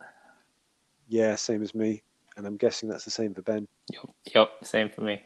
Yeah, 1.09 1.35
same 1.35 1.63
as 1.63 1.73
me, 1.73 2.03
and 2.37 2.45
I'm 2.45 2.55
guessing 2.55 2.87
that's 2.87 3.03
the 3.03 3.11
same 3.11 3.33
for 3.33 3.41
Ben. 3.41 3.67
Yep, 3.91 4.09
yep, 4.35 4.49
same 4.63 4.89
for 4.89 5.01
me. 5.01 5.21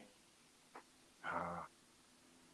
Ah, 1.24 1.66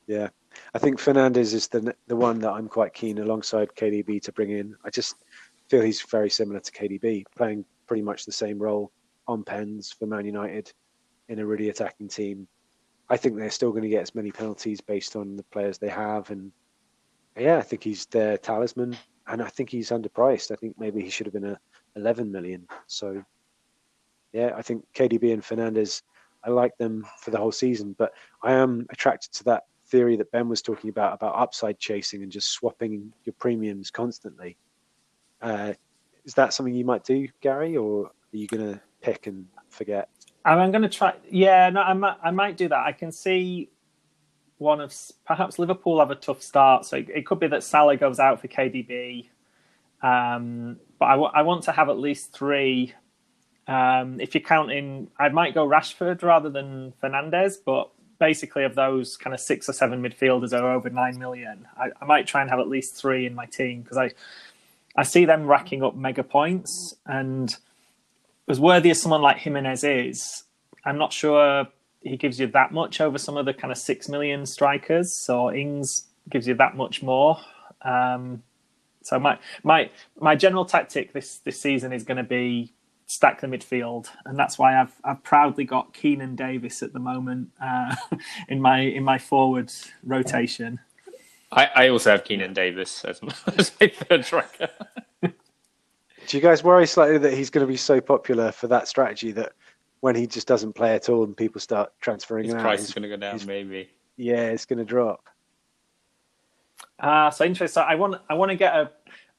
Yeah, 0.09 0.29
I 0.75 0.79
think 0.79 0.99
Fernandes 0.99 1.55
is 1.55 1.69
the 1.69 1.95
the 2.09 2.17
one 2.17 2.41
that 2.41 2.51
I'm 2.51 2.69
quite 2.69 2.93
keen 2.93 3.19
alongside 3.19 3.69
KDB 3.77 4.21
to 4.23 4.33
bring 4.33 4.51
in. 4.51 4.75
I 4.85 4.91
just 4.91 5.15
feel 5.69 5.81
he's 5.81 6.03
very 6.03 6.29
similar 6.29 6.59
to 6.59 6.73
KDB, 6.73 7.25
playing 7.37 7.65
pretty 7.87 8.03
much 8.03 8.25
the 8.27 8.33
same 8.33 8.59
role 8.59 8.91
on 9.29 9.45
pens 9.45 9.93
for 9.93 10.07
Man 10.07 10.27
United 10.27 10.73
in 11.29 11.39
a 11.39 11.47
really 11.47 11.69
attacking 11.69 12.09
team. 12.09 12.49
I 13.09 13.17
think 13.17 13.37
they're 13.37 13.51
still 13.51 13.71
going 13.71 13.85
to 13.85 13.89
get 13.89 14.03
as 14.03 14.15
many 14.17 14.33
penalties 14.33 14.81
based 14.81 15.15
on 15.15 15.37
the 15.37 15.45
players 15.45 15.79
they 15.79 15.89
have, 15.89 16.31
and 16.31 16.51
yeah, 17.39 17.59
I 17.59 17.63
think 17.63 17.85
he's 17.85 18.07
their 18.07 18.37
talisman, 18.39 18.97
and 19.29 19.41
I 19.41 19.47
think 19.49 19.71
he's 19.71 19.91
underpriced. 19.91 20.51
I 20.51 20.57
think 20.57 20.75
maybe 20.81 21.01
he 21.01 21.11
should 21.11 21.27
have 21.27 21.33
been 21.35 21.45
a 21.45 21.61
11 21.97 22.31
million. 22.31 22.67
So 22.87 23.25
yeah, 24.33 24.53
I 24.57 24.63
think 24.63 24.85
KDB 24.95 25.33
and 25.33 25.43
Fernandes, 25.43 26.03
I 26.45 26.51
like 26.51 26.77
them 26.79 27.07
for 27.19 27.31
the 27.31 27.39
whole 27.39 27.53
season, 27.53 27.95
but 27.99 28.13
I 28.43 28.53
am 28.53 28.87
attracted 28.91 29.33
to 29.35 29.45
that 29.45 29.65
theory 29.89 30.17
that 30.17 30.31
Ben 30.31 30.49
was 30.49 30.63
talking 30.63 30.89
about 30.89 31.13
about 31.15 31.35
upside 31.37 31.79
chasing 31.79 32.23
and 32.23 32.31
just 32.31 32.51
swapping 32.53 33.13
your 33.25 33.35
premiums 33.39 33.91
constantly. 33.91 34.57
Uh, 35.43 35.75
is 36.25 36.35
that 36.35 36.53
something 36.53 36.75
you 36.75 36.85
might 36.85 37.05
do, 37.05 37.27
Gary, 37.41 37.77
or 37.77 38.07
are 38.07 38.37
you 38.37 38.47
going 38.47 38.73
to 38.73 38.81
pick 39.01 39.27
and 39.27 39.47
forget? 39.69 40.09
I'm 40.45 40.71
going 40.71 40.83
to 40.83 40.89
try. 40.89 41.15
Yeah, 41.29 41.71
no, 41.71 41.83
I 41.83 41.93
might. 41.93 42.17
I 42.23 42.31
might 42.31 42.57
do 42.57 42.69
that. 42.69 42.87
I 42.87 42.93
can 42.93 43.13
see 43.13 43.71
one 44.59 44.81
of 44.81 44.95
perhaps 45.27 45.59
Liverpool 45.59 45.99
have 45.99 46.11
a 46.11 46.15
tough 46.15 46.43
start, 46.43 46.87
so 46.87 46.97
it, 46.99 47.09
it 47.13 47.27
could 47.27 47.41
be 47.41 47.49
that 47.49 47.63
Salah 47.63 47.97
goes 47.97 48.19
out 48.19 48.41
for 48.41 48.49
KDB. 48.49 49.29
Um, 50.03 50.79
but 51.01 51.07
I, 51.07 51.13
w- 51.13 51.31
I 51.35 51.43
want 51.43 51.65
to 51.65 51.73
have 51.73 51.89
at 51.89 51.99
least 51.99 52.33
three. 52.33 52.95
Um, 53.67 54.21
if 54.21 54.35
you're 54.35 54.43
counting, 54.43 55.09
I 55.19 55.29
might 55.31 55.55
go 55.55 55.67
Rashford 55.67 56.23
rather 56.23 56.51
than 56.51 56.93
Fernandes, 57.03 57.55
but 57.65 57.91
basically 58.21 58.63
of 58.63 58.77
those 58.77 59.17
kind 59.17 59.35
of 59.35 59.41
six 59.41 59.69
or 59.69 59.73
seven 59.73 60.01
midfielders 60.01 60.53
are 60.53 60.73
over 60.73 60.91
nine 60.91 61.19
million. 61.19 61.67
I, 61.77 61.89
I 62.01 62.05
might 62.05 62.29
try 62.29 62.43
and 62.43 62.51
have 62.51 62.61
at 62.61 62.69
least 62.69 62.95
three 62.95 63.27
in 63.27 63.35
my 63.35 63.47
team 63.47 63.83
because 63.83 63.97
I 63.97 64.11
I 64.95 65.03
see 65.03 65.25
them 65.25 65.47
racking 65.47 65.83
up 65.83 65.97
mega 65.97 66.23
points 66.23 66.95
and 67.07 67.57
as 68.49 68.61
worthy 68.61 68.91
as 68.91 69.01
someone 69.01 69.23
like 69.23 69.39
Jimenez 69.39 69.85
is, 69.85 70.45
I'm 70.85 70.99
not 70.99 71.13
sure 71.13 71.69
he 72.03 72.17
gives 72.17 72.41
you 72.41 72.49
that 72.49 72.73
much 72.73 73.01
over 73.01 73.17
some 73.17 73.37
of 73.37 73.47
the 73.47 73.55
kind 73.55 73.71
of 73.71 73.79
six 73.79 74.09
million 74.09 74.45
strikers. 74.45 75.13
So 75.13 75.53
Ings 75.53 76.09
gives 76.29 76.49
you 76.49 76.55
that 76.55 76.77
much 76.77 77.03
more. 77.03 77.39
Um, 77.83 78.43
so 79.03 79.19
my 79.19 79.39
my 79.63 79.91
my 80.21 80.35
general 80.35 80.65
tactic 80.65 81.13
this 81.13 81.39
this 81.39 81.61
season 81.61 81.93
is 81.93 82.03
going 82.05 82.17
to 82.19 82.23
be 82.23 82.73
stack 83.07 83.41
the 83.41 83.47
midfield, 83.49 84.09
and 84.25 84.39
that's 84.39 84.59
why 84.59 84.81
I've 84.81 84.95
I've 85.05 85.23
proudly 85.23 85.65
got 85.65 85.93
Keinan 85.95 86.37
Davis 86.37 86.83
at 86.83 86.93
the 86.93 87.01
moment 87.01 87.49
uh, 87.61 87.95
in 88.49 88.61
my 88.61 88.81
in 88.81 89.03
my 89.05 89.19
forward 89.19 89.73
rotation. 90.05 90.79
I, 91.53 91.67
I 91.75 91.89
also 91.89 92.11
have 92.13 92.23
Keinan 92.23 92.55
Davis 92.55 93.05
as 93.05 93.21
my, 93.23 93.35
as 93.59 93.73
my 93.81 93.89
third 93.89 94.25
striker. 94.25 94.69
Do 95.23 96.37
you 96.37 96.41
guys 96.41 96.63
worry 96.63 96.87
slightly 96.87 97.19
that 97.19 97.33
he's 97.35 97.51
going 97.51 97.67
to 97.67 97.71
be 97.71 97.77
so 97.77 98.01
popular 98.01 98.53
for 98.53 98.69
that 98.69 98.87
strategy 98.87 99.33
that 99.33 99.53
when 99.99 100.15
he 100.15 100.29
just 100.29 100.47
doesn't 100.47 100.75
play 100.75 100.95
at 100.95 101.09
all 101.09 101.25
and 101.25 101.37
people 101.37 101.61
start 101.61 101.93
transferring 102.01 102.45
His 102.45 102.53
him 102.53 102.61
out, 102.61 102.63
price 102.63 102.79
his- 102.81 102.89
is 102.91 102.95
going 102.95 103.03
to 103.03 103.09
go 103.09 103.17
down, 103.17 103.33
his- 103.33 103.47
maybe. 103.47 103.91
yeah, 104.17 104.51
it's 104.51 104.65
going 104.65 104.79
to 104.79 104.85
drop. 104.85 105.25
Ah, 107.01 107.31
so 107.31 107.45
interesting. 107.45 107.83
I 107.87 107.95
want 107.95 108.21
I 108.29 108.35
want 108.35 108.51
to 108.51 108.57
get 108.57 108.75
a 108.75 108.91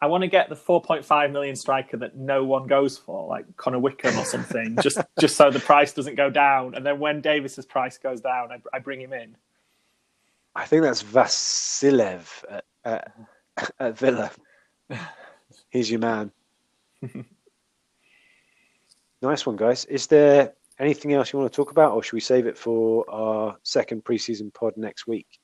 I 0.02 0.08
want 0.08 0.24
to 0.24 0.28
get 0.28 0.50
the 0.50 0.56
4.5 0.56 1.32
million 1.32 1.56
striker 1.56 1.96
that 1.98 2.18
no 2.18 2.44
one 2.44 2.66
goes 2.66 2.98
for, 2.98 3.28
like 3.28 3.46
Connor 3.56 3.78
Wickham 3.78 4.18
or 4.18 4.26
something, 4.26 4.76
just 4.82 5.00
just 5.20 5.36
so 5.36 5.52
the 5.52 5.60
price 5.60 5.94
doesn't 5.94 6.16
go 6.16 6.30
down. 6.30 6.74
And 6.74 6.84
then 6.84 7.00
when 7.00 7.22
Davis's 7.22 7.68
price 7.68 8.00
goes 8.00 8.20
down, 8.20 8.52
I, 8.52 8.58
I 8.74 8.80
bring 8.80 9.00
him 9.00 9.14
in. 9.14 9.36
I 10.56 10.66
think 10.66 10.84
that's 10.84 11.04
Vassilev 11.04 12.26
at, 12.50 12.66
at, 12.84 13.12
at 13.80 13.98
Villa. 13.98 14.32
He's 15.70 15.90
your 15.90 16.00
man. 16.00 16.32
nice 19.22 19.46
one, 19.46 19.56
guys. 19.56 19.86
Is 19.86 20.08
there 20.08 20.54
anything 20.80 21.14
else 21.14 21.32
you 21.32 21.40
want 21.40 21.52
to 21.52 21.56
talk 21.56 21.72
about, 21.72 21.94
or 21.94 22.02
should 22.02 22.14
we 22.14 22.22
save 22.22 22.48
it 22.48 22.58
for 22.58 23.08
our 23.10 23.56
second 23.62 24.04
preseason 24.04 24.52
pod 24.52 24.76
next 24.78 25.06
week? 25.06 25.41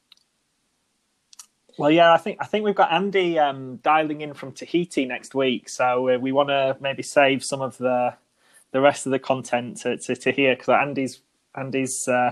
Well, 1.78 1.92
yeah, 1.92 2.12
I 2.12 2.18
think 2.18 2.38
I 2.42 2.46
think 2.46 2.66
we've 2.66 2.76
got 2.76 2.92
Andy 2.92 3.38
um, 3.38 3.78
dialing 3.78 4.22
in 4.22 4.34
from 4.34 4.52
Tahiti 4.52 5.06
next 5.06 5.36
week, 5.36 5.70
so 5.70 6.10
uh, 6.10 6.18
we 6.18 6.32
want 6.32 6.50
to 6.50 6.76
maybe 6.80 7.04
save 7.04 7.44
some 7.44 7.62
of 7.62 7.78
the 7.78 8.16
the 8.72 8.82
rest 8.82 9.06
of 9.06 9.12
the 9.12 9.20
content 9.20 9.78
to 9.82 9.98
to, 9.98 10.16
to 10.16 10.32
hear 10.32 10.56
because 10.56 10.70
Andy's 10.70 11.22
Andy's 11.56 12.08
uh, 12.08 12.32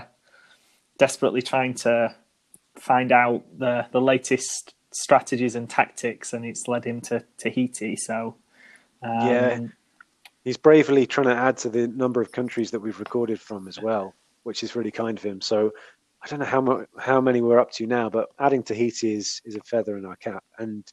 desperately 0.98 1.42
trying 1.42 1.74
to 1.74 2.14
find 2.74 3.12
out 3.12 3.44
the 3.56 3.86
the 3.92 4.00
latest 4.00 4.74
strategies 4.92 5.54
and 5.54 5.70
tactics, 5.70 6.32
and 6.32 6.44
it's 6.44 6.66
led 6.66 6.84
him 6.84 7.00
to 7.02 7.24
Tahiti. 7.38 7.96
So 7.96 8.36
um, 9.02 9.28
Yeah. 9.28 9.60
He's 10.44 10.56
bravely 10.56 11.06
trying 11.06 11.26
to 11.26 11.34
add 11.34 11.56
to 11.58 11.68
the 11.68 11.88
number 11.88 12.20
of 12.20 12.30
countries 12.30 12.70
that 12.70 12.78
we've 12.78 13.00
recorded 13.00 13.40
from 13.40 13.66
as 13.66 13.80
well, 13.80 14.14
which 14.44 14.62
is 14.62 14.76
really 14.76 14.92
kind 14.92 15.18
of 15.18 15.24
him. 15.24 15.40
So 15.40 15.72
I 16.26 16.28
don't 16.28 16.40
know 16.40 16.46
how 16.46 16.60
mu- 16.60 16.86
how 16.98 17.20
many 17.20 17.40
we're 17.40 17.60
up 17.60 17.70
to 17.72 17.86
now, 17.86 18.10
but 18.10 18.30
adding 18.40 18.64
Tahiti 18.64 19.14
is 19.14 19.40
is 19.44 19.54
a 19.54 19.60
feather 19.60 19.96
in 19.96 20.04
our 20.04 20.16
cap, 20.16 20.42
and 20.58 20.84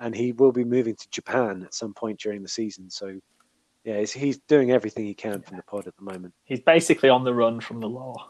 and 0.00 0.14
he 0.14 0.32
will 0.32 0.52
be 0.52 0.64
moving 0.64 0.94
to 0.94 1.08
Japan 1.10 1.62
at 1.62 1.72
some 1.72 1.94
point 1.94 2.20
during 2.20 2.42
the 2.42 2.48
season. 2.48 2.90
So 2.90 3.18
yeah, 3.84 4.00
he's, 4.00 4.12
he's 4.12 4.38
doing 4.48 4.72
everything 4.72 5.06
he 5.06 5.14
can 5.14 5.40
from 5.40 5.56
the 5.56 5.62
pod 5.62 5.86
at 5.86 5.96
the 5.96 6.02
moment. 6.02 6.34
he's 6.44 6.60
basically 6.60 7.08
on 7.08 7.24
the 7.24 7.32
run 7.32 7.58
from 7.60 7.80
the 7.80 7.88
law. 7.88 8.28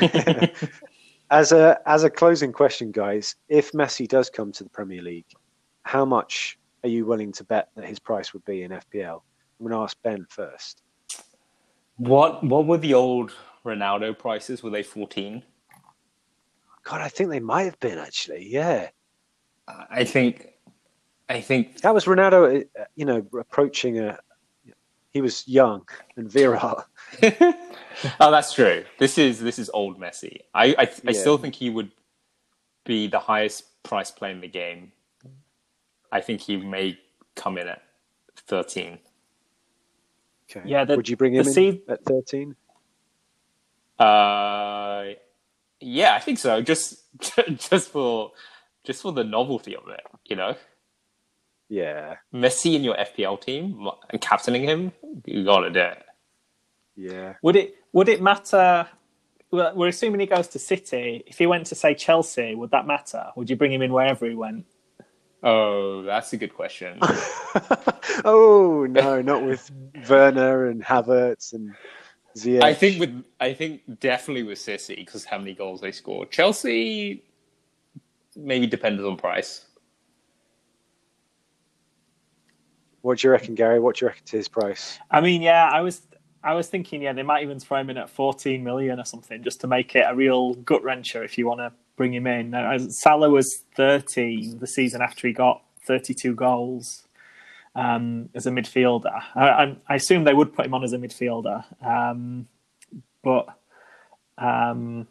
as 1.30 1.52
a 1.52 1.78
as 1.86 2.02
a 2.02 2.10
closing 2.10 2.50
question, 2.50 2.90
guys, 2.90 3.36
if 3.48 3.70
Messi 3.70 4.08
does 4.08 4.28
come 4.28 4.50
to 4.50 4.64
the 4.64 4.70
Premier 4.70 5.02
League, 5.02 5.32
how 5.84 6.04
much 6.04 6.58
are 6.82 6.88
you 6.88 7.06
willing 7.06 7.30
to 7.32 7.44
bet 7.44 7.68
that 7.76 7.84
his 7.84 8.00
price 8.00 8.32
would 8.32 8.44
be 8.44 8.64
in 8.64 8.72
FPL? 8.72 9.22
I'm 9.60 9.66
going 9.66 9.72
to 9.72 9.84
ask 9.84 9.96
Ben 10.02 10.26
first. 10.30 10.82
What 11.96 12.42
what 12.42 12.66
were 12.66 12.78
the 12.78 12.94
old 12.94 13.32
Ronaldo 13.64 14.18
prices? 14.18 14.64
Were 14.64 14.70
they 14.70 14.82
fourteen? 14.82 15.44
God, 16.90 17.00
I 17.02 17.08
think 17.08 17.30
they 17.30 17.38
might 17.40 17.62
have 17.62 17.78
been 17.78 17.98
actually. 17.98 18.48
Yeah, 18.48 18.88
I 19.68 20.02
think, 20.04 20.48
I 21.28 21.40
think 21.40 21.82
that 21.82 21.94
was 21.94 22.04
Ronaldo. 22.06 22.64
uh, 22.78 22.84
You 22.96 23.04
know, 23.04 23.24
approaching 23.38 23.98
a. 24.00 24.18
He 25.12 25.20
was 25.20 25.46
young 25.48 25.88
and 26.16 26.30
virile. 26.30 26.84
oh, 28.20 28.30
that's 28.30 28.52
true. 28.52 28.84
This 28.98 29.18
is 29.18 29.38
this 29.40 29.58
is 29.58 29.70
old 29.74 29.98
Messi. 30.00 30.38
I 30.54 30.66
I, 30.66 30.74
I 30.82 30.88
Yeah. 31.04 31.12
still 31.12 31.38
think 31.38 31.54
he 31.54 31.70
would 31.70 31.90
be 32.84 33.06
the 33.06 33.18
highest 33.20 33.82
price 33.84 34.10
player 34.10 34.32
in 34.32 34.40
the 34.40 34.48
game. 34.48 34.92
I 36.12 36.20
think 36.20 36.40
he 36.40 36.56
may 36.56 36.98
come 37.36 37.56
in 37.58 37.68
at 37.68 37.82
thirteen. 38.46 38.98
Okay. 40.50 40.62
Yeah, 40.68 40.84
the- 40.84 40.96
Would 40.96 41.08
you 41.08 41.16
bring 41.16 41.34
him 41.34 41.46
in 41.46 41.52
seed- 41.52 41.82
at 41.88 42.04
13? 42.04 42.56
Uh, 43.98 45.04
yeah, 45.80 46.14
I 46.14 46.20
think 46.20 46.38
so. 46.38 46.60
Just 46.62 47.02
just 47.56 47.90
for 47.90 48.32
just 48.84 49.02
for 49.02 49.12
the 49.12 49.24
novelty 49.24 49.76
of 49.76 49.88
it, 49.88 50.02
you 50.26 50.36
know. 50.36 50.54
Yeah, 51.68 52.16
Messi 52.34 52.74
in 52.74 52.82
your 52.82 52.96
FPL 52.96 53.40
team 53.40 53.88
and 54.10 54.20
captaining 54.20 54.64
him, 54.64 54.92
you 55.24 55.44
gotta 55.44 55.70
do 55.70 55.80
it. 55.80 56.02
yeah. 56.96 57.34
Would 57.42 57.56
it 57.56 57.76
would 57.92 58.08
it 58.08 58.20
matter? 58.20 58.88
Well, 59.52 59.74
we're 59.74 59.88
assuming 59.88 60.20
he 60.20 60.26
goes 60.26 60.48
to 60.48 60.58
City. 60.58 61.24
If 61.26 61.38
he 61.38 61.46
went 61.46 61.66
to 61.66 61.74
say 61.74 61.94
Chelsea, 61.94 62.54
would 62.54 62.70
that 62.70 62.86
matter? 62.86 63.26
Would 63.36 63.50
you 63.50 63.56
bring 63.56 63.72
him 63.72 63.82
in 63.82 63.92
wherever 63.92 64.26
he 64.26 64.34
went? 64.34 64.66
Oh, 65.42 66.02
that's 66.02 66.32
a 66.32 66.36
good 66.36 66.54
question. 66.54 66.98
oh 68.24 68.86
no, 68.90 69.22
not 69.22 69.44
with 69.44 69.70
Werner 70.08 70.66
and 70.66 70.82
Havertz 70.84 71.52
and 71.52 71.74
Ziyech. 72.36 72.62
I 72.62 72.74
think 72.74 73.00
with 73.00 73.24
I 73.40 73.52
think 73.52 74.00
definitely 74.00 74.44
with 74.44 74.58
City 74.58 74.96
because 74.96 75.24
how 75.24 75.38
many 75.38 75.54
goals 75.54 75.80
they 75.80 75.92
scored. 75.92 76.30
Chelsea 76.30 77.24
maybe 78.36 78.66
dependent 78.66 79.06
on 79.06 79.16
price. 79.16 79.66
What 83.02 83.18
do 83.18 83.28
you 83.28 83.32
reckon, 83.32 83.54
Gary? 83.54 83.80
What 83.80 83.96
do 83.96 84.04
you 84.04 84.08
reckon 84.08 84.24
to 84.26 84.36
his 84.36 84.48
price? 84.48 84.98
I 85.10 85.20
mean, 85.20 85.42
yeah, 85.42 85.68
I 85.72 85.80
was 85.80 86.02
I 86.42 86.54
was 86.54 86.68
thinking, 86.68 87.02
yeah, 87.02 87.12
they 87.12 87.22
might 87.22 87.42
even 87.42 87.58
throw 87.58 87.78
him 87.78 87.90
in 87.90 87.98
at 87.98 88.08
14 88.08 88.62
million 88.62 88.98
or 88.98 89.04
something 89.04 89.42
just 89.42 89.60
to 89.62 89.66
make 89.66 89.94
it 89.94 90.06
a 90.08 90.14
real 90.14 90.54
gut 90.54 90.82
wrencher 90.82 91.24
if 91.24 91.36
you 91.36 91.46
want 91.46 91.60
to 91.60 91.72
bring 91.96 92.14
him 92.14 92.26
in. 92.26 92.50
Now, 92.50 92.78
Salah 92.78 93.28
was 93.28 93.64
13 93.76 94.58
the 94.58 94.66
season 94.66 95.02
after 95.02 95.26
he 95.26 95.34
got 95.34 95.62
32 95.86 96.34
goals 96.34 97.04
um, 97.74 98.28
as 98.34 98.46
a 98.46 98.50
midfielder. 98.50 99.22
I, 99.34 99.48
I, 99.48 99.76
I 99.88 99.94
assume 99.94 100.24
they 100.24 100.34
would 100.34 100.54
put 100.54 100.66
him 100.66 100.74
on 100.74 100.84
as 100.84 100.92
a 100.92 100.98
midfielder, 100.98 101.64
um, 101.84 102.48
but 103.22 103.46
um, 104.38 105.06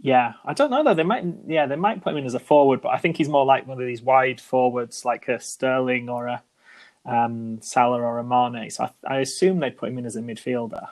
yeah, 0.00 0.34
I 0.44 0.54
don't 0.54 0.70
know 0.70 0.82
though. 0.82 0.94
They 0.94 1.02
might, 1.02 1.24
yeah, 1.46 1.66
they 1.66 1.76
might 1.76 2.02
put 2.02 2.12
him 2.12 2.18
in 2.18 2.26
as 2.26 2.34
a 2.34 2.40
forward, 2.40 2.80
but 2.82 2.90
I 2.90 2.98
think 2.98 3.16
he's 3.16 3.28
more 3.28 3.44
like 3.44 3.66
one 3.66 3.80
of 3.80 3.86
these 3.86 4.02
wide 4.02 4.40
forwards, 4.40 5.04
like 5.04 5.28
a 5.28 5.40
Sterling 5.40 6.08
or 6.08 6.26
a 6.26 6.42
um, 7.04 7.60
Salah 7.62 8.00
or 8.00 8.18
a 8.18 8.24
Mane. 8.24 8.70
So 8.70 8.84
I, 8.84 9.16
I 9.16 9.18
assume 9.20 9.60
they'd 9.60 9.76
put 9.76 9.88
him 9.88 9.98
in 9.98 10.06
as 10.06 10.16
a 10.16 10.20
midfielder. 10.20 10.88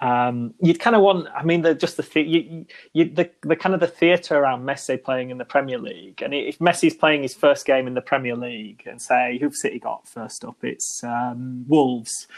Um, 0.00 0.54
you'd 0.60 0.78
kind 0.78 0.94
of 0.94 1.02
want, 1.02 1.26
I 1.34 1.42
mean, 1.42 1.62
the, 1.62 1.74
just 1.74 1.96
the, 1.96 2.20
you, 2.22 2.66
you, 2.92 3.04
the 3.06 3.28
the 3.42 3.56
kind 3.56 3.74
of 3.74 3.80
the 3.80 3.88
theatre 3.88 4.36
around 4.36 4.62
Messi 4.62 5.02
playing 5.02 5.30
in 5.30 5.38
the 5.38 5.44
Premier 5.44 5.78
League, 5.78 6.22
and 6.22 6.32
if 6.32 6.58
Messi's 6.60 6.94
playing 6.94 7.22
his 7.22 7.34
first 7.34 7.66
game 7.66 7.88
in 7.88 7.94
the 7.94 8.00
Premier 8.00 8.36
League, 8.36 8.84
and 8.86 9.02
say 9.02 9.38
who've 9.40 9.56
City 9.56 9.80
got 9.80 10.06
first 10.06 10.44
up, 10.44 10.56
it's 10.62 11.02
um, 11.02 11.64
Wolves. 11.66 12.28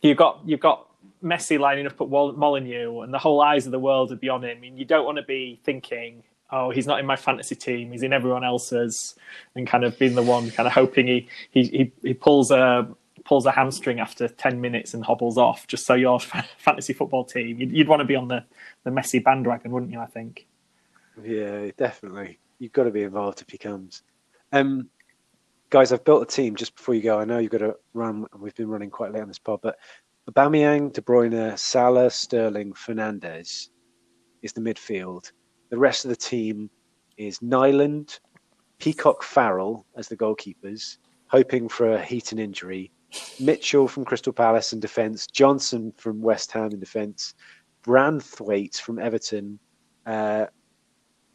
You've 0.00 0.16
got 0.16 0.40
you've 0.46 0.60
got 0.60 0.86
Messi 1.22 1.58
lining 1.58 1.86
up 1.86 2.00
at 2.00 2.08
Molineux, 2.08 3.00
and 3.00 3.12
the 3.12 3.18
whole 3.18 3.42
eyes 3.42 3.66
of 3.66 3.72
the 3.72 3.78
world 3.78 4.08
would 4.08 4.20
be 4.20 4.30
on 4.30 4.42
him. 4.42 4.56
I 4.56 4.60
mean, 4.60 4.78
you 4.78 4.86
don't 4.86 5.04
want 5.04 5.18
to 5.18 5.24
be 5.24 5.60
thinking, 5.62 6.22
oh, 6.50 6.70
he's 6.70 6.86
not 6.86 7.00
in 7.00 7.06
my 7.06 7.16
fantasy 7.16 7.54
team, 7.54 7.92
he's 7.92 8.02
in 8.02 8.14
everyone 8.14 8.44
else's, 8.44 9.14
and 9.54 9.66
kind 9.66 9.84
of 9.84 9.98
being 9.98 10.14
the 10.14 10.22
one 10.22 10.50
kind 10.50 10.66
of 10.66 10.72
hoping 10.72 11.06
he 11.06 11.28
he 11.50 11.64
he, 11.64 11.92
he 12.02 12.14
pulls 12.14 12.50
a 12.50 12.88
pulls 13.30 13.46
a 13.46 13.52
hamstring 13.52 14.00
after 14.00 14.26
10 14.26 14.60
minutes 14.60 14.92
and 14.92 15.04
hobbles 15.04 15.38
off 15.38 15.64
just 15.68 15.86
so 15.86 15.94
your 15.94 16.18
fantasy 16.58 16.92
football 16.92 17.24
team 17.24 17.60
you'd, 17.60 17.70
you'd 17.70 17.86
want 17.86 18.00
to 18.00 18.04
be 18.04 18.16
on 18.16 18.26
the 18.26 18.44
the 18.82 18.90
Messi 18.90 19.22
bandwagon 19.22 19.70
wouldn't 19.70 19.92
you 19.92 20.00
i 20.00 20.06
think 20.06 20.48
Yeah, 21.22 21.70
definitely. 21.76 22.38
You've 22.58 22.72
got 22.72 22.84
to 22.84 22.90
be 22.90 23.02
involved 23.02 23.40
if 23.40 23.50
he 23.50 23.58
comes. 23.58 24.02
Um, 24.52 24.88
guys, 25.70 25.92
I've 25.92 26.04
built 26.04 26.22
a 26.22 26.26
team 26.26 26.56
just 26.56 26.74
before 26.76 26.94
you 26.94 27.02
go. 27.02 27.18
I 27.18 27.24
know 27.24 27.38
you've 27.38 27.50
got 27.50 27.58
to 27.58 27.76
run, 27.94 28.26
we've 28.38 28.54
been 28.54 28.68
running 28.68 28.90
quite 28.90 29.12
late 29.12 29.22
on 29.22 29.28
this 29.28 29.38
pod, 29.38 29.60
but 29.62 29.78
Aubameyang, 30.30 30.92
De 30.92 31.00
Bruyne, 31.00 31.58
Salah, 31.58 32.10
Sterling, 32.10 32.72
Fernandes 32.72 33.68
is 34.42 34.52
the 34.52 34.60
midfield. 34.60 35.32
The 35.70 35.78
rest 35.78 36.04
of 36.04 36.08
the 36.08 36.16
team 36.16 36.70
is 37.16 37.40
Nyland, 37.42 38.18
Peacock 38.78 39.22
Farrell 39.22 39.86
as 39.96 40.08
the 40.08 40.16
goalkeepers, 40.16 40.98
hoping 41.28 41.68
for 41.68 41.92
a 41.92 42.02
heat 42.02 42.32
and 42.32 42.40
injury, 42.40 42.90
Mitchell 43.38 43.88
from 43.88 44.04
Crystal 44.04 44.32
Palace 44.32 44.72
in 44.72 44.80
defence, 44.80 45.26
Johnson 45.26 45.92
from 45.96 46.20
West 46.20 46.52
Ham 46.52 46.70
in 46.72 46.80
defence, 46.80 47.34
Branthwaite 47.84 48.80
from 48.80 48.98
Everton, 48.98 49.58
uh, 50.06 50.46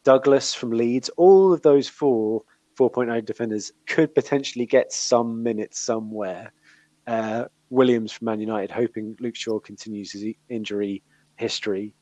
Douglas 0.03 0.53
from 0.53 0.72
Leeds. 0.72 1.10
All 1.18 1.52
of 1.52 1.61
those 1.61 1.88
four 1.88 2.43
4.0 2.77 3.26
defenders 3.26 3.72
could 3.88 4.14
potentially 4.14 4.65
get 4.65 4.91
some 4.91 5.41
minutes 5.41 5.80
somewhere. 5.80 6.52
Uh, 7.07 7.45
Williams 7.69 8.11
from 8.11 8.26
Man 8.26 8.39
United, 8.39 8.72
hoping 8.72 9.15
Luke 9.19 9.35
Shaw 9.35 9.60
continues 9.60 10.11
his 10.11 10.26
injury 10.49 11.03
history. 11.38 11.93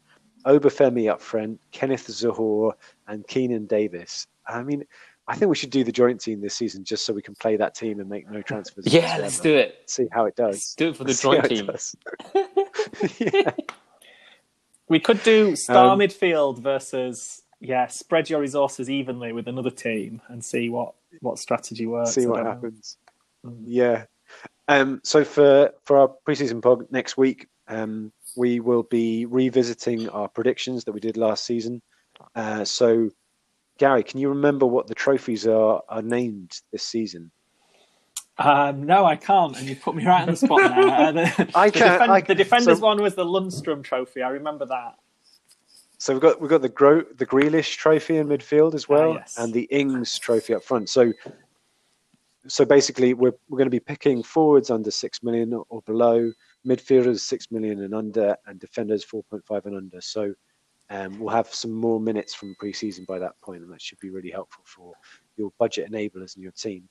Obafemi 0.45 1.09
up 1.09 1.21
front, 1.21 1.59
Kenneth 1.71 2.07
Zohore, 2.07 2.73
and 3.07 3.25
Keinan 3.27 3.67
Davis. 3.67 4.27
I 4.45 4.61
mean, 4.63 4.83
I 5.27 5.35
think 5.35 5.49
we 5.49 5.55
should 5.55 5.69
do 5.69 5.83
the 5.83 5.91
joint 5.91 6.19
team 6.19 6.41
this 6.41 6.55
season 6.55 6.83
just 6.83 7.05
so 7.05 7.13
we 7.13 7.21
can 7.21 7.33
play 7.35 7.55
that 7.57 7.75
team 7.75 7.99
and 7.99 8.09
make 8.09 8.29
no 8.29 8.41
transfers. 8.41 8.85
Yeah, 8.85 9.17
let's 9.21 9.39
do 9.39 9.55
it. 9.55 9.83
See 9.87 10.07
how 10.11 10.25
it 10.25 10.35
does. 10.35 10.55
Let's 10.55 10.75
do 10.75 10.89
it 10.89 10.97
for 10.97 11.03
the 11.05 11.13
See 11.13 11.27
how 11.29 11.41
joint 11.47 11.49
team. 11.49 12.45
yeah. 13.19 13.51
we 14.89 14.99
could 14.99 15.23
do 15.23 15.55
star 15.55 15.93
Um, 15.93 15.99
midfield 15.99 16.59
versus 16.59 17.41
yeah 17.61 17.87
spread 17.87 18.29
your 18.29 18.41
resources 18.41 18.89
evenly 18.89 19.31
with 19.31 19.47
another 19.47 19.69
team 19.69 20.21
and 20.27 20.43
see 20.43 20.69
what 20.69 20.93
what 21.21 21.39
strategy 21.39 21.85
works 21.85 22.11
see 22.11 22.25
what 22.27 22.37
don't 22.37 22.45
know. 22.45 22.51
happens. 22.51 22.97
Yeah. 23.65 24.05
Um, 24.67 24.99
so 25.03 25.23
for 25.23 25.71
for 25.85 25.97
our 25.99 26.11
preseason 26.27 26.61
pod 26.61 26.91
next 26.91 27.17
week, 27.17 27.47
um, 27.67 28.11
we 28.35 28.59
will 28.59 28.83
be 28.83 29.25
revisiting 29.25 30.09
our 30.09 30.27
predictions 30.27 30.83
that 30.85 30.91
we 30.91 30.99
did 30.99 31.17
last 31.17 31.45
season. 31.45 31.81
Uh, 32.35 32.63
so, 32.63 33.09
Gary, 33.77 34.03
can 34.03 34.19
you 34.19 34.29
remember 34.29 34.65
what 34.65 34.87
the 34.87 34.95
trophies 34.95 35.47
are 35.47 35.81
are 35.89 36.01
named 36.01 36.61
this 36.71 36.83
season? 36.83 37.31
Um, 38.37 38.83
no, 38.85 39.05
I 39.05 39.15
can't, 39.15 39.55
and 39.57 39.67
you 39.69 39.75
put 39.75 39.95
me 39.95 40.05
right 40.05 40.21
on 40.23 40.29
the 40.29 40.35
spot 40.35 40.59
there. 40.61 40.73
Uh, 40.89 41.11
the, 41.11 41.51
I 41.55 41.69
can't- 41.69 42.09
I- 42.09 42.21
the 42.21 42.35
defenders 42.35 42.79
so- 42.79 42.83
one 42.85 43.01
was 43.01 43.15
the 43.15 43.25
Lundstram 43.25 43.83
Trophy. 43.83 44.21
I 44.21 44.29
remember 44.29 44.65
that. 44.65 44.95
So 45.99 46.13
we've 46.13 46.21
got 46.21 46.41
we've 46.41 46.49
got 46.49 46.61
the 46.61 46.69
Gro- 46.69 47.05
the 47.15 47.25
Grealish 47.25 47.77
Trophy 47.77 48.17
in 48.17 48.27
midfield 48.27 48.73
as 48.73 48.89
well, 48.89 49.11
Ah, 49.13 49.17
yes. 49.19 49.35
and 49.37 49.53
the 49.53 49.63
Ings 49.71 50.19
Trophy 50.19 50.53
up 50.53 50.63
front. 50.63 50.89
So, 50.89 51.13
so 52.47 52.65
basically, 52.65 53.13
we're 53.13 53.31
we're 53.49 53.57
going 53.57 53.67
to 53.67 53.71
be 53.71 53.79
picking 53.79 54.21
forwards 54.21 54.69
under 54.69 54.91
six 54.91 55.23
million 55.23 55.53
or 55.69 55.81
below, 55.83 56.31
midfielders 56.67 57.19
six 57.21 57.51
million 57.51 57.81
and 57.83 57.93
under, 57.95 58.35
and 58.47 58.59
defenders 58.59 59.03
four 59.03 59.23
point 59.23 59.45
five 59.45 59.65
and 59.65 59.77
under. 59.77 60.01
So, 60.01 60.33
um, 60.89 61.19
we'll 61.19 61.33
have 61.33 61.53
some 61.53 61.71
more 61.71 61.99
minutes 61.99 62.33
from 62.33 62.55
pre-season 62.59 63.05
by 63.07 63.19
that 63.19 63.39
point, 63.41 63.61
and 63.63 63.71
that 63.71 63.81
should 63.81 63.99
be 63.99 64.09
really 64.09 64.29
helpful 64.31 64.63
for 64.65 64.93
your 65.37 65.51
budget 65.59 65.91
enablers 65.91 66.35
and 66.35 66.43
your 66.43 66.51
team. 66.51 66.87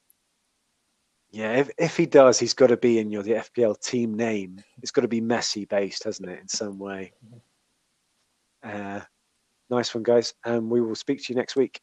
Yeah, 1.31 1.57
if, 1.57 1.71
if 1.79 1.97
he 1.97 2.07
does, 2.07 2.39
he's 2.39 2.55
got 2.55 2.69
to 2.69 2.77
be 2.77 2.99
in 2.99 3.11
your 3.11 3.23
the 3.23 3.33
FPL 3.33 3.81
team 3.81 4.15
name. 4.15 4.63
It's 4.83 4.91
got 4.91 5.03
to 5.03 5.09
be 5.09 5.21
Messi 5.21 5.69
based, 5.69 6.05
hasn't 6.05 6.29
it, 6.29 6.41
in 6.41 6.49
some 6.49 6.79
way? 6.79 7.13
Mm-hmm. 7.27 7.39
Uh, 8.69 9.01
nice 9.71 9.95
one, 9.95 10.03
guys. 10.03 10.35
And 10.45 10.71
we 10.71 10.81
will 10.81 10.95
speak 10.95 11.25
to 11.25 11.33
you 11.33 11.37
next 11.37 11.57
week. 11.57 11.81